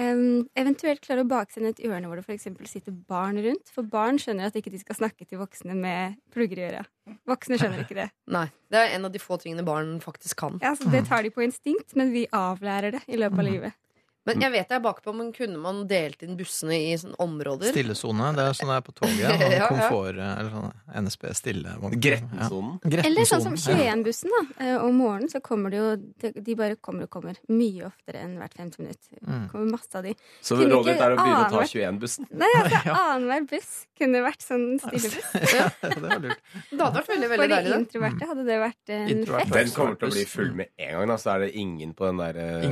Em, 0.01 0.47
eventuelt 0.59 1.03
klare 1.05 1.25
å 1.25 1.29
baksende 1.29 1.73
et 1.73 1.83
hjørne 1.83 2.09
hvor 2.09 2.21
det 2.21 2.25
f.eks. 2.25 2.49
sitter 2.71 2.95
barn 3.09 3.41
rundt. 3.45 3.73
For 3.75 3.87
barn 3.87 4.21
skjønner 4.23 4.49
at 4.49 4.57
ikke 4.59 4.73
de 4.73 4.81
skal 4.81 4.99
snakke 4.99 5.27
til 5.29 5.41
voksne 5.43 5.77
med 5.79 6.17
plugger 6.35 6.63
i 6.63 6.67
øra. 6.71 6.83
Voksne 7.29 7.59
skjønner 7.61 7.85
ikke 7.85 7.99
det. 7.99 8.09
Nei, 8.37 8.47
Det 8.73 8.81
er 8.81 8.97
en 8.97 9.09
av 9.09 9.13
de 9.15 9.23
få 9.23 9.39
tingene 9.43 9.67
barn 9.67 9.99
faktisk 10.05 10.39
kan. 10.45 10.59
Ja, 10.65 10.75
så 10.79 10.89
Det 10.93 11.05
tar 11.11 11.27
de 11.27 11.33
på 11.35 11.45
instinkt, 11.45 11.97
men 11.99 12.15
vi 12.15 12.27
avlærer 12.33 12.99
det 12.99 13.05
i 13.09 13.21
løpet 13.21 13.43
av 13.43 13.49
livet. 13.49 13.79
Men 14.25 14.41
jeg 14.45 14.53
vet 14.55 14.69
jeg 14.71 14.77
er 14.79 14.83
bakpå, 14.85 15.13
men 15.19 15.33
kunne 15.35 15.59
man 15.59 15.81
delt 15.91 16.21
inn 16.23 16.37
bussene 16.39 16.77
i 16.79 16.93
sånne 17.01 17.17
områder? 17.19 17.73
Stillesone. 17.73 18.29
Det 18.37 18.45
er 18.47 18.53
sånn 18.55 18.71
det 18.71 18.77
er 18.79 18.85
på 18.87 18.93
toget. 18.95 19.19
Ja, 19.43 19.49
ja. 19.51 19.67
Komfort, 19.69 20.15
eller 20.23 20.51
sånn 20.53 20.73
NSB 21.07 21.33
stille. 21.35 21.73
Grettensonen. 21.99 22.77
Ja. 22.87 23.03
Eller 23.09 23.27
sånn 23.27 23.43
som 23.43 23.57
21-bussen, 23.59 24.31
da. 24.31 24.43
Eh, 24.63 24.77
Om 24.85 24.95
morgenen 25.01 25.31
så 25.33 25.41
kommer 25.43 25.71
det 25.75 25.81
jo 25.81 25.89
de- 26.23 26.33
De 26.47 26.55
bare 26.55 26.77
kommer 26.77 27.05
og 27.09 27.11
kommer. 27.11 27.35
Mye 27.51 27.87
oftere 27.91 28.23
enn 28.23 28.37
hvert 28.39 28.55
femte 28.55 28.79
minutt. 28.79 29.01
Mm. 29.27 29.49
kommer 29.51 29.71
masse 29.75 29.95
av 29.99 30.05
de. 30.07 30.15
Så 30.43 30.57
rådet 30.61 30.93
ditt 30.93 31.03
er 31.03 31.17
å 31.17 31.19
begynne 31.19 31.47
å 31.47 31.51
ta 31.51 31.65
21-bussen? 31.67 32.27
Nei, 32.31 32.53
altså 32.63 32.95
annenhver 33.03 33.49
buss 33.51 33.73
kunne 33.99 34.23
vært 34.23 34.43
sånn 34.47 34.65
stillebuss. 34.83 35.35
Ja, 35.55 35.67
det 35.83 35.99
var 36.03 36.23
lurt. 36.23 36.41
Det 36.71 36.79
hadde 36.81 36.95
vært 37.03 37.11
veldig, 37.13 37.29
For 37.29 37.43
veldig 37.43 37.59
de 37.59 37.63
For 37.63 37.75
det. 37.75 37.83
introverte 37.83 38.31
hadde 38.33 38.47
det 38.47 38.61
vært 38.63 38.95
en 38.97 39.27
fest. 39.27 39.53
Den 39.59 39.75
kommer 39.77 39.99
til 39.99 40.09
å 40.09 40.15
bli 40.15 40.25
full 40.31 40.53
med 40.63 40.71
en 40.79 40.95
gang. 40.99 41.07
Da. 41.13 41.19
Så 41.23 41.35
er 41.35 41.45
det 41.47 41.53
ingen 41.59 41.93
på 41.99 42.07
den 42.07 42.23
der 42.23 42.39
eh, 42.39 42.67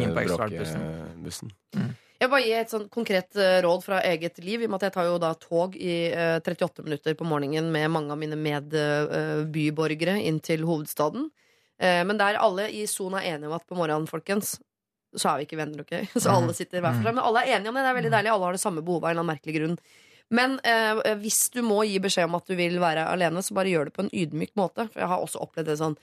På 1.40 1.82
Jeg 2.20 2.28
vil 2.28 2.32
bare 2.34 2.44
gi 2.44 2.56
et 2.60 2.72
sånn 2.72 2.88
konkret 2.92 3.36
eh, 3.40 3.58
råd 3.64 3.84
fra 3.86 4.02
eget 4.04 4.40
liv. 4.44 4.60
I 4.60 4.66
og 4.68 4.74
med 4.74 4.82
at 4.82 4.90
jeg 4.90 4.96
tar 4.98 5.06
jo 5.08 5.20
da 5.22 5.30
tog 5.40 5.76
i 5.80 5.94
eh, 6.12 6.36
38 6.44 6.84
minutter 6.84 7.16
på 7.16 7.28
morgenen 7.28 7.70
med 7.72 7.88
mange 7.94 8.12
av 8.12 8.20
mine 8.20 8.36
medbyborgere 8.36 10.18
inn 10.28 10.42
til 10.44 10.66
hovedstaden. 10.68 11.30
Eh, 11.80 12.02
men 12.04 12.20
der 12.20 12.36
alle 12.36 12.68
i 12.76 12.84
sona 12.90 13.22
er 13.22 13.38
enige 13.38 13.48
om 13.48 13.56
at 13.56 13.64
på 13.64 13.78
morgenen, 13.78 14.10
folkens, 14.10 14.58
så 15.16 15.32
er 15.32 15.40
vi 15.40 15.48
ikke 15.48 15.58
venner, 15.58 15.80
ok? 15.80 15.96
Så 16.22 16.30
alle 16.30 16.54
sitter 16.54 16.84
hver 16.84 16.92
for 16.92 17.08
seg. 17.08 17.16
Men 17.16 17.24
alle 17.24 17.42
er 17.42 17.56
enige 17.56 17.72
om 17.72 17.80
det. 17.80 17.82
Det 17.86 17.90
er 17.90 17.98
veldig 18.02 18.12
deilig. 18.14 18.32
Alle 18.34 18.46
har 18.46 18.58
det 18.58 18.62
samme 18.62 18.84
behovet 18.84 19.06
av 19.06 19.08
en 19.08 19.14
eller 19.14 19.24
annen 19.24 19.32
merkelig 19.32 19.56
grunn. 19.56 19.80
Men 20.30 20.60
eh, 20.62 21.00
hvis 21.18 21.40
du 21.50 21.58
må 21.66 21.80
gi 21.88 21.98
beskjed 22.02 22.28
om 22.28 22.36
at 22.38 22.46
du 22.46 22.54
vil 22.58 22.76
være 22.82 23.08
alene, 23.10 23.42
så 23.42 23.56
bare 23.56 23.72
gjør 23.72 23.88
det 23.88 23.96
på 23.96 24.04
en 24.04 24.12
ydmyk 24.14 24.52
måte. 24.60 24.86
For 24.92 25.02
jeg 25.02 25.10
har 25.10 25.24
også 25.24 25.42
opplevd 25.42 25.72
det 25.72 25.80
sånn 25.80 25.96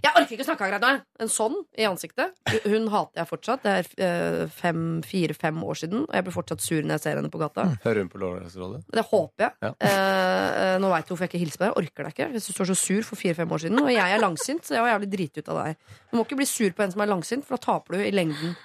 Jeg 0.00 0.16
orker 0.16 0.32
ikke 0.32 0.44
å 0.44 0.48
snakke 0.48 0.64
akkurat 0.64 0.84
nå! 0.84 0.90
En 1.20 1.28
sånn 1.28 1.56
i 1.76 1.84
ansiktet. 1.84 2.32
Hun 2.64 2.86
hater 2.92 3.20
jeg 3.20 3.28
fortsatt. 3.28 3.64
Det 3.66 3.72
er 3.82 3.88
eh, 4.06 4.52
fem, 4.56 4.84
fire-fem 5.04 5.58
år 5.60 5.76
siden, 5.82 6.06
og 6.06 6.14
jeg 6.16 6.24
blir 6.24 6.34
fortsatt 6.34 6.64
sur 6.64 6.80
når 6.80 6.94
jeg 6.94 7.02
ser 7.04 7.20
henne 7.20 7.32
på 7.32 7.40
gata. 7.42 7.66
Hører 7.84 8.00
hun 8.06 8.08
på 8.12 8.20
Lørdagsrådet? 8.22 8.80
Det 8.96 9.04
håper 9.10 9.44
jeg. 9.44 9.52
Ja. 9.66 9.72
Eh, 9.90 10.46
eh, 10.62 10.76
nå 10.80 10.92
veit 10.92 11.04
du 11.04 11.12
hvorfor 11.12 11.26
jeg 11.26 11.32
ikke 11.34 11.42
hilser 11.42 11.60
på 11.60 11.66
deg. 11.66 11.72
Jeg 11.74 11.82
orker 11.82 12.08
deg 12.08 12.16
ikke. 12.16 12.28
Hvis 12.32 12.48
du 12.48 12.54
står 12.54 12.70
så 12.70 12.78
sur 12.80 13.10
for 13.10 13.20
fire-fem 13.20 13.52
år 13.56 13.64
siden. 13.66 13.82
Og 13.82 13.92
jeg 13.92 14.16
er 14.16 14.24
langsint, 14.24 14.64
så 14.64 14.78
jeg 14.78 14.86
var 14.86 14.94
jævlig 14.94 15.10
driti 15.16 15.44
ut 15.44 15.52
av 15.52 15.60
deg. 15.60 15.84
Du 16.08 16.16
må 16.16 16.24
ikke 16.24 16.40
bli 16.40 16.48
sur 16.48 16.72
på 16.78 16.86
en 16.86 16.96
som 16.96 17.04
er 17.04 17.12
langsint, 17.12 17.44
for 17.44 17.58
da 17.58 17.66
taper 17.68 17.98
du 17.98 18.06
i 18.06 18.14
lengden. 18.14 18.56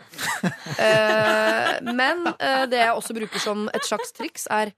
Eh, 0.75 1.77
men 1.95 2.25
eh, 2.35 2.63
det 2.69 2.79
jeg 2.81 2.95
også 2.95 3.15
bruker 3.15 3.41
som 3.41 3.67
et 3.75 3.85
slags 3.87 4.11
triks, 4.15 4.47
er 4.51 4.73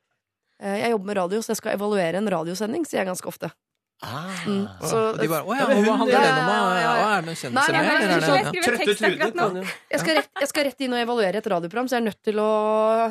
Jeg 0.61 0.91
jobber 0.91 1.09
med 1.11 1.17
radio, 1.17 1.39
så 1.41 1.51
jeg 1.51 1.59
skal 1.59 1.75
evaluere 1.75 2.17
en 2.17 2.29
radiosending, 2.33 2.85
sier 2.87 3.03
jeg 3.03 3.09
ganske 3.11 3.29
ofte. 3.29 3.49
Mm. 3.97 4.67
Så, 4.85 4.97
de 5.17 5.25
bare 5.25 5.41
Å 5.41 5.55
ja, 5.57 5.63
Ja, 5.73 5.77
hva 5.81 5.93
handler 5.97 6.21
den 6.21 6.35
om? 6.37 6.49
ja, 6.53 6.57
ja, 6.77 6.81
ja. 6.81 6.91
Ja, 7.01 7.21
det 7.25 7.31
en 7.31 7.37
kjendis 7.39 7.55
Nei, 7.57 7.63
nei, 7.73 7.79
nei, 7.81 7.95
Eller 7.97 8.07
nei, 8.07 8.19
det- 8.19 8.27
nei, 8.27 8.37
ja. 8.37 8.51
Skriver 8.51 8.77
tekst 8.77 9.05
akkurat 9.07 9.55
nå. 9.55 9.63
jeg, 9.65 9.99
skal 10.03 10.15
rett, 10.19 10.29
jeg 10.43 10.49
skal 10.51 10.67
rett 10.67 10.83
inn 10.85 10.93
og 10.93 10.99
evaluere 11.01 11.41
et 11.41 11.49
radioprogram, 11.53 11.89
så 11.89 11.97
jeg 11.97 12.03
er 12.03 12.05
nødt 12.05 12.21
til 12.29 12.41
å 12.43 12.49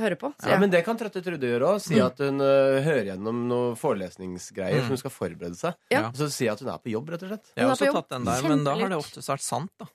høre 0.05 0.19
på. 0.21 0.31
Ja, 0.47 0.59
men 0.63 0.71
Det 0.71 0.85
kan 0.87 1.01
Trøtte 1.01 1.25
Trude 1.27 1.51
gjøre 1.51 1.73
òg. 1.73 1.81
Si 1.83 1.99
at 1.99 2.23
hun 2.23 2.39
uh, 2.39 2.79
hører 2.87 3.11
gjennom 3.11 3.43
noen 3.51 3.75
forelesningsgreier 3.81 4.87
som 4.87 4.95
hun 4.95 5.03
skal 5.03 5.15
forberede 5.17 5.59
seg. 5.59 5.75
Ja. 5.91 6.07
Og 6.13 6.23
så 6.23 6.31
si 6.31 6.47
at 6.47 6.63
hun 6.63 6.71
er 6.71 6.79
på 6.79 6.95
jobb, 6.95 7.11
rett 7.11 7.27
og 7.27 7.35
slett. 7.35 7.51
Jeg 7.57 7.67
har 7.67 7.75
også 7.75 7.93
tatt 7.99 8.15
den 8.15 8.31
der, 8.31 8.47
men 8.47 8.63
da 8.63 8.77
har 8.79 8.95
det 8.95 9.01
ofte 9.03 9.17
oftest 9.19 9.33
vært 9.35 9.43
sant, 9.43 9.73
da. 9.81 9.91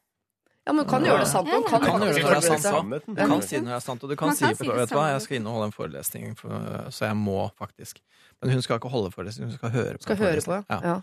Ja, 0.68 0.74
men 0.74 0.86
du 0.86 0.90
kan 0.92 1.02
gjøre 1.04 1.20
det 1.24 1.28
sant. 1.32 1.48
Man 1.50 1.64
kan 1.66 1.82
Kan 1.82 2.02
gjøre 2.02 2.14
det 2.14 2.24
når 2.24 2.30
det 2.30 2.36
er 2.54 2.58
sant. 2.62 2.92
Du 3.08 3.16
kan 3.16 3.42
si 3.42 3.56
det 3.56 3.64
når 3.66 3.72
det 3.72 3.76
er 3.80 3.86
sant, 3.86 4.04
og 4.04 4.10
du 4.12 4.16
kan 4.16 4.30
si 4.36 4.46
si 4.46 4.54
det 4.68 4.76
vet 4.78 4.90
du 4.90 4.96
hva, 4.96 5.08
jeg 5.12 5.22
skal 5.26 5.36
inn 5.40 5.48
og 5.50 5.54
holde 5.58 5.66
en 5.72 5.74
forelesning, 5.74 6.36
for, 6.38 6.50
så 6.94 7.02
jeg 7.10 7.16
må 7.18 7.50
faktisk. 7.58 7.98
Men 8.42 8.50
hun 8.54 8.62
skal 8.62 8.76
ikke 8.78 8.90
holde 8.94 9.10
forelesning, 9.12 9.48
hun 9.50 9.58
skal 9.58 9.70
høre 9.74 9.98
på. 9.98 10.02
Skal 10.06 10.16
høre 10.22 10.42
på, 10.46 10.54
ja. 10.70 10.80
ja. 10.84 11.02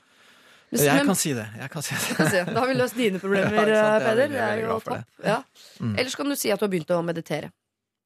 Men- 0.71 0.81
Jeg 0.85 1.07
kan 1.07 1.15
si 1.17 1.33
det. 1.35 1.49
Jeg 1.59 1.71
kan 1.71 1.83
si 1.83 1.95
det. 1.95 2.19
Da 2.55 2.61
har 2.61 2.67
vi 2.69 2.75
løst 2.75 2.95
dine 2.95 3.19
problemer, 3.25 3.57
Ja, 3.57 3.63
jeg 3.67 3.75
er 3.75 4.01
Peder. 4.05 4.29
Det 4.29 4.39
er 4.39 4.57
jo 4.63 4.79
topp. 4.85 5.05
Ja. 5.25 5.43
Mm. 5.81 5.97
Ellers 5.99 6.15
kan 6.15 6.29
du 6.29 6.35
si 6.37 6.51
at 6.53 6.59
du 6.61 6.65
har 6.67 6.71
begynt 6.71 6.91
å 6.93 7.03
meditere. 7.03 7.51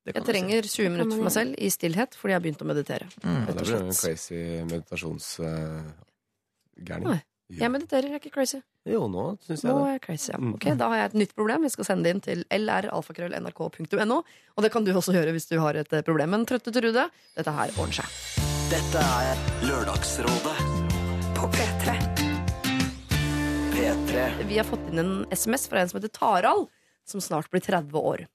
Jeg 0.06 0.14
si. 0.14 0.20
trenger 0.32 0.62
20 0.66 0.88
minutter 0.90 1.16
for 1.16 1.22
meg 1.22 1.32
selv 1.32 1.54
i 1.58 1.68
stillhet 1.70 2.14
fordi 2.18 2.30
jeg 2.32 2.36
har 2.40 2.44
begynt 2.46 2.62
å 2.62 2.64
meditere. 2.66 3.06
Mm. 3.22 3.46
Ja, 3.46 3.52
det 3.52 3.62
blir 3.66 3.76
en 3.82 3.92
crazy 3.94 4.62
meditasjonsgærning. 4.70 7.06
Nei. 7.06 7.22
Jeg 7.58 7.70
mediterer, 7.70 8.06
jeg 8.08 8.16
er 8.16 8.20
ikke 8.22 8.32
crazy. 8.34 8.60
jo, 8.88 9.02
nå 9.12 9.24
syns 9.44 9.62
jeg 9.62 9.68
Nå 9.70 9.78
det. 9.78 9.88
er 9.88 9.92
jeg 9.96 10.02
crazy, 10.06 10.30
ja. 10.32 10.38
Mm. 10.38 10.54
Ok, 10.56 10.64
Da 10.78 10.88
har 10.88 10.96
jeg 10.96 11.10
et 11.10 11.18
nytt 11.22 11.34
problem. 11.36 11.62
Vi 11.66 11.72
skal 11.74 11.84
sende 11.84 12.04
det 12.08 12.14
inn 12.16 12.22
til 12.24 12.44
lralfakrøll.nrk.no. 12.50 14.18
Og 14.56 14.62
det 14.64 14.72
kan 14.72 14.84
du 14.86 14.92
også 14.92 15.12
gjøre 15.16 15.32
hvis 15.36 15.48
du 15.50 15.58
har 15.60 15.74
et 15.76 15.92
eh, 15.92 16.02
problem. 16.06 16.30
Men 16.34 16.46
trøtte 16.48 16.72
Trude, 16.72 17.08
dette 17.36 17.54
her 17.58 17.74
ordner 17.76 18.02
seg. 18.02 18.08
Dette 18.72 19.02
er 19.04 19.42
Lørdagsrådet 19.68 20.56
På 21.36 21.48
P3. 21.52 21.96
P3. 23.72 24.44
Vi 24.48 24.58
har 24.60 24.64
fått 24.68 24.86
inn 24.90 24.98
en 25.02 25.12
SMS 25.32 25.68
fra 25.68 25.80
en 25.82 25.88
som 25.90 25.98
heter 26.00 26.12
Tarald, 26.16 26.68
som 27.08 27.20
snart 27.20 27.50
blir 27.52 27.60
30 27.64 27.98
år. 27.98 28.26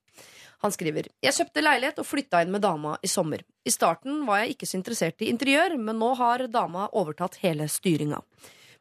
Han 0.64 0.72
skriver 0.74 1.06
Jeg 1.22 1.34
kjøpte 1.36 1.62
leilighet 1.62 1.98
og 2.02 2.06
flytta 2.06 2.40
inn 2.42 2.50
med 2.50 2.62
dama 2.64 2.96
i 3.02 3.08
sommer. 3.10 3.44
I 3.64 3.70
starten 3.70 4.24
var 4.26 4.42
jeg 4.42 4.56
ikke 4.56 4.66
så 4.66 4.78
interessert 4.80 5.22
i 5.22 5.28
interiør, 5.30 5.76
men 5.78 6.00
nå 6.02 6.12
har 6.18 6.46
dama 6.50 6.88
overtatt 6.98 7.38
hele 7.44 7.68
styringa. 7.70 8.18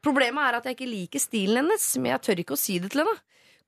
Problemet 0.07 0.39
er 0.39 0.55
at 0.55 0.67
jeg 0.67 0.77
ikke 0.77 0.87
liker 0.87 1.19
stilen 1.19 1.65
hennes, 1.65 1.85
men 1.99 2.13
jeg 2.13 2.23
tør 2.23 2.41
ikke 2.43 2.55
å 2.55 2.61
si 2.61 2.77
det 2.79 2.93
til 2.93 3.03
henne. 3.03 3.17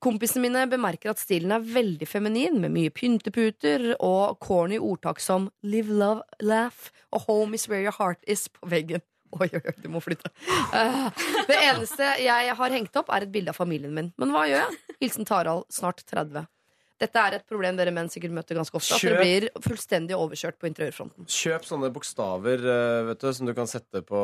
Kompisene 0.00 0.46
mine 0.46 0.62
bemerker 0.70 1.12
at 1.12 1.20
stilen 1.20 1.52
er 1.52 1.64
veldig 1.66 2.06
feminin, 2.08 2.56
med 2.62 2.72
mye 2.72 2.92
pynteputer 2.96 3.90
og 3.98 4.38
corny 4.40 4.78
ordtak 4.80 5.20
som 5.20 5.50
'live, 5.60 5.92
love, 5.92 6.24
laugh' 6.40 6.88
og 7.12 7.26
'home 7.26 7.54
is 7.54 7.68
where 7.68 7.82
your 7.82 7.92
heart 7.92 8.24
is' 8.26 8.48
på 8.48 8.70
veggen. 8.72 9.04
Oi, 9.36 9.46
oi, 9.52 9.60
oi, 9.60 9.74
du 9.82 9.90
må 9.92 10.00
flytte. 10.00 10.32
Uh, 10.72 11.12
det 11.46 11.58
eneste 11.68 12.16
jeg 12.24 12.56
har 12.56 12.70
hengt 12.70 12.96
opp, 12.96 13.12
er 13.12 13.22
et 13.28 13.32
bilde 13.32 13.52
av 13.52 13.60
familien 13.60 13.92
min. 13.94 14.08
Men 14.18 14.32
hva 14.32 14.46
gjør 14.48 14.64
jeg? 14.64 14.96
Hilsen 15.04 15.28
Tarald, 15.28 15.68
snart 15.70 16.02
30. 16.08 16.48
Dette 17.00 17.22
er 17.24 17.38
et 17.38 17.46
problem 17.48 17.78
dere 17.78 17.92
menn 17.96 18.10
sikkert 18.12 18.34
møter 18.36 18.58
ganske 18.58 18.76
ofte. 18.76 18.92
At 18.98 19.00
dere 19.06 19.22
blir 19.22 19.46
fullstendig 19.64 20.16
overkjørt 20.18 20.58
på 20.60 20.68
interiørfronten. 20.68 21.24
Kjøp 21.32 21.64
sånne 21.64 21.88
bokstaver 21.94 22.60
eh, 22.60 23.00
vet 23.08 23.22
du, 23.24 23.30
som 23.38 23.48
du 23.48 23.54
kan 23.56 23.70
sette 23.70 24.02
på 24.04 24.20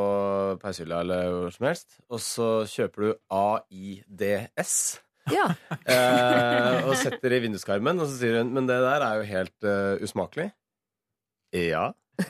peishylla 0.60 1.00
eller 1.06 1.30
hvor 1.32 1.54
som 1.54 1.68
helst. 1.70 1.96
Og 2.12 2.20
så 2.20 2.48
kjøper 2.68 3.06
du 3.06 3.10
AIDS. 3.32 4.76
Ja, 5.32 5.48
Eh, 5.90 6.84
og 6.86 6.94
setter 7.00 7.32
i 7.34 7.40
vinduskarmen, 7.42 7.98
og 7.98 8.06
så 8.10 8.14
sier 8.20 8.36
hun 8.40 8.52
Men 8.54 8.68
det 8.68 8.76
der 8.82 9.02
er 9.02 9.14
jo 9.18 9.24
helt 9.26 9.66
uh, 9.66 9.96
usmakelig. 10.04 10.50
Ja. 11.56 11.88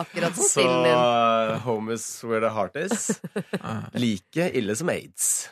akkurat 0.00 0.34
som 0.34 0.44
Så 0.44 0.48
stilen 0.48 0.84
din. 0.84 0.94
uh, 0.94 1.58
home 1.64 1.94
is 1.94 2.06
where 2.24 2.40
the 2.40 2.50
heart 2.54 2.76
is. 2.76 3.20
Like 3.94 4.50
ille 4.54 4.76
som 4.76 4.88
aids. 4.92 5.50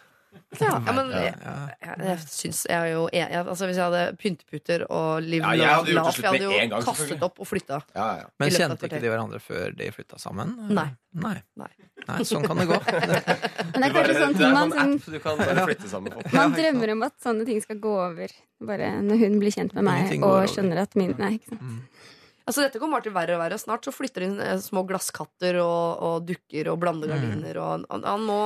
Ja, 0.60 0.78
men 0.84 1.08
jeg, 1.12 1.32
jeg, 1.42 1.96
jeg 2.06 2.16
syns 2.28 2.58
jeg 2.68 2.76
er 2.76 2.90
jo 2.92 3.04
enig. 3.08 3.38
Altså, 3.40 3.66
hvis 3.68 3.78
jeg 3.80 3.86
hadde 3.86 4.02
pynteputer 4.20 4.84
og 4.88 5.24
liv 5.24 5.44
Ja, 5.44 5.52
jeg 5.56 5.96
slutt 5.96 6.18
jeg 6.18 6.28
hadde 6.28 6.42
jo 6.44 6.52
gang, 6.56 6.84
kastet 6.86 7.24
opp 7.24 7.40
og 7.40 7.48
flytta. 7.48 7.80
Ja, 7.96 8.06
ja. 8.20 8.26
Men 8.40 8.52
kjente 8.52 8.88
ikke 8.88 9.00
de 9.02 9.12
hverandre 9.12 9.40
før 9.42 9.76
de 9.76 9.88
flytta 9.96 10.20
sammen? 10.20 10.54
Nei. 10.72 10.88
Nei. 11.12 11.36
Nei. 11.60 11.70
Nei, 12.08 12.18
sånn 12.26 12.44
kan 12.48 12.58
det 12.58 12.66
gå. 12.70 12.78
Men 13.72 13.84
det 13.84 13.88
er 13.88 13.94
kanskje 13.96 14.16
sånn 14.18 14.38
ting 14.38 14.54
man, 14.56 14.72
sånn 14.74 14.96
sånn, 14.98 15.14
du 15.14 15.20
kan 15.22 15.38
bare 15.38 15.66
flytte 15.68 15.90
sammen 15.90 16.14
på. 16.16 16.24
man 16.34 16.56
drømmer 16.56 16.94
om 16.96 17.04
at 17.06 17.18
sånne 17.22 17.46
ting 17.48 17.60
skal 17.64 17.78
gå 17.82 17.92
over. 18.08 18.32
Bare 18.62 18.88
når 19.04 19.20
hun 19.22 19.38
blir 19.42 19.54
kjent 19.54 19.76
med 19.78 19.86
meg 19.86 20.16
og 20.26 20.48
skjønner 20.50 20.82
at 20.84 20.96
min 20.98 21.14
Nei, 21.20 21.36
ikke 21.38 21.54
sant. 21.54 22.00
Altså, 22.42 22.64
dette 22.64 22.80
kommer 22.82 23.04
til 23.04 23.14
verre 23.14 23.36
og 23.36 23.42
verre. 23.44 23.58
Snart 23.60 23.86
så 23.86 23.92
flytter 23.94 24.24
inn 24.26 24.40
eh, 24.42 24.56
små 24.58 24.82
glasskatter 24.88 25.60
og, 25.62 26.02
og 26.02 26.24
dukker 26.26 26.72
og 26.72 26.80
blandegardiner. 26.82 27.60
Og 27.62 27.86
han, 27.86 28.02
han 28.02 28.24
må, 28.26 28.38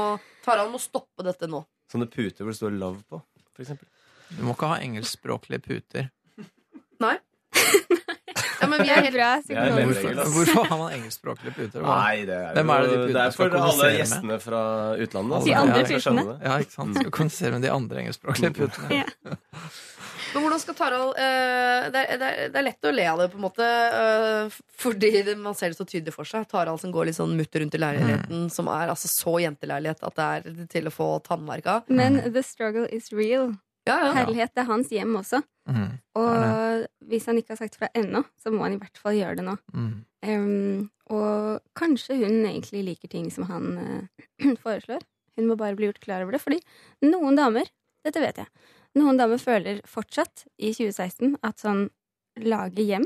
Taran 0.45 0.69
må 0.75 0.81
stoppe 0.83 1.25
dette 1.25 1.49
nå. 1.49 1.63
Sånne 1.93 2.09
puter 2.11 2.45
hvor 2.45 2.53
det 2.53 2.59
står 2.59 2.75
'love' 2.75 3.05
på, 3.09 3.21
for 3.55 3.63
eksempel. 3.65 3.89
Du 4.35 4.43
må 4.43 4.57
ikke 4.57 4.73
ha 4.73 4.81
engelskspråklige 4.83 5.63
puter. 5.63 6.11
Nei? 7.01 7.17
Ja, 8.57 8.67
men 8.67 8.81
vi 8.83 8.89
er 8.89 9.03
helt 9.05 9.15
bra 9.15 9.27
Hvorfor, 9.45 10.15
hvorfor 10.33 10.69
har 10.71 10.79
man 10.81 10.93
engelskspråklige 10.97 11.53
puter? 11.55 11.83
Nei, 11.85 12.25
det 12.29 12.35
er, 12.35 12.55
Hvem 12.57 12.71
er 12.73 12.81
det 12.83 12.89
de 12.91 12.97
putene 12.97 13.13
det 13.13 13.23
er 13.23 13.35
for 13.37 13.57
alle 13.61 13.91
gjestene 13.97 14.31
med? 14.31 14.43
fra 14.43 14.63
utlandet. 14.97 15.45
De 15.45 15.55
altså. 15.55 15.61
andre 15.61 15.83
Jeg 15.83 15.87
putene. 15.91 16.39
Ja, 16.43 16.57
ikke 16.65 16.73
sant? 16.73 16.97
Skal 16.97 17.13
kommunisere 17.19 17.53
med 17.53 17.67
de 17.67 17.71
andre 17.75 18.01
engelskspråklige 18.03 18.53
putene. 18.57 19.03
Ja. 19.03 19.37
Men 20.37 20.45
hvordan 20.45 20.61
skal 20.61 20.77
Tarald 20.77 21.17
uh, 21.17 21.87
det, 21.93 22.03
er, 22.03 22.21
det, 22.21 22.29
er, 22.29 22.51
det 22.53 22.61
er 22.61 22.67
lett 22.67 22.89
å 22.89 22.93
le 22.93 23.07
av 23.09 23.23
det, 23.23 23.29
på 23.33 23.41
en 23.41 23.47
måte, 23.47 23.67
uh, 23.67 24.59
fordi 24.85 25.11
det, 25.25 25.37
man 25.41 25.57
ser 25.57 25.73
det 25.73 25.79
så 25.79 25.87
tydelig 25.89 26.13
for 26.15 26.29
seg. 26.29 26.45
Tarald 26.51 26.83
som 26.83 26.93
går 26.95 27.09
litt 27.09 27.19
sånn 27.19 27.37
mutter 27.39 27.65
rundt 27.65 27.77
i 27.79 27.81
leiligheten, 27.81 28.49
som 28.53 28.69
er 28.73 28.93
altså 28.93 29.09
så 29.11 29.39
jenteleilighet 29.47 30.05
at 30.05 30.19
det 30.19 30.27
er 30.27 30.67
til 30.77 30.91
å 30.91 30.95
få 30.95 31.09
tannverk 31.25 31.71
av. 31.73 31.89
Men 31.89 32.21
the 32.29 32.45
struggle 32.45 32.85
is 32.93 33.09
real. 33.17 33.55
Ja, 33.87 34.01
ja. 34.03 34.13
Herlighet, 34.19 34.53
det 34.53 34.65
er 34.65 34.69
hans 34.69 34.91
hjem 34.91 35.15
også. 35.17 35.41
Mm. 35.71 35.91
Og 36.19 36.87
hvis 37.07 37.27
han 37.31 37.39
ikke 37.39 37.55
har 37.55 37.61
sagt 37.63 37.79
fra 37.79 37.89
ennå, 37.95 38.25
så 38.43 38.51
må 38.53 38.65
han 38.67 38.75
i 38.75 38.81
hvert 38.81 38.99
fall 38.99 39.15
gjøre 39.15 39.39
det 39.39 39.47
nå. 39.47 39.55
Mm. 39.73 39.91
Um, 40.27 40.87
og 41.15 41.61
kanskje 41.79 42.19
hun 42.19 42.41
egentlig 42.49 42.83
liker 42.89 43.13
ting 43.13 43.29
som 43.31 43.47
han 43.51 43.77
uh, 43.79 44.25
foreslår. 44.65 45.05
Hun 45.39 45.51
må 45.51 45.59
bare 45.61 45.79
bli 45.79 45.91
gjort 45.91 46.03
klar 46.03 46.25
over 46.25 46.35
det. 46.35 46.43
Fordi 46.43 46.59
noen 47.07 47.39
damer, 47.39 47.71
dette 48.07 48.23
vet 48.23 48.43
jeg, 48.43 48.51
noen 48.97 49.19
damer 49.21 49.39
føler 49.43 49.81
fortsatt 49.89 50.47
i 50.59 50.73
2016 50.73 51.37
at 51.45 51.61
sånn 51.63 51.87
lage 52.43 52.83
hjem, 52.85 53.05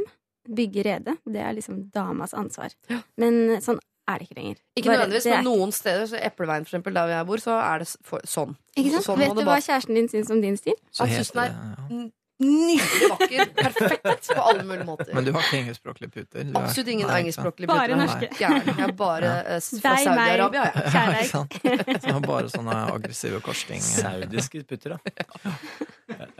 bygge 0.50 0.82
rede, 0.86 1.16
det 1.28 1.42
er 1.44 1.52
liksom 1.54 1.90
damas 1.94 2.32
ansvar. 2.34 2.72
Men 3.20 3.60
sånn 3.62 3.78
er 4.10 4.18
det 4.18 4.26
ikke 4.26 4.38
lenger. 4.40 4.56
Ikke 4.74 4.88
Bare- 4.90 5.04
nødvendigvis, 5.04 5.26
men 5.30 5.44
noen 5.46 5.72
steder, 5.76 6.06
så 6.10 6.18
Epleveien 6.18 6.64
for 6.66 6.72
eksempel, 6.72 6.94
der 6.94 7.12
jeg 7.12 7.26
bor, 7.28 7.36
så 7.42 7.54
er 7.62 7.78
det 7.84 7.88
for, 8.02 8.18
sånn. 8.26 8.56
Ikke 8.76 8.90
sant? 8.96 9.04
Sånn 9.06 9.18
Vet 9.20 9.34
du 9.36 9.42
hva 9.44 9.52
bare- 9.52 9.66
kjæresten 9.68 9.94
din 9.94 10.08
syns 10.08 10.30
om 10.34 10.40
din 10.40 10.56
stil? 10.56 10.74
Så 10.90 11.04
Han 11.04 11.08
heter 11.08 11.32
den 11.32 11.44
er 11.44 11.48
det, 11.48 12.00
ja. 12.00 12.10
Nydelig 12.40 13.08
vakker. 13.12 13.50
Perfekt 13.56 14.28
på 14.34 14.42
alle 14.42 14.64
mulige 14.64 14.86
måter. 14.88 15.12
Men 15.14 15.26
du 15.26 15.32
har 15.36 15.46
ikke 15.46 15.60
engelskspråklige 15.60 16.12
puter? 16.14 16.46
Du 16.48 16.58
Absolutt 16.60 16.92
ingen 16.94 17.08
Nei, 17.10 17.18
engelskspråklige 17.24 17.70
puter. 17.70 17.80
Bare 17.80 17.98
norske. 18.00 18.30
Jeg 18.40 18.76
er 18.86 18.94
bare 18.98 19.32
ja. 19.32 19.58
fra 19.84 19.94
Saudi-Arabia, 20.04 20.66
jeg. 20.68 20.94
Ja, 20.94 21.04
ikke 21.20 21.30
sant? 21.32 21.58
Så 22.06 22.20
bare 22.26 22.52
sånne 22.52 22.78
aggressive 22.94 23.42
korsting. 23.44 23.82
Saudiske 23.84 24.64
puter, 24.68 24.96
da. 24.96 25.00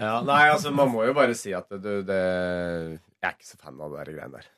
Ja, 0.01 0.16
nei, 0.27 0.48
altså, 0.51 0.72
man 0.74 0.90
må 0.90 1.05
jo 1.06 1.12
bare 1.14 1.35
si 1.39 1.52
at 1.55 1.68
du, 1.70 2.01
det 2.02 2.16
Jeg 2.18 3.28
er 3.28 3.36
ikke 3.36 3.47
så 3.47 3.60
fan 3.60 3.78
av 3.78 3.94
de 3.94 4.16
greiene 4.16 4.40
der. 4.40 4.48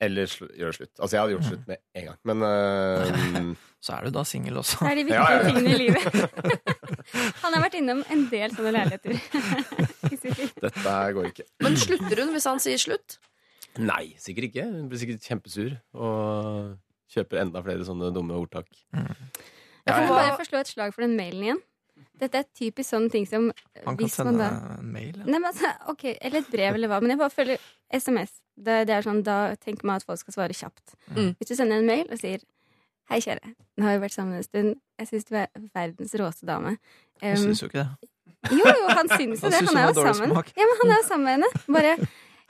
Eller 0.00 0.30
gjøre 0.30 0.74
slutt. 0.76 0.92
Altså, 1.00 1.16
jeg 1.16 1.20
hadde 1.22 1.32
gjort 1.34 1.46
slutt 1.48 1.64
med 1.66 1.80
en 1.98 2.04
gang, 2.06 2.18
men 2.30 2.42
uh, 2.46 3.48
Så 3.82 3.96
er 3.96 4.06
du 4.06 4.14
da 4.14 4.22
singel 4.28 4.60
også. 4.60 4.78
Det 4.84 4.92
er 4.92 4.98
de 5.00 5.04
viktige 5.08 5.22
Ja, 5.24 5.30
ja, 5.32 5.40
ja. 5.40 5.48
tingene 5.48 5.72
i 5.74 5.78
livet. 5.80 6.04
Han 7.42 7.56
har 7.56 7.64
vært 7.64 7.78
innom 7.80 8.04
en 8.14 8.22
del 8.30 8.54
sånne 8.54 8.74
leiligheter. 8.76 9.18
dette 10.68 10.94
går 11.18 11.30
ikke. 11.32 11.48
Men 11.66 11.78
slutter 11.82 12.22
hun 12.22 12.30
hvis 12.36 12.46
han 12.46 12.62
sier 12.62 12.78
slutt? 12.82 13.18
Nei, 13.78 14.14
sikkert 14.22 14.50
ikke. 14.52 14.68
Hun 14.70 14.86
blir 14.90 15.02
sikkert 15.02 15.26
kjempesur 15.26 15.74
og 15.98 16.76
kjøper 17.14 17.42
enda 17.42 17.62
flere 17.66 17.86
sånne 17.86 18.12
dumme 18.14 18.38
ordtak. 18.38 18.70
Jeg 18.94 19.94
får 19.94 20.10
bare 20.12 20.38
forslå 20.38 20.62
et 20.62 20.70
slag 20.70 20.94
for 20.94 21.06
den 21.06 21.18
mailen 21.18 21.46
igjen. 21.46 21.62
Dette 22.18 22.40
er 22.42 22.46
typisk 22.58 22.90
sånne 22.90 23.10
ting 23.12 23.26
som 23.30 23.48
Han 23.86 23.96
kan 23.96 24.08
sende 24.10 24.36
da 24.40 24.48
en 24.78 24.92
mail. 24.92 25.14
Ja. 25.16 25.24
Nei, 25.28 25.38
men 25.38 25.48
altså, 25.52 25.70
ok, 25.92 26.04
Eller 26.20 26.40
et 26.42 26.50
brev, 26.50 26.74
eller 26.74 26.88
hva. 26.90 26.98
Men 27.00 27.10
jeg 27.14 27.18
bare 27.20 27.30
føler 27.34 27.58
SMS. 27.94 28.32
Det, 28.58 28.80
det 28.88 28.94
er 28.96 29.02
sånn, 29.06 29.22
Da 29.22 29.54
tenker 29.62 29.86
man 29.86 29.96
at 30.00 30.06
folk 30.08 30.18
skal 30.20 30.34
svare 30.34 30.56
kjapt. 30.56 30.96
Mm. 31.14 31.34
Hvis 31.38 31.48
du 31.52 31.54
sender 31.54 31.78
en 31.78 31.86
mail 31.86 32.06
og 32.10 32.18
sier 32.20 32.42
Hei, 33.08 33.22
kjære. 33.24 33.54
Nå 33.80 33.86
har 33.86 33.94
vi 33.96 34.02
vært 34.04 34.12
sammen 34.18 34.36
en 34.36 34.44
stund. 34.44 34.74
Jeg 35.00 35.08
syns 35.08 35.24
du 35.30 35.34
er 35.40 35.46
verdens 35.72 36.12
råeste 36.20 36.44
dame. 36.50 36.74
Jeg 37.22 37.38
Um, 37.38 37.44
syns 37.46 37.62
jo 37.62 37.68
ikke 37.70 37.80
det. 37.86 38.08
jo, 38.52 38.64
jo, 38.68 38.88
han 38.98 39.08
syns 39.14 39.40
jo 39.42 39.48
det. 39.54 39.62
Han 39.64 39.78
er 39.80 39.86
jo 39.88 40.02
sammen. 40.12 40.34
Ja, 40.58 40.66
men 40.68 40.76
han 40.82 40.90
er 40.92 40.98
jo 41.00 41.06
sammen 41.08 41.24
med 41.24 41.32
henne. 41.38 41.48
Bare 41.72 41.94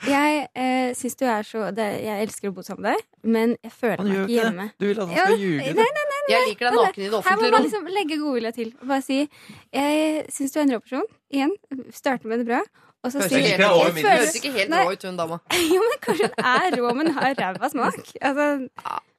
Jeg 0.08 0.48
eh, 0.54 0.90
syns 0.94 1.16
du 1.18 1.24
er 1.26 1.42
så 1.46 1.70
det, 1.74 1.86
Jeg 2.04 2.26
elsker 2.26 2.50
å 2.50 2.54
bo 2.54 2.62
sammen 2.66 2.84
med 2.88 2.96
deg, 2.98 3.06
men 3.34 3.54
jeg 3.66 3.72
føler 3.74 4.02
meg 4.06 4.18
ikke 4.24 4.34
hjemme. 4.34 4.66
det. 4.68 4.76
Du 4.78 4.86
vil 4.90 5.00
at 5.00 5.08
han 5.08 5.16
Ja, 5.16 5.24
skal 5.26 5.40
ljuge. 5.42 5.56
nei, 5.58 5.72
nei, 5.78 5.88
nei, 5.96 6.04
Jeg 6.28 6.48
liker 6.50 6.68
deg 6.68 6.76
naken 6.78 7.04
i 7.04 7.08
det 7.12 7.22
Her 7.28 7.38
må 7.40 7.50
man 7.54 7.64
liksom 7.64 7.88
legge 7.94 8.18
godvilje 8.20 8.52
til. 8.58 8.74
Og 8.80 8.90
bare 8.92 9.04
si 9.04 9.18
Jeg 9.22 10.26
syns 10.34 10.54
du 10.54 10.60
er 10.60 10.66
en 10.66 10.74
rå 10.76 10.82
person. 10.84 11.08
Igjen. 11.32 11.54
Starte 11.94 12.30
med 12.30 12.42
det 12.42 12.48
bra. 12.50 12.60
Og 13.06 13.12
så 13.14 13.22
Høres 13.22 13.30
si 13.30 13.38
ikke 13.38 13.54
ikke 13.54 13.66
helt, 13.70 14.06
høres 14.08 14.36
ikke 14.40 14.52
helt 14.56 14.74
rå 14.74 14.92
ut, 14.92 15.04
hun 15.06 15.18
dama. 15.18 15.38
Jo, 15.74 15.82
men 15.86 15.98
kanskje 16.02 16.28
hun 16.28 16.46
er 16.52 16.78
rå, 16.80 16.92
men 16.98 17.12
har 17.18 17.34
ræva 17.38 17.70
smak. 17.72 18.00
Altså, 18.28 18.46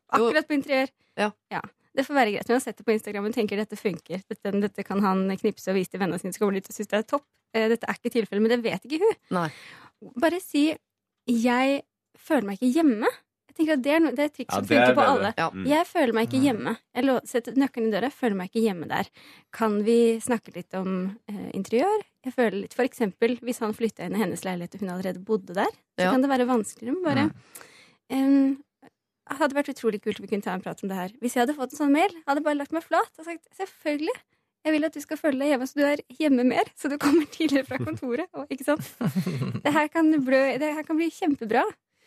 akkurat 0.10 0.48
på 0.49 0.57
interiør. 0.57 0.91
Ja. 1.19 1.61
Det 1.95 2.06
får 2.06 2.15
være 2.15 2.34
greit. 2.36 2.48
Men 2.48 2.60
han 2.60 2.64
setter 2.64 2.86
på 2.88 2.94
Instagram 2.94 3.30
og 3.30 3.36
tenker 3.36 3.60
dette 3.60 3.77
funker. 3.80 4.22
Dette, 4.30 4.52
dette 4.64 4.86
kan 4.88 5.02
han 5.03 5.26
knipse 5.40 5.72
og 5.72 5.80
vise 5.80 5.91
til 5.91 6.02
vennene 6.02 6.19
sine. 6.22 6.36
Så 6.36 6.44
kommer 6.44 6.57
de 6.60 6.64
til 6.65 6.76
å 6.76 6.77
synes 6.77 6.91
det 6.91 6.99
er 7.02 7.07
topp. 7.07 7.26
Eh, 7.56 7.65
Dette 7.72 7.88
er 7.90 7.98
ikke 7.98 8.14
tilfellet, 8.14 8.44
men 8.45 8.53
det 8.53 8.60
vet 8.64 8.86
ikke 8.86 9.02
hun. 9.02 9.15
Nei. 9.40 9.48
Bare 10.22 10.40
si 10.44 10.69
'jeg 11.27 11.81
føler 12.18 12.45
meg 12.45 12.60
ikke 12.60 12.73
hjemme'. 12.77 13.10
Jeg 13.60 13.68
tenker 13.68 13.73
at 13.76 13.81
Det 13.84 13.91
er, 13.91 13.99
no, 13.99 14.11
det 14.15 14.19
er 14.23 14.30
et 14.30 14.36
triks 14.38 14.56
som 14.56 14.64
det 14.65 14.72
er 14.77 14.86
funker 14.86 14.95
på 14.95 15.06
alle. 15.11 15.31
Ja. 15.38 15.49
Mm. 15.52 15.65
Jeg 15.68 15.88
føler 15.90 16.14
meg 16.15 16.30
ikke 16.30 16.40
hjemme. 16.45 16.73
Jeg 16.95 17.03
lå- 17.10 17.19
setter 17.27 17.57
nøkkelen 17.60 17.90
i 17.90 17.91
døra. 17.91 18.10
Føler 18.15 18.36
meg 18.40 18.49
ikke 18.53 18.64
hjemme 18.64 18.88
der. 18.88 19.10
Kan 19.52 19.76
vi 19.84 19.98
snakke 20.23 20.56
litt 20.56 20.73
om 20.80 21.18
eh, 21.27 21.49
interiør? 21.60 22.06
Jeg 22.23 22.34
føler 22.36 22.57
litt, 22.64 22.73
For 22.73 22.88
eksempel 22.88 23.36
hvis 23.44 23.60
han 23.60 23.76
flytta 23.76 24.07
inn 24.07 24.15
i 24.15 24.23
hennes 24.23 24.45
leilighet 24.48 24.76
og 24.80 24.86
hun 24.86 24.94
allerede 24.95 25.19
bodde 25.27 25.53
der, 25.60 25.69
så 25.99 26.07
Ja. 26.07 26.11
kan 26.15 26.22
det 26.23 26.30
være 26.31 26.48
vanskeligere. 26.48 26.95
Men 26.95 27.03
bare 27.03 27.27
um, 28.15 28.64
det 29.30 29.38
hadde 29.38 29.53
vært 29.60 29.69
utrolig 29.76 29.99
kult 30.02 30.19
om 30.19 30.26
vi 30.26 30.31
kunne 30.31 30.41
ta 30.48 30.56
en 30.56 30.61
prat 30.64 30.80
om 30.84 30.90
det 30.90 30.98
her. 30.98 31.11
Hvis 31.22 31.36
jeg 31.36 31.44
hadde 31.45 31.56
fått 31.60 31.76
en 31.76 31.84
sånn 31.84 31.91
mail, 31.94 32.15
hadde 32.26 32.40
jeg 32.41 32.48
bare 32.48 32.57
lagt 32.64 32.72
meg 32.73 32.84
flat 32.88 33.11
og 33.19 33.26
sagt 33.27 33.45
selvfølgelig. 33.60 34.15
Jeg 34.65 34.73
vil 34.76 34.84
at 34.88 34.95
du 34.95 34.99
skal 34.99 35.18
følge 35.22 35.40
deg 35.40 35.52
hjemme, 35.53 35.68
så 35.69 35.77
du 35.77 35.84
er 35.88 36.02
hjemme 36.19 36.44
mer. 36.49 36.68
Så 36.76 36.90
du 36.91 36.98
kommer 36.99 37.27
tidligere 37.31 37.64
fra 37.69 37.77
kontoret. 37.80 38.27
Og, 38.34 38.48
ikke 38.52 38.65
sant? 38.68 38.84
Det 39.64 39.72
her, 39.72 39.88
kan 39.94 40.10
blø, 40.26 40.41
det 40.60 40.73
her 40.76 40.84
kan 40.88 40.98
bli 40.99 41.07
kjempebra. 41.14 41.61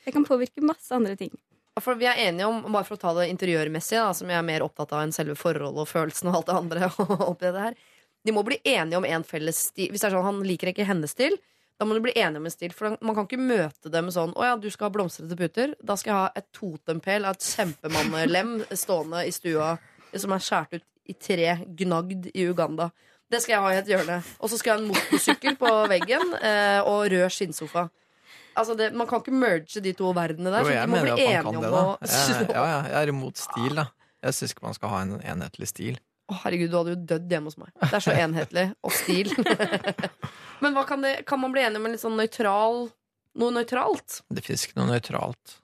Det 0.05 0.13
kan 0.15 0.27
påvirke 0.27 0.65
masse 0.65 0.95
andre 0.95 1.17
ting. 1.17 1.33
For 1.81 1.97
vi 1.97 2.05
er 2.11 2.19
enige 2.27 2.49
om, 2.51 2.61
bare 2.69 2.85
for 2.85 2.99
å 2.99 3.01
ta 3.01 3.15
det 3.17 3.31
interiørmessige, 3.33 4.03
da, 4.03 4.13
som 4.17 4.29
jeg 4.29 4.37
er 4.37 4.45
mer 4.45 4.65
opptatt 4.65 4.93
av 4.93 5.07
enn 5.07 5.15
selve 5.15 5.37
forholdet 5.41 5.87
og 5.87 5.89
følelsen 5.89 6.29
og 6.29 6.41
alt 6.41 6.51
det 6.51 6.59
andre 6.59 6.91
oppi 7.31 7.49
det 7.49 7.65
her. 7.65 7.79
De 8.23 8.35
må 8.37 8.45
bli 8.47 8.59
enige 8.69 9.01
om 9.01 9.07
en 9.09 9.25
felles 9.27 9.63
stil. 9.71 9.89
Hvis 9.91 10.05
det 10.05 10.11
er 10.11 10.17
sånn 10.19 10.29
han 10.29 10.43
liker 10.47 10.71
ikke 10.71 10.87
hennes 10.87 11.15
stil, 11.17 11.39
da 11.81 11.87
må 11.89 11.97
de 11.97 12.03
bli 12.05 12.13
enige 12.15 12.43
om 12.43 12.47
en 12.47 12.55
stil. 12.55 12.75
For 12.77 12.99
man 13.01 13.17
kan 13.17 13.27
ikke 13.27 13.41
møte 13.41 13.91
dem 13.91 14.11
sånn 14.15 14.35
Å 14.39 14.45
ja, 14.47 14.59
du 14.61 14.69
skal 14.71 14.87
ha 14.87 14.95
blomstrete 14.95 15.39
puter. 15.39 15.73
Da 15.83 15.97
skal 15.99 16.13
jeg 16.13 16.21
ha 16.21 16.43
et 16.43 16.51
totempæl 16.55 17.27
av 17.27 17.39
et 17.39 17.49
kjempemannelem 17.49 18.53
stående 18.85 19.25
i 19.27 19.33
stua 19.35 19.73
som 20.13 20.37
er 20.37 20.45
skåret 20.45 20.83
ut 20.83 20.89
i 21.09 21.17
tre, 21.19 21.57
gnagd 21.67 22.29
i 22.31 22.45
Uganda. 22.47 22.93
Det 23.33 23.41
skal 23.43 23.57
jeg 23.57 23.65
ha 23.65 23.73
i 23.73 23.81
et 23.81 23.91
hjørne. 23.91 24.21
Og 24.39 24.53
så 24.53 24.61
skal 24.61 24.71
jeg 24.71 24.77
ha 24.77 24.83
en 24.85 24.93
motorsykkel 24.93 25.57
på 25.59 25.73
veggen 25.91 26.35
eh, 26.39 26.79
og 26.85 27.09
rød 27.11 27.33
skinnsofa. 27.33 27.89
Altså 28.59 28.77
det, 28.79 28.91
man 28.99 29.09
kan 29.09 29.23
ikke 29.23 29.35
merge 29.35 29.83
de 29.85 29.93
to 29.97 30.13
verdenene 30.17 30.53
der. 30.53 30.63
Jo, 30.65 30.71
så 30.71 30.77
jeg 30.77 30.87
de 30.87 30.93
må 30.93 30.97
mener 30.99 31.07
bli 31.07 31.13
at 31.13 31.19
man 31.19 31.29
enige 31.33 31.43
kan 31.43 31.57
om 31.57 31.63
det, 31.65 31.73
da. 31.73 31.83
Jeg, 32.13 32.49
ja, 32.53 32.65
ja, 32.69 32.81
jeg 32.93 32.99
er 33.03 33.13
imot 33.15 33.43
stil, 33.43 33.77
da. 33.81 33.87
Jeg 34.23 34.39
syns 34.39 34.55
ikke 34.55 34.67
man 34.69 34.77
skal 34.79 34.93
ha 34.93 35.03
en 35.07 35.15
enhetlig 35.35 35.69
stil. 35.71 36.01
Å, 36.31 36.37
herregud, 36.45 36.71
du 36.71 36.77
hadde 36.79 36.95
jo 36.95 37.01
dødd 37.13 37.33
hjemme 37.35 37.51
hos 37.51 37.59
meg. 37.61 37.73
Det 37.83 37.97
er 37.99 38.05
så 38.05 38.15
enhetlig. 38.15 38.67
Og 38.87 38.95
stil. 38.95 39.33
Men 40.63 40.77
hva 40.77 40.85
kan, 40.89 41.03
det, 41.03 41.17
kan 41.29 41.41
man 41.43 41.55
bli 41.55 41.65
enig 41.67 41.81
om 41.81 41.89
en 41.89 41.97
litt 41.97 42.05
sånn 42.05 42.19
nøytral 42.19 42.85
Noe 43.41 43.49
nøytralt? 43.57 44.19
Det 44.29 44.43
fins 44.45 44.67
ikke 44.67 44.77
noe 44.77 44.91
nøytralt. 44.91 45.55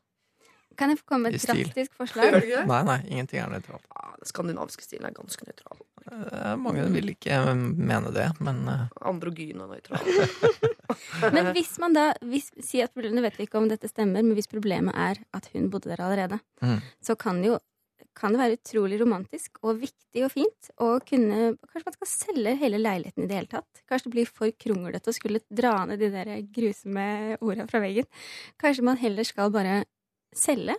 Kan 0.78 0.88
jeg 0.92 1.00
få 1.02 1.08
komme 1.10 1.28
med 1.28 1.36
et 1.36 1.44
drastisk 1.44 1.96
forslag? 1.98 2.38
Nei, 2.70 2.78
nei, 2.86 2.96
ingenting 3.10 3.42
er 3.42 3.50
nøytralt. 3.52 3.84
Ah, 3.92 4.14
den 4.16 4.30
skandinaviske 4.30 4.86
stilen 4.86 5.08
er 5.10 5.12
ganske 5.16 5.44
nøytral. 5.44 5.82
Eh, 6.08 6.54
Mange 6.56 6.86
vil 6.94 7.12
ikke 7.12 7.40
mene 7.58 8.12
det, 8.14 8.28
men 8.40 8.62
eh, 8.72 8.86
Androgyn 9.10 9.64
og 9.66 9.74
nøytral. 9.74 10.00
Men 11.34 11.52
hvis 11.56 11.74
man 11.82 11.96
da 11.96 12.10
hvis, 12.24 12.50
si 12.64 12.80
at 12.84 12.94
Nå 12.96 13.22
vet 13.24 13.36
vi 13.38 13.46
ikke 13.48 13.60
om 13.60 13.68
dette 13.70 13.88
stemmer, 13.90 14.22
men 14.24 14.34
hvis 14.38 14.48
problemet 14.50 14.94
er 14.96 15.20
at 15.36 15.50
hun 15.54 15.70
bodde 15.72 15.90
der 15.92 16.00
allerede, 16.04 16.40
Mm. 16.62 16.80
så 17.04 17.14
kan 17.18 17.42
det 17.42 17.52
jo 17.52 17.58
kan 18.18 18.34
det 18.34 18.40
være 18.40 18.56
utrolig 18.58 18.96
romantisk 18.98 19.60
og 19.62 19.78
viktig 19.78 20.24
og 20.26 20.32
fint 20.32 20.70
å 20.82 20.88
kunne 21.06 21.52
Kanskje 21.70 21.86
man 21.86 21.94
skal 21.94 22.10
selge 22.10 22.54
hele 22.58 22.80
leiligheten 22.82 23.24
i 23.24 23.28
det 23.30 23.36
hele 23.36 23.50
tatt? 23.52 23.82
Kanskje 23.86 24.08
det 24.08 24.14
blir 24.16 24.30
for 24.30 24.50
kronglete 24.58 25.12
å 25.12 25.14
skulle 25.14 25.42
dra 25.54 25.84
ned 25.86 26.00
de 26.02 26.08
der 26.10 26.30
grusomme 26.54 27.36
orda 27.38 27.68
fra 27.70 27.82
veggen? 27.84 28.08
Kanskje 28.58 28.86
man 28.90 28.98
heller 28.98 29.26
skal 29.28 29.52
bare 29.54 29.84
selge? 30.34 30.74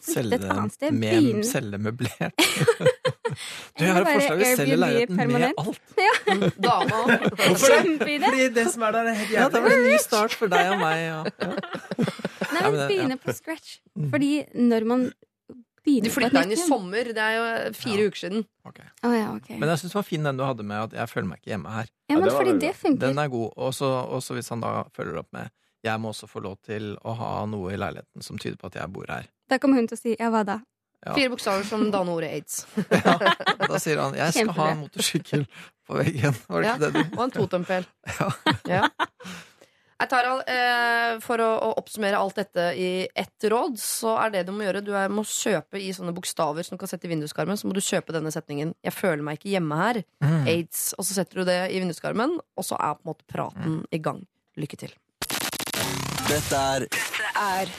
Selge 0.00 0.38
et 0.40 0.44
annet 0.48 0.72
sted? 0.76 0.92
med 0.96 1.44
selge 1.54 1.78
møblert. 1.78 2.34
Du, 3.30 3.84
jeg 3.84 3.92
har 3.94 4.02
et 4.02 4.08
forslag. 4.10 4.38
Vi 4.42 4.46
selger 4.58 4.78
leiligheten 4.80 5.16
permanent. 5.20 5.60
med 5.60 6.06
alt. 6.34 6.56
Dama 6.58 7.18
Kjempeidé! 7.62 8.24
Fordi 8.26 8.48
det 8.56 8.64
som 8.72 8.82
er 8.88 8.96
der, 8.96 9.10
er 9.12 9.18
helt 9.20 9.34
Ja, 9.36 9.44
det 9.54 9.60
blir 9.62 9.76
en 9.76 9.84
ny 9.86 9.98
start 10.02 10.34
for 10.34 10.50
deg 10.50 10.72
og 10.74 10.80
meg. 10.82 11.02
Ja. 11.04 11.20
Nei, 11.30 12.58
Ja, 12.58 12.64
men 12.64 12.74
men 12.74 12.88
begynne 12.90 13.18
på 13.22 13.34
scratch. 13.38 13.76
Fordi 14.10 14.32
når 14.58 14.88
man 14.90 15.04
du 15.86 16.10
flytta 16.12 16.42
inn 16.44 16.52
i 16.52 16.58
sommer. 16.60 17.08
Det 17.14 17.22
er 17.22 17.36
jo 17.38 17.46
fire 17.78 18.02
Ja. 18.02 18.10
uker 18.10 18.18
siden. 18.24 18.42
Okay. 18.68 18.84
Oh, 19.06 19.14
ja, 19.16 19.30
okay. 19.32 19.56
Men 19.58 19.70
jeg 19.72 19.78
syns 19.84 19.94
det 19.94 19.98
var 20.00 20.08
fin 20.10 20.26
den 20.26 20.36
du 20.36 20.44
hadde 20.44 20.66
med 20.66 20.76
at 20.90 20.98
jeg 20.98 21.08
føler 21.14 21.28
meg 21.30 21.38
ikke 21.40 21.54
hjemme 21.54 21.72
her. 21.78 21.86
Ja, 22.10 22.18
men 22.18 22.24
det 22.26 22.34
fordi 22.36 22.58
det 22.66 22.74
funker. 22.76 23.06
Den 23.06 23.18
er 23.22 23.28
god. 23.32 23.50
Og 23.56 23.74
så 23.78 24.34
hvis 24.36 24.50
han 24.52 24.60
da 24.66 24.74
følger 24.96 25.22
opp 25.22 25.30
med 25.32 25.48
jeg 25.86 26.00
må 26.00 26.10
også 26.12 26.28
få 26.28 26.42
lov 26.44 26.58
til 26.66 26.92
å 27.02 27.14
ha 27.16 27.30
noe 27.48 27.72
i 27.74 27.78
leiligheten 27.80 28.22
som 28.24 28.38
tyder 28.40 28.58
på 28.60 28.68
at 28.70 28.80
jeg 28.80 28.92
bor 28.92 29.08
her. 29.08 29.28
Da 29.50 29.58
kommer 29.58 29.80
hun 29.80 29.88
til 29.90 29.96
å 29.98 30.00
si 30.00 30.16
ja, 30.18 30.28
hva 30.32 30.44
da? 30.46 30.60
Ja. 31.00 31.14
Fire 31.16 31.30
bokstaver 31.32 31.64
som 31.64 31.86
danner 31.90 32.12
ordet 32.12 32.32
aids. 32.36 32.66
Ja, 32.92 33.14
da 33.70 33.78
sier 33.80 34.02
han 34.02 34.16
jeg 34.18 34.34
skal 34.36 34.50
ha 34.58 34.66
en 34.74 34.82
motorsykkel 34.82 35.46
på 35.88 35.96
veggen. 35.96 36.36
Var 36.48 36.60
det 36.60 36.68
Ja. 36.68 36.74
ikke 36.76 36.90
det 36.90 36.92
du 36.92 37.16
Og 37.16 37.22
en 37.24 37.32
totempæl. 37.38 37.86
Ja. 38.18 38.28
Ja. 38.68 38.82
Jeg 40.00 40.08
tar, 40.08 40.28
eh, 40.48 41.18
for 41.20 41.42
å, 41.44 41.48
å 41.60 41.72
oppsummere 41.76 42.16
alt 42.16 42.38
dette 42.40 42.70
i 42.72 42.86
ett 43.12 43.44
råd, 43.52 43.74
så 43.80 44.14
er 44.22 44.30
det 44.32 44.46
du 44.48 44.52
må 44.56 44.64
gjøre 44.64 44.80
Du 44.84 44.94
er, 44.96 45.12
må 45.12 45.26
kjøpe 45.28 45.76
i 45.76 45.90
sånne 45.92 46.14
bokstaver 46.16 46.64
som 46.64 46.76
du 46.76 46.80
kan 46.80 46.88
sette 46.88 47.04
i 47.08 47.12
vinduskarmen. 47.12 47.58
Så 47.60 47.68
må 47.68 47.76
du 47.76 47.82
kjøpe 47.84 48.14
denne 48.16 48.32
setningen 48.32 48.72
'Jeg 48.80 48.96
føler 48.96 49.22
meg 49.24 49.38
ikke 49.40 49.52
hjemme 49.56 49.76
her'. 49.76 50.04
Mm. 50.24 50.46
Aids. 50.48 50.94
Og 50.96 51.04
så 51.04 51.16
setter 51.20 51.40
du 51.40 51.44
det 51.44 51.60
i 51.72 51.80
vinduskarmen, 51.80 52.38
og 52.56 52.64
så 52.64 52.80
er 52.80 52.96
på 52.96 53.04
en 53.04 53.12
måte 53.12 53.28
praten 53.28 53.84
i 53.92 53.98
gang. 54.00 54.24
Lykke 54.56 54.76
til. 54.76 54.92
Dette 56.30 56.58
er 56.62 56.84
Er 57.34 57.70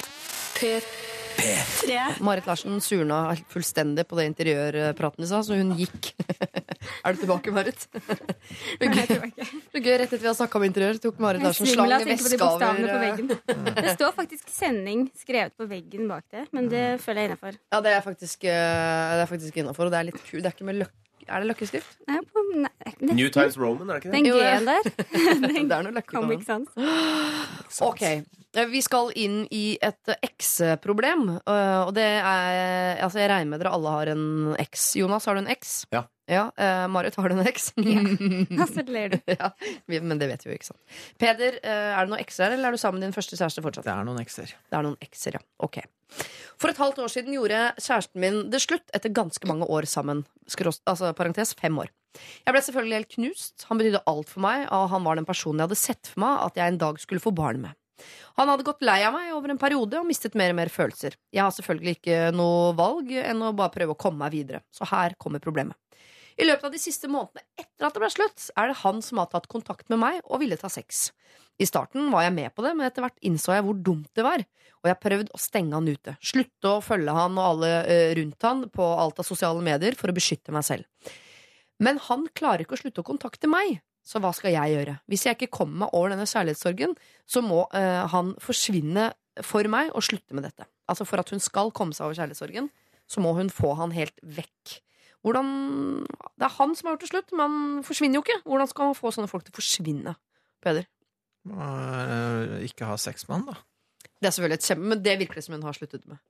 P3 0.58 2.00
Marit 2.20 2.46
Larsen 2.50 2.82
surna 2.84 3.22
fullstendig 3.50 4.04
på 4.10 4.18
det 4.20 4.26
interiørpraten 4.28 5.24
i 5.24 5.30
stad, 5.30 5.46
så 5.48 5.56
hun 5.56 5.72
gikk. 5.80 6.10
er 7.06 7.16
du 7.16 7.22
tilbake, 7.22 7.54
Marit? 7.56 7.86
Er 7.96 8.90
Nei, 8.92 9.00
jeg 9.00 9.08
gøy. 9.08 9.14
tror 9.14 9.30
ikke. 9.30 9.48
Det 9.48 9.80
er 9.80 9.86
gøy. 9.86 9.96
Rett 10.02 10.06
etter 10.10 10.24
vi 10.26 10.30
har 10.30 10.36
snakka 10.38 10.60
om 10.60 10.66
interiør, 10.68 11.00
tok 11.06 11.22
Marit 11.24 11.46
Larsen 11.48 11.70
slang 11.72 11.96
i 11.96 12.10
veska 12.12 12.50
over 12.52 12.92
eh. 12.92 13.24
Det 13.88 13.96
står 13.96 14.12
faktisk 14.20 14.52
'sending' 14.52 15.08
skrevet 15.24 15.56
på 15.56 15.70
veggen 15.72 16.12
bak 16.12 16.28
det, 16.36 16.44
men 16.52 16.68
det 16.70 16.86
føler 17.06 17.24
jeg 17.24 17.32
innafor. 17.32 17.62
Ja, 17.72 17.80
det 17.88 17.96
er 17.96 18.04
faktisk, 18.04 18.44
eh, 18.44 19.16
det 19.16 19.24
er 19.24 19.32
faktisk 19.32 19.64
innafor, 19.64 19.88
og 19.88 19.96
det 19.96 20.02
er 20.04 20.12
litt 20.12 20.20
kult. 20.20 20.44
Det 20.44 20.52
er 20.52 20.58
ikke 20.60 20.68
med 20.68 20.84
løk... 20.84 20.94
Er 21.28 21.42
det 21.44 21.50
løkkeskrift? 21.52 21.98
Nei, 22.08 22.20
på- 22.26 22.44
nei, 22.56 22.94
det- 23.00 23.16
New 23.16 23.30
Times 23.30 23.58
Roman, 23.58 23.90
er 23.90 24.00
det 24.00 24.04
ikke 24.04 24.12
det? 24.12 24.24
Den 24.24 24.26
G-en 24.32 24.66
der, 24.66 24.84
Det 25.70 25.78
er 25.78 25.84
noe 25.84 25.94
løkke. 25.94 26.12
kom 26.12 26.28
på 26.30 26.46
den. 26.46 26.68
Ok, 27.88 28.02
eh, 28.04 28.66
Vi 28.68 28.82
skal 28.84 29.12
inn 29.16 29.46
i 29.52 29.78
et 29.82 30.12
eks-problem. 30.22 31.30
eh, 31.48 31.78
Og 31.86 31.94
det 31.96 32.04
er 32.20 33.00
Altså, 33.04 33.20
jeg 33.24 33.30
regner 33.32 33.50
med 33.54 33.62
dere 33.64 33.74
alle 33.74 33.90
har 33.96 34.12
en 34.14 34.56
eks. 34.60 34.96
Jonas, 35.00 35.26
har 35.26 35.36
du 35.36 35.42
en 35.46 35.48
eks? 35.54 35.86
Ja. 35.94 36.04
Ja, 36.32 36.46
eh, 36.56 36.86
Marit, 36.88 37.18
har 37.20 37.30
du 37.30 37.36
en 37.36 37.48
eks? 37.50 37.72
Ja. 37.82 38.68
så 38.70 38.84
ler 38.88 39.12
du. 39.12 39.18
ja, 39.36 39.52
men 39.92 40.20
det 40.22 40.30
vet 40.32 40.46
vi 40.46 40.54
jo, 40.54 40.58
ikke 40.60 40.70
sant. 40.70 41.00
Peder, 41.20 41.58
eh, 41.60 41.90
er 41.92 42.06
det 42.06 42.14
noen 42.14 42.24
ekser, 42.24 42.56
eller 42.56 42.70
er 42.72 42.78
du 42.78 42.82
sammen 42.82 43.02
med 43.02 43.10
din 43.10 43.16
første 43.18 43.36
kjæreste 43.40 43.64
fortsatt? 43.66 43.88
Det 43.88 43.92
er 43.94 44.08
noen 44.08 44.22
ekser. 44.24 44.54
Det 44.72 44.80
er 44.80 44.86
noen 44.88 45.00
ekser, 45.04 45.36
ja. 45.40 45.44
Ok. 45.68 45.82
For 46.62 46.72
et 46.72 46.80
halvt 46.80 47.02
år 47.04 47.12
siden 47.12 47.36
gjorde 47.36 47.60
kjæresten 47.80 48.24
min 48.24 48.40
det 48.52 48.62
slutt 48.64 48.96
etter 48.96 49.12
ganske 49.16 49.48
mange 49.50 49.68
år 49.68 49.88
sammen. 49.90 50.24
Skrås, 50.52 50.82
altså 50.88 51.12
parentes 51.18 51.56
fem 51.60 51.78
år. 51.84 51.92
Jeg 52.46 52.54
ble 52.56 52.64
selvfølgelig 52.64 52.98
helt 53.00 53.14
knust. 53.16 53.68
Han 53.70 53.80
betydde 53.80 54.04
alt 54.12 54.32
for 54.32 54.44
meg, 54.44 54.66
og 54.72 54.90
han 54.92 55.06
var 55.08 55.20
den 55.20 55.28
personen 55.28 55.62
jeg 55.62 55.70
hadde 55.70 55.80
sett 55.84 56.12
for 56.12 56.24
meg 56.26 56.42
at 56.48 56.60
jeg 56.60 56.74
en 56.74 56.82
dag 56.82 57.00
skulle 57.00 57.24
få 57.24 57.32
barn 57.36 57.64
med. 57.64 57.78
Han 58.40 58.50
hadde 58.50 58.66
gått 58.66 58.82
lei 58.86 59.02
av 59.06 59.14
meg 59.14 59.30
over 59.36 59.54
en 59.54 59.60
periode 59.62 60.00
og 60.00 60.08
mistet 60.10 60.36
mer 60.40 60.54
og 60.54 60.58
mer 60.58 60.72
følelser. 60.74 61.16
Jeg 61.34 61.44
har 61.44 61.54
selvfølgelig 61.56 61.98
ikke 62.00 62.20
noe 62.36 62.72
valg 62.78 63.12
enn 63.22 63.44
å 63.46 63.54
bare 63.58 63.74
prøve 63.76 63.96
å 63.96 64.00
komme 64.00 64.24
meg 64.24 64.34
videre. 64.36 64.64
Så 64.74 64.88
her 64.90 65.16
kommer 65.22 65.44
problemet. 65.44 65.78
I 66.42 66.48
løpet 66.48 66.66
av 66.66 66.74
de 66.74 66.82
siste 66.82 67.10
månedene 67.12 67.44
etter 67.60 67.86
at 67.86 67.94
det 67.94 68.02
ble 68.02 68.10
slutt, 68.10 68.48
er 68.58 68.72
det 68.72 68.80
han 68.82 69.02
som 69.06 69.20
har 69.22 69.30
tatt 69.30 69.46
kontakt 69.52 69.92
med 69.94 70.02
meg 70.02 70.22
og 70.26 70.42
ville 70.42 70.58
ta 70.58 70.72
sex. 70.74 71.12
I 71.62 71.68
starten 71.70 72.10
var 72.10 72.26
jeg 72.26 72.34
med 72.34 72.50
på 72.56 72.66
det, 72.66 72.72
men 72.74 72.88
etter 72.88 73.06
hvert 73.06 73.20
innså 73.28 73.54
jeg 73.54 73.66
hvor 73.68 73.78
dumt 73.78 74.10
det 74.18 74.26
var. 74.26 74.42
Og 74.82 74.90
jeg 74.90 75.02
prøvde 75.04 75.36
å 75.38 75.42
stenge 75.42 75.78
han 75.78 75.86
ute. 75.86 76.16
Slutte 76.26 76.72
å 76.72 76.82
følge 76.82 77.14
han 77.14 77.38
og 77.38 77.46
alle 77.46 77.72
eh, 77.86 78.14
rundt 78.18 78.48
han 78.48 78.66
på 78.74 78.88
alt 79.04 79.22
av 79.22 79.28
sosiale 79.28 79.62
medier 79.66 79.98
for 80.00 80.10
å 80.10 80.18
beskytte 80.18 80.56
meg 80.56 80.66
selv. 80.66 81.14
Men 81.82 82.02
han 82.10 82.26
klarer 82.34 82.66
ikke 82.66 82.78
å 82.80 82.82
slutte 82.82 83.06
å 83.06 83.10
kontakte 83.12 83.50
meg. 83.52 83.78
Så 84.02 84.18
hva 84.18 84.34
skal 84.34 84.56
jeg 84.56 84.74
gjøre? 84.74 84.98
Hvis 85.12 85.28
jeg 85.28 85.38
ikke 85.38 85.54
kommer 85.62 85.84
meg 85.84 85.98
over 85.98 86.14
denne 86.16 86.26
kjærlighetssorgen, 86.30 86.96
så 87.30 87.44
må 87.46 87.68
uh, 87.70 88.08
han 88.10 88.34
forsvinne 88.42 89.12
for 89.46 89.70
meg 89.70 89.94
og 89.94 90.06
slutte 90.06 90.34
med 90.38 90.48
dette. 90.50 90.66
Altså 90.90 91.06
For 91.06 91.22
at 91.22 91.30
hun 91.30 91.42
skal 91.42 91.70
komme 91.70 91.94
seg 91.94 92.08
over 92.08 92.18
kjærlighetssorgen, 92.18 92.72
så 93.06 93.22
må 93.22 93.36
hun 93.38 93.54
få 93.54 93.76
han 93.78 93.94
helt 93.94 94.18
vekk. 94.26 94.82
Hvordan 95.22 95.50
Det 96.08 96.48
er 96.48 96.56
han 96.58 96.72
som 96.76 96.88
har 96.88 96.96
gjort 96.96 97.04
det 97.06 97.10
slutt, 97.12 97.32
men 97.38 97.44
han 97.46 97.84
forsvinner 97.86 98.18
jo 98.18 98.24
ikke. 98.26 98.40
Hvordan 98.48 98.70
skal 98.72 98.90
man 98.90 98.98
få 98.98 99.12
sånne 99.14 99.30
folk 99.30 99.46
til 99.46 99.54
å 99.54 99.60
forsvinne? 99.60 100.16
Peder? 100.64 100.88
Ikke 102.66 102.88
ha 102.90 102.98
sex 103.02 103.28
med 103.28 103.38
han, 103.38 103.46
da. 103.52 103.58
Det 104.22 104.30
er 104.30 104.34
selvfølgelig 104.36 104.60
et 104.60 104.68
kjempe, 104.70 104.90
men 104.92 105.04
det 105.06 105.18
virker 105.22 105.40
det 105.40 105.44
som 105.46 105.56
hun 105.58 105.66
har 105.66 105.78
sluttet 105.78 106.08
med. 106.10 106.22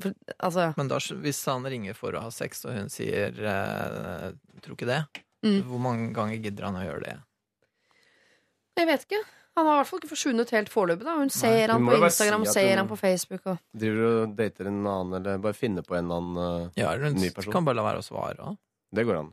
For, 0.00 0.14
altså, 0.38 0.68
Men 0.78 0.90
da, 0.90 0.98
hvis 0.98 1.40
han 1.50 1.66
ringer 1.66 1.96
for 1.98 2.14
å 2.14 2.22
ha 2.22 2.30
sex, 2.34 2.64
og 2.64 2.76
hun 2.76 2.90
sier 2.92 3.34
eh, 3.34 4.32
'tror 4.62 4.76
ikke 4.76 4.86
det', 4.90 5.22
Mm. 5.44 5.60
hvor 5.68 5.78
mange 5.78 6.14
ganger 6.14 6.40
gidder 6.40 6.64
han 6.64 6.76
å 6.76 6.84
gjøre 6.86 7.02
det? 7.04 7.18
jeg 8.78 8.86
vet 8.86 9.04
ikke. 9.04 9.24
Han 9.54 9.66
har 9.68 9.76
i 9.76 9.78
hvert 9.80 9.88
fall 9.90 10.00
ikke 10.02 10.10
forsvunnet 10.10 10.50
helt 10.56 10.70
foreløpig. 10.72 11.04
da. 11.06 11.14
Hun 11.20 11.30
ser 11.30 11.68
Nei, 11.68 11.74
han 11.76 11.86
på 11.86 11.98
Instagram, 12.00 12.44
si 12.48 12.54
ser 12.56 12.80
han 12.80 12.88
på 12.90 12.96
Facebook. 12.98 13.44
Og... 13.52 13.58
Driver 13.84 14.06
og 14.08 14.32
dater 14.38 14.70
en 14.70 14.80
annen, 14.82 15.12
eller 15.20 15.42
bare 15.44 15.54
finner 15.58 15.86
på 15.86 15.94
en 15.94 16.08
eller 16.08 16.22
annen 16.22 16.40
uh, 16.66 16.70
Ja, 16.80 16.88
eller 16.94 17.14
ny 17.14 17.28
hun 17.28 17.36
person. 17.36 17.52
kan 17.54 17.66
bare 17.68 17.78
la 17.78 17.84
være 17.86 18.02
å 18.02 18.06
svare 18.06 18.48
òg. 18.50 18.56
Det 18.94 19.04
går 19.06 19.20
an. 19.20 19.30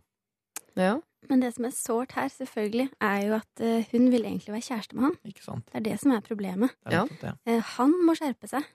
Ja. 0.77 0.93
Men 1.30 1.41
det 1.43 1.52
som 1.56 1.65
er 1.65 1.73
sårt 1.73 2.14
her, 2.18 2.30
selvfølgelig, 2.34 2.88
er 3.02 3.18
jo 3.27 3.34
at 3.38 3.61
uh, 3.65 3.89
hun 3.91 4.07
vil 4.14 4.26
egentlig 4.26 4.53
være 4.53 4.68
kjæreste 4.69 4.98
med 4.98 5.07
han. 5.10 5.18
Ikke 5.34 5.43
sant? 5.45 5.65
Det 5.73 5.81
er 5.81 5.88
det 5.89 5.98
som 6.02 6.14
er 6.15 6.23
problemet. 6.26 6.77
Er 6.85 6.99
Ja. 6.99 7.34
Eh, 7.45 7.73
han 7.76 7.98
må 8.06 8.18
skjerpe 8.18 8.49
seg. 8.49 8.65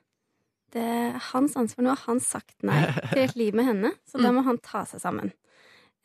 Det 0.74 0.82
er 0.82 1.18
hans 1.31 1.55
ansvar. 1.56 1.86
Nå 1.86 1.94
har 1.94 2.05
han 2.09 2.20
sagt 2.20 2.56
nei 2.66 2.81
til 3.12 3.23
et 3.23 3.36
liv 3.39 3.55
med 3.55 3.70
henne, 3.70 3.93
så 4.10 4.18
da 4.23 4.32
må 4.35 4.43
han 4.47 4.59
ta 4.59 4.82
seg 4.89 5.02
sammen. 5.02 5.31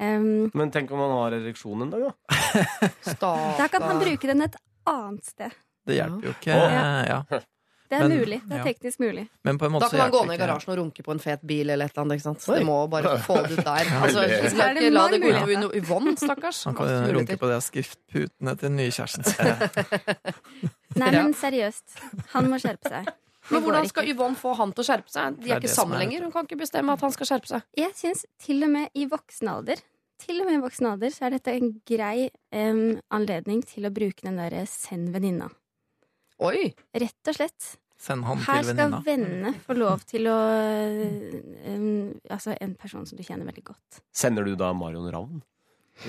Um, 0.01 0.49
Men 0.57 0.71
tenk 0.73 0.89
om 0.93 1.01
han 1.01 1.11
har 1.13 1.35
ereksjon 1.37 1.81
en 1.85 1.91
dag, 1.93 2.07
da. 2.09 2.91
Da 3.61 3.67
kan 3.69 3.83
han 3.85 3.99
bruke 4.01 4.29
den 4.29 4.41
et 4.47 4.55
annet 4.85 5.25
sted. 5.25 5.51
Det 5.87 5.95
hjelper 5.97 6.27
jo 6.29 6.35
ikke. 6.35 6.55
Ja. 6.55 7.05
Ja. 7.07 7.23
Det 7.91 7.97
er 7.99 8.07
Men- 8.07 8.19
mulig. 8.21 8.37
Det 8.47 8.55
er 8.57 8.63
teknisk 8.63 8.99
mulig. 9.03 9.25
Men 9.43 9.57
på 9.59 9.65
en 9.67 9.71
måte 9.73 9.81
Da 9.83 9.89
kan 9.89 9.99
man 9.99 10.11
gå 10.11 10.19
ned 10.27 10.35
i 10.35 10.37
garasjen 10.39 10.69
og 10.71 10.77
runke 10.79 11.03
på 11.03 11.11
en 11.11 11.19
fet 11.19 11.41
bil 11.45 11.69
eller 11.69 11.85
et 11.85 11.91
eller 11.91 12.05
annet. 12.05 12.13
ikke 12.15 12.23
sant? 12.23 12.39
Så 12.41 12.55
Det 12.55 12.65
må 12.65 12.77
bare 12.89 13.17
få 13.27 13.35
det 13.43 13.57
ut 13.57 13.65
der. 13.65 13.89
Altså, 13.99 14.21
vi 14.43 14.49
skal 14.53 14.77
ikke 14.79 14.91
la 14.93 15.07
det 15.11 15.19
gå 15.21 15.27
utover 15.27 15.51
Yv- 15.57 15.75
Yvonne, 15.81 16.13
stakkars. 16.17 16.63
Han 16.69 16.75
kan 16.75 16.87
runke 17.17 17.35
på 17.37 17.49
de 17.51 17.57
skriftputene 17.61 18.55
til 18.55 18.69
den 18.69 18.77
nye 18.77 18.91
kjæresten 18.95 19.23
sin. 19.27 19.45
Nei, 21.01 21.11
men 21.11 21.33
seriøst. 21.35 21.99
Han 22.35 22.47
må 22.51 22.59
skjerpe 22.63 22.87
seg. 22.91 23.11
Men 23.51 23.63
hvordan 23.65 23.87
skal 23.89 24.07
Yvonne 24.07 24.37
få 24.39 24.53
han 24.55 24.71
til 24.71 24.83
å 24.83 24.87
skjerpe 24.87 25.11
seg? 25.11 25.37
De 25.41 25.49
er 25.51 25.55
er 25.57 25.59
ikke 25.59 25.73
sammen 25.75 25.97
er- 25.97 26.05
lenger. 26.05 26.21
Hun 26.23 26.31
kan 26.31 26.47
ikke 26.47 26.59
bestemme 26.61 26.93
at 26.95 27.01
han 27.03 27.11
skal 27.11 27.27
skjerpe 27.27 27.47
seg. 27.51 27.63
Jeg 27.75 27.91
syns 27.97 28.23
til 28.39 28.63
og 28.63 28.69
med 28.71 28.87
i 28.95 29.03
voksen 29.11 29.49
alder 29.51 29.81
til 30.21 30.41
og 30.41 30.47
med 30.49 30.59
i 30.59 30.63
voksen 30.63 30.89
alder 30.91 31.13
så 31.13 31.27
er 31.27 31.35
dette 31.35 31.53
en 31.57 31.73
grei 31.87 32.29
um, 32.53 32.99
anledning 33.13 33.63
til 33.67 33.87
å 33.87 33.93
bruke 33.93 34.25
den 34.25 34.39
derre 34.39 34.65
'send 34.69 35.11
venninna'. 35.15 35.49
Oi! 36.41 36.71
Rett 36.97 37.29
og 37.29 37.37
slett. 37.37 37.75
Send 38.01 38.25
han 38.25 38.39
Her 38.41 38.63
til 38.65 38.73
skal 38.73 38.95
vennene 39.05 39.51
få 39.61 39.75
lov 39.77 40.01
til 40.09 40.25
å 40.25 40.37
um, 41.69 42.09
Altså 42.33 42.55
en 42.57 42.73
person 42.73 43.05
som 43.05 43.19
du 43.19 43.21
kjenner 43.21 43.45
veldig 43.45 43.65
godt. 43.67 44.01
Sender 44.09 44.47
du 44.47 44.55
da 44.57 44.71
Marion 44.73 45.11
Ravn? 45.13 45.43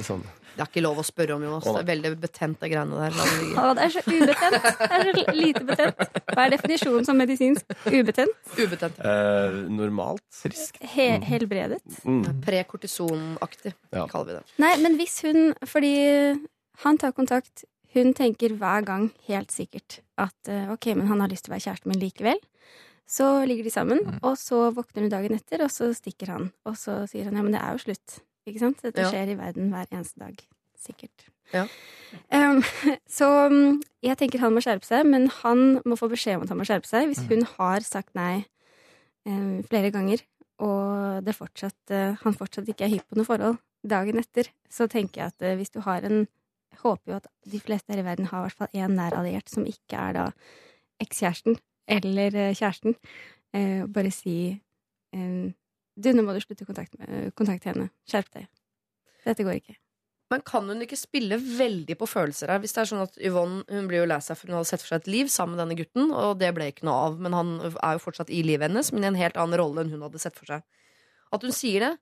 Sånn. 0.01 0.23
Det 0.53 0.61
er 0.61 0.69
ikke 0.69 0.83
lov 0.85 0.99
å 1.01 1.03
spørre 1.05 1.33
om, 1.33 1.43
Jonas. 1.47 1.65
Det 1.65 1.81
er 1.81 1.87
veldig 1.89 2.11
betent, 2.21 2.59
det 2.61 2.69
greiene 2.69 2.93
der. 2.93 3.15
Å, 3.57 3.71
det 3.77 3.85
er 3.87 3.93
så 3.95 4.03
ubetent! 4.05 4.57
Det 4.83 4.89
er 4.99 5.07
så 5.09 5.35
lite 5.39 5.63
betent. 5.65 6.03
Hva 6.29 6.45
er 6.45 6.51
definisjonen 6.53 7.07
som 7.09 7.17
medisinsk? 7.17 7.73
Ubetent? 7.89 8.35
Ubetent. 8.59 8.99
Eh, 9.01 9.57
normalt. 9.73 10.25
Frisk. 10.43 10.77
He 10.93 11.07
helbredet? 11.25 11.81
Mm. 12.05 12.21
Prekortisonaktig, 12.45 13.73
Ja. 13.97 14.07
kaller 14.07 14.27
vi 14.27 14.33
det. 14.39 14.43
Nei, 14.59 14.77
men 14.83 14.97
hvis 15.01 15.23
hun 15.23 15.55
Fordi 15.65 15.95
han 16.85 16.99
tar 16.99 17.13
kontakt, 17.13 17.65
hun 17.95 18.13
tenker 18.15 18.53
hver 18.57 18.85
gang 18.85 19.11
helt 19.29 19.51
sikkert 19.53 20.01
at 20.19 20.49
eh, 20.49 20.69
ok, 20.73 20.95
men 20.97 21.07
han 21.09 21.21
har 21.21 21.29
lyst 21.29 21.45
til 21.45 21.53
å 21.53 21.57
være 21.57 21.65
kjæresten 21.67 21.93
min 21.93 22.01
likevel. 22.01 22.39
Så 23.09 23.45
ligger 23.47 23.65
de 23.65 23.71
sammen, 23.71 23.99
Mm. 24.05 24.19
og 24.23 24.37
så 24.37 24.71
våkner 24.73 25.03
hun 25.03 25.11
dagen 25.11 25.35
etter, 25.35 25.63
og 25.65 25.71
så 25.71 25.91
stikker 25.95 26.29
han. 26.29 26.53
Og 26.65 26.77
så 26.77 27.07
sier 27.09 27.25
han 27.25 27.37
ja, 27.37 27.43
men 27.43 27.53
det 27.53 27.61
er 27.61 27.73
jo 27.73 27.83
slutt. 27.85 28.21
Ikke 28.49 28.63
sant? 28.63 28.83
Dette 28.83 29.05
Ja. 29.05 29.11
skjer 29.11 29.33
i 29.33 29.39
verden 29.39 29.71
hver 29.71 29.87
eneste 29.93 30.19
dag. 30.19 30.39
Sikkert. 30.83 31.29
Ja. 31.53 31.67
Um, 32.33 32.63
så 33.19 33.29
um, 33.47 33.81
jeg 34.03 34.19
tenker 34.19 34.43
han 34.43 34.55
må 34.55 34.63
skjerpe 34.65 34.87
seg, 34.89 35.07
men 35.07 35.29
han 35.43 35.81
må 35.87 35.99
få 35.99 36.09
beskjed 36.11 36.39
om 36.41 36.47
at 36.47 36.53
han 36.53 36.59
må 36.59 36.67
skjerpe 36.67 36.89
seg. 36.91 37.07
Mm. 37.07 37.13
Hvis 37.13 37.25
hun 37.31 37.47
har 37.55 37.87
sagt 37.87 38.15
nei 38.19 38.45
um, 39.29 39.63
flere 39.69 39.93
ganger, 39.95 40.25
og 40.63 41.23
det 41.27 41.37
fortsatt, 41.39 41.79
uh, 41.95 42.19
han 42.23 42.39
fortsatt 42.39 42.69
ikke 42.71 42.89
er 42.89 42.97
hypp 42.97 43.07
på 43.11 43.19
noe 43.21 43.29
forhold 43.29 43.61
dagen 43.87 44.19
etter, 44.19 44.51
så 44.71 44.89
tenker 44.91 45.23
jeg 45.23 45.35
at 45.35 45.47
uh, 45.47 45.55
hvis 45.59 45.71
du 45.75 45.81
har 45.87 46.07
en 46.09 46.27
håper 46.83 47.13
jo 47.13 47.17
at 47.21 47.27
de 47.53 47.59
fleste 47.61 47.93
her 47.93 48.01
i 48.01 48.07
verden 48.07 48.31
har 48.31 48.41
i 48.41 48.49
hvert 48.49 48.59
fall 48.63 48.79
én 48.79 48.95
nær 48.97 49.15
alliert 49.15 49.51
som 49.53 49.67
ikke 49.69 49.99
er 49.99 50.15
da 50.17 50.27
ekskjæresten 51.05 51.59
eller 51.91 52.39
uh, 52.49 52.55
kjæresten. 52.57 52.99
Bare 53.53 54.09
si 54.09 54.57
um, 55.13 55.51
Du, 55.97 56.09
nå 56.13 56.25
må 56.25 56.33
du 56.35 56.41
slutte 56.41 56.65
å 56.65 56.69
kontakte, 56.69 56.99
med- 56.99 57.35
kontakte 57.37 57.69
henne. 57.73 57.91
Skjerp 58.09 58.31
deg. 58.33 58.49
Dette 59.27 59.45
går 59.45 59.59
ikke. 59.61 59.77
Men 60.33 60.41
kan 60.49 60.65
hun 60.65 60.81
ikke 60.81 60.97
spille 60.97 61.37
veldig 61.37 61.95
på 62.01 62.07
følelser 62.09 62.49
her? 62.49 62.61
Hvis 62.63 62.73
det 62.73 62.81
er 62.81 62.89
sånn 62.89 63.03
at 63.05 63.19
Yvonne 63.21 63.67
hun 63.69 63.89
blir 63.91 64.01
jo 64.01 64.07
lei 64.09 64.17
seg 64.25 64.39
for 64.39 64.49
hun 64.49 64.57
hadde 64.57 64.71
sett 64.71 64.81
for 64.81 64.95
seg 64.95 65.03
et 65.03 65.11
liv 65.13 65.29
sammen 65.29 65.59
med 65.59 65.61
denne 65.67 65.77
gutten, 65.77 66.09
og 66.17 66.39
det 66.41 66.55
ble 66.57 66.71
ikke 66.73 66.87
noe 66.89 67.03
av, 67.11 67.19
men 67.21 67.37
han 67.37 67.51
er 67.69 67.99
jo 67.99 68.05
fortsatt 68.07 68.33
i 68.33 68.41
livet 68.47 68.71
hennes, 68.71 68.89
men 68.97 69.05
i 69.05 69.11
en 69.11 69.21
helt 69.21 69.37
annen 69.37 69.61
rolle 69.61 69.85
enn 69.85 69.93
hun 69.93 70.07
hadde 70.07 70.23
sett 70.23 70.39
for 70.39 70.49
seg. 70.49 70.65
At 71.33 71.45
hun 71.45 71.53
sier 71.53 71.85
det. 71.85 71.93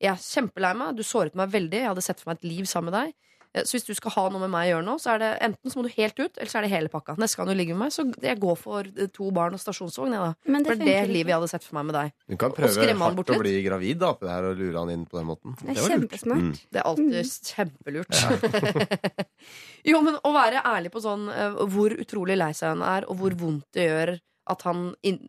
Jeg 0.00 0.12
er 0.14 0.22
kjempelei 0.22 0.70
meg, 0.78 0.94
du 0.96 1.02
såret 1.04 1.34
meg 1.36 1.50
veldig, 1.52 1.82
jeg 1.82 1.90
hadde 1.90 2.04
sett 2.06 2.22
for 2.22 2.30
meg 2.30 2.38
et 2.38 2.48
liv 2.48 2.70
sammen 2.70 2.92
med 2.94 3.00
deg. 3.00 3.16
Eh, 3.54 3.64
Så 3.66 3.74
hvis 3.78 3.86
du 3.88 3.94
skal 3.98 4.12
ha 4.14 4.28
noe 4.30 4.38
med 4.44 4.50
meg 4.52 4.68
å 4.68 4.76
gjøre 4.76 4.86
nå, 4.86 4.94
så 5.02 5.14
er 5.14 5.18
det 5.18 5.30
enten 5.42 5.70
så 5.72 5.80
må 5.80 5.82
du 5.88 5.94
helt 5.96 6.14
ut, 6.20 6.36
eller 6.38 6.46
så 6.52 6.58
er 6.60 6.62
det 6.62 6.70
hele 6.70 6.88
pakka. 6.92 7.16
Neste 7.18 7.36
gang 7.40 7.48
du 7.50 7.54
ligger 7.58 7.74
med 7.74 7.88
meg, 7.88 7.92
så 7.96 8.04
jeg 8.22 8.38
går 8.38 8.56
for 8.60 8.86
eh, 8.86 9.08
to 9.10 9.30
barn 9.34 9.54
og 9.56 9.60
stasjonsvogn, 9.62 10.12
jeg, 10.14 10.20
da. 10.22 10.34
Men 10.54 10.62
det 10.62 10.70
For 10.70 10.76
det 10.84 10.94
er 10.94 11.06
det 11.06 11.10
livet 11.10 11.26
ikke. 11.26 11.28
jeg 11.34 11.38
hadde 11.40 11.50
sett 11.50 11.64
for 11.66 11.74
meg 11.80 11.86
med 11.90 11.94
deg. 11.98 12.12
Du 12.30 12.36
kan 12.36 12.52
prøve 12.54 12.86
hardt 13.02 13.16
bort 13.18 13.32
å 13.34 13.38
bli 13.42 13.56
gravid 13.66 13.98
da, 13.98 14.12
på 14.14 14.26
det 14.28 14.30
her, 14.36 14.44
og 14.52 14.56
lure 14.62 14.78
han 14.84 14.90
inn 14.94 15.04
på 15.10 15.18
den 15.18 15.26
måten. 15.32 15.56
Det 15.60 15.74
er 15.74 15.80
var 15.82 15.88
lurt. 15.90 15.96
kjempesmart. 15.98 16.46
Mm. 16.46 16.54
Det 16.70 16.78
er 16.78 16.88
alltid 16.92 17.34
kjempelurt. 17.50 19.10
jo, 19.90 20.00
men 20.04 20.18
å 20.22 20.32
være 20.34 20.62
ærlig 20.66 20.92
på 20.94 21.02
sånn 21.04 21.28
eh, 21.32 21.60
hvor 21.74 21.94
utrolig 21.96 22.36
lei 22.38 22.52
seg 22.56 22.74
han 22.76 22.84
er, 22.86 23.06
og 23.10 23.18
hvor 23.20 23.36
vondt 23.40 23.66
det 23.76 23.86
gjør 23.88 24.14
at 24.50 24.62
han 24.66 24.90
inn, 25.06 25.20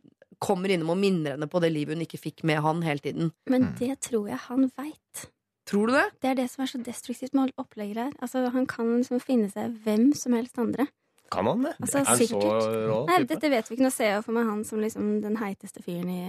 kommer 0.41 0.71
innom 0.73 0.89
og 0.95 0.97
minner 0.97 1.35
henne 1.35 1.47
på 1.51 1.59
det 1.61 1.69
livet 1.73 1.93
hun 1.97 2.05
ikke 2.05 2.17
fikk 2.21 2.43
med 2.49 2.61
han 2.65 2.81
hele 2.85 3.03
tiden. 3.03 3.31
Men 3.49 3.67
Mm. 3.71 3.75
det 3.79 3.99
tror 4.07 4.27
jeg 4.31 4.39
han 4.47 4.71
veit. 4.77 5.27
Tror 5.69 5.87
du 5.87 5.93
det? 5.93 6.07
Det 6.23 6.31
er 6.31 6.39
det 6.41 6.47
som 6.51 6.63
er 6.63 6.71
så 6.71 6.81
destruktivt 6.81 7.35
med 7.37 7.53
opplegget 7.61 8.01
her. 8.01 8.17
Altså, 8.21 8.43
han 8.53 8.65
kan 8.69 8.89
liksom 8.97 9.21
finne 9.23 9.51
seg 9.51 9.75
hvem 9.85 10.09
som 10.17 10.35
helst 10.35 10.57
andre. 10.61 10.87
Kan 11.31 11.47
han 11.47 11.63
det? 11.63 11.75
Altså, 11.79 12.01
er 12.01 12.09
han 12.09 12.17
så 12.17 12.27
sikkert. 12.27 12.67
rå 12.89 12.99
Nei, 13.07 13.21
dette 13.29 13.51
vet 13.53 13.69
vi 13.69 13.77
ikke. 13.77 13.85
Nå 13.85 13.93
ser 13.93 14.13
jeg 14.15 14.25
for 14.25 14.35
meg 14.35 14.49
han 14.49 14.65
som 14.67 14.81
liksom 14.83 15.13
den 15.23 15.37
heiteste 15.39 15.83
fyren 15.85 16.09
i 16.11 16.21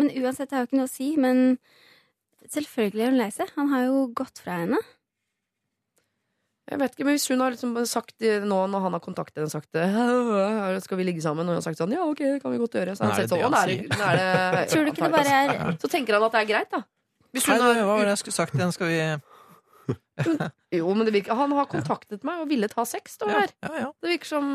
Men 0.00 0.10
uansett, 0.10 0.50
det 0.50 0.56
har 0.56 0.64
jo 0.64 0.70
ikke 0.72 0.80
noe 0.80 0.90
å 0.90 0.94
si. 0.94 1.12
Men 1.20 1.44
selvfølgelig 2.50 3.04
er 3.04 3.14
hun 3.14 3.20
lei 3.20 3.30
seg. 3.36 3.52
Han 3.60 3.70
har 3.70 3.86
jo 3.86 4.04
gått 4.16 4.42
fra 4.42 4.58
henne. 4.64 4.80
Jeg 6.64 6.80
vet 6.80 6.94
ikke, 6.96 7.04
men 7.04 7.18
Hvis 7.18 7.28
hun 7.28 7.44
har 7.44 7.52
liksom 7.52 7.76
sagt 7.86 8.14
det 8.24 8.38
nå 8.48 8.58
når 8.72 8.84
han 8.86 8.96
har 8.96 9.02
kontaktet 9.04 9.36
henne 9.42 9.50
og 9.50 9.52
sagt 9.52 9.68
det, 9.76 10.80
skal 10.86 10.98
vi 10.98 11.04
ligge 11.04 11.22
sammen, 11.22 11.44
og 11.44 11.52
hun 11.52 11.60
har 11.60 11.66
sagt 11.66 11.80
sånn 11.80 11.92
ja, 11.92 12.06
ok, 12.08 12.22
det 12.24 12.40
kan 12.42 12.54
vi 12.54 12.60
godt 12.62 12.78
gjøre, 12.80 12.96
så 12.96 13.04
er 13.04 13.18
sett 13.20 13.28
det 13.28 13.36
sånn, 13.36 13.44
det 13.44 13.44
«Å, 13.44 13.52
han 13.52 13.68
det 13.68 14.22
det 14.24 14.28
det 14.56 14.64
Tror 14.72 14.88
du 14.88 14.92
ikke 14.94 15.10
det 15.10 15.14
bare 15.14 15.74
Så 15.82 15.90
tenker 15.92 16.16
han 16.16 16.24
at 16.24 16.38
det 16.38 16.40
er 16.40 16.48
greit, 16.48 16.70
da. 16.72 16.80
Hvis 17.34 17.48
Nei, 17.50 17.58
hun 17.58 17.80
hva 17.82 17.96
var 17.98 18.04
det 18.06 18.12
jeg 18.14 18.22
skulle 18.24 18.38
sagt 18.38 18.54
igjen? 18.54 18.72
Skal 18.74 18.92
vi 18.92 18.98
jo, 20.78 20.92
men 20.94 21.04
det 21.04 21.12
virker, 21.12 21.34
Han 21.36 21.52
har 21.58 21.66
kontaktet 21.68 22.22
meg 22.24 22.40
og 22.44 22.48
ville 22.48 22.68
ta 22.72 22.84
sex. 22.88 23.18
Det, 23.20 23.28
her. 23.28 23.50
ja, 23.66 23.72
ja. 23.82 23.88
det 24.00 24.12
virker 24.14 24.30
som 24.30 24.46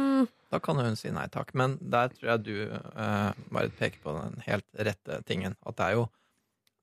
Da 0.50 0.62
kan 0.64 0.80
hun 0.82 0.96
si 0.98 1.12
nei 1.14 1.28
takk. 1.30 1.52
Men 1.60 1.76
der 1.82 2.10
tror 2.16 2.32
jeg 2.32 2.46
du 2.48 2.56
uh, 2.72 3.36
bare 3.52 3.70
peker 3.78 4.00
på 4.06 4.16
den 4.16 4.40
helt 4.48 4.66
rette 4.80 5.20
tingen. 5.30 5.58
At 5.68 5.78
det 5.78 5.90
er 5.92 6.00
jo 6.00 6.08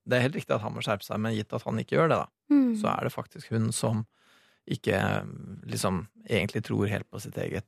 det 0.07 0.21
er 0.21 0.23
helt 0.29 0.37
riktig 0.39 0.55
at 0.55 0.63
han 0.63 0.71
må 0.77 0.85
skjerpe 0.87 1.03
seg, 1.03 1.19
men 1.19 1.35
gitt 1.35 1.51
at 1.57 1.65
han 1.67 1.81
ikke 1.83 1.97
gjør 1.99 2.13
det, 2.13 2.21
da, 2.21 2.29
Mm. 2.47 2.77
så 2.79 2.93
er 2.93 3.09
det 3.09 3.11
faktisk 3.11 3.49
hun 3.51 3.73
som 3.75 4.05
ikke 4.71 4.95
liksom 5.67 6.05
egentlig 6.31 6.61
tror 6.69 6.87
helt 6.87 7.09
på 7.11 7.19
sitt 7.19 7.35
eget 7.43 7.67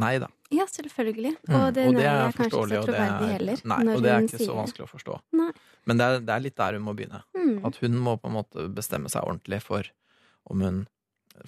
nei, 0.00 0.14
da. 0.22 0.28
Ja, 0.54 0.66
selvfølgelig. 0.70 1.34
Mm. 1.48 1.54
Og 1.58 1.66
det, 1.74 1.86
og 1.88 1.98
det 1.98 2.06
er 2.06 2.22
ikke 2.28 2.42
forståelig, 2.44 2.74
så 2.74 2.80
og 2.80 2.88
det 2.90 3.00
er, 3.00 3.26
heller. 3.34 3.62
nei, 3.72 3.80
når 3.88 3.96
og 3.98 4.04
det 4.04 4.12
er 4.12 4.26
ikke 4.26 4.40
sier 4.40 4.50
så 4.50 4.58
vanskelig 4.58 4.86
å 4.86 4.90
forstå. 4.90 5.18
Nei. 5.40 5.50
Men 5.84 6.00
det 6.00 6.06
er, 6.06 6.22
det 6.24 6.34
er 6.34 6.44
litt 6.46 6.56
der 6.60 6.78
hun 6.78 6.86
må 6.86 6.94
begynne. 6.96 7.20
Mm. 7.36 7.58
At 7.68 7.78
hun 7.82 7.98
må 8.06 8.16
på 8.20 8.30
en 8.30 8.36
måte 8.38 8.68
bestemme 8.74 9.12
seg 9.12 9.26
ordentlig 9.26 9.60
for 9.64 9.90
om 10.50 10.64
hun 10.64 10.80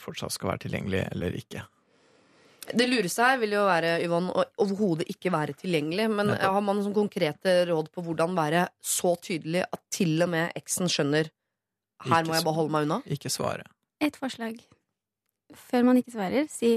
fortsatt 0.03 0.35
skal 0.35 0.53
være 0.53 0.67
tilgjengelig 0.67 1.03
eller 1.13 1.37
ikke. 1.39 1.65
Det 2.67 2.87
lureste 2.91 3.23
her 3.23 3.37
vil 3.39 3.53
jo 3.55 3.63
være 3.69 3.93
Yvonne, 4.03 4.33
å 4.35 4.43
overhodet 4.65 5.07
ikke 5.13 5.31
være 5.31 5.55
tilgjengelig. 5.61 6.09
Men 6.11 6.33
Nettopp. 6.33 6.57
har 6.57 6.65
man 6.67 6.83
sånn 6.83 6.97
konkrete 6.97 7.55
råd 7.71 7.93
på 7.95 8.03
hvordan 8.03 8.35
være 8.39 8.67
så 8.83 9.15
tydelig 9.23 9.63
at 9.69 9.83
til 9.95 10.17
og 10.25 10.33
med 10.35 10.57
eksen 10.59 10.91
skjønner 10.91 11.31
her 12.07 12.25
Ikke 12.25 12.29
må 12.29 12.35
jeg 12.35 12.45
bare 12.45 12.59
holde 12.59 12.75
meg 12.75 12.89
unna? 12.89 12.99
Ikke 13.07 13.31
svare. 13.33 13.69
Et 14.03 14.19
forslag. 14.19 14.59
Før 15.55 15.87
man 15.87 16.01
ikke 16.01 16.13
svarer, 16.17 16.51
si 16.51 16.75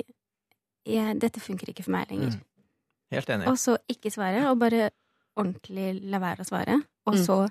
ja, 0.85 1.13
'dette 1.13 1.39
funker 1.39 1.67
ikke 1.69 1.83
for 1.83 1.91
meg 1.91 2.07
lenger'. 2.09 2.35
Mm. 2.35 2.41
Helt 3.11 3.27
enig. 3.29 3.47
Og 3.47 3.57
så 3.57 3.77
ikke 3.89 4.11
svare, 4.11 4.49
og 4.49 4.59
bare 4.59 4.89
ordentlig 5.37 6.01
la 6.09 6.19
være 6.19 6.39
å 6.43 6.45
svare. 6.47 6.83
Og 7.07 7.13
Mm. 7.15 7.25
så, 7.25 7.49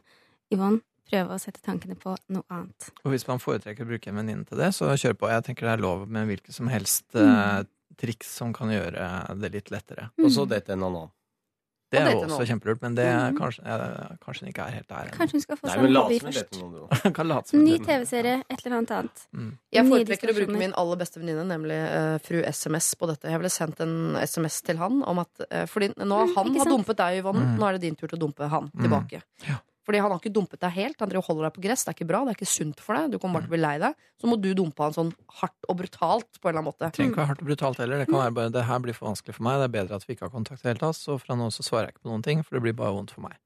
Yvonne, 0.53 0.81
prøve 1.11 1.31
å 1.35 1.41
sette 1.41 1.61
tankene 1.63 1.97
på 1.99 2.17
noe 2.31 2.43
annet. 2.51 2.91
Og 3.05 3.13
hvis 3.13 3.27
man 3.27 3.39
foretrekker 3.39 3.85
å 3.85 3.89
bruke 3.89 4.09
en 4.09 4.17
venninne 4.17 4.47
til 4.47 4.59
det, 4.59 4.73
så 4.75 4.93
kjør 4.95 5.15
på. 5.15 5.29
Jeg 5.29 5.45
tenker 5.45 5.67
det 5.67 5.79
er 5.79 5.83
lov 5.83 6.09
med 6.09 6.29
hvilke 6.29 6.53
som 6.53 6.69
helst 6.69 7.05
Mm. 7.15 7.61
eh, 7.61 7.65
triks 7.97 8.27
som 8.29 8.53
kan 8.53 8.69
gjøre 8.69 9.41
det 9.41 9.53
litt 9.53 9.71
lettere. 9.71 10.11
Og 10.19 10.31
så 10.31 10.47
date 10.47 10.71
en 10.71 10.83
annen. 10.83 11.11
Det 11.91 12.01
er 12.01 12.11
jo 12.13 12.21
også 12.27 12.45
kjempelurt, 12.45 12.83
men 12.83 12.95
det 12.95 13.05
er 13.09 13.31
Mhm. 13.33 13.39
kanskje, 13.39 13.63
eh, 13.65 14.17
kanskje 14.21 14.41
den 14.45 14.49
ikke 14.53 14.65
er 14.67 14.71
helt 14.77 14.89
der 14.89 14.97
ennå. 15.09 15.17
Kanskje 15.17 15.33
hun 15.33 15.41
skal 15.41 15.57
få 15.57 15.65
Nei, 15.67 15.73
seg 15.73 15.79
men 15.81 15.87
en 15.89 15.93
lat 15.95 16.03
hobby 16.05 16.19
som 16.19 16.29
først. 16.29 16.51
med 16.53 16.61
noen, 16.61 16.89
du. 17.03 17.11
kan 17.19 17.29
late 17.29 17.49
som 17.49 17.65
Ny 17.65 17.71
det. 17.79 17.87
TV-serie, 17.87 18.35
et 18.51 18.67
eller 18.67 18.77
annet 18.79 18.91
annet. 18.99 19.23
Mm. 19.35 19.53
Jeg 19.73 19.85
foretrekker 19.89 20.29
å 20.29 20.37
bruke 20.37 20.59
min 20.59 20.73
aller 20.77 20.97
beste 20.97 21.17
venninne, 21.23 21.47
nemlig 21.49 21.79
eh, 21.81 22.19
fru 22.19 22.43
SMS, 22.45 22.95
på 22.95 23.07
dette. 23.09 23.23
Jeg 23.33 23.39
ville 23.41 23.51
sendt 23.51 23.81
en 23.81 24.17
SMS 24.21 24.61
til 24.63 24.77
han 24.77 25.03
om 25.03 25.19
at 25.19 25.29
eh, 25.51 25.65
Fordi 25.67 25.89
nå 25.97 26.05
Mm, 26.29 26.35
han 26.35 26.47
ikke 26.47 26.59
har 26.59 26.65
sant? 26.65 26.77
dumpet 26.77 26.97
deg, 26.97 27.23
Yvonne. 27.25 27.41
Mm. 27.47 27.59
Nå 27.59 27.69
er 27.69 27.73
det 27.73 27.81
din 27.81 27.97
tur 27.97 28.07
til 28.09 28.19
å 28.19 28.21
dumpe 28.27 28.49
han 28.49 28.69
Mm. 28.71 28.83
tilbake. 28.85 29.23
Ja. 29.49 29.57
Fordi 29.89 30.03
han 30.05 30.13
har 30.13 30.19
ikke 30.21 30.35
dumpet 30.37 30.61
deg 30.61 30.75
helt. 30.75 30.99
Han 31.01 31.15
holder 31.17 31.47
deg 31.47 31.55
på 31.57 31.63
gress. 31.65 31.87
Det 31.87 31.89
er 31.89 31.97
ikke 31.97 32.07
bra, 32.11 32.19
det 32.27 32.35
er 32.35 32.37
ikke 32.37 32.51
sunt 32.53 32.81
for 32.85 32.93
deg. 32.93 33.15
Du 33.15 33.17
kommer 33.23 33.39
bare 33.39 33.47
til 33.47 33.49
å 33.49 33.55
bli 33.55 33.61
lei 33.63 33.77
deg. 33.81 34.03
Så 34.21 34.29
må 34.29 34.37
du 34.37 34.51
dumpe 34.53 34.85
han 34.85 34.93
sånn 34.93 35.13
hardt 35.39 35.69
og 35.73 35.79
brutalt 35.79 36.29
på 36.37 36.43
en 36.45 36.51
eller 36.51 36.61
annen 36.61 36.67
måte. 36.69 36.83
Det 36.85 36.99
trenger 36.99 37.15
ikke 37.15 37.23
være 37.23 37.31
hardt 37.31 37.41
og 37.41 37.49
brutalt 37.49 37.81
heller. 37.81 38.03
Det 38.03 38.09
kan 38.11 38.21
være 38.21 38.35
bare 38.37 38.53
det 38.53 38.65
her 38.69 38.83
blir 38.85 38.99
for 38.99 39.09
vanskelig 39.09 39.39
for 39.39 39.47
meg. 39.47 39.63
Det 39.63 39.69
er 39.71 39.73
bedre 39.79 39.97
at 39.97 40.05
vi 40.05 40.13
ikke 40.13 40.27
har 40.27 40.35
kontakt 40.35 40.61
i 40.61 40.67
det 40.67 40.75
hele 40.75 40.83
tatt. 40.83 40.99
Så 41.01 41.17
fra 41.23 41.39
nå 41.41 41.47
så 41.57 41.65
svarer 41.65 41.89
jeg 41.89 41.97
ikke 41.97 42.05
på 42.05 42.11
noen 42.13 42.27
ting, 42.27 42.43
for 42.45 42.59
det 42.59 42.63
blir 42.67 42.77
bare 42.77 42.93
vondt 42.99 43.15
for 43.17 43.25
meg. 43.25 43.41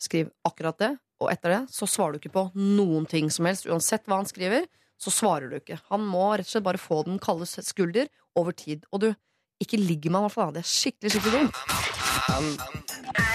Skriv 0.00 0.30
akkurat 0.46 0.78
det, 0.78 0.92
og 1.18 1.32
etter 1.32 1.56
det 1.56 1.62
så 1.74 1.90
svarer 1.90 2.14
du 2.14 2.22
ikke 2.22 2.36
på 2.38 2.44
noen 2.54 3.10
ting 3.10 3.26
som 3.34 3.50
helst. 3.50 3.66
Uansett 3.66 4.06
hva 4.06 4.20
han 4.22 4.30
skriver, 4.30 4.70
så 4.94 5.10
svarer 5.10 5.50
du 5.50 5.58
ikke. 5.58 5.80
Han 5.90 6.06
må 6.06 6.28
rett 6.36 6.46
og 6.46 6.54
slett 6.54 6.68
bare 6.70 6.78
få 6.78 7.02
den 7.08 7.18
kalde 7.18 7.50
skulder 7.50 8.06
over 8.38 8.54
tid. 8.54 8.86
Og 8.94 9.02
du, 9.02 9.10
ikke 9.58 9.82
ligg 9.82 10.06
med 10.06 10.20
han 10.20 10.22
i 10.22 10.30
hvert 10.30 10.38
fall. 10.38 10.54
Det 10.54 10.62
er 10.62 10.70
skikkelig, 10.70 11.18
skikkelig 11.18 11.42
dumt. 11.50 13.26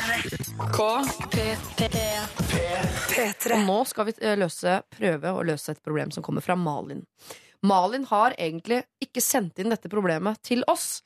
Og 3.55 3.65
nå 3.65 3.79
skal 3.89 4.07
vi 4.07 4.13
eh, 4.21 4.37
løse, 4.39 4.77
prøve 4.95 5.33
å 5.35 5.43
løse 5.43 5.73
et 5.73 5.81
problem 5.83 6.13
som 6.15 6.23
kommer 6.23 6.45
fra 6.45 6.55
Malin. 6.59 7.01
Malin 7.65 8.05
har 8.07 8.35
egentlig 8.39 8.83
ikke 9.03 9.23
sendt 9.23 9.59
inn 9.59 9.73
dette 9.73 9.91
problemet 9.91 10.39
til 10.45 10.63
oss. 10.71 11.03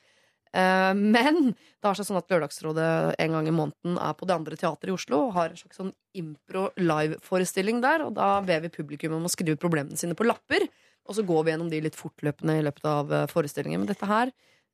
Eh, 0.54 0.92
men 0.94 1.52
det 1.54 1.86
har 1.86 1.98
seg 1.98 2.06
sånn 2.08 2.20
at 2.20 2.30
Lørdagsrådet 2.30 2.90
en 3.22 3.34
gang 3.36 3.48
i 3.50 3.54
måneden 3.54 3.98
er 4.02 4.14
på 4.18 4.28
Det 4.28 4.36
andre 4.36 4.58
teatret 4.60 4.90
i 4.90 4.94
Oslo 4.94 5.24
og 5.26 5.34
har 5.38 5.50
en 5.50 5.58
slags 5.58 5.78
sånn 5.82 5.92
impro 6.18 6.68
live-forestilling 6.78 7.82
der. 7.82 8.06
Og 8.06 8.14
da 8.18 8.36
ber 8.46 8.62
vi 8.66 8.74
publikum 8.74 9.18
om 9.18 9.26
å 9.26 9.32
skrive 9.32 9.58
problemene 9.58 9.98
sine 9.98 10.18
på 10.18 10.28
lapper. 10.28 10.68
Og 11.08 11.16
så 11.16 11.26
går 11.26 11.42
vi 11.42 11.54
gjennom 11.54 11.70
de 11.72 11.82
litt 11.82 11.98
fortløpende 11.98 12.60
i 12.60 12.64
løpet 12.68 12.86
av 12.86 13.12
eh, 13.14 13.26
forestillingen. 13.30 13.82
Men 13.82 13.90
dette 13.90 14.10
her 14.10 14.30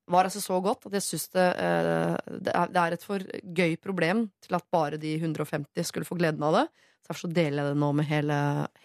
var 0.06 0.28
altså 0.28 0.40
så 0.42 0.58
godt 0.62 0.86
at 0.88 0.96
jeg 0.98 1.04
syns 1.04 1.28
det, 1.34 1.46
eh, 1.58 2.16
det, 2.46 2.52
er, 2.54 2.94
et 2.94 3.04
for 3.04 3.22
gøy 3.42 3.76
problem 3.82 4.26
til 4.44 4.58
at 4.58 4.66
bare 4.72 5.00
de 5.02 5.16
150 5.18 5.88
skulle 5.88 6.08
få 6.08 6.18
gleden 6.18 6.44
av 6.46 6.60
det. 6.60 6.66
Så 7.06 7.12
Derfor 7.12 7.20
så 7.28 7.34
deler 7.34 7.62
jeg 7.62 7.74
det 7.74 7.78
nå 7.78 7.88
med 7.94 8.08
hele, 8.08 8.36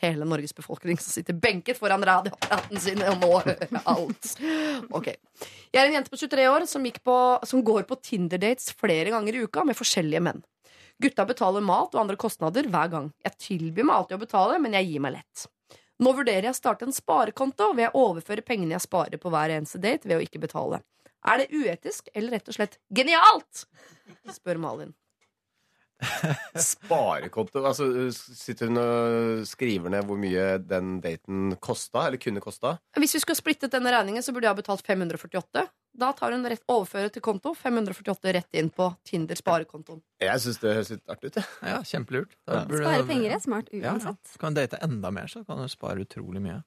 hele 0.02 0.28
Norges 0.30 0.54
befolkning 0.54 1.00
som 1.02 1.14
sitter 1.14 1.38
benket 1.42 1.80
foran 1.80 2.06
radioapparaten 2.06 2.82
sin 2.82 3.02
og 3.06 3.18
må 3.22 3.32
høre 3.42 3.82
alt. 3.90 4.34
Ok. 4.94 5.10
Jeg 5.72 5.82
er 5.82 5.88
en 5.88 5.98
jente 5.98 6.14
på 6.14 6.22
23 6.22 6.46
år 6.52 6.68
som, 6.70 6.86
på, 6.86 7.18
som 7.50 7.64
går 7.66 7.88
på 7.90 7.98
Tinder-dates 7.98 8.76
flere 8.78 9.14
ganger 9.14 9.38
i 9.38 9.46
uka 9.46 9.66
med 9.66 9.78
forskjellige 9.78 10.22
menn. 10.22 10.44
Gutta 11.02 11.26
betaler 11.26 11.66
mat 11.66 11.96
og 11.96 12.04
andre 12.04 12.18
kostnader 12.20 12.70
hver 12.70 12.94
gang. 12.94 13.10
Jeg 13.26 13.40
tilbyr 13.42 13.88
meg 13.90 13.96
alltid 13.96 14.20
å 14.20 14.22
betale, 14.22 14.62
men 14.62 14.78
jeg 14.78 14.92
gir 14.92 15.02
meg 15.02 15.18
lett. 15.18 15.48
Nå 16.02 16.14
vurderer 16.18 16.50
jeg 16.50 16.56
å 16.56 16.58
starte 16.58 16.86
en 16.86 16.94
sparekonto 16.94 17.72
ved 17.78 17.90
å 17.90 18.08
overføre 18.12 18.46
pengene 18.46 18.76
jeg 18.76 18.86
sparer 18.86 19.22
på 19.22 19.30
hver 19.34 19.54
eneste 19.58 19.82
date, 19.82 20.08
ved 20.10 20.18
å 20.18 20.26
ikke 20.26 20.42
betale. 20.42 20.82
Er 21.28 21.44
det 21.44 21.52
uetisk 21.54 22.10
eller 22.16 22.38
rett 22.38 22.50
og 22.50 22.58
slett 22.58 22.80
genialt? 22.94 23.66
spør 24.34 24.58
Malin. 24.62 24.94
Sparekonto? 26.58 27.62
Altså, 27.66 27.86
sitter 28.12 28.72
hun 28.72 28.80
og 28.82 29.44
skriver 29.46 29.94
ned 29.94 30.08
hvor 30.08 30.18
mye 30.20 30.46
den 30.66 30.96
daten 31.04 31.54
kosta, 31.62 32.08
eller 32.08 32.22
kunne 32.22 32.42
kosta? 32.44 32.76
Hvis 32.98 33.14
vi 33.18 33.22
skulle 33.24 33.40
splittet 33.40 33.74
denne 33.76 33.94
regningen, 33.94 34.24
så 34.26 34.34
burde 34.34 34.50
jeg 34.50 34.56
ha 34.56 34.60
betalt 34.62 34.86
548. 34.88 35.66
Da 36.02 36.10
tar 36.16 36.34
hun 36.34 36.48
rett 36.48 36.64
overfører 36.72 37.12
til 37.14 37.24
konto. 37.26 37.54
548 37.58 38.34
rett 38.38 38.58
inn 38.60 38.72
på 38.74 38.88
Tinder 39.08 39.38
sparekontoen. 39.38 40.02
Jeg 40.24 40.42
syns 40.44 40.62
det 40.64 40.76
høres 40.78 40.92
litt 40.96 41.12
artig 41.12 41.34
ut. 41.34 41.40
Ja, 41.68 41.80
kjempelurt. 41.86 42.36
Spare 42.48 43.06
penger 43.10 43.36
er 43.38 43.44
smart 43.44 43.72
Ja, 43.76 43.84
ja. 43.84 43.94
uansett. 43.96 44.22
Så 44.34 44.42
kan 44.42 44.56
date 44.58 44.80
enda 44.82 45.12
mer, 45.14 45.30
så 45.32 45.44
kan 45.46 45.60
du 45.62 45.68
spare 45.72 46.06
utrolig 46.08 46.42
mye. 46.44 46.62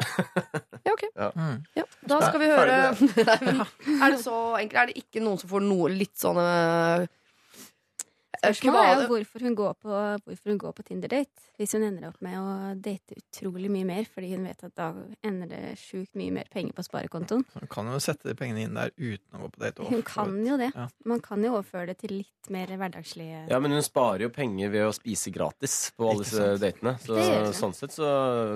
Ja, 0.86 0.94
ok. 0.94 1.02
Mm. 1.36 1.56
Ja, 1.76 1.84
da 2.08 2.18
skal 2.24 2.40
vi 2.40 2.46
høre 2.48 2.76
Nei, 3.28 3.34
men 3.44 3.58
Er 4.00 4.14
det 4.14 4.20
så 4.22 4.36
enkelt? 4.56 4.78
Er 4.80 4.86
det 4.88 5.02
ikke 5.02 5.20
noen 5.22 5.36
som 5.40 5.50
får 5.52 5.64
noe 5.66 5.90
litt 5.92 6.16
sånn 6.18 6.40
eh, 6.40 7.04
jeg 7.04 7.04
vet 7.04 8.29
ikke 8.29 8.29
Spørsmålet 8.40 8.88
er 8.88 9.02
jo 9.02 9.08
hvorfor 9.10 9.44
hun 9.44 9.56
går 9.58 9.74
på, 9.84 9.96
hvorfor 10.24 10.52
hun 10.52 10.60
går 10.60 10.74
på 10.76 10.84
Tinder-date. 10.88 11.46
Hvis 11.60 11.74
hun 11.76 11.84
ender 11.84 12.06
opp 12.08 12.20
med 12.24 12.38
å 12.40 12.52
date 12.80 13.18
utrolig 13.18 13.68
mye 13.72 13.84
mer 13.88 14.06
fordi 14.08 14.30
hun 14.32 14.46
vet 14.48 14.64
at 14.64 14.72
da 14.78 14.86
ender 15.26 15.50
det 15.50 15.60
sjukt 15.80 16.16
mye 16.16 16.32
mer 16.32 16.48
penger 16.52 16.72
på 16.76 16.84
sparekontoen. 16.86 17.44
Hun 17.52 17.70
kan 17.72 17.90
jo 17.92 18.00
sette 18.00 18.30
de 18.30 18.36
pengene 18.38 18.64
inn 18.64 18.78
der 18.78 18.94
uten 18.96 19.36
å 19.36 19.42
gå 19.44 19.50
på 19.56 19.64
date. 19.64 19.88
Hun 19.90 20.04
kan 20.08 20.32
jo 20.46 20.56
det. 20.60 20.70
Ja. 20.72 20.86
Man 21.10 21.20
kan 21.24 21.44
jo 21.44 21.52
overføre 21.58 21.90
det 21.92 21.98
til 22.00 22.16
litt 22.22 22.50
mer 22.52 22.72
hverdagslige 22.72 23.44
Ja, 23.50 23.60
men 23.60 23.76
hun 23.76 23.84
sparer 23.84 24.24
jo 24.26 24.32
penger 24.34 24.72
ved 24.72 24.88
å 24.88 24.94
spise 24.96 25.32
gratis 25.34 25.76
på 25.98 26.08
alle 26.08 26.24
disse 26.24 26.48
datene. 26.62 26.96
Så 27.04 27.20
sånn 27.60 27.76
sett 27.76 27.92
så, 27.96 28.08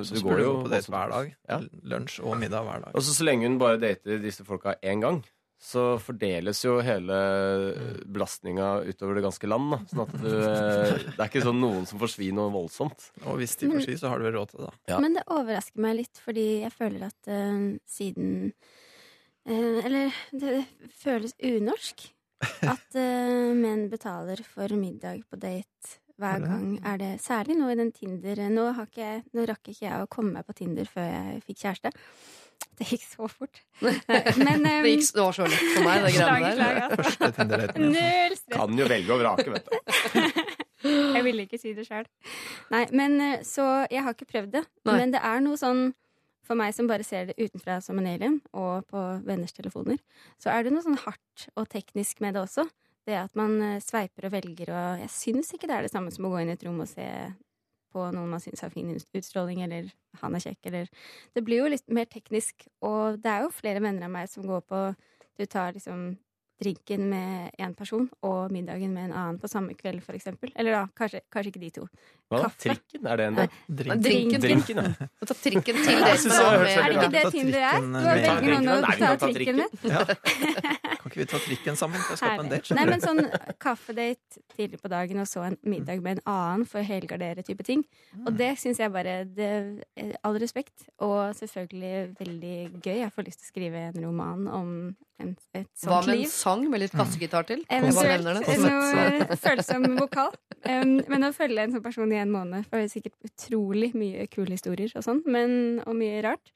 Så 0.07 0.17
du 0.17 0.25
går 0.25 0.41
du 0.41 0.47
jo 0.47 0.57
på 0.65 0.73
date 0.73 0.93
hver 0.93 1.13
dag. 1.13 1.35
Ja. 1.51 1.61
Lunsj 1.93 2.21
og 2.25 2.39
middag 2.41 2.65
hver 2.65 2.87
dag. 2.87 2.97
Og 2.97 3.05
så 3.05 3.15
så 3.15 3.27
lenge 3.29 3.49
hun 3.49 3.61
bare 3.61 3.81
dater 3.83 4.21
disse 4.23 4.45
folka 4.47 4.77
én 4.83 5.05
gang, 5.05 5.21
så 5.65 5.83
fordeles 6.03 6.59
jo 6.61 6.75
hele 6.85 7.17
belastninga 8.05 8.83
utover 8.85 9.17
det 9.17 9.25
ganske 9.25 9.49
land. 9.49 9.71
Da. 9.73 9.79
Sånn 9.89 10.03
at 10.03 10.15
du, 10.21 10.29
eh, 10.37 11.05
det 11.07 11.17
er 11.17 11.31
ikke 11.31 11.45
sånn 11.47 11.63
noen 11.63 11.87
som 11.89 12.01
får 12.03 12.13
svi 12.13 12.29
noe 12.37 12.53
voldsomt. 12.53 13.07
Og 13.25 13.41
hvis 13.41 13.57
de 13.63 13.71
får 13.73 13.87
ski, 13.87 13.97
så 14.01 14.13
har 14.13 14.21
du 14.21 14.27
vel 14.29 14.37
råd 14.37 14.53
til 14.53 14.61
det, 14.61 14.69
da. 14.69 14.93
Ja. 14.93 15.01
Men 15.01 15.17
det 15.17 15.25
overrasker 15.33 15.81
meg 15.81 15.97
litt, 16.03 16.21
fordi 16.21 16.47
jeg 16.67 16.75
føler 16.75 17.07
at 17.09 17.31
uh, 17.33 17.65
siden 17.89 18.53
uh, 19.49 19.79
Eller 19.81 20.13
det 20.37 20.61
føles 21.01 21.33
unorsk 21.41 22.11
at 22.45 23.01
uh, 23.01 23.51
menn 23.57 23.89
betaler 23.93 24.45
for 24.45 24.77
middag 24.77 25.25
på 25.31 25.41
date 25.41 25.97
hver 26.21 26.43
Er 26.43 26.45
gang. 26.45 26.71
Er 26.85 27.01
det 27.01 27.13
Særlig 27.25 27.57
nå 27.59 27.73
i 27.73 27.79
den 27.81 27.93
Tinder 27.97 28.45
Nå, 28.53 28.69
har 28.77 28.87
ikke 28.87 29.25
nå 29.33 29.49
rakk 29.49 29.73
ikke 29.73 29.89
jeg 29.89 29.97
å 30.05 30.11
komme 30.13 30.37
meg 30.37 30.47
på 30.47 30.61
Tinder 30.61 30.89
før 30.93 31.09
jeg 31.09 31.45
fikk 31.49 31.65
kjæreste. 31.65 31.95
Det 32.79 32.87
gikk 32.91 33.05
så 33.07 33.29
fort. 33.31 33.61
Men 34.47 34.65
Det, 34.65 34.73
eh, 34.73 34.87
gikk, 34.91 35.11
det 35.15 35.23
var 35.23 35.37
så 35.37 35.47
lett 35.47 35.67
for 35.75 35.87
meg, 35.87 36.05
det 36.05 36.13
greiene 36.17 36.53
der. 36.59 37.03
slag, 37.11 37.35
altså. 37.39 37.83
Null 37.85 38.37
stress. 38.39 38.57
Kan 38.57 38.79
jo 38.81 38.89
velge 38.91 39.15
å 39.15 39.19
vrake, 39.21 39.51
vet 39.55 39.69
du. 39.69 40.55
Jeg 41.15 41.25
ville 41.25 41.47
ikke 41.47 41.61
si 41.61 41.73
det 41.77 41.87
sjøl. 41.89 42.09
Nei, 42.75 42.85
men 42.93 43.15
eh, 43.23 43.45
så 43.47 43.69
Jeg 43.93 44.05
har 44.05 44.17
ikke 44.17 44.29
prøvd 44.33 44.57
det. 44.59 44.65
Nei. 44.85 44.97
Men 44.99 45.15
det 45.15 45.23
er 45.25 45.45
noe 45.45 45.61
sånn 45.61 45.93
for 46.45 46.61
meg 46.61 46.75
som 46.77 46.89
bare 46.91 47.07
ser 47.07 47.31
det 47.31 47.39
utenfra 47.41 47.79
som 47.81 47.97
en 48.01 48.09
alien, 48.11 48.35
og 48.53 48.85
på 48.91 49.03
venners 49.25 49.55
telefoner, 49.57 49.97
så 50.37 50.51
er 50.53 50.67
det 50.67 50.75
noe 50.75 50.85
sånn 50.85 51.01
hardt 51.07 51.47
og 51.57 51.71
teknisk 51.73 52.21
med 52.21 52.37
det 52.37 52.43
også. 52.45 52.67
Det 53.09 53.17
at 53.21 53.35
man 53.37 53.57
eh, 53.61 53.81
sveiper 53.85 54.29
og 54.29 54.33
velger 54.33 54.71
og 54.73 55.03
Jeg 55.05 55.11
syns 55.13 55.53
ikke 55.55 55.69
det 55.69 55.77
er 55.79 55.87
det 55.87 55.93
samme 55.93 56.13
som 56.13 56.25
å 56.29 56.33
gå 56.33 56.41
inn 56.43 56.53
i 56.53 56.57
et 56.57 56.63
rom 56.65 56.81
og 56.81 56.89
se 56.89 57.05
på 57.95 58.09
noen 58.13 58.29
man 58.35 58.43
syns 58.43 58.65
har 58.67 58.75
fin 58.75 58.91
utstråling, 58.99 59.63
eller 59.65 59.89
han 60.21 60.35
er 60.37 60.43
kjekk, 60.49 60.61
eller 60.73 60.91
Det 61.35 61.45
blir 61.47 61.63
jo 61.63 61.71
litt 61.73 61.87
mer 61.95 62.11
teknisk, 62.11 62.67
og 62.83 63.23
det 63.23 63.31
er 63.31 63.47
jo 63.47 63.55
flere 63.55 63.81
venner 63.85 64.09
av 64.11 64.15
meg 64.19 64.29
som 64.35 64.45
går 64.51 64.67
på 64.69 64.85
Du 65.39 65.47
tar 65.51 65.73
liksom 65.79 66.17
drinken 66.63 67.09
med 67.11 67.51
én 67.59 67.73
person 67.77 68.05
og 68.23 68.53
middagen 68.55 68.93
med 68.95 69.09
en 69.09 69.13
annen 69.19 69.39
på 69.43 69.49
samme 69.51 69.75
kveld, 69.75 69.99
for 70.07 70.15
eksempel. 70.15 70.53
Eller 70.55 70.77
da, 70.77 70.83
kanskje, 70.97 71.21
kanskje 71.35 71.51
ikke 71.51 71.61
de 71.65 71.71
to. 71.75 71.87
Hva 72.31 72.39
da? 72.39 72.43
Kaffe. 72.47 72.61
Trikken? 72.69 73.09
Er 73.11 73.17
det 73.19 73.25
en 73.27 73.35
del? 73.41 73.49
Drinken. 73.81 74.05
Drinken. 74.07 74.45
Drinken, 74.45 74.77
ja. 74.79 75.09
Du 75.21 75.27
tar 75.27 75.41
trikken 75.43 75.81
til 75.83 75.99
med- 75.99 76.07
Er 76.07 76.63
det 76.63 76.95
ikke 76.95 77.11
det 77.17 77.25
Ta 77.27 77.33
Tinder 77.35 77.59
er? 77.59 77.81
Du 77.83 77.99
har 78.07 78.23
velger 78.23 78.55
noen 78.55 78.71
å 78.71 78.95
ta 78.95 79.11
ta 79.19 79.33
trikken 79.35 79.57
med. 79.61 79.69
Ja. 79.91 80.05
Ikke 81.15 81.23
vi 81.23 81.27
ta 81.31 81.39
trikken 81.39 81.77
sammen? 81.79 82.01
for 82.03 82.17
Jeg 82.17 82.19
skal 82.19 82.41
på 82.41 82.43
en 82.43 82.51
date. 82.51 82.75
Nei, 82.75 82.85
men 82.91 83.03
sånn 83.03 83.21
kaffedate 83.63 84.41
tidlig 84.57 84.81
på 84.83 84.91
dagen 84.91 85.23
og 85.23 85.29
så 85.31 85.45
en 85.47 85.57
middag 85.63 86.03
med 86.03 86.19
en 86.19 86.25
annen 86.33 86.65
for 86.67 86.83
å 86.83 86.89
helgardere 86.89 87.45
type 87.47 87.63
ting. 87.63 87.85
Mm. 88.11 88.25
Og 88.27 88.39
det 88.41 88.51
syns 88.59 88.83
jeg 88.83 88.91
bare 88.91 89.21
det, 89.31 89.51
All 90.27 90.41
respekt. 90.43 90.89
Og 90.99 91.31
selvfølgelig 91.39 91.95
veldig 92.19 92.57
gøy. 92.83 92.99
Jeg 93.05 93.15
får 93.15 93.29
lyst 93.29 93.45
til 93.45 93.47
å 93.47 93.53
skrive 93.53 93.87
en 93.93 94.03
roman 94.03 94.49
om 94.51 94.71
en, 95.23 95.37
et 95.55 95.71
Hva 95.87 96.01
sånt 96.03 96.11
med 96.11 96.25
en 96.25 96.33
sang 96.35 96.67
med 96.73 96.83
litt 96.83 96.95
kassegitar 96.99 97.47
til? 97.47 97.63
Eventuelt 97.71 98.27
noe 98.27 99.37
følsom 99.47 99.87
vokal. 100.01 100.35
Um, 100.67 100.97
men 101.07 101.29
å 101.29 101.31
følge 101.37 101.63
en 101.69 101.77
sånn 101.77 101.85
person 101.85 102.11
i 102.11 102.19
en 102.19 102.35
måned 102.35 102.67
får 102.73 102.89
sikkert 102.91 103.15
utrolig 103.31 103.93
mye 103.95 104.27
kule 104.33 104.57
historier 104.57 104.91
og 104.99 105.07
sånn, 105.07 105.23
men- 105.31 105.79
og 105.87 105.95
mye 105.95 106.25
rart. 106.27 106.51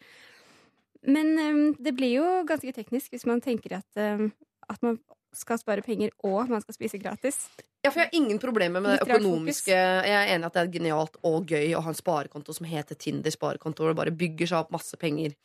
Men 1.06 1.38
um, 1.38 1.62
det 1.78 1.94
blir 1.96 2.16
jo 2.18 2.26
ganske 2.48 2.72
teknisk 2.74 3.14
hvis 3.14 3.26
man 3.28 3.40
tenker 3.44 3.78
at, 3.78 4.00
um, 4.18 4.32
at 4.72 4.84
man 4.84 4.98
skal 5.36 5.58
spare 5.60 5.84
penger 5.84 6.12
og 6.26 6.50
man 6.50 6.62
skal 6.64 6.76
spise 6.76 7.00
gratis. 7.00 7.40
Ja, 7.84 7.90
for 7.90 8.00
jeg 8.00 8.08
har 8.08 8.18
ingen 8.18 8.40
problemer 8.42 8.82
med 8.82 8.96
det 8.96 9.06
økonomiske. 9.06 9.72
Jeg 9.72 10.14
er 10.14 10.32
enig 10.34 10.48
at 10.48 10.56
det 10.56 10.62
er 10.64 10.72
genialt 10.72 11.18
og 11.26 11.50
gøy 11.52 11.74
å 11.76 11.82
ha 11.84 11.92
en 11.92 11.98
sparekonto 11.98 12.54
som 12.56 12.68
heter 12.68 12.98
Tinder 12.98 13.32
sparekonto, 13.32 13.84
hvor 13.84 13.94
det 13.94 14.00
bare 14.00 14.14
bygger 14.18 14.50
seg 14.50 14.62
opp 14.64 14.72
masse 14.74 14.98
penger. 15.00 15.36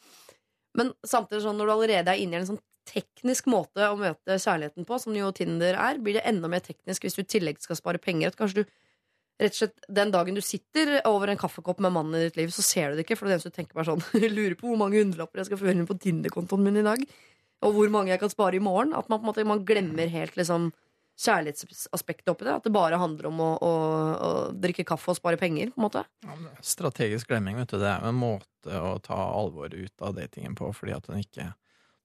Men 0.77 0.93
samtidig 1.05 1.43
sånn, 1.43 1.59
når 1.59 1.69
du 1.69 1.73
allerede 1.75 2.13
er 2.13 2.23
inne 2.23 2.39
i 2.39 2.41
en 2.41 2.49
sånn 2.53 2.63
teknisk 2.89 3.47
måte 3.51 3.85
å 3.87 3.99
møte 3.99 4.39
kjærligheten 4.41 4.87
på, 4.87 4.97
som 4.99 5.15
jo 5.15 5.29
Tinder 5.35 5.77
er, 5.79 5.99
blir 6.03 6.17
det 6.17 6.25
enda 6.27 6.49
mer 6.51 6.63
teknisk 6.65 7.05
hvis 7.05 7.15
du 7.15 7.21
i 7.23 7.29
tillegg 7.35 7.61
skal 7.63 7.79
spare 7.79 8.01
penger. 8.01 8.33
At 8.33 8.39
kanskje 8.39 8.63
du 8.63 8.73
rett 9.41 9.53
og 9.55 9.59
slett 9.59 9.85
den 9.99 10.11
dagen 10.13 10.37
du 10.37 10.41
sitter 10.45 10.97
over 11.09 11.31
en 11.31 11.39
kaffekopp 11.39 11.79
med 11.83 11.93
mannen 11.95 12.17
i 12.17 12.25
ditt 12.27 12.39
liv, 12.39 12.51
så 12.53 12.65
ser 12.65 12.91
du 12.91 12.97
det 12.97 13.05
ikke, 13.07 13.17
for 13.19 13.29
det 13.29 13.37
eneste 13.37 13.53
du 13.53 13.57
tenker 13.57 13.77
bare 13.77 13.91
sånn 13.91 14.03
Jeg 14.21 14.33
lurer 14.37 14.57
på 14.59 14.69
hvor 14.69 14.79
mange 14.79 14.99
hundrelapper 14.99 15.41
jeg 15.41 15.51
skal 15.51 15.61
føre 15.61 15.77
inn 15.77 15.89
på 15.89 15.97
Tinder-kontoen 16.01 16.65
min 16.65 16.81
i 16.81 16.85
dag, 16.85 17.05
og 17.64 17.76
hvor 17.76 17.91
mange 17.94 18.14
jeg 18.14 18.22
kan 18.22 18.31
spare 18.31 18.60
i 18.60 18.64
morgen. 18.64 18.94
At 18.98 19.10
man 19.10 19.22
på 19.22 19.26
en 19.26 19.31
måte 19.31 19.45
man 19.48 19.64
glemmer 19.68 20.11
helt 20.11 20.38
liksom 20.40 20.72
kjærlighetsaspektet 21.19 22.31
oppi 22.34 22.48
det. 22.48 22.56
At 22.57 22.68
det 22.68 22.73
bare 22.73 22.99
handler 23.02 23.30
om 23.30 23.41
å, 23.44 23.49
å, 23.61 23.73
å 24.14 24.31
drikke 24.57 24.85
kaffe 24.88 25.14
og 25.14 25.19
spare 25.19 25.40
penger, 25.41 25.73
på 25.73 25.81
en 25.81 25.88
måte. 25.88 26.03
Strategisk 26.65 27.30
glemming, 27.30 27.60
vet 27.61 27.73
du. 27.73 27.80
Det 27.81 27.90
er 27.90 28.07
en 28.07 28.18
måte 28.18 28.80
å 28.80 28.95
ta 29.03 29.19
alvoret 29.34 29.76
ut 29.77 30.06
av 30.06 30.15
datingen 30.18 30.57
på, 30.57 30.72
fordi 30.76 30.95
at 30.98 31.10
hun 31.11 31.22
ikke 31.22 31.52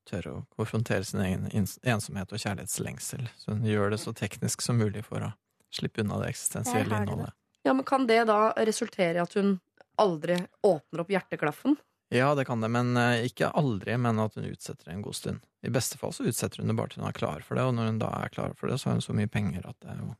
tør 0.09 0.29
å 0.31 0.37
konfrontere 0.57 1.05
sin 1.05 1.21
egen 1.25 1.49
ensomhet 1.53 2.33
og 2.33 2.41
kjærlighetslengsel. 2.41 3.29
Så 3.37 3.53
hun 3.57 3.67
gjør 3.69 3.93
det 3.93 4.01
så 4.03 4.15
teknisk 4.17 4.65
som 4.65 4.81
mulig 4.81 5.05
for 5.09 5.25
å 5.25 5.33
slippe 5.75 6.01
unna 6.05 6.21
det 6.23 6.33
eksistensielle 6.33 7.03
innholdet. 7.03 7.35
Ja, 7.67 7.75
men 7.77 7.85
Kan 7.85 8.07
det 8.09 8.23
da 8.31 8.55
resultere 8.57 9.19
i 9.19 9.25
at 9.25 9.35
hun 9.37 9.59
aldri 10.01 10.39
åpner 10.65 11.03
opp 11.03 11.13
hjerteklaffen? 11.13 11.77
Ja, 12.15 12.31
det 12.35 12.47
kan 12.49 12.63
det, 12.65 12.71
men 12.73 12.97
eh, 12.97 13.27
ikke 13.29 13.51
aldri, 13.53 13.97
men 14.01 14.21
at 14.23 14.37
hun 14.39 14.47
utsetter 14.49 14.89
det 14.89 14.95
en 14.95 15.05
god 15.05 15.17
stund. 15.19 15.43
I 15.67 15.73
beste 15.75 15.99
fall 16.01 16.15
så 16.17 16.25
utsetter 16.29 16.63
hun 16.63 16.71
det 16.73 16.77
bare 16.79 16.95
til 16.95 17.03
hun 17.03 17.09
er 17.11 17.17
klar 17.17 17.45
for 17.45 17.59
det, 17.59 17.67
og 17.69 17.75
når 17.77 17.91
hun 17.91 18.01
da 18.01 18.09
er 18.23 18.33
klar 18.33 18.55
for 18.57 18.73
det, 18.73 18.79
så 18.81 18.89
har 18.89 18.97
hun 18.97 19.05
så 19.05 19.17
mye 19.17 19.29
penger 19.29 19.67
at 19.69 19.77
det 19.85 19.93
er 19.93 20.01
jo 20.01 20.15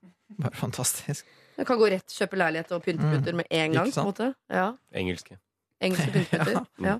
bare 0.45 0.61
fantastisk. 0.65 1.29
Jeg 1.59 1.67
kan 1.67 1.81
gå 1.81 1.89
rett 1.91 2.15
kjøpe 2.15 2.39
leilighet 2.39 2.75
og 2.77 2.85
pynteputter 2.85 3.39
med 3.41 3.49
en 3.51 3.79
gang. 3.79 3.93
På 3.95 4.05
en 4.05 4.11
måte. 4.13 4.33
Ja, 4.53 4.69
Engelske. 4.95 5.41
Engelske 5.81 6.13
pynteputter. 6.15 6.65
Ja. 6.85 6.93
ja. 6.93 6.99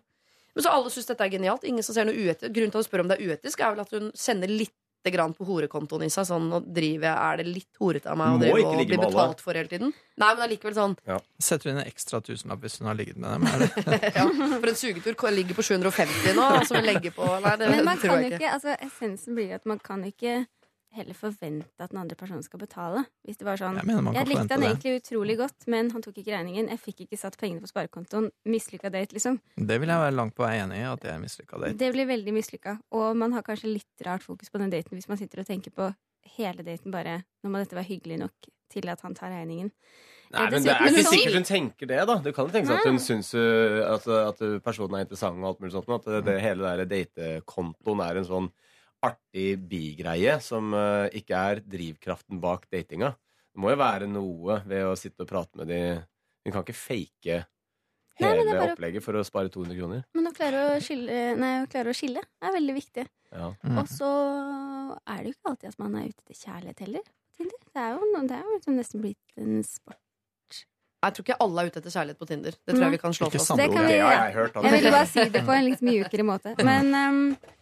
Men 0.57 0.65
så 0.65 0.71
alle 0.75 0.91
syns 0.91 1.07
dette 1.07 1.23
er 1.23 1.31
genialt. 1.31 1.63
Ingen 1.69 1.85
som 1.87 1.95
ser 1.95 2.09
noe 2.09 2.19
uetisk. 2.19 2.51
Grunnen 2.51 2.73
til 2.75 2.81
å 2.81 2.83
spør 2.83 3.05
om 3.05 3.11
det 3.13 3.21
er 3.21 3.29
uetisk, 3.31 3.61
er 3.63 3.77
vel 3.77 3.83
at 3.85 3.93
hun 3.95 4.09
sender 4.19 4.51
litt 4.51 4.75
grann 5.15 5.35
på 5.37 5.47
horekontoen 5.49 6.07
i 6.07 6.11
seg. 6.13 6.27
Sånn, 6.29 6.49
nå 6.51 6.61
driver 6.65 7.09
jeg, 7.09 7.17
Er 7.29 7.41
det 7.41 7.47
litt 7.49 7.81
horete 7.81 8.11
av 8.13 8.19
meg 8.21 8.35
å 8.35 8.41
drive 8.43 8.67
og 8.67 8.83
bli 8.83 8.99
betalt 8.99 9.43
for 9.45 9.59
hele 9.59 9.71
tiden? 9.71 9.95
Nei, 10.19 10.31
men 10.35 10.45
allikevel 10.49 10.77
sånn 10.77 10.97
Setter 11.39 11.71
hun 11.71 11.79
en 11.79 11.87
ekstra 11.87 12.21
tusenlapp 12.25 12.65
hvis 12.65 12.79
hun 12.83 12.91
har 12.91 12.99
ligget 12.99 13.21
med 13.23 13.31
dem? 13.37 13.49
Er 13.49 13.65
det? 13.65 14.13
ja, 14.19 14.27
For 14.59 14.73
en 14.73 14.81
sugetur 14.83 15.19
ligger 15.35 15.59
på 15.59 15.67
750 15.71 16.37
nå, 16.39 16.49
som 16.69 16.81
vi 16.81 16.85
legger 16.91 17.15
på 17.17 17.29
Nei, 17.45 17.57
det 17.61 17.73
Men 17.73 17.85
man 17.87 18.03
tror 18.03 18.17
kan 18.17 18.25
jeg 18.27 18.33
kan 18.33 18.39
ikke. 18.39 18.45
ikke, 18.45 18.55
altså 18.59 18.77
Essensen 18.89 19.39
blir 19.39 19.55
at 19.59 19.69
man 19.69 19.83
kan 19.83 20.05
ikke 20.09 20.41
heller 20.99 21.17
forvente 21.17 21.85
at 21.85 21.93
den 21.93 22.01
andre 22.03 22.19
personen 22.19 22.45
skal 22.45 22.61
betale. 22.63 23.05
Hvis 23.27 23.41
det 23.41 23.47
var 23.49 23.61
sånn 23.61 23.79
Jeg 23.81 23.89
mener 23.89 24.19
Jeg 24.19 24.31
likte 24.31 24.57
han 24.57 24.67
egentlig 24.67 24.97
utrolig 25.01 25.39
godt, 25.41 25.69
men 25.71 25.93
han 25.95 26.05
tok 26.05 26.21
ikke 26.21 26.35
regningen. 26.35 26.69
Jeg 26.75 26.83
fikk 26.83 27.07
ikke 27.07 27.21
satt 27.21 27.39
pengene 27.41 27.63
på 27.65 27.71
sparekontoen. 27.71 28.29
Mislykka 28.49 28.93
date, 28.95 29.17
liksom. 29.17 29.41
Det 29.57 29.81
vil 29.81 29.93
jeg 29.95 30.05
være 30.05 30.17
langt 30.17 30.37
på 30.37 30.45
vei 30.47 30.59
enig 30.61 30.83
i, 30.83 30.85
at 30.91 31.05
det 31.05 31.15
er 31.15 31.23
mislykka 31.23 31.63
date. 31.63 31.79
Det 31.81 31.91
blir 31.95 32.11
veldig 32.11 32.37
mislykka. 32.37 32.77
Og 32.99 33.09
man 33.19 33.35
har 33.37 33.47
kanskje 33.47 33.73
litt 33.73 34.07
rart 34.07 34.27
fokus 34.27 34.53
på 34.53 34.61
den 34.63 34.75
daten 34.75 34.99
hvis 34.99 35.09
man 35.11 35.21
sitter 35.21 35.45
og 35.45 35.49
tenker 35.49 35.75
på 35.75 35.91
hele 36.37 36.65
daten 36.67 36.93
bare 36.93 37.23
Nå 37.43 37.51
må 37.51 37.61
dette 37.63 37.77
være 37.79 37.89
hyggelig 37.89 38.19
nok 38.25 38.49
til 38.69 38.89
at 38.93 39.01
han 39.01 39.15
tar 39.17 39.33
regningen. 39.33 39.71
Nei, 40.29 40.45
men 40.53 40.65
Det 40.65 40.73
er 40.75 40.91
ikke 40.91 41.05
sikkert 41.09 41.37
hun 41.39 41.47
tenker 41.49 41.89
det. 41.89 42.01
da 42.09 42.17
Det 42.25 42.35
kan 42.37 42.49
jo 42.49 42.53
tenkes 42.53 42.73
at 42.75 42.85
hun 42.85 42.99
syns 43.01 43.31
at, 43.35 44.09
at 44.13 44.43
personen 44.65 44.99
er 44.99 45.07
interessant, 45.07 45.39
og 45.41 45.53
alt 45.53 45.63
mulig 45.63 45.73
sånt 45.73 45.89
men 45.89 46.01
At 46.01 46.09
det, 46.09 46.25
det, 46.27 46.41
hele 46.45 46.75
der 46.75 46.91
datekontoen 46.91 48.03
er 48.05 48.21
en 48.21 48.29
sånn 48.29 48.51
artig 49.05 49.59
bigreie 49.71 50.39
som 50.43 50.73
uh, 50.75 51.07
ikke 51.15 51.39
er 51.53 51.61
drivkraften 51.63 52.41
bak 52.43 52.67
datinga. 52.73 53.13
Det 53.53 53.63
må 53.63 53.71
jo 53.73 53.79
være 53.81 54.09
noe 54.11 54.59
ved 54.69 54.87
å 54.87 54.97
sitte 54.99 55.25
og 55.25 55.31
prate 55.31 55.59
med 55.61 55.71
de 55.71 55.81
Hun 56.47 56.55
kan 56.55 56.65
ikke 56.65 56.79
fake 56.79 57.39
hele 58.19 58.45
nei, 58.47 58.57
opplegget 58.71 59.05
for 59.05 59.19
å 59.19 59.23
spare 59.27 59.51
200 59.53 59.77
kroner. 59.79 60.03
Men 60.17 60.31
å 60.31 60.33
klare 60.35 60.63
å 60.73 60.79
skille, 60.83 61.19
nei, 61.39 61.53
å 61.63 61.69
klare 61.71 61.93
å 61.93 61.97
skille 61.97 62.23
er 62.43 62.55
veldig 62.55 62.75
viktig. 62.79 63.05
Ja. 63.31 63.53
Mm. 63.63 63.79
Og 63.83 63.91
så 63.93 64.09
er 65.05 65.21
det 65.23 65.31
jo 65.31 65.37
ikke 65.37 65.53
alltid 65.53 65.71
at 65.71 65.79
man 65.83 65.95
er 66.01 66.09
ute 66.09 66.25
etter 66.25 66.39
kjærlighet 66.41 66.85
heller. 66.87 67.05
Tinder. 67.39 67.61
Det 67.75 67.83
er 67.85 67.93
jo, 67.95 68.09
det 68.27 68.39
er 68.39 68.47
jo 68.47 68.57
liksom 68.57 68.79
nesten 68.81 69.05
blitt 69.05 69.37
en 69.39 69.61
sport. 69.67 70.01
Jeg 70.99 71.15
tror 71.15 71.27
ikke 71.29 71.39
alle 71.45 71.63
er 71.63 71.69
ute 71.71 71.79
etter 71.79 71.95
kjærlighet 71.95 72.19
på 72.19 72.27
Tinder. 72.33 72.57
Det 72.59 72.75
tror 72.75 72.85
jeg 72.89 72.95
vi 72.97 73.03
kan 73.05 73.15
slå 73.15 73.29
fast. 73.31 73.53
Det 73.61 73.69
kan 73.71 73.87
Det 73.87 74.01
har 74.03 74.17
jeg 74.17 74.35
hørt. 74.35 74.57
jeg 74.57 74.73
ville 74.73 74.89
Altså. 74.89 74.97
bare 74.97 75.07
si 75.13 75.29
det 75.37 75.45
på 75.47 75.55
en 75.55 75.69
litt 75.69 75.85
mjukere 75.87 76.25
måte. 76.27 76.55
Men 76.67 76.91
eh, 76.99 77.53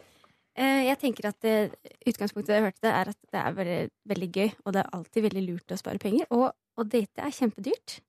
jeg 0.57 0.97
tenker 1.01 1.29
at 1.29 1.37
det, 1.45 1.55
utgangspunktet 2.09 2.55
jeg 2.55 2.65
hørte, 2.65 2.81
det 2.81 2.91
er 2.91 3.11
at 3.13 3.19
det 3.33 3.41
er 3.43 3.57
veldig, 3.57 3.79
veldig 4.09 4.29
gøy, 4.33 4.51
og 4.65 4.73
det 4.73 4.81
er 4.81 4.93
alltid 4.97 5.25
veldig 5.27 5.43
lurt 5.45 5.73
å 5.73 5.79
spare 5.79 6.01
penger. 6.01 6.29
Og 6.33 6.47
å 6.49 6.85
date 6.85 7.23
er 7.23 7.35
kjempedyrt. 7.35 7.99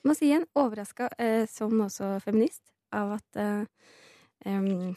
Jeg 0.00 0.10
må 0.10 0.16
si 0.16 0.28
igjen, 0.28 0.44
overraska 0.58 1.08
eh, 1.16 1.44
som 1.48 1.78
også 1.80 2.18
feminist 2.24 2.60
av 2.94 3.14
at 3.16 3.40
eh, 3.40 3.86
em, 4.50 4.92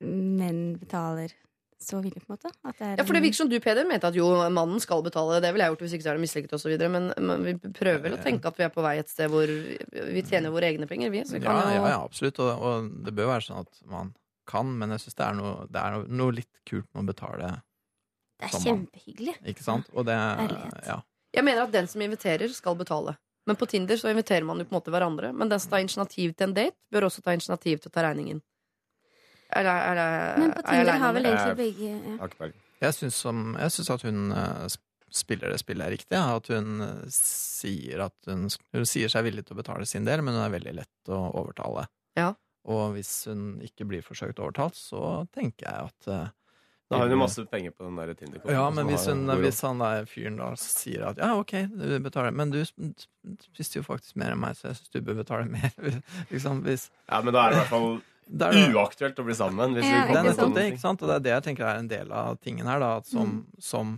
menn 0.00 0.62
betaler 0.80 1.34
så 1.76 2.00
villig, 2.00 2.22
på 2.24 2.32
en 2.32 2.38
måte. 2.38 2.50
At 2.64 2.78
det 2.78 2.86
er 2.86 3.00
Ja, 3.02 3.04
for 3.04 3.16
det 3.16 3.20
virker 3.26 3.36
som 3.42 3.50
du, 3.52 3.58
Peder, 3.60 3.84
mente 3.84 4.08
at 4.08 4.16
jo, 4.16 4.30
mannen 4.48 4.80
skal 4.80 5.02
betale. 5.04 5.42
Det 5.44 5.50
ville 5.52 5.66
jeg 5.66 5.74
gjort 5.74 5.84
hvis 5.84 5.96
ikke 5.96 6.06
så 6.06 6.12
er 6.12 6.16
det 6.16 6.24
mislykket 6.24 6.54
osv. 6.56 6.72
Men, 6.88 7.10
men 7.20 7.44
vi 7.44 7.54
prøver 7.68 8.00
vel 8.06 8.16
å 8.16 8.22
tenke 8.24 8.48
at 8.48 8.56
vi 8.56 8.64
er 8.64 8.72
på 8.72 8.84
vei 8.84 8.94
et 9.02 9.12
sted 9.12 9.28
hvor 9.32 9.44
vi 9.44 10.24
tjener 10.24 10.54
våre 10.54 10.70
egne 10.72 10.88
penger, 10.88 11.12
vi. 11.12 11.24
Så 11.28 11.36
vi 11.36 11.44
Ja, 11.44 11.58
jo 11.68 11.82
ja, 11.82 11.90
ja, 11.92 12.00
absolutt. 12.00 12.40
Og, 12.40 12.64
og 12.70 12.88
det 13.04 13.12
bør 13.16 13.34
være 13.34 13.48
sånn 13.50 13.60
at 13.66 13.84
man 13.92 14.14
kan, 14.46 14.70
men 14.78 14.90
jeg 14.94 15.00
syns 15.04 15.14
det 15.18 15.26
er, 15.26 15.34
noe, 15.38 15.66
det 15.70 15.82
er 15.82 15.90
noe, 15.96 16.06
noe 16.22 16.32
litt 16.38 16.60
kult 16.68 16.86
med 16.94 17.04
å 17.04 17.10
betale, 17.12 17.50
Det 18.38 18.48
er 18.50 18.60
kjempehyggelig. 18.64 19.36
ikke 19.52 19.62
sant? 19.64 19.86
Og 19.94 20.06
det 20.06 20.16
Ja. 20.86 21.00
Jeg 21.34 21.44
mener 21.44 21.62
at 21.66 21.72
den 21.72 21.86
som 21.86 22.00
inviterer, 22.00 22.48
skal 22.54 22.76
betale. 22.76 23.16
Men 23.46 23.56
på 23.56 23.66
Tinder 23.68 23.96
så 23.96 24.08
inviterer 24.10 24.44
man 24.44 24.58
jo 24.58 24.64
på 24.64 24.72
en 24.74 24.80
måte 24.80 24.90
hverandre. 24.90 25.32
Men 25.34 25.48
den 25.48 25.60
som 25.60 25.70
tar 25.70 25.78
initiativ 25.84 26.34
til 26.34 26.48
en 26.48 26.54
date, 26.54 26.74
bør 26.90 27.06
også 27.10 27.22
ta 27.22 27.30
initiativ 27.36 27.78
til 27.82 27.90
å 27.90 27.92
ta 27.92 28.02
regningen. 28.02 28.40
Eller, 29.54 29.70
er 29.70 29.94
det- 29.94 30.38
Men 30.40 30.52
på 30.52 30.58
er 30.58 30.62
Tinder 30.72 30.98
har 30.98 31.12
vel 31.12 31.22
det? 31.22 31.32
egentlig 31.32 31.56
begge 31.56 32.52
ja. 32.80 32.90
Syns, 32.90 33.22
jeg 33.22 33.70
syns 33.70 33.90
at 33.90 34.02
hun 34.02 34.32
eh, 34.32 34.68
spiller 35.10 35.50
det 35.52 35.60
spillet 35.60 35.88
riktig. 35.90 36.18
At 36.18 36.48
hun 36.48 36.80
eh, 36.82 37.04
sier 37.08 38.00
at 38.06 38.14
hun, 38.26 38.48
hun 38.74 38.84
sier 38.86 39.08
seg 39.08 39.24
villig 39.24 39.46
til 39.46 39.54
å 39.56 39.62
betale 39.62 39.86
sin 39.86 40.04
del, 40.04 40.20
men 40.22 40.34
hun 40.34 40.42
er 40.42 40.58
veldig 40.58 40.74
lett 40.74 41.08
å 41.08 41.20
overtale. 41.34 41.86
Ja. 42.16 42.34
Og 42.66 42.96
hvis 42.96 43.12
hun 43.30 43.60
ikke 43.62 43.86
blir 43.86 44.02
forsøkt 44.02 44.40
overtalt, 44.42 44.74
så 44.74 45.26
tenker 45.34 45.68
jeg 45.68 45.90
at 45.90 46.08
uh, 46.10 46.32
Da 46.90 46.98
har 46.98 47.06
hun 47.06 47.14
jo 47.16 47.20
masse 47.20 47.44
penger 47.50 47.70
på 47.74 47.84
den 47.86 47.96
der 47.98 48.12
Tinder-kontoen. 48.14 48.54
Ja, 48.56 48.64
men 48.74 48.86
hvis, 48.90 49.06
hun, 49.10 49.24
hvis 49.42 49.60
han 49.66 49.78
der 49.82 50.04
fyren 50.10 50.36
da 50.38 50.48
sier 50.58 51.08
at 51.12 51.18
ja, 51.22 51.32
ok, 51.38 51.54
du 51.74 51.96
betaler, 52.02 52.34
men 52.34 52.50
du 52.54 52.60
sp- 52.62 53.06
spiste 53.48 53.80
jo 53.80 53.86
faktisk 53.86 54.14
mer 54.18 54.34
enn 54.34 54.42
meg, 54.42 54.54
så 54.58 54.68
jeg 54.72 54.80
syns 54.80 54.92
du 54.94 55.00
bør 55.06 55.18
betale 55.22 55.46
mer. 55.50 55.74
liksom, 56.32 56.62
hvis. 56.66 56.88
Ja, 57.10 57.22
men 57.26 57.34
da 57.34 57.46
er 57.46 57.54
det 57.54 57.58
i 57.58 57.60
hvert 57.64 57.72
fall 57.74 57.88
er 58.46 58.58
det- 58.58 58.74
uaktuelt 58.74 59.18
å 59.22 59.26
bli 59.26 59.34
sammen. 59.38 59.74
Hvis 59.78 59.86
Ja, 59.90 60.02
Det 60.10 60.18
er 60.22 60.28
nettopp 60.30 60.54
det, 60.58 60.66
ikke 60.72 60.82
sant? 60.86 61.02
Og 61.02 61.10
det 61.10 61.16
er 61.20 61.24
det 61.26 61.34
jeg 61.36 61.46
tenker 61.50 61.66
er 61.70 61.82
en 61.84 61.90
del 61.94 62.10
av 62.14 62.38
tingen 62.42 62.66
her, 62.70 62.82
da. 62.82 62.92
At 63.02 63.06
som, 63.10 63.30
Mm. 63.40 63.62
som 63.62 63.94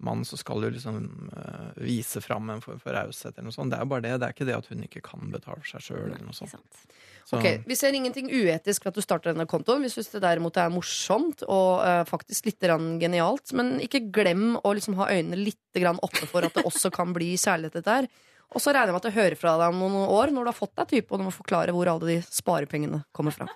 mann 0.00 0.22
så 0.24 0.38
skal 0.40 0.62
du 0.64 0.70
liksom 0.72 0.96
uh, 1.36 1.74
vise 1.76 2.22
fram 2.24 2.48
en 2.48 2.62
form 2.64 2.78
for 2.80 2.96
raushet 2.96 3.34
eller 3.36 3.50
noe 3.50 3.52
sånt. 3.52 3.68
Det 3.68 3.76
er 3.76 3.84
jo 3.84 3.90
bare 3.92 4.00
det. 4.06 4.14
Det 4.22 4.28
er 4.30 4.32
ikke 4.32 4.46
det 4.48 4.54
at 4.56 4.68
hun 4.72 4.84
ikke 4.86 5.02
kan 5.04 5.28
betale 5.28 5.60
for 5.60 5.74
seg 5.74 5.84
sjøl 5.90 6.06
eller 6.06 6.24
noe 6.24 6.32
sånt. 6.32 6.86
Sant. 7.30 7.40
Ok, 7.40 7.66
Vi 7.68 7.76
ser 7.78 7.96
ingenting 7.96 8.30
uetisk 8.30 8.84
ved 8.84 8.92
at 8.92 8.98
du 8.98 9.04
starter 9.04 9.32
denne 9.32 9.46
kontoen. 9.50 9.84
Vi 9.86 9.92
syns 9.92 10.10
det 10.12 10.22
derimot 10.24 10.58
er 10.60 10.72
morsomt 10.74 11.44
og 11.46 11.84
uh, 11.84 12.02
faktisk 12.08 12.50
litt 12.50 12.66
genialt. 13.00 13.54
Men 13.56 13.78
ikke 13.82 14.02
glem 14.12 14.56
å 14.60 14.74
liksom 14.76 14.98
ha 15.00 15.10
øynene 15.12 15.38
litt 15.38 15.58
oppe 16.02 16.26
for 16.26 16.42
at 16.42 16.56
det 16.56 16.66
også 16.66 16.90
kan 16.90 17.14
bli 17.14 17.36
kjærlighet, 17.38 17.78
dette 17.78 17.96
her. 18.00 18.10
Og 18.50 18.58
så 18.58 18.72
regner 18.74 18.90
jeg 18.90 18.96
med 18.96 19.04
at 19.04 19.08
jeg 19.12 19.18
hører 19.20 19.38
fra 19.38 19.52
deg 19.60 19.70
om 19.70 19.78
noen 19.78 20.10
år 20.10 20.32
når 20.34 20.42
du 20.42 20.50
har 20.50 20.58
fått 20.58 20.74
deg 20.80 20.90
type, 20.90 21.12
og 21.12 21.20
du 21.20 21.28
må 21.28 21.34
forklare 21.34 21.74
hvor 21.74 21.90
alle 21.92 22.08
de 22.08 22.16
sparepengene 22.26 23.04
kommer 23.14 23.34
fra. 23.36 23.46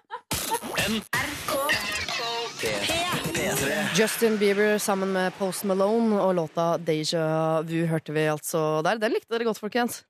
Justin 3.99 4.39
Bieber 4.39 4.79
sammen 4.79 5.13
med 5.13 5.35
Post 5.39 5.67
Malone 5.67 6.21
og 6.23 6.35
låta 6.39 6.77
Deja 6.79 7.63
Vu 7.67 7.85
hørte 7.91 8.15
vi 8.15 8.29
altså 8.31 8.83
der. 8.87 9.03
Den 9.03 9.15
likte 9.15 9.35
dere 9.35 9.51
godt, 9.51 9.63
folkens. 9.63 10.05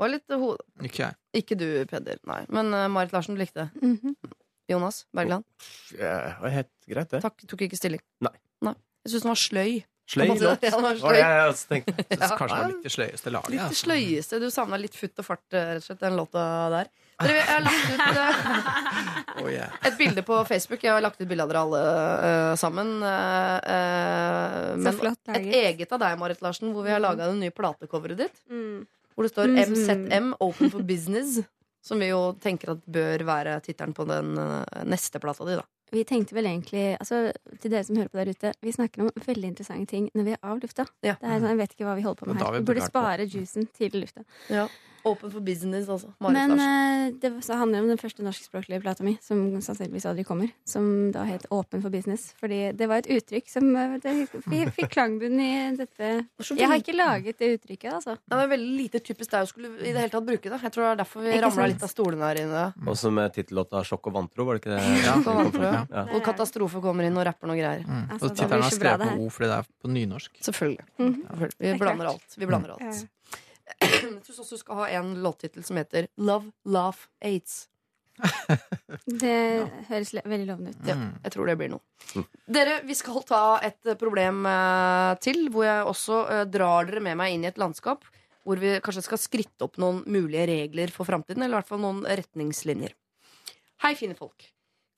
Var 0.00 0.12
litt 0.14 0.36
hode. 0.40 0.64
Ikke 0.86 1.02
jeg. 1.04 1.18
Ikke 1.42 1.58
du, 1.60 1.66
Peder. 1.90 2.20
Nei. 2.28 2.42
Men 2.48 2.72
uh, 2.72 2.86
Marit 2.92 3.12
Larsen, 3.12 3.36
du 3.36 3.42
likte 3.42 3.68
det. 3.68 3.70
-hmm. 3.84 4.14
Jonas 4.70 5.06
Bergland. 5.12 5.44
Ja, 5.98 6.14
det 6.16 6.36
var 6.40 6.48
helt 6.48 6.70
greit, 6.86 7.10
det. 7.10 7.20
Takk, 7.22 7.42
tok 7.48 7.62
ikke 7.66 7.76
stilling. 7.76 8.00
Nei. 8.20 8.34
Jeg 9.04 9.14
syns 9.14 9.22
den 9.24 9.32
var 9.32 9.40
sløy. 9.40 9.78
Sløy 10.10 10.26
låt. 10.26 10.64
Ja, 10.66 10.70
den 10.74 10.82
var 10.82 10.96
sløy. 10.98 11.20
tenkt 11.70 11.90
Synes 12.10 12.32
kanskje 12.36 12.56
det 12.56 12.62
var 12.62 12.72
litt 12.72 12.82
det 12.84 12.92
sløyeste 12.92 13.30
laget. 13.32 13.50
Litt 13.54 13.60
det 13.60 13.66
altså. 13.68 13.84
sløyeste. 13.86 14.40
Du 14.42 14.50
savna 14.50 14.76
litt 14.80 14.96
futt 14.98 15.22
og 15.22 15.26
fart, 15.26 15.46
eh, 15.54 15.68
rett 15.76 15.84
og 15.84 15.86
slett, 15.86 16.00
den 16.02 16.16
låta 16.18 16.42
der. 16.74 16.90
Dere, 17.20 17.36
jeg 17.38 17.46
har 17.48 17.62
lagt 17.64 17.90
ut 17.94 18.00
uh, 18.16 19.40
Oh, 19.44 19.48
yeah. 19.48 19.72
et 19.86 19.96
bilde 19.96 20.24
på 20.26 20.44
Facebook. 20.48 20.82
Jeg 20.84 20.92
har 20.92 21.04
lagt 21.04 21.20
ut 21.20 21.28
bilde 21.30 21.46
av 21.46 21.52
dere 21.52 21.62
alle 21.62 21.80
uh, 21.80 22.54
sammen. 22.60 22.90
eh, 23.06 23.56
eh, 23.76 24.70
Så 24.74 24.84
men 24.84 24.98
flott 24.98 25.32
et 25.36 25.52
eget 25.62 25.92
av 25.96 26.02
deg, 26.02 26.18
Marit 26.20 26.42
Larsen, 26.44 26.72
hvor 26.74 26.84
vi 26.84 26.92
har 26.92 27.00
laga 27.00 27.30
det 27.30 27.38
nye 27.40 27.54
platecoveret 27.54 28.18
ditt. 28.26 28.42
Mm. 28.50 28.82
Hvor 29.14 29.26
det 29.26 29.32
står. 29.32 29.54
MZM, 29.70 30.30
Open 30.40 30.72
for 30.72 30.86
Business. 30.86 31.40
Som 31.82 32.02
vi 32.02 32.10
jo 32.10 32.34
tenker 32.40 32.74
at 32.74 32.82
bør 32.84 33.24
være 33.24 33.54
tittelen 33.64 33.94
på 33.96 34.04
den 34.08 34.34
eh, 34.38 34.82
neste 34.88 35.20
plata 35.22 35.46
di, 35.48 35.56
da. 35.56 35.64
Vi 35.90 36.04
tenkte 36.06 36.36
vel 36.36 36.46
egentlig 36.46 36.84
altså, 37.00 37.32
Til 37.58 37.72
dere 37.72 37.82
som 37.82 37.96
hører 37.98 38.10
på 38.12 38.20
der 38.20 38.30
ute, 38.30 38.52
vi 38.62 38.74
snakker 38.74 39.02
om 39.02 39.08
veldig 39.24 39.48
interessante 39.48 39.90
ting 39.90 40.06
når 40.14 40.28
vi 40.28 40.34
er 40.36 40.44
av 40.46 40.60
lufta. 40.62 40.86
Ja. 41.02 41.16
Det 41.18 41.26
er 41.26 41.40
sånn, 41.40 41.50
jeg 41.50 41.60
vet 41.62 41.74
ikke 41.74 41.88
hva 41.88 41.96
vi 41.98 42.04
holder 42.06 42.20
på 42.20 42.28
med 42.30 42.42
her. 42.44 42.58
vi 42.58 42.68
burde 42.68 42.86
spare 42.86 43.26
juicen 43.26 43.66
til 43.74 43.96
lufta. 43.98 44.22
Open 45.04 45.32
for 45.32 45.40
Business, 45.44 45.88
altså. 45.88 46.12
Marit 46.20 46.36
Men 46.36 46.60
eh, 46.60 47.12
det 47.20 47.32
så 47.44 47.56
handler 47.56 47.84
om 47.84 47.88
den 47.88 48.00
første 48.00 48.24
norskspråklige 48.24 48.82
plata 48.82 49.04
mi, 49.06 49.16
som 49.24 49.42
sannsynligvis 49.62 50.06
aldri 50.10 50.24
kommer. 50.28 50.50
Som 50.68 51.10
da 51.14 51.24
het 51.28 51.46
Åpen 51.50 51.82
for 51.82 51.92
business. 51.92 52.30
Fordi 52.40 52.60
det 52.76 52.88
var 52.90 53.02
et 53.02 53.10
uttrykk 53.16 53.48
som 53.50 53.68
eh, 53.76 53.96
det, 54.02 54.14
Vi 54.50 54.62
fikk 54.76 54.92
klangbunn 54.94 55.40
i 55.40 55.50
dette 55.78 56.10
Jeg 56.50 56.68
har 56.68 56.82
ikke 56.82 56.96
laget 56.96 57.40
det 57.40 57.52
uttrykket, 57.56 57.92
altså. 58.00 58.16
Det 58.20 58.40
var 58.42 58.50
veldig 58.52 58.74
lite 58.76 59.02
typisk 59.04 59.32
deg 59.32 59.46
å 59.46 59.50
skulle 59.50 59.72
i 59.80 59.92
det 59.94 60.04
hele 60.04 60.12
tatt 60.12 60.26
bruke 60.26 60.52
det. 60.52 60.60
Jeg 60.66 60.74
tror 60.74 60.86
det 60.86 60.90
er 60.90 61.00
derfor 61.02 61.24
vi 61.26 61.38
ramla 61.44 61.68
litt 61.72 61.86
av 61.86 61.92
stolene 61.92 62.30
her 62.30 62.42
inne. 62.44 62.64
Også 62.90 63.12
med 63.14 63.32
tittellåta 63.36 63.84
'Sjokk 63.86 64.10
og 64.10 64.16
vantro', 64.18 64.46
var 64.48 64.58
det 64.58 64.64
ikke 64.64 64.74
det? 64.76 64.82
Ja, 65.10 65.16
vantro, 65.24 65.62
ja. 65.64 65.84
Ja. 65.90 66.04
Og 66.14 66.24
Katastrofe 66.24 66.82
kommer 66.84 67.06
inn 67.06 67.16
og 67.16 67.24
rapper 67.26 67.50
noe 67.50 67.58
greier. 67.58 67.86
Mm. 67.86 68.04
Altså, 68.10 68.26
Og 68.26 68.34
det 68.34 68.42
tittelen 68.42 68.66
er 68.66 68.76
skrevet 68.76 69.06
på. 69.06 69.24
O 69.24 69.30
fordi 69.32 69.50
det 69.50 69.56
er 69.58 69.70
på 69.80 69.94
nynorsk. 69.94 70.42
Selvfølgelig. 70.48 70.84
Mm 70.98 71.14
-hmm. 71.14 71.40
ja. 71.40 71.48
Vi 71.58 71.68
er 71.68 71.78
blander 71.78 72.12
alt. 72.12 72.36
Vi 72.36 72.46
blander 72.46 72.76
alt. 72.76 73.06
Jeg 73.80 74.22
tror 74.26 74.42
også 74.44 74.56
du 74.56 74.62
skal 74.62 74.80
ha 74.82 74.86
en 75.00 75.12
låttittel 75.24 75.64
som 75.66 75.78
heter 75.80 76.08
Love, 76.20 76.52
Laugh, 76.64 77.08
Aids. 77.24 77.66
Det 79.06 79.36
høres 79.88 80.10
veldig 80.18 80.46
lovende 80.46 80.72
ut. 80.74 80.80
Ja, 80.88 80.96
jeg 81.24 81.32
tror 81.32 81.48
det 81.48 81.56
blir 81.60 81.70
noe. 81.72 82.24
Dere, 82.50 82.80
vi 82.84 82.96
skal 82.98 83.22
ta 83.28 83.42
et 83.64 83.92
problem 84.00 84.44
eh, 84.50 85.12
til, 85.24 85.46
hvor 85.54 85.64
jeg 85.64 85.86
også 85.88 86.18
eh, 86.26 86.42
drar 86.52 86.88
dere 86.90 87.04
med 87.04 87.16
meg 87.20 87.36
inn 87.36 87.46
i 87.46 87.50
et 87.52 87.60
landskap 87.60 88.04
hvor 88.46 88.60
vi 88.60 88.72
kanskje 88.82 89.04
skal 89.04 89.20
skritte 89.20 89.66
opp 89.66 89.76
noen 89.80 90.00
mulige 90.10 90.46
regler 90.48 90.92
for 90.94 91.08
framtiden, 91.08 91.44
eller 91.44 91.58
i 91.58 91.60
hvert 91.60 91.70
fall 91.70 91.82
noen 91.82 92.02
retningslinjer. 92.08 92.94
Hei, 93.84 93.94
fine 93.98 94.16
folk. 94.18 94.48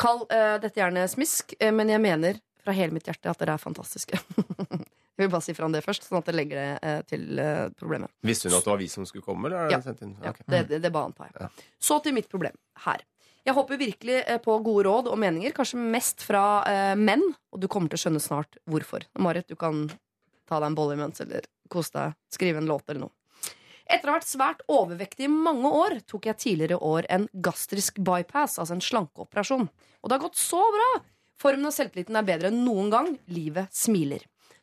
Kall 0.03 0.25
eh, 0.33 0.57
dette 0.63 0.81
gjerne 0.81 1.05
smisk, 1.11 1.55
eh, 1.59 1.73
men 1.75 1.91
jeg 1.93 2.03
mener 2.03 2.41
fra 2.63 2.75
hele 2.77 2.95
mitt 2.95 3.09
hjerte 3.11 3.31
at 3.31 3.43
dere 3.43 3.57
er 3.59 3.63
fantastiske. 3.63 4.19
vil 5.23 5.33
bare 5.33 5.45
si 5.45 5.55
fra 5.57 5.69
om 5.69 5.75
det 5.75 5.83
først, 5.85 6.09
sånn 6.09 6.21
at 6.21 6.29
det 6.29 6.35
legger 6.37 6.59
det 6.61 6.91
eh, 6.91 7.01
til 7.09 7.41
eh, 7.43 7.65
problemet. 7.79 8.13
Visste 8.27 8.51
hun 8.51 8.59
at 8.59 8.67
det 8.67 8.73
var 8.75 8.83
vi 8.83 8.91
som 8.93 9.07
skulle 9.09 9.27
komme, 9.27 9.49
eller? 9.49 9.67
er 9.67 9.77
Ja. 9.77 9.81
okay. 9.81 10.13
Ja, 10.23 10.35
det, 10.45 10.63
det, 10.71 10.83
det 10.85 10.93
ba 10.95 11.07
antar 11.09 11.31
jeg. 11.31 11.47
Ja. 11.47 11.73
Så 11.81 11.99
til 12.05 12.17
mitt 12.17 12.31
problem 12.33 12.57
her. 12.87 13.05
Jeg 13.43 13.57
håper 13.57 13.81
virkelig 13.81 14.21
eh, 14.23 14.39
på 14.43 14.55
gode 14.63 14.85
råd 14.87 15.11
og 15.11 15.19
meninger, 15.19 15.55
kanskje 15.57 15.81
mest 15.81 16.23
fra 16.23 16.63
eh, 16.69 16.95
menn. 16.99 17.25
Og 17.51 17.63
du 17.63 17.67
kommer 17.71 17.91
til 17.91 17.99
å 17.99 18.05
skjønne 18.05 18.23
snart 18.23 18.61
hvorfor. 18.71 19.09
Marit, 19.19 19.49
du 19.51 19.59
kan 19.59 19.89
ta 20.49 20.61
deg 20.61 20.71
en 20.71 20.79
bolle 20.79 20.95
imens, 20.99 21.23
eller 21.25 21.49
kose 21.73 21.95
deg, 21.97 22.17
skrive 22.31 22.63
en 22.63 22.71
låt 22.71 22.87
eller 22.89 23.09
noe. 23.09 23.17
Etter 23.93 24.09
å 24.09 24.15
ha 24.15 24.21
vært 24.21 24.31
svært 24.31 24.63
overvektig 24.71 25.27
i 25.27 25.33
mange 25.33 25.69
år 25.75 25.99
tok 26.09 26.29
jeg 26.31 26.39
tidligere 26.41 26.79
år 26.87 27.09
en 27.13 27.27
gastrisk 27.45 27.99
bypass, 28.01 28.61
altså 28.63 28.77
en 28.77 28.85
slankeoperasjon. 28.85 29.67
Og 29.67 30.09
det 30.09 30.17
har 30.17 30.23
gått 30.23 30.41
så 30.41 30.63
bra! 30.77 30.93
Formen 31.43 31.67
og 31.67 31.75
selvtilliten 31.75 32.17
er 32.17 32.27
bedre 32.27 32.53
enn 32.53 32.63
noen 32.63 32.93
gang. 32.93 33.11
Livet 33.33 33.75
smiler. 33.75 34.23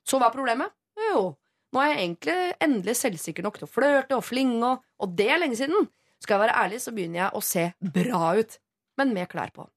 Så 0.10 0.18
hva 0.18 0.30
er 0.30 0.36
problemet? 0.36 0.74
Jo, 1.10 1.36
nå 1.74 1.82
er 1.84 1.92
jeg 1.92 2.02
egentlig 2.02 2.38
endelig 2.66 2.96
selvsikker 2.98 3.46
nok 3.46 3.60
til 3.60 3.68
å 3.68 3.72
flørte 3.72 4.18
og 4.18 4.26
flinge, 4.26 4.60
og, 4.66 4.86
og 4.98 5.18
det 5.18 5.30
er 5.30 5.42
lenge 5.42 5.60
siden. 5.60 5.90
Skal 6.20 6.36
jeg 6.36 6.48
være 6.48 6.58
ærlig, 6.64 6.82
så 6.84 6.94
begynner 6.96 7.22
jeg 7.22 7.38
å 7.38 7.44
se 7.46 7.66
bra 8.00 8.34
ut, 8.40 8.58
men 9.00 9.14
med 9.16 9.30
klær 9.32 9.54
på. 9.56 9.68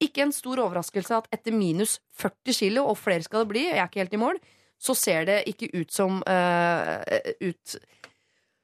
Ikke 0.00 0.24
en 0.24 0.32
stor 0.32 0.60
overraskelse 0.62 1.16
at 1.16 1.32
etter 1.34 1.56
minus 1.56 1.98
40 2.20 2.56
kilo, 2.56 2.84
og 2.88 3.00
flere 3.00 3.24
skal 3.24 3.44
det 3.44 3.52
bli, 3.52 3.64
jeg 3.68 3.80
er 3.80 3.88
ikke 3.88 4.04
helt 4.04 4.16
i 4.16 4.20
mål, 4.20 4.40
så 4.80 4.96
ser 4.96 5.26
det 5.28 5.40
ikke 5.50 5.68
ut 5.76 5.90
som 5.92 6.22
uh, 6.24 7.00
ut 7.44 7.80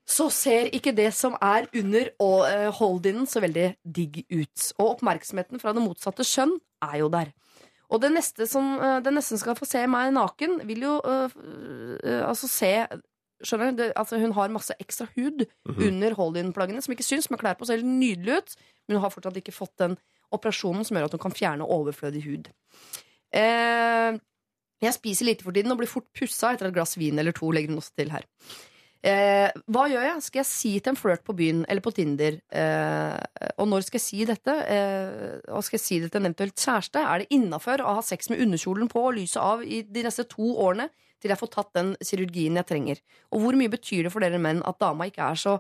så 0.06 0.28
ser 0.30 0.70
ikke 0.74 0.94
det 0.94 1.08
som 1.18 1.34
er 1.42 1.66
under 1.74 2.12
uh, 2.22 2.70
hold-in 2.78 3.24
så 3.26 3.42
veldig 3.42 3.72
digg 3.82 4.20
ut. 4.30 4.68
Og 4.78 4.92
oppmerksomheten 4.92 5.58
fra 5.58 5.72
det 5.74 5.82
motsatte 5.82 6.24
skjønn 6.26 6.54
er 6.86 7.00
jo 7.00 7.08
der. 7.10 7.32
Og 7.92 8.00
det 8.02 8.10
neste 8.14 8.48
som 8.50 8.76
eh, 8.82 8.98
det 9.04 9.12
neste 9.14 9.34
som 9.34 9.42
skal 9.44 9.58
få 9.58 9.68
se 9.68 9.84
meg 9.90 10.14
naken, 10.16 10.60
vil 10.68 10.86
jo 10.88 10.96
eh, 11.06 11.36
eh, 12.02 12.24
altså 12.26 12.50
se 12.50 12.72
Skjønner 13.44 13.74
du? 13.76 13.82
Altså 14.00 14.16
hun 14.16 14.32
har 14.32 14.48
masse 14.48 14.72
ekstra 14.80 15.04
hud 15.12 15.42
under 15.68 16.14
hold-in-plaggene 16.16 16.80
som 16.80 16.94
ikke 16.94 17.04
syns, 17.04 17.26
men 17.28 17.36
klær 17.36 17.58
på 17.60 17.66
ser 17.68 17.82
helt 17.82 17.90
nydelig 17.90 18.38
ut. 18.38 18.54
Men 18.88 18.96
hun 18.96 19.02
har 19.04 19.12
fortsatt 19.12 19.36
ikke 19.36 19.52
fått 19.52 19.74
den 19.82 19.98
operasjonen 20.32 20.86
som 20.88 20.96
gjør 20.96 21.10
at 21.10 21.16
hun 21.18 21.22
kan 21.26 21.34
fjerne 21.36 21.66
overflødig 21.76 22.22
hud. 22.24 22.48
Eh, 23.36 24.16
jeg 24.86 24.96
spiser 24.96 25.28
lite 25.28 25.44
for 25.44 25.56
tiden 25.56 25.72
og 25.72 25.82
blir 25.82 25.90
fort 25.90 26.08
pussa 26.16 26.54
etter 26.54 26.70
et 26.70 26.76
glass 26.76 26.96
vin 26.96 27.20
eller 27.20 27.36
to. 27.36 27.50
legger 27.52 27.74
hun 27.74 27.82
også 27.82 27.92
til 28.00 28.12
her. 28.14 28.24
Eh, 29.06 29.52
hva 29.70 29.84
gjør 29.86 30.02
jeg? 30.02 30.22
Skal 30.24 30.40
jeg 30.40 30.48
si 30.48 30.70
til 30.80 30.90
en 30.90 30.98
flørt 30.98 31.22
på 31.26 31.34
byen 31.38 31.62
eller 31.70 31.82
på 31.84 31.92
Tinder? 31.94 32.40
Eh, 32.50 33.50
og 33.54 33.68
når 33.70 33.84
skal 33.86 34.00
jeg 34.00 34.04
si 34.06 34.24
dette? 34.26 34.54
Eh, 34.66 35.36
og 35.54 35.62
skal 35.62 35.78
jeg 35.78 35.84
si 35.84 35.98
det 36.02 36.10
til 36.10 36.22
en 36.22 36.26
eventuelt 36.26 36.58
kjæreste? 36.58 37.04
Er 37.04 37.22
det 37.22 37.36
innafor 37.36 37.84
å 37.84 37.98
ha 38.00 38.02
sex 38.02 38.32
med 38.32 38.42
underkjolen 38.42 38.90
på 38.90 39.04
og 39.06 39.14
lyset 39.20 39.38
av 39.42 39.62
i 39.62 39.84
de 39.86 40.06
neste 40.08 40.26
to 40.32 40.56
årene 40.64 40.88
til 41.22 41.30
jeg 41.30 41.38
får 41.38 41.52
tatt 41.54 41.72
den 41.78 41.94
kirurgien 42.02 42.58
jeg 42.58 42.70
trenger? 42.72 43.04
Og 43.30 43.44
hvor 43.44 43.60
mye 43.60 43.70
betyr 43.76 44.08
det 44.08 44.14
for 44.14 44.26
dere 44.26 44.42
menn 44.42 44.64
at 44.66 44.82
dama 44.82 45.06
ikke 45.06 45.30
er 45.30 45.38
så 45.44 45.56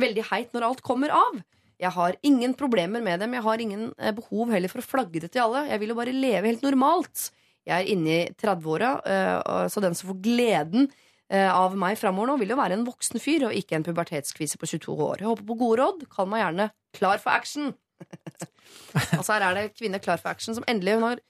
veldig 0.00 0.28
heit 0.28 0.52
når 0.52 0.68
alt 0.68 0.84
kommer 0.84 1.16
av? 1.16 1.40
Jeg 1.80 1.96
har 1.96 2.20
ingen 2.26 2.52
problemer 2.52 3.00
med 3.00 3.22
dem, 3.24 3.32
jeg 3.32 3.48
har 3.48 3.62
ingen 3.64 3.92
eh, 3.96 4.12
behov 4.12 4.52
heller 4.52 4.68
for 4.68 4.84
å 4.84 4.90
flagge 4.90 5.24
det 5.24 5.32
til 5.32 5.46
alle. 5.46 5.70
Jeg 5.72 5.80
vil 5.80 5.94
jo 5.94 6.02
bare 6.02 6.12
leve 6.12 6.52
helt 6.52 6.66
normalt. 6.68 7.30
Jeg 7.64 7.76
er 7.78 7.94
inne 7.94 8.16
i 8.18 8.32
30-åra, 8.36 8.98
eh, 9.08 9.68
så 9.72 9.80
den 9.80 9.96
som 9.96 10.12
får 10.12 10.20
gleden 10.26 10.92
av 11.30 11.76
meg 11.78 11.94
framover 12.00 12.32
nå, 12.32 12.36
vil 12.40 12.50
jo 12.54 12.58
være 12.58 12.74
en 12.74 12.86
voksen 12.88 13.22
fyr 13.22 13.44
og 13.46 13.54
ikke 13.54 13.76
en 13.78 13.86
pubertetskvise 13.86 14.58
på 14.58 14.66
22 14.66 14.96
år. 14.96 15.20
Jeg 15.22 15.30
håper 15.30 15.46
på 15.46 15.58
gode 15.60 15.78
råd. 15.78 16.06
Kall 16.10 16.26
meg 16.30 16.42
gjerne 16.42 16.70
Klar 16.96 17.20
for 17.22 17.30
action. 17.30 17.74
altså 19.18 19.36
her 19.36 19.44
er 19.46 19.58
det 19.58 19.66
kvinne 19.78 20.00
klar 20.02 20.18
for 20.18 20.32
action 20.32 20.56
som 20.56 20.66
endelig 20.70 20.96
hun 20.96 21.06
har 21.06 21.20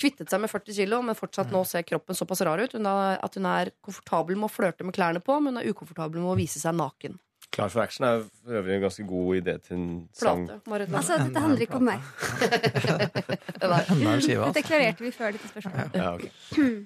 kvittet 0.00 0.30
seg 0.32 0.40
med 0.42 0.52
40 0.52 0.76
kilo, 0.78 1.00
men 1.04 1.18
fortsatt 1.18 1.50
nå 1.52 1.64
ser 1.68 1.84
kroppen 1.88 2.16
såpass 2.16 2.40
rar 2.46 2.62
ut 2.62 2.76
hun 2.76 2.86
er, 2.88 3.18
at 3.20 3.36
hun 3.36 3.48
er 3.48 3.72
komfortabel 3.84 4.38
med 4.38 4.48
å 4.48 4.52
flørte 4.52 4.86
med 4.86 4.96
klærne 4.96 5.20
på, 5.24 5.36
men 5.42 5.56
hun 5.56 5.62
er 5.62 5.74
ukomfortabel 5.74 6.22
med 6.22 6.32
å 6.32 6.38
vise 6.38 6.62
seg 6.62 6.76
naken. 6.78 7.18
Klar 7.50 7.72
for 7.72 7.82
action 7.82 8.06
er 8.06 8.22
for 8.22 8.60
øvrig 8.60 8.76
en 8.76 8.84
ganske 8.84 9.04
god 9.10 9.40
idé 9.40 9.56
til 9.64 9.74
en 9.76 9.88
sang. 10.14 10.44
Plate. 10.64 10.86
Altså, 10.94 11.18
dette 11.18 11.42
handler 11.42 11.64
ikke 11.66 11.80
om 11.80 11.88
meg. 11.88 12.04
det 12.40 12.60
Enda 13.66 13.80
en 13.82 14.22
Dette 14.22 14.38
altså. 14.46 14.64
klarerte 14.68 15.04
vi 15.04 15.12
før 15.16 15.34
dette 15.34 15.50
spørsmålet. 15.50 15.98
Ja, 15.98 16.14
ok. 16.14 16.30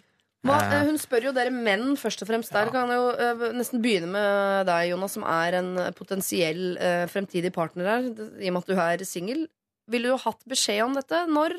Hva, 0.44 0.58
eh, 0.60 0.82
hun 0.84 0.98
spør 1.00 1.30
jo 1.30 1.34
dere 1.36 1.52
menn 1.52 1.94
først 1.96 2.20
og 2.24 2.28
fremst. 2.28 2.52
Der 2.52 2.68
kan 2.72 2.90
jeg 2.92 3.00
jo 3.00 3.12
eh, 3.16 3.44
nesten 3.56 3.80
begynne 3.84 4.10
med 4.12 4.66
deg, 4.68 4.90
Jonas, 4.92 5.14
som 5.16 5.24
er 5.28 5.58
en 5.60 5.70
potensiell 5.96 6.74
eh, 6.76 7.04
fremtidig 7.08 7.52
partner 7.54 7.88
her, 7.88 8.10
i 8.42 8.50
og 8.50 8.56
med 8.56 8.60
at 8.64 8.72
du 8.72 8.82
er 8.84 9.06
singel. 9.08 9.46
Ville 9.90 10.12
du 10.12 10.20
hatt 10.20 10.44
beskjed 10.48 10.82
om 10.84 10.98
dette? 10.98 11.24
Når? 11.32 11.56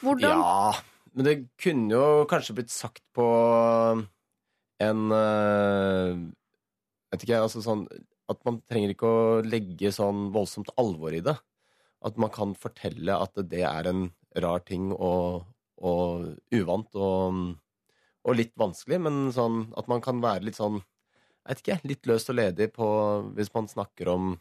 Hvordan? 0.00 0.40
Ja, 0.40 0.72
men 1.16 1.28
det 1.28 1.36
kunne 1.60 1.92
jo 1.92 2.24
kanskje 2.30 2.56
blitt 2.56 2.72
sagt 2.72 3.04
på 3.16 3.26
en 4.80 5.14
eh, 5.14 6.20
Vet 7.10 7.24
ikke, 7.26 7.40
altså 7.42 7.60
sånn 7.64 7.80
At 8.30 8.38
man 8.46 8.60
trenger 8.70 8.92
ikke 8.94 9.08
å 9.08 9.22
legge 9.42 9.90
sånn 9.92 10.28
voldsomt 10.34 10.70
alvor 10.80 11.14
i 11.16 11.22
det. 11.26 11.34
At 12.06 12.20
man 12.20 12.30
kan 12.32 12.54
fortelle 12.56 13.16
at 13.18 13.34
det 13.50 13.64
er 13.66 13.88
en 13.90 14.04
rar 14.40 14.62
ting 14.64 14.92
og, 14.94 15.42
og 15.82 16.30
uvant 16.54 16.94
og, 16.94 17.40
og 18.26 18.36
litt 18.36 18.52
vanskelig, 18.60 19.00
men 19.06 19.30
sånn 19.34 19.64
at 19.80 19.88
man 19.90 20.02
kan 20.04 20.20
være 20.22 20.48
litt 20.48 20.58
sånn 20.60 20.80
jeg 20.80 21.56
vet 21.56 21.62
ikke, 21.62 21.88
litt 21.88 22.08
løst 22.10 22.30
og 22.30 22.36
ledig 22.36 22.68
på 22.74 22.86
hvis 23.36 23.48
man 23.54 23.68
snakker 23.70 24.10
om 24.12 24.34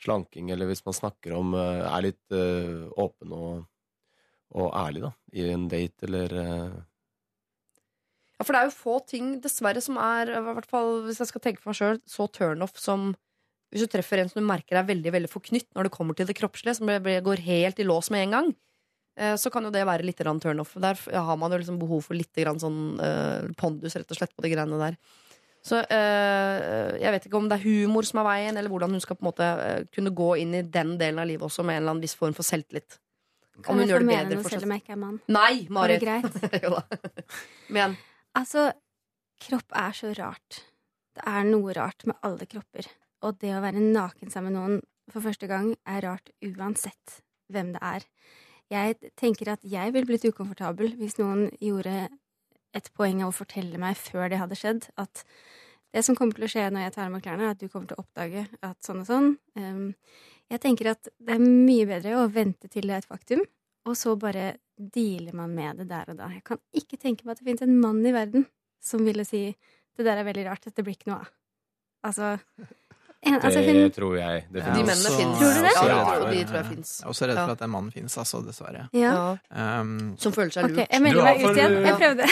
slanking, 0.00 0.52
eller 0.54 0.70
hvis 0.70 0.84
man 0.86 0.96
snakker 0.96 1.34
om 1.36 1.52
eh, 1.58 1.82
Er 1.90 2.04
litt 2.06 2.32
uh, 2.32 2.86
åpen 3.02 3.34
og 3.36 3.66
og 4.50 4.72
ærlig, 4.74 5.04
da, 5.04 5.10
i 5.38 5.44
en 5.52 5.68
date 5.70 6.06
eller 6.08 6.32
uh... 6.34 6.78
Ja, 8.34 8.46
for 8.46 8.50
det 8.50 8.60
er 8.60 8.70
jo 8.70 8.74
få 8.74 8.96
ting, 9.06 9.34
dessverre, 9.44 9.82
som 9.84 9.98
er, 10.00 10.32
i 10.32 10.54
hvert 10.56 10.66
fall 10.66 11.04
hvis 11.04 11.20
jeg 11.22 11.30
skal 11.30 11.44
tenke 11.44 11.62
for 11.62 11.70
meg 11.70 11.78
sjøl, 11.78 12.00
så 12.08 12.26
turnoff 12.32 12.80
som 12.80 13.12
hvis 13.70 13.84
du 13.86 13.92
treffer 13.92 14.18
en 14.18 14.30
som 14.30 14.40
du 14.40 14.48
merker 14.48 14.80
er 14.80 14.88
veldig 14.88 15.12
veldig 15.14 15.30
forknytt 15.30 15.68
når 15.76 15.86
det 15.86 15.94
kommer 15.94 16.18
til 16.18 16.26
det 16.26 16.34
kroppslige, 16.40 16.80
som 16.80 16.90
går 16.90 17.44
helt 17.46 17.78
i 17.78 17.86
lås 17.86 18.10
med 18.10 18.26
en 18.26 18.34
gang, 18.34 18.50
så 19.36 19.50
kan 19.52 19.66
jo 19.66 19.72
det 19.74 19.82
være 19.84 20.06
litt 20.06 20.20
turnoff. 20.22 20.76
Der 20.80 20.96
har 21.12 21.36
man 21.36 21.52
jo 21.52 21.58
liksom 21.60 21.80
behov 21.80 22.06
for 22.06 22.16
litt 22.16 22.38
sånn 22.62 22.96
uh, 22.96 23.50
pondus, 23.58 23.96
rett 23.98 24.10
og 24.10 24.16
slett, 24.16 24.32
på 24.36 24.44
de 24.46 24.52
greiene 24.52 24.78
der. 24.80 24.96
Så 25.60 25.76
uh, 25.76 26.96
jeg 26.96 27.12
vet 27.12 27.26
ikke 27.28 27.36
om 27.36 27.50
det 27.50 27.58
er 27.58 27.66
humor 27.66 28.06
som 28.08 28.22
er 28.22 28.28
veien, 28.30 28.56
eller 28.56 28.72
hvordan 28.72 28.96
hun 28.96 29.02
skal 29.04 29.18
på 29.18 29.26
en 29.26 29.28
måte 29.28 29.48
uh, 29.60 29.82
kunne 29.92 30.14
gå 30.16 30.30
inn 30.40 30.54
i 30.56 30.64
den 30.64 30.94
delen 31.00 31.20
av 31.20 31.28
livet 31.28 31.44
også 31.44 31.66
med 31.66 31.76
en 31.76 31.82
eller 31.82 31.96
annen 31.96 32.06
viss 32.06 32.16
form 32.16 32.36
for 32.36 32.46
selvtillit. 32.46 32.96
Kan 33.60 33.74
Om 33.74 33.82
hun 33.82 33.90
gjør 33.92 34.04
det 34.04 34.08
bedre 34.08 34.38
noe 34.38 34.44
for 34.46 34.54
selv 34.54 34.68
om 34.68 34.72
jeg 34.72 34.84
ikke 34.84 34.94
er 34.94 35.02
mann? 35.02 35.18
Nei, 35.28 35.54
Marit! 35.68 36.06
Men 37.76 37.98
Altså, 38.38 38.70
kropp 39.42 39.74
er 39.76 39.96
så 39.96 40.12
rart. 40.14 40.60
Det 41.18 41.24
er 41.26 41.48
noe 41.48 41.74
rart 41.76 42.06
med 42.06 42.18
alle 42.26 42.46
kropper. 42.48 42.86
Og 43.26 43.40
det 43.42 43.50
å 43.56 43.62
være 43.64 43.82
naken 43.82 44.30
sammen 44.32 44.54
med 44.54 44.60
noen 44.60 44.78
for 45.10 45.24
første 45.24 45.48
gang 45.50 45.72
er 45.88 46.04
rart 46.06 46.30
uansett 46.46 47.18
hvem 47.50 47.74
det 47.74 47.82
er. 47.82 48.06
Jeg 48.70 49.12
tenker 49.18 49.50
at 49.54 49.64
jeg 49.66 49.94
ville 49.94 50.06
blitt 50.06 50.26
ukomfortabel 50.28 50.94
hvis 51.00 51.18
noen 51.18 51.48
gjorde 51.58 52.08
et 52.76 52.90
poeng 52.94 53.24
av 53.24 53.32
å 53.32 53.34
fortelle 53.34 53.80
meg 53.82 53.98
før 53.98 54.30
det 54.30 54.38
hadde 54.38 54.58
skjedd, 54.58 54.86
at 55.00 55.24
det 55.90 56.04
som 56.06 56.14
kommer 56.14 56.36
til 56.36 56.46
å 56.46 56.50
skje 56.52 56.68
når 56.70 56.84
jeg 56.84 56.94
tar 56.94 57.08
av 57.08 57.14
meg 57.16 57.24
klærne, 57.24 57.48
er 57.48 57.56
at 57.56 57.62
du 57.62 57.66
kommer 57.66 57.90
til 57.90 57.98
å 57.98 58.04
oppdage 58.04 58.44
at 58.62 58.78
sånn 58.86 59.00
og 59.02 59.08
sånn. 59.08 59.32
Um, 59.58 59.88
jeg 60.50 60.62
tenker 60.62 60.92
at 60.92 61.10
det 61.18 61.34
er 61.34 61.42
mye 61.42 61.88
bedre 61.88 62.20
å 62.20 62.28
vente 62.30 62.70
til 62.70 62.86
det 62.86 62.94
er 62.94 63.02
et 63.02 63.10
faktum, 63.10 63.42
og 63.88 63.96
så 63.98 64.14
bare 64.20 64.52
dealer 64.78 65.34
man 65.36 65.54
med 65.56 65.82
det 65.82 65.88
der 65.90 66.12
og 66.12 66.20
da. 66.20 66.30
Jeg 66.30 66.44
kan 66.46 66.62
ikke 66.76 66.98
tenke 67.00 67.26
meg 67.26 67.34
at 67.34 67.42
det 67.42 67.48
finnes 67.48 67.66
en 67.66 67.80
mann 67.82 68.00
i 68.06 68.14
verden 68.14 68.46
som 68.80 69.02
ville 69.04 69.26
si 69.26 69.48
det 69.98 70.06
der 70.06 70.20
er 70.20 70.28
veldig 70.28 70.46
rart, 70.46 70.62
dette 70.64 70.84
blir 70.86 70.94
ikke 70.94 71.10
noe 71.10 71.24
av. 71.24 71.32
Altså, 72.06 72.30
altså 73.20 73.60
Det 73.60 73.72
hun, 73.76 73.90
tror 73.92 74.14
jeg 74.16 74.44
De 74.50 74.60
mennene 74.62 74.92
også- 74.96 75.10
finnes. 75.18 75.38
Tror 75.38 75.52
du 75.52 75.60
det? 75.60 75.72
Ja, 75.76 75.82
Ja, 75.84 75.88
de, 75.90 76.34
ja, 76.34 76.40
ja. 76.40 76.44
tror 76.48 76.56
jeg 76.56 76.66
finnes. 76.70 76.92
Jeg 77.00 77.04
er 77.04 77.10
også 77.12 77.26
redd 77.28 77.36
for 77.40 77.52
at 77.52 77.58
den 77.60 77.70
mannen 77.70 77.90
finnes, 77.92 78.16
altså, 78.18 78.40
dessverre. 78.46 78.88
ja. 78.96 79.10
Ja. 79.50 79.80
Um, 79.80 80.16
Som 80.18 80.32
føler 80.32 80.50
seg 80.54 80.64
lurt. 80.70 80.76
lurt. 80.78 80.88
jeg 80.90 81.02
melder 81.04 81.22
meg 81.28 81.44
ut 81.44 81.56
igjen. 81.56 81.74
Jeg 81.76 81.90
ja. 81.90 81.96
prøvde. 82.00 82.24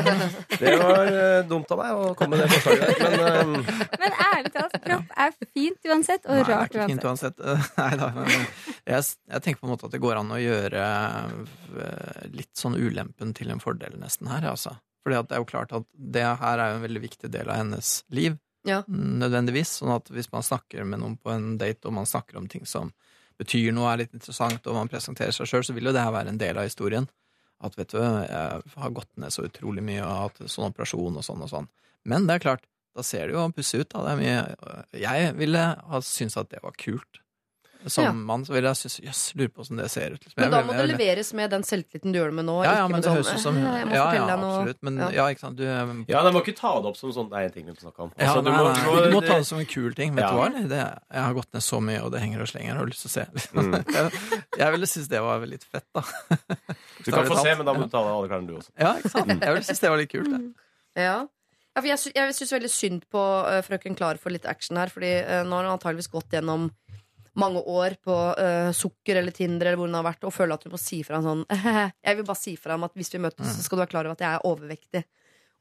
Det 0.60 0.74
var 0.82 1.06
eh, 1.06 1.42
dumt 1.48 1.70
av 1.72 1.78
meg 1.80 1.90
å 1.96 2.14
komme 2.18 2.36
med 2.36 2.44
det 2.44 2.60
forslaget 2.60 3.00
der, 3.00 3.16
men 3.16 3.56
um... 3.56 3.66
Men 4.00 4.12
ærlig 4.26 4.52
talt, 4.54 4.76
kropp 4.86 5.16
er 5.26 5.34
fint 5.56 5.90
uansett, 5.90 6.26
og 6.28 6.34
Nei, 6.36 6.44
rart 6.50 6.74
uansett. 6.76 6.90
fint 6.92 7.04
uansett. 7.08 7.44
Nei 7.80 7.90
da, 8.00 8.10
men 8.16 8.32
jeg, 8.36 9.02
jeg 9.32 9.42
tenker 9.46 9.60
på 9.60 9.66
en 9.68 9.72
måte 9.74 9.88
at 9.88 9.94
det 9.96 10.00
går 10.04 10.20
an 10.20 10.32
å 10.36 10.40
gjøre 10.40 10.84
eh, 11.80 12.26
litt 12.36 12.52
sånn 12.56 12.76
ulempen 12.76 13.32
til 13.36 13.50
en 13.52 13.60
fordel 13.62 13.96
nesten 14.00 14.28
her, 14.30 14.44
altså. 14.52 14.76
Fordi 15.06 15.20
det 15.30 15.36
er 15.36 15.42
jo 15.42 15.46
klart 15.48 15.72
at 15.76 15.84
det 15.94 16.24
her 16.40 16.58
er 16.58 16.72
jo 16.72 16.78
en 16.80 16.84
veldig 16.88 17.02
viktig 17.04 17.30
del 17.30 17.48
av 17.52 17.60
hennes 17.60 17.90
liv, 18.10 18.36
Ja. 18.66 18.82
nødvendigvis. 18.86 19.76
Sånn 19.80 19.94
at 19.94 20.10
hvis 20.12 20.30
man 20.32 20.44
snakker 20.46 20.84
med 20.84 21.02
noen 21.02 21.16
på 21.18 21.32
en 21.32 21.54
date, 21.60 21.86
og 21.86 21.96
man 21.96 22.08
snakker 22.08 22.40
om 22.40 22.48
ting 22.50 22.66
som 22.66 22.92
betyr 23.38 23.72
noe, 23.76 23.92
er 23.92 24.04
litt 24.04 24.16
interessant, 24.16 24.66
og 24.66 24.78
man 24.78 24.90
presenterer 24.90 25.34
seg 25.34 25.48
sjøl, 25.48 25.64
så 25.68 25.76
vil 25.76 25.90
jo 25.90 25.94
det 25.96 26.04
her 26.04 26.14
være 26.14 26.32
en 26.34 26.40
del 26.40 26.58
av 26.58 26.68
historien. 26.68 27.08
At 27.64 27.76
vet 27.78 27.92
du, 27.94 28.00
jeg 28.00 28.72
har 28.76 28.96
gått 28.96 29.12
ned 29.16 29.32
så 29.32 29.46
utrolig 29.46 29.84
mye 29.84 30.02
og 30.04 30.24
hatt 30.26 30.40
sånn 30.52 30.68
operasjon 30.68 31.20
og 31.20 31.24
sånn 31.24 31.44
og 31.44 31.52
sånn. 31.52 31.68
Men 32.04 32.28
det 32.28 32.36
er 32.36 32.44
klart, 32.44 32.66
da 32.96 33.04
ser 33.04 33.28
det 33.28 33.36
jo 33.36 33.44
pussig 33.52 33.82
ut. 33.84 33.90
Da. 33.92 34.02
Det 34.04 34.12
er 34.12 34.20
mye 34.22 35.00
Jeg 35.02 35.32
ville 35.36 35.62
ha 35.92 36.00
syntes 36.04 36.38
at 36.40 36.52
det 36.52 36.62
var 36.64 36.76
kult. 36.80 37.20
Som 37.86 38.04
Ja. 38.04 38.12
mann 38.12 38.44
så 38.44 38.52
ville 38.52 38.66
jeg 38.66 38.76
synes 38.80 38.96
jøss, 39.04 39.20
lurer 39.38 39.48
på 39.54 39.60
åssen 39.62 39.76
det 39.78 39.88
ser 39.90 40.10
ut. 40.10 40.20
Liksom. 40.24 40.40
Men 40.42 40.50
da 40.50 40.62
må 40.66 40.72
jeg 40.74 40.88
det 40.88 40.98
leveres 40.98 41.32
med 41.38 41.50
den 41.50 41.62
selvtilliten 41.62 42.12
du 42.12 42.18
gjør 42.18 42.32
det 42.32 42.34
med 42.34 42.46
nå. 42.48 42.56
Ja, 42.64 42.72
ja, 42.80 42.88
men 42.88 43.00
det 43.00 43.06
sånn, 43.06 43.16
høres 43.20 43.32
ut 43.34 43.40
som 43.44 43.56
«Eh, 43.56 43.94
Ja, 43.94 44.06
ja, 44.14 44.24
absolutt. 44.36 44.78
Men 44.82 44.96
Ja. 44.98 45.08
ja, 45.10 45.26
ikke 45.30 45.40
sant. 45.40 45.56
Du, 45.56 45.62
ja, 45.64 46.22
de 46.26 46.32
må 46.34 46.42
ikke 46.42 46.56
ta 46.58 46.72
det 46.82 46.90
opp 46.90 46.96
som 46.96 47.12
sånn 47.12 47.30
Det 47.30 47.38
er 47.38 47.44
en 47.46 47.50
ting 47.54 47.66
vi 47.66 47.72
må 47.72 47.78
snakke 47.78 48.00
om. 48.02 48.12
ja, 48.18 48.26
Altså, 48.26 48.42
nei, 48.42 48.52
nei, 48.52 49.08
du 49.08 49.14
må 49.14 49.20
ta 49.26 49.36
det 49.38 49.46
som 49.46 49.58
en 49.58 49.66
kul 49.66 49.94
ting. 49.94 50.14
Vet 50.14 50.24
Ja. 50.24 50.30
du 50.30 50.36
hva? 50.36 50.46
eller? 50.50 50.68
Det, 50.68 50.82
jeg 51.14 51.22
har 51.22 51.34
gått 51.34 51.52
ned 51.54 51.62
så 51.62 51.80
mye, 51.80 52.00
og 52.02 52.10
det 52.12 52.20
henger 52.20 52.40
og 52.42 52.48
slenger. 52.48 52.66
Jeg 52.66 52.76
har 52.76 52.86
lyst 52.86 53.02
til 53.06 53.10
å 53.10 53.14
se. 53.14 53.24
Mm. 53.54 53.72
jeg, 53.86 54.42
jeg 54.58 54.72
ville 54.72 54.86
synes 54.86 55.08
det 55.08 55.20
var 55.22 55.46
litt 55.46 55.64
fett, 55.64 55.86
da. 55.94 56.02
Du 57.06 57.12
kan 57.12 57.24
få 57.26 57.38
se, 57.42 57.54
men 57.54 57.64
da 57.66 57.72
må 57.72 57.84
du 57.86 57.88
ta 57.88 57.98
av 58.02 58.10
alle 58.18 58.28
klærne, 58.28 58.46
du 58.48 58.56
også. 58.58 58.70
Ja, 58.78 58.96
ikke 58.98 59.10
sant? 59.14 59.28
Jeg 59.30 59.38
ville 59.54 59.62
synes 59.62 59.78
det 59.80 59.90
var 59.90 59.96
litt 60.02 60.10
kult. 60.10 60.26
Det. 60.32 60.54
Ja. 60.96 61.26
Ja, 61.76 61.82
for 61.82 61.88
jeg, 61.90 61.98
sy 62.00 62.10
jeg 62.16 62.32
syns 62.34 62.52
veldig 62.56 62.70
synd 62.72 63.02
på 63.12 63.20
uh, 63.20 63.60
frøken 63.60 63.94
Klar 63.94 64.16
for 64.16 64.30
litt 64.32 64.46
action 64.48 64.78
her. 64.80 64.88
Fordi 64.88 65.10
uh, 65.28 65.42
nå 65.44 65.52
har 65.58 65.66
hun 65.68 65.74
antageligvis 65.76 66.08
gått 66.08 66.30
gjennom 66.32 66.70
mange 67.36 67.60
år 67.68 67.96
på 68.04 68.14
uh, 68.38 68.70
sukker 68.76 69.20
eller 69.20 69.34
Tinder 69.36 69.68
eller 69.70 69.80
hvor 69.80 69.90
hun 69.90 69.98
har 69.98 70.06
vært, 70.06 70.24
og 70.24 70.34
føler 70.34 70.56
at 70.56 70.64
hun 70.66 70.72
må 70.74 70.80
si 70.80 71.02
fra 71.06 71.20
sånn 71.24 71.44
Jeg 72.06 72.16
vil 72.18 72.24
bare 72.26 72.40
si 72.40 72.56
fra 72.60 72.78
om 72.78 72.86
at 72.88 72.96
hvis 72.96 73.12
vi 73.14 73.20
møtes, 73.22 73.54
så 73.56 73.64
skal 73.64 73.76
du 73.78 73.82
være 73.84 73.92
klar 73.92 74.08
over 74.08 74.16
at 74.16 74.24
jeg 74.24 74.38
er 74.38 74.46
overvektig. 74.48 75.04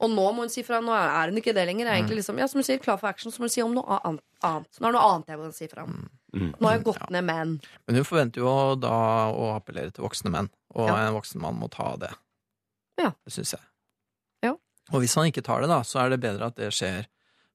Og 0.03 0.11
nå 0.11 0.25
må 0.35 0.43
hun 0.43 0.51
si 0.51 0.59
fra. 0.67 0.81
Nå 0.83 0.91
er 0.91 1.31
hun 1.31 1.39
ikke 1.39 1.53
det 1.55 1.63
lenger. 1.69 1.87
Jeg 1.87 2.03
er 2.03 2.17
liksom, 2.17 2.39
ja, 2.41 2.47
som 2.51 2.59
hun 2.59 2.65
sier, 2.67 2.81
klar 2.83 2.97
for 2.99 3.07
action, 3.07 3.31
så 3.31 3.39
må 3.39 3.47
hun 3.47 3.53
si 3.53 3.63
om 3.63 3.71
noe 3.77 3.99
annet. 4.03 4.23
annet. 4.43 4.79
Nå 4.81 4.89
er 4.89 4.91
det 4.91 4.97
noe 4.97 5.11
annet 5.13 5.31
jeg 5.31 5.39
må 5.39 5.51
si 5.55 5.69
fra 5.71 5.85
om. 5.87 5.93
Mm. 6.35 6.49
Nå 6.59 6.67
har 6.67 6.75
jeg 6.75 6.83
gått 6.89 7.05
ned 7.15 7.23
menn. 7.29 7.53
Men 7.87 7.99
hun 8.01 8.07
forventer 8.07 8.43
jo 8.43 8.51
da 8.75 8.97
å 9.31 9.53
appellere 9.53 9.93
til 9.95 10.03
voksne 10.03 10.33
menn, 10.33 10.49
og 10.75 10.89
Ja. 10.91 10.97
en 11.05 11.15
voksen 11.15 11.39
mann 11.39 11.55
må 11.61 11.69
ta 11.71 11.93
det. 12.01 12.11
Ja. 12.99 13.13
Det 13.23 13.31
syns 13.37 13.55
jeg. 13.55 13.63
Ja. 14.43 14.51
Og 14.91 14.99
hvis 14.99 15.15
han 15.15 15.31
ikke 15.31 15.45
tar 15.47 15.63
det, 15.63 15.71
da, 15.71 15.79
så 15.87 16.03
er 16.03 16.11
det 16.11 16.19
bedre 16.27 16.51
at 16.51 16.59
det 16.59 16.73
skjer 16.75 17.07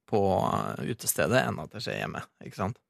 på 0.08 0.20
uh, 0.40 0.80
utestedet 0.80 1.44
enn 1.44 1.60
at 1.60 1.76
det 1.76 1.84
skjer 1.84 2.00
hjemme. 2.00 2.24
Ikke 2.44 2.56
sant? 2.56 2.80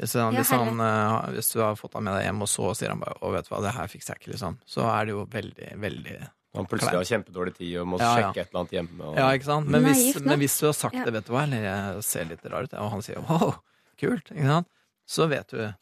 Hvis, 0.00 0.14
han, 0.18 0.32
Ja, 0.34 0.40
hvis, 0.40 0.50
han, 0.50 0.80
uh, 0.80 1.30
hvis 1.34 1.50
du 1.52 1.60
har 1.60 1.76
fått 1.76 1.94
han 1.94 2.06
med 2.06 2.16
deg 2.16 2.24
hjem, 2.26 2.42
og 2.42 2.48
så 2.50 2.70
sier 2.74 2.94
han 2.94 3.02
bare 3.02 3.18
'Å, 3.20 3.32
vet 3.34 3.48
du 3.48 3.50
hva, 3.52 3.60
det 3.62 3.74
her 3.76 3.90
fikser 3.92 4.14
jeg 4.14 4.22
ikke', 4.22 4.32
liksom, 4.34 4.56
så 4.66 4.86
er 4.88 5.04
det 5.04 5.12
jo 5.14 5.26
veldig, 5.30 5.68
veldig 5.78 6.16
Han 6.54 6.66
plutselig 6.68 6.98
har 6.98 7.08
kjempedårlig 7.08 7.54
tid 7.56 7.76
og 7.80 7.86
må 7.88 7.98
Ja, 7.98 8.04
ja. 8.04 8.16
sjekke 8.16 8.40
et 8.42 8.48
eller 8.50 8.60
annet 8.60 8.72
hjemme. 8.76 9.04
Og... 9.04 9.14
Ja, 9.16 9.28
ikke 9.32 9.48
sant? 9.48 9.68
Men 9.72 9.86
hvis, 9.86 10.02
Nei, 10.16 10.26
men 10.26 10.38
hvis 10.42 10.58
du 10.60 10.66
har 10.66 10.74
sagt 10.76 10.94
Ja. 10.98 11.04
det, 11.04 11.14
vet 11.14 11.24
du 11.26 11.32
hva, 11.32 11.44
eller 11.46 11.62
jeg 11.64 12.02
ser 12.04 12.24
litt 12.28 12.44
rar 12.44 12.68
ut, 12.68 12.74
og 12.74 12.90
han 12.92 13.02
sier 13.02 13.22
'wow, 13.24 13.54
kult', 13.96 14.32
ikke 14.32 14.50
sant, 14.50 14.68
så 15.06 15.28
vet 15.28 15.48
du 15.48 15.74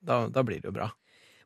Da, 0.00 0.28
da 0.30 0.42
blir 0.46 0.60
det 0.62 0.68
jo 0.70 0.72
bra. 0.72 0.92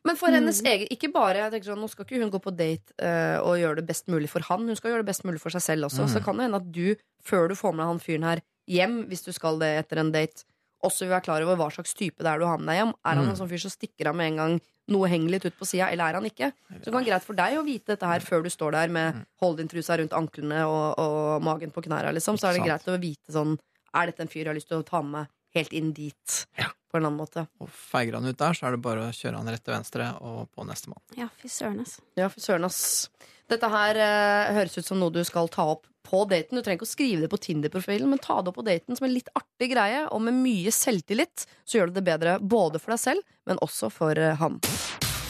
Men 0.03 0.17
for 0.19 0.29
hennes 0.35 0.61
egen 0.61 0.87
Ikke 0.91 1.11
bare, 1.11 1.39
jeg 1.45 1.51
tenker 1.55 1.71
sånn, 1.71 1.81
Nå 1.81 1.89
skal 1.89 2.05
ikke 2.05 2.21
hun 2.21 2.31
gå 2.33 2.41
på 2.43 2.53
date 2.55 2.93
uh, 3.01 3.39
og 3.41 3.57
gjøre 3.57 3.79
det 3.81 3.87
best 3.87 4.07
mulig 4.11 4.29
for 4.29 4.45
han. 4.49 4.67
Hun 4.67 4.75
skal 4.75 4.91
gjøre 4.91 5.03
det 5.05 5.11
best 5.11 5.23
mulig 5.25 5.41
for 5.41 5.49
seg 5.49 5.63
selv 5.63 5.87
også. 5.89 6.05
Mm. 6.05 6.11
Så 6.13 6.23
kan 6.23 6.37
det 6.37 6.47
hende 6.47 6.59
at 6.59 6.71
du, 6.75 6.95
før 7.23 7.47
du 7.49 7.55
får 7.55 7.71
med 7.73 7.83
deg 7.85 7.91
han 7.93 8.03
fyren 8.03 8.27
her 8.27 8.43
hjem, 8.69 8.97
hvis 9.09 9.23
du 9.25 9.31
skal 9.35 9.59
det 9.59 9.71
etter 9.81 9.97
en 10.03 10.11
date, 10.13 10.45
også 10.83 11.05
vil 11.05 11.13
være 11.15 11.23
klar 11.25 11.41
over 11.45 11.55
hva 11.59 11.69
slags 11.73 11.93
type 11.95 12.17
det 12.23 12.27
er 12.27 12.39
du 12.39 12.45
har 12.45 12.57
med 12.59 12.67
deg 12.73 12.79
hjem. 12.81 12.93
Er 13.05 13.15
han 13.15 13.23
Mm. 13.25 13.29
en 13.31 13.35
sånn 13.39 13.49
fyr 13.49 13.61
som 13.63 13.71
stikker 13.71 14.07
av 14.11 14.15
med 14.15 14.27
en 14.31 14.37
gang 14.37 14.61
noe 14.91 15.07
henger 15.07 15.29
litt 15.31 15.45
ut 15.45 15.57
på 15.57 15.65
sida, 15.65 15.87
eller 15.91 16.09
er 16.09 16.13
han 16.19 16.25
ikke? 16.27 16.51
Så 16.51 16.83
det 16.83 16.91
kan 16.91 16.99
være 16.99 17.05
greit 17.11 17.23
for 17.23 17.33
deg 17.39 17.53
å 17.57 17.63
vite 17.63 17.85
dette 17.95 18.05
her 18.05 18.19
før 18.19 18.43
du 18.43 18.49
står 18.49 18.71
der 18.75 18.87
med 18.89 19.15
Mm. 19.15 19.25
hold-in-trusa 19.41 19.97
rundt 19.97 20.11
anklene 20.11 20.65
og, 20.67 20.99
og 20.99 21.41
magen 21.41 21.71
på 21.71 21.83
knærne, 21.83 22.13
liksom. 22.13 22.35
Så 22.37 22.49
er 22.49 22.53
det 22.59 22.65
greit 22.67 22.85
å 22.91 22.99
vite 22.99 23.31
sånn 23.31 23.57
Er 23.95 24.07
dette 24.07 24.21
en 24.21 24.27
fyr 24.27 24.43
jeg 24.43 24.47
har 24.47 24.55
lyst 24.55 24.67
til 24.67 24.81
å 24.81 24.85
ta 24.85 25.01
med 25.03 25.27
helt 25.53 25.71
inn 25.71 25.93
dit? 25.93 26.45
Ja. 26.57 26.65
På 26.91 26.97
en 26.97 27.05
annen 27.05 27.17
måte. 27.19 27.47
Og 27.61 27.69
feiger 27.69 28.13
han 28.17 28.25
ut 28.25 28.37
der, 28.37 28.53
så 28.53 28.65
er 28.67 28.71
det 28.71 28.81
bare 28.81 29.05
å 29.07 29.13
kjøre 29.13 29.37
han 29.37 29.45
rett 29.47 29.63
til 29.63 29.73
venstre 29.73 30.07
og 30.19 30.49
på 30.51 30.65
nestemann. 30.65 30.99
Ja, 31.15 31.27
fy 31.37 31.47
søren, 31.47 31.79
ass. 31.81 31.99
Ja, 32.17 32.27
fy 32.27 32.39
søren, 32.41 32.65
ass. 32.65 33.09
Dette 33.47 33.69
her 33.69 33.95
eh, 33.95 34.53
høres 34.53 34.77
ut 34.77 34.85
som 34.85 34.99
noe 34.99 35.11
du 35.13 35.23
skal 35.23 35.47
ta 35.47 35.61
opp 35.75 35.85
på 36.13 36.25
daten. 36.29 36.59
Du 36.59 36.61
trenger 36.61 36.77
ikke 36.77 36.85
å 36.85 36.93
skrive 36.93 37.25
det 37.25 37.31
på 37.31 37.41
Tinder-profilen, 37.41 38.09
men 38.11 38.21
ta 38.21 38.37
det 38.41 38.51
opp 38.51 38.59
på 38.59 38.67
daten 38.67 38.97
som 38.97 39.07
en 39.07 39.15
litt 39.15 39.31
artig 39.33 39.71
greie, 39.73 40.03
og 40.13 40.21
med 40.21 40.37
mye 40.43 40.73
selvtillit, 40.73 41.47
så 41.65 41.79
gjør 41.79 41.89
du 41.89 41.97
det 41.97 42.05
bedre 42.11 42.37
både 42.37 42.81
for 42.81 42.93
deg 42.93 43.01
selv, 43.01 43.23
men 43.49 43.61
også 43.65 43.89
for 43.93 44.19
eh, 44.21 44.37
han. 44.37 44.59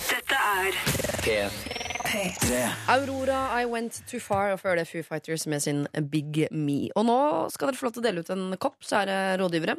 Dette 0.09 0.41
er 0.59 0.81
P3. 1.23 2.57
Aurora, 2.91 3.45
I 3.61 3.69
Went 3.69 4.01
Too 4.09 4.19
Far, 4.21 4.51
og 4.53 4.59
før 4.59 4.75
det 4.77 4.89
Foo 4.89 5.05
Fighters 5.07 5.47
med 5.49 5.63
sin 5.63 5.85
Big 6.11 6.43
Me. 6.51 6.91
Og 6.99 7.07
nå 7.07 7.19
skal 7.53 7.71
dere 7.71 7.79
få 7.79 7.87
lov 7.87 7.95
til 7.95 8.03
å 8.03 8.07
dele 8.09 8.25
ut 8.25 8.33
en 8.35 8.43
kopp, 8.61 8.81
så 8.83 8.99
er 9.01 9.09
det 9.09 9.21
rådgivere. 9.41 9.77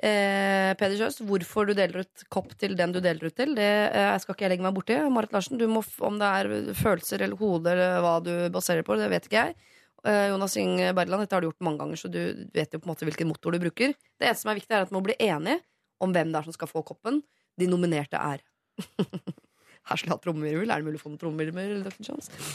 Eh, 0.00 0.70
Peder 0.80 0.96
Kjøs, 0.96 1.20
hvorfor 1.28 1.68
du 1.68 1.74
deler 1.76 2.06
ut 2.06 2.24
kopp 2.32 2.54
til 2.56 2.72
den 2.78 2.94
du 2.96 3.02
deler 3.04 3.28
ut 3.28 3.36
til, 3.36 3.52
det 3.58 3.68
eh, 3.92 4.14
skal 4.22 4.32
ikke 4.32 4.48
jeg 4.48 4.54
legge 4.54 4.64
meg 4.64 4.78
borti. 4.78 4.96
Marit 5.12 5.36
Larsen, 5.36 5.60
du 5.60 5.66
må, 5.68 5.84
om 6.08 6.16
det 6.22 6.30
er 6.40 6.72
følelser 6.80 7.26
eller 7.26 7.36
hode 7.36 7.74
eller 7.74 8.00
hva 8.00 8.14
du 8.24 8.32
baserer 8.54 8.86
på, 8.86 8.96
det 8.96 9.10
vet 9.12 9.28
ikke 9.28 9.44
jeg. 9.44 9.76
Eh, 10.06 10.28
Jonas 10.32 10.56
Inge 10.56 10.92
Bergland, 10.96 11.24
dette 11.24 11.36
har 11.36 11.44
du 11.44 11.50
gjort 11.50 11.66
mange 11.66 11.82
ganger, 11.82 12.00
så 12.00 12.08
du 12.12 12.20
vet 12.54 12.72
jo 12.72 12.80
på 12.80 12.88
en 12.88 12.94
måte 12.94 13.08
hvilken 13.08 13.28
motor 13.28 13.52
du 13.52 13.60
bruker. 13.62 13.94
Det 14.16 14.28
eneste 14.28 14.46
som 14.46 14.52
er 14.52 14.60
viktig, 14.60 14.72
er 14.72 14.86
at 14.86 14.94
man 14.94 15.00
må 15.02 15.08
bli 15.10 15.18
enige 15.20 15.60
om 16.00 16.14
hvem 16.14 16.32
det 16.32 16.40
er 16.40 16.48
som 16.48 16.56
skal 16.56 16.70
få 16.70 16.82
koppen. 16.86 17.20
De 17.60 17.68
nominerte 17.68 18.20
er 18.20 18.44
Her 19.90 19.96
skulle 19.96 20.12
jeg 20.12 20.18
hatt 20.18 20.24
trommevirvel. 20.26 20.70
Er 20.70 20.82
det 20.82 20.86
mulig 20.86 20.98
å 21.00 21.02
få 21.02 21.10
noen 21.10 21.20
trommevirvel? 21.20 21.70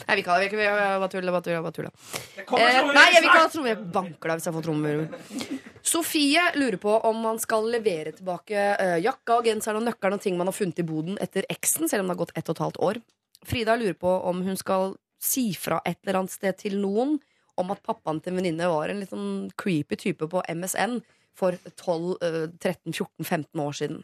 Nei, 0.06 0.16
vi 0.20 0.24
kan 0.24 0.44
ikke. 0.46 0.60
Bare 0.62 1.10
tulla, 1.12 1.34
Bare 1.34 1.72
tulla. 1.74 1.90
Eh, 2.38 2.46
nei, 2.46 3.06
jeg 3.16 3.24
vil 3.24 3.30
ikke 3.32 3.42
ha 3.42 3.50
trommevirvel. 3.52 3.88
Banker 3.96 4.32
deg 4.32 4.40
hvis 4.40 4.48
jeg 4.48 4.56
får 4.56 4.68
trommevirvel. 4.68 5.58
Sofie 5.86 6.46
lurer 6.56 6.78
på 6.82 6.94
om 7.10 7.20
man 7.26 7.42
skal 7.42 7.68
levere 7.74 8.14
tilbake 8.16 8.62
uh, 8.78 8.96
jakka 9.02 9.40
og 9.40 9.50
genseren 9.50 9.82
og 9.82 9.88
nøkkelen 9.90 10.18
og 10.18 10.24
ting 10.24 10.38
man 10.40 10.50
har 10.50 10.56
funnet 10.56 10.80
i 10.82 10.88
boden 10.88 11.20
etter 11.22 11.50
eksen, 11.52 11.90
selv 11.90 12.06
om 12.06 12.10
det 12.10 12.16
har 12.16 12.22
gått 12.24 12.38
ett 12.38 12.48
og 12.48 12.56
et 12.56 12.64
halvt 12.68 12.82
år. 12.88 13.02
Frida 13.46 13.76
lurer 13.78 13.98
på 14.00 14.16
om 14.30 14.46
hun 14.46 14.62
skal 14.62 14.96
si 15.22 15.50
fra 15.58 15.82
et 15.86 16.00
eller 16.06 16.22
annet 16.22 16.34
sted 16.34 16.62
til 16.62 16.78
noen 16.80 17.18
om 17.62 17.72
at 17.74 17.84
pappaen 17.86 18.20
til 18.22 18.34
en 18.34 18.42
venninne 18.42 18.72
var 18.72 18.92
en 18.92 19.00
litt 19.02 19.14
sånn 19.14 19.48
creepy 19.60 19.98
type 20.02 20.28
på 20.32 20.44
MSN 20.50 21.00
for 21.36 21.58
12, 21.76 22.18
eh, 22.24 22.44
13, 22.60 22.94
14, 22.94 23.26
15 23.26 23.64
år 23.64 23.80
siden. 23.80 24.04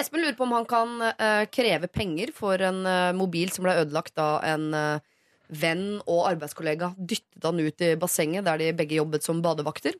Espen 0.00 0.22
lurer 0.22 0.36
på 0.38 0.46
om 0.46 0.54
han 0.54 0.68
kan 0.68 0.92
uh, 1.02 1.44
kreve 1.52 1.88
penger 1.92 2.30
for 2.32 2.62
en 2.64 2.84
uh, 2.86 3.10
mobil 3.16 3.50
som 3.52 3.66
ble 3.66 3.74
ødelagt 3.82 4.14
da 4.16 4.38
en 4.48 4.70
uh, 4.72 5.02
venn 5.50 5.98
og 6.06 6.28
arbeidskollega 6.30 6.92
dyttet 6.96 7.44
han 7.44 7.60
ut 7.60 7.84
i 7.84 7.96
bassenget 8.00 8.46
der 8.46 8.62
de 8.62 8.70
begge 8.78 8.96
jobbet 8.96 9.26
som 9.26 9.42
badevakter. 9.44 9.98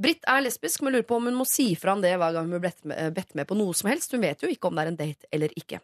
Britt 0.00 0.24
er 0.30 0.42
lesbisk, 0.42 0.82
men 0.82 0.94
lurer 0.94 1.06
på 1.06 1.18
om 1.18 1.28
hun 1.28 1.36
må 1.38 1.46
si 1.46 1.68
fra 1.78 1.92
om 1.94 2.00
det 2.02 2.14
hver 2.16 2.32
gang 2.34 2.48
hun 2.48 2.56
blir 2.56 2.64
bedt 2.64 2.86
med, 2.88 3.20
med 3.34 3.50
på 3.50 3.58
noe 3.58 3.74
som 3.76 3.90
helst. 3.90 4.14
Hun 4.14 4.24
vet 4.24 4.42
jo 4.42 4.50
ikke 4.50 4.70
om 4.70 4.78
det 4.78 4.86
er 4.86 4.92
en 4.92 4.98
date 4.98 5.30
eller 5.34 5.54
ikke. 5.58 5.82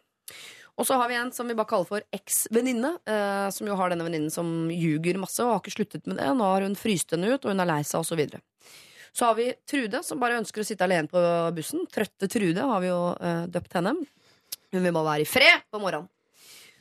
Og 0.79 0.87
så 0.87 0.95
har 0.97 1.09
vi 1.11 1.17
en 1.19 1.31
som 1.35 1.49
vi 1.49 1.55
bare 1.57 1.69
kaller 1.69 1.89
for 1.89 2.05
eks-venninne, 2.15 2.93
eh, 3.05 3.49
som 3.53 3.67
jo 3.67 3.75
har 3.77 3.91
denne 3.91 4.05
venninnen 4.07 4.31
som 4.33 4.69
ljuger 4.71 5.19
masse 5.21 5.43
og 5.43 5.51
har 5.51 5.59
ikke 5.61 5.75
sluttet 5.75 6.07
med 6.09 6.17
det. 6.17 6.29
Nå 6.37 6.47
har 6.47 6.65
hun 6.65 6.77
fryst 6.79 7.11
henne 7.13 7.33
ut, 7.33 7.43
og 7.43 7.51
hun 7.51 7.63
er 7.63 7.69
lei 7.69 7.81
seg, 7.87 8.01
osv. 8.01 8.39
Så 9.11 9.27
har 9.27 9.35
vi 9.35 9.49
Trude, 9.67 9.99
som 10.07 10.21
bare 10.21 10.39
ønsker 10.39 10.63
å 10.63 10.67
sitte 10.67 10.87
alene 10.87 11.11
på 11.11 11.21
bussen. 11.57 11.83
Trøtte 11.91 12.29
Trude 12.31 12.65
har 12.71 12.83
vi 12.83 12.89
jo 12.89 13.01
eh, 13.19 13.43
døpt 13.51 13.77
henne. 13.77 13.97
Hun 14.71 14.85
vil 14.85 14.95
bare 14.95 15.09
være 15.09 15.25
i 15.25 15.29
fred 15.29 15.67
på 15.69 15.83
morgenen. 15.83 16.07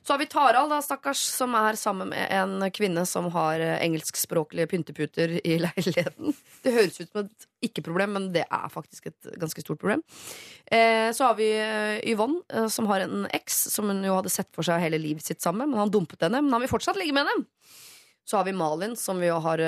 Så 0.02 0.14
har 0.14 0.18
vi 0.18 0.26
Tarald, 0.26 0.70
da, 0.72 0.78
stakkars, 0.82 1.20
som 1.28 1.52
er 1.58 1.76
sammen 1.76 2.08
med 2.14 2.30
en 2.32 2.64
kvinne 2.72 3.02
som 3.06 3.28
har 3.34 3.60
eh, 3.60 3.76
engelskspråklige 3.84 4.70
pynteputer 4.70 5.34
i 5.44 5.58
leiligheten. 5.64 6.32
Det 6.64 6.72
høres 6.72 6.96
ut 7.02 7.10
som 7.10 7.26
et 7.26 7.46
ikke-problem, 7.68 8.14
men 8.16 8.28
det 8.32 8.46
er 8.46 8.72
faktisk 8.72 9.10
et 9.10 9.28
ganske 9.40 9.60
stort 9.60 9.82
problem. 9.82 10.00
Eh, 10.72 11.12
så 11.16 11.28
har 11.28 11.36
vi 11.36 11.50
eh, 11.52 12.00
Yvonne, 12.08 12.40
eh, 12.48 12.68
som 12.72 12.88
har 12.88 13.04
en 13.04 13.26
eks 13.36 13.66
som 13.74 13.92
hun 13.92 14.00
jo 14.06 14.16
hadde 14.16 14.32
sett 14.32 14.48
for 14.56 14.66
seg 14.66 14.80
hele 14.80 15.00
livet 15.00 15.26
sitt 15.26 15.44
sammen 15.44 15.68
men 15.68 15.82
han 15.82 15.92
dumpet 15.92 16.24
henne. 16.24 16.40
Men 16.46 16.56
han 16.56 16.64
vil 16.64 16.72
fortsatt 16.72 16.98
ligge 17.00 17.16
med 17.16 17.28
henne. 17.28 17.44
Så 18.24 18.38
har 18.38 18.46
vi 18.46 18.56
Malin, 18.56 18.94
som 18.96 19.20
vi 19.20 19.28
jo 19.28 19.40
har 19.42 19.58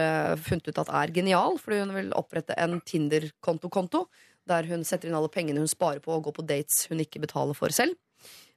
funnet 0.45 0.69
ut 0.69 0.79
at 0.79 0.91
er 0.95 1.11
genial, 1.11 1.57
fordi 1.59 1.81
hun 1.83 1.95
vil 1.97 2.13
opprette 2.15 2.55
en 2.63 2.77
Tinder-konto-konto, 2.87 4.05
der 4.47 4.69
hun 4.71 4.85
setter 4.87 5.11
inn 5.11 5.17
alle 5.19 5.31
pengene 5.33 5.65
hun 5.65 5.71
sparer 5.71 6.03
på 6.05 6.15
å 6.15 6.21
gå 6.23 6.31
på 6.37 6.45
dates 6.47 6.85
hun 6.91 7.03
ikke 7.03 7.25
betaler 7.25 7.59
for 7.59 7.75
selv. 7.75 7.99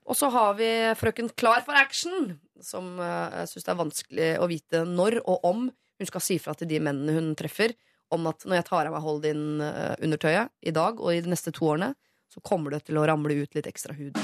Og 0.05 0.17
så 0.17 0.29
har 0.29 0.53
vi 0.59 0.69
frøken 0.99 1.31
Klar 1.37 1.63
for 1.65 1.77
action, 1.77 2.35
som 2.61 2.99
uh, 3.01 3.41
syns 3.49 3.65
det 3.65 3.73
er 3.73 3.79
vanskelig 3.79 4.29
å 4.41 4.47
vite 4.49 4.83
når 4.87 5.19
og 5.23 5.47
om 5.49 5.65
hun 5.95 6.09
skal 6.09 6.23
si 6.23 6.37
fra 6.41 6.53
til 6.57 6.69
de 6.69 6.81
mennene 6.83 7.15
hun 7.15 7.33
treffer, 7.39 7.73
om 8.13 8.27
at 8.29 8.45
når 8.45 8.59
jeg 8.59 8.67
tar 8.67 8.89
av 8.89 8.93
meg 8.93 9.03
hold 9.03 9.25
in-undertøyet 9.25 10.51
i 10.67 10.73
dag 10.75 10.99
og 11.01 11.09
i 11.15 11.23
de 11.25 11.31
neste 11.31 11.53
to 11.55 11.71
årene, 11.71 11.93
så 12.29 12.43
kommer 12.45 12.75
det 12.75 12.83
til 12.89 12.99
å 12.99 13.05
ramle 13.07 13.37
ut 13.41 13.57
litt 13.57 13.69
ekstra 13.69 13.95
hud. 13.97 14.19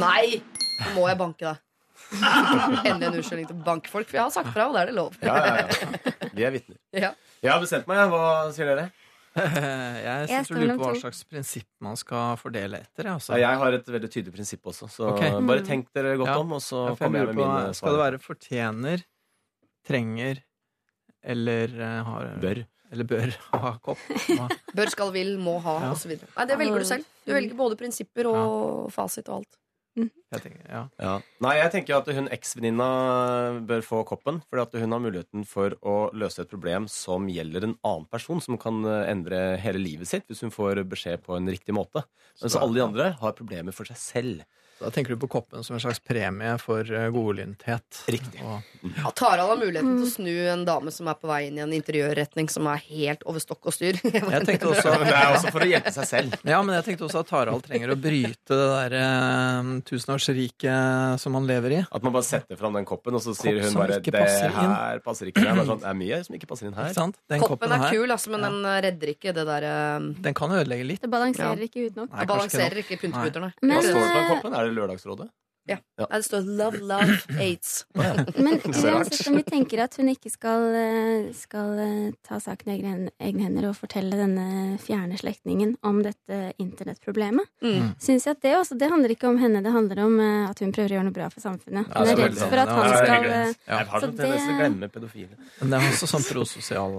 Nei! 0.00 0.40
Nå 0.80 0.94
må 0.96 1.06
jeg 1.10 1.18
banke 1.20 1.44
deg. 1.46 1.60
Endelig 2.88 3.08
en 3.08 3.18
unnskyldning 3.18 3.48
til 3.50 3.58
å 3.58 3.64
banke 3.66 3.90
folk, 3.90 4.08
for 4.08 4.18
jeg 4.18 4.24
har 4.24 4.34
sagt 4.34 4.52
fra, 4.54 4.68
og 4.70 4.76
da 4.76 4.84
er 4.84 4.90
det 4.90 4.96
lov. 4.96 5.18
Ja, 5.22 5.36
ja, 5.38 5.54
ja. 5.60 6.28
Vi 6.34 6.46
er 6.46 6.54
vitner. 6.54 6.78
Ja. 7.04 7.12
Jeg 7.44 7.52
har 7.52 7.60
bestemt 7.60 7.88
meg. 7.90 7.98
jeg. 8.00 8.10
Hva 8.14 8.52
sier 8.56 8.70
dere? 8.70 8.88
Jeg 10.04 10.04
Jeg 10.04 10.28
syns 10.30 10.48
du 10.52 10.54
lurer 10.60 10.78
på 10.78 10.86
hva 10.88 10.98
slags 11.00 11.22
prinsipp 11.26 11.66
man 11.82 11.96
skal 11.98 12.36
fordele 12.38 12.78
etter. 12.84 13.08
jeg, 13.08 13.14
Altså. 13.18 13.34
Ja, 13.38 13.50
jeg 13.50 13.58
har 13.64 13.72
et 13.80 13.88
veldig 13.96 14.10
tydelig 14.12 14.34
prinsipp 14.36 14.68
også, 14.70 14.88
så 14.90 15.08
okay. 15.10 15.32
bare 15.42 15.64
tenk 15.66 15.88
dere 15.96 16.16
godt 16.20 16.30
Ja. 16.30 16.38
om, 16.38 16.52
og 16.54 16.62
så 16.62 16.84
Ja, 16.84 16.92
jeg 16.94 16.98
kommer 17.02 17.18
jeg 17.18 17.26
med 17.26 17.34
på, 17.34 17.48
mine 17.48 17.74
Skal 17.74 17.96
det 17.96 18.02
være 18.04 18.20
fortjener, 18.22 19.04
trenger 19.88 20.42
eller 21.24 21.74
eh, 21.80 21.98
har 22.04 22.30
Bør. 22.40 22.62
Eller 22.92 23.04
bør 23.10 23.32
ha 23.58 23.72
kopp? 23.82 23.98
Bør, 24.76 24.90
skal, 24.92 25.10
vil, 25.16 25.34
må 25.42 25.56
ha, 25.64 25.78
Ja. 25.82 25.92
osv. 25.96 26.14
Nei, 26.14 26.44
det 26.46 26.58
velger 26.60 26.78
du 26.78 26.84
selv. 26.84 27.04
Du 27.26 27.32
velger 27.34 27.56
både 27.58 27.78
prinsipper 27.80 28.28
og 28.30 28.92
fasit 28.94 29.26
og 29.32 29.40
alt. 29.40 29.56
Jeg 29.94 30.40
tenker, 30.42 30.64
ja. 30.66 30.80
Ja. 30.98 31.12
Nei, 31.44 31.52
jeg 31.60 31.70
tenker 31.70 31.96
at 32.00 32.08
hun 32.16 32.26
eksvenninna 32.34 32.86
bør 33.68 33.84
få 33.86 34.00
koppen. 34.08 34.40
Fordi 34.50 34.80
hun 34.82 34.90
har 34.96 35.02
muligheten 35.04 35.44
for 35.46 35.76
å 35.86 35.94
løse 36.16 36.42
et 36.42 36.50
problem 36.50 36.88
som 36.90 37.28
gjelder 37.30 37.68
en 37.68 37.76
annen 37.86 38.08
person, 38.10 38.42
som 38.42 38.58
kan 38.58 38.82
eh, 38.84 39.04
endre 39.12 39.56
hele 39.62 39.78
livet 39.78 40.10
sitt 40.10 40.26
hvis 40.26 40.42
hun 40.42 40.50
får 40.54 40.82
beskjed 40.90 41.22
på 41.26 41.36
en 41.38 41.46
riktig 41.46 41.76
måte. 41.76 42.02
Mens 42.42 42.56
Så- 42.56 42.62
alle 42.64 42.74
de 42.80 42.86
andre 42.88 43.12
har 43.20 43.32
problemer 43.38 43.72
for 43.76 43.86
seg 43.86 43.96
selv. 44.02 44.44
Da 44.84 44.90
tenker 44.92 45.14
du 45.14 45.20
på 45.24 45.28
koppen 45.32 45.64
som 45.64 45.76
en 45.76 45.80
slags 45.82 46.00
premie 46.04 46.54
for 46.60 46.84
eh, 46.84 47.08
godlynthet. 47.14 48.04
Riktig. 48.12 48.40
Og, 48.44 48.60
Ja, 48.84 49.08
Tarald 49.16 49.48
har 49.48 49.56
muligheten 49.56 49.94
til 49.96 50.04
å 50.04 50.10
snu 50.12 50.32
en 50.52 50.64
dame 50.68 50.92
som 50.92 51.08
er 51.08 51.16
på 51.16 51.28
vei 51.30 51.46
inn 51.48 51.56
i 51.56 51.62
en 51.64 51.72
interiørretning 51.72 52.50
som 52.52 52.66
er 52.68 52.82
helt 52.84 53.22
over 53.24 53.40
stokk 53.40 53.70
og 53.70 53.76
styr. 53.76 53.96
jeg 54.04 54.44
tenkte 54.44 54.68
også 54.74 54.92
det 55.00 55.14
er 55.14 55.32
også 55.32 55.52
for 55.54 55.64
å 55.64 55.68
hjelpe 55.70 55.92
seg 55.94 56.08
selv. 56.10 56.36
Ja, 56.44 56.60
men 56.62 56.76
jeg 56.76 56.84
tenkte 56.90 57.06
også 57.08 57.22
at 57.24 57.30
Tarald 57.32 57.64
trenger 57.64 57.94
å 57.94 57.96
bryte 57.96 58.52
det 58.52 58.68
der 58.74 58.96
eh, 59.00 59.70
tusenårsriket 59.88 61.20
som 61.24 61.38
han 61.38 61.48
lever 61.48 61.76
i. 61.78 61.80
At 61.88 62.04
man 62.04 62.14
bare 62.14 62.28
setter 62.28 62.60
fram 62.60 62.76
den 62.76 62.86
koppen, 62.88 63.16
og 63.16 63.24
så 63.24 63.34
sier 63.36 63.60
Kopp 63.60 63.70
hun 63.70 63.78
bare 63.80 64.00
Det 64.04 64.14
passer 64.14 64.52
her 64.54 65.00
passer 65.04 65.30
ikke. 65.32 65.44
Det 65.44 65.52
er, 65.54 65.64
sånn, 65.68 65.80
det 65.84 65.90
er 65.90 65.98
mye 65.98 66.20
som 66.28 66.36
ikke 66.38 66.50
passer 66.50 66.68
inn 66.68 66.76
her. 66.76 66.90
Ikke 66.92 67.00
sant? 67.00 67.18
Den 67.30 67.40
Koppen 67.42 67.56
koppen 67.56 67.76
er 67.76 67.84
her, 67.86 67.96
kul, 67.96 68.14
altså, 68.14 68.32
men 68.34 68.44
den 68.48 68.60
redder 68.88 69.14
ikke 69.14 69.34
det 69.36 69.46
der 69.48 69.68
eh, 69.70 70.08
den 70.28 70.36
kan 70.36 70.52
ødelegge 70.60 70.88
litt. 70.92 71.02
Det 71.04 71.10
balanserer 71.12 71.64
Ja. 71.64 71.68
ikke 71.68 71.88
ut 71.88 71.98
nok. 72.02 72.12
Nei, 72.12 72.20
Det 72.20 72.28
balanserer 72.34 72.80
ikke 72.84 72.94
ikke 72.94 73.02
pynteputerne. 73.06 73.50
Men, 73.62 73.76
Hva 73.76 73.82
står 73.84 74.00
det 74.00 74.12
på 74.14 74.20
eh, 74.20 74.28
koppen? 74.34 74.54
Er 74.58 74.68
det 74.68 74.73
Lørdagsrådet? 74.74 75.30
Ja, 75.66 75.76
det 76.12 76.22
står 76.26 76.40
'Love, 76.44 76.78
love, 76.84 77.16
aids'. 77.40 77.84
Men 78.44 78.60
uansett 78.60 79.28
om 79.28 79.36
vi 79.36 79.42
tenker 79.42 79.80
at 79.80 79.96
hun 79.96 80.10
ikke 80.12 80.28
skal, 80.28 80.66
eh, 80.76 81.30
skal 81.32 81.78
eh, 81.80 82.10
ta 82.26 82.36
saken 82.36 82.68
i 82.68 82.74
egne, 82.76 83.08
egne 83.16 83.46
hender 83.46 83.70
og 83.70 83.78
fortelle 83.78 84.12
denne 84.18 84.76
fjerne 84.82 85.16
slektningen 85.16 85.76
om 85.82 86.02
dette 86.04 86.52
internettproblemet, 86.60 87.48
Mm. 87.64 87.94
syns 87.98 88.26
jeg 88.26 88.36
at 88.36 88.42
det 88.42 88.52
også 88.58 88.76
Det 88.78 88.90
handler 88.90 89.08
ikke 89.14 89.28
om 89.28 89.38
henne, 89.38 89.62
det 89.64 89.72
handler 89.72 90.04
om 90.04 90.20
eh, 90.20 90.50
at 90.50 90.58
hun 90.60 90.72
prøver 90.72 90.90
å 90.90 90.96
gjøre 90.98 91.08
noe 91.08 91.16
bra 91.16 91.28
for 91.32 91.40
samfunnet. 91.40 91.88
Ja, 91.88 91.98
Hun 92.04 92.08
er 92.12 92.16
redd 92.28 92.36
for 92.36 92.60
at 92.60 92.68
Ja, 92.68 92.74
han 92.74 92.84
det 92.84 92.98
er 92.98 93.04
skal 93.06 93.24
Ja. 93.24 93.78
Jeg 93.78 93.86
har 93.88 94.00
Så 94.00 94.06
sånn 94.06 94.16
til 94.16 94.32
å 94.36 94.58
glemme 94.60 94.88
pedofile. 94.92 95.36
Men 95.60 95.70
det 95.70 95.80
er 95.80 95.92
også 95.94 96.06
sånn 96.12 96.28
prososial 96.28 96.92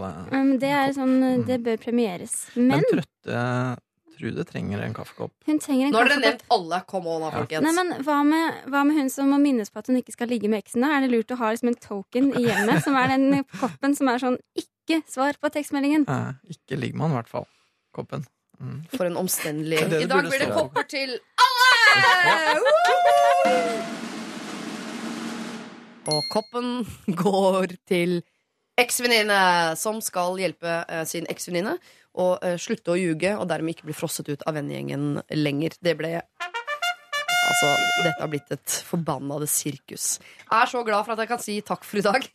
Det 0.60 0.72
er 0.73 0.93
sånn 0.97 1.45
Det 1.45 1.61
bør 1.61 1.77
premieres. 1.77 2.47
Men 2.56 2.68
Men 2.68 2.84
trøtte 2.89 3.77
Trude 4.15 4.45
trenger 4.47 4.79
en 4.85 4.93
kaffekopp. 4.95 5.31
hun 5.45 5.59
trenger 5.59 5.87
en 5.87 5.91
Nå 5.93 5.97
har 5.99 6.09
dere 6.09 6.19
nevnt 6.23 6.43
alle. 6.55 6.81
Kom 6.87 7.07
on, 7.07 7.21
da, 7.21 7.27
Ja. 7.27 7.31
folkens. 7.41 7.63
Nei, 7.65 7.73
men 7.83 8.03
hva 8.03 8.19
med, 8.25 8.63
hva 8.71 8.83
med 8.87 8.95
hun 8.95 9.09
som 9.09 9.29
må 9.29 9.37
minnes 9.41 9.69
på 9.69 9.79
at 9.79 9.87
hun 9.87 9.97
ikke 9.99 10.13
skal 10.15 10.27
ligge 10.31 10.47
med 10.49 10.63
eksen? 10.63 10.81
da? 10.81 10.87
Er 10.95 11.01
det 11.05 11.11
lurt 11.11 11.31
å 11.35 11.37
ha 11.37 11.51
liksom 11.51 11.67
en 11.73 11.75
token 11.75 12.31
i 12.39 12.45
hjemmet, 12.47 12.83
som 12.83 12.95
er 12.95 13.07
den 13.17 13.43
koppen 13.59 13.95
som 13.95 14.07
er 14.07 14.17
sånn 14.23 14.37
'ikke 14.57 15.03
svar 15.07 15.33
på 15.41 15.49
tekstmeldingen'? 15.51 16.07
Nei, 16.07 16.33
ikke 16.49 16.79
ligg 16.79 16.93
med 16.95 17.09
han, 17.09 17.11
i 17.11 17.21
hvert 17.21 17.29
fall. 17.29 17.47
Koppen. 17.93 18.25
Mm. 18.61 18.85
For 18.95 19.05
en 19.05 19.17
omstendelig 19.17 19.79
Det 19.83 19.89
det 19.89 20.01
I 20.03 20.07
dag 20.07 20.23
blir 20.23 20.39
det 20.39 20.53
kopper 20.55 20.83
til 20.87 21.19
alle! 21.43 21.65
Og 26.07 26.23
koppen 26.29 26.85
går 27.07 27.75
til 27.89 28.19
eksvenninne, 28.77 29.75
som 29.79 30.01
skal 30.03 30.37
hjelpe 30.37 30.83
eh, 30.87 31.03
sin 31.09 31.25
eksvenninne 31.31 31.77
å 32.15 32.35
uh, 32.39 32.55
slutte 32.61 32.93
å 32.93 32.99
ljuge 32.99 33.35
og 33.37 33.47
dermed 33.51 33.75
ikke 33.75 33.89
bli 33.89 33.97
frosset 33.97 34.29
ut 34.31 34.45
av 34.47 34.57
vennegjengen 34.57 35.21
lenger. 35.35 35.77
Det 35.83 35.97
ble 35.99 36.19
Altså, 37.45 37.69
dette 38.01 38.19
har 38.19 38.29
blitt 38.31 38.53
et 38.55 38.75
forbannede 38.87 39.47
sirkus. 39.49 40.15
Jeg 40.17 40.57
er 40.57 40.71
så 40.71 40.81
glad 40.87 41.05
for 41.05 41.13
at 41.13 41.23
jeg 41.23 41.29
kan 41.29 41.43
si 41.43 41.57
takk 41.65 41.85
for 41.87 42.01
i 42.01 42.05
dag. 42.05 42.25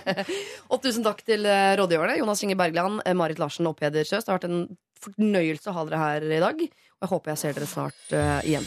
og 0.72 0.82
tusen 0.82 1.06
takk 1.06 1.22
til 1.26 1.46
eh, 1.46 1.74
rådgiverne. 1.78 2.18
Jonas 2.18 2.42
Inge 2.44 2.58
Bergland, 2.60 3.00
eh, 3.06 3.16
Marit 3.16 3.40
Larsen 3.42 3.70
og 3.70 3.78
Peder 3.78 4.02
Kjøs. 4.02 4.26
Det 4.26 4.32
har 4.32 4.40
vært 4.40 4.50
en 4.50 4.64
fornøyelse 5.00 5.70
å 5.70 5.76
ha 5.78 5.86
dere 5.88 6.02
her 6.02 6.32
i 6.40 6.42
dag. 6.42 6.64
Og 6.66 7.06
jeg 7.06 7.14
håper 7.14 7.34
jeg 7.34 7.44
ser 7.44 7.60
dere 7.60 7.70
snart 7.70 8.10
uh, 8.12 8.40
igjen. 8.44 8.66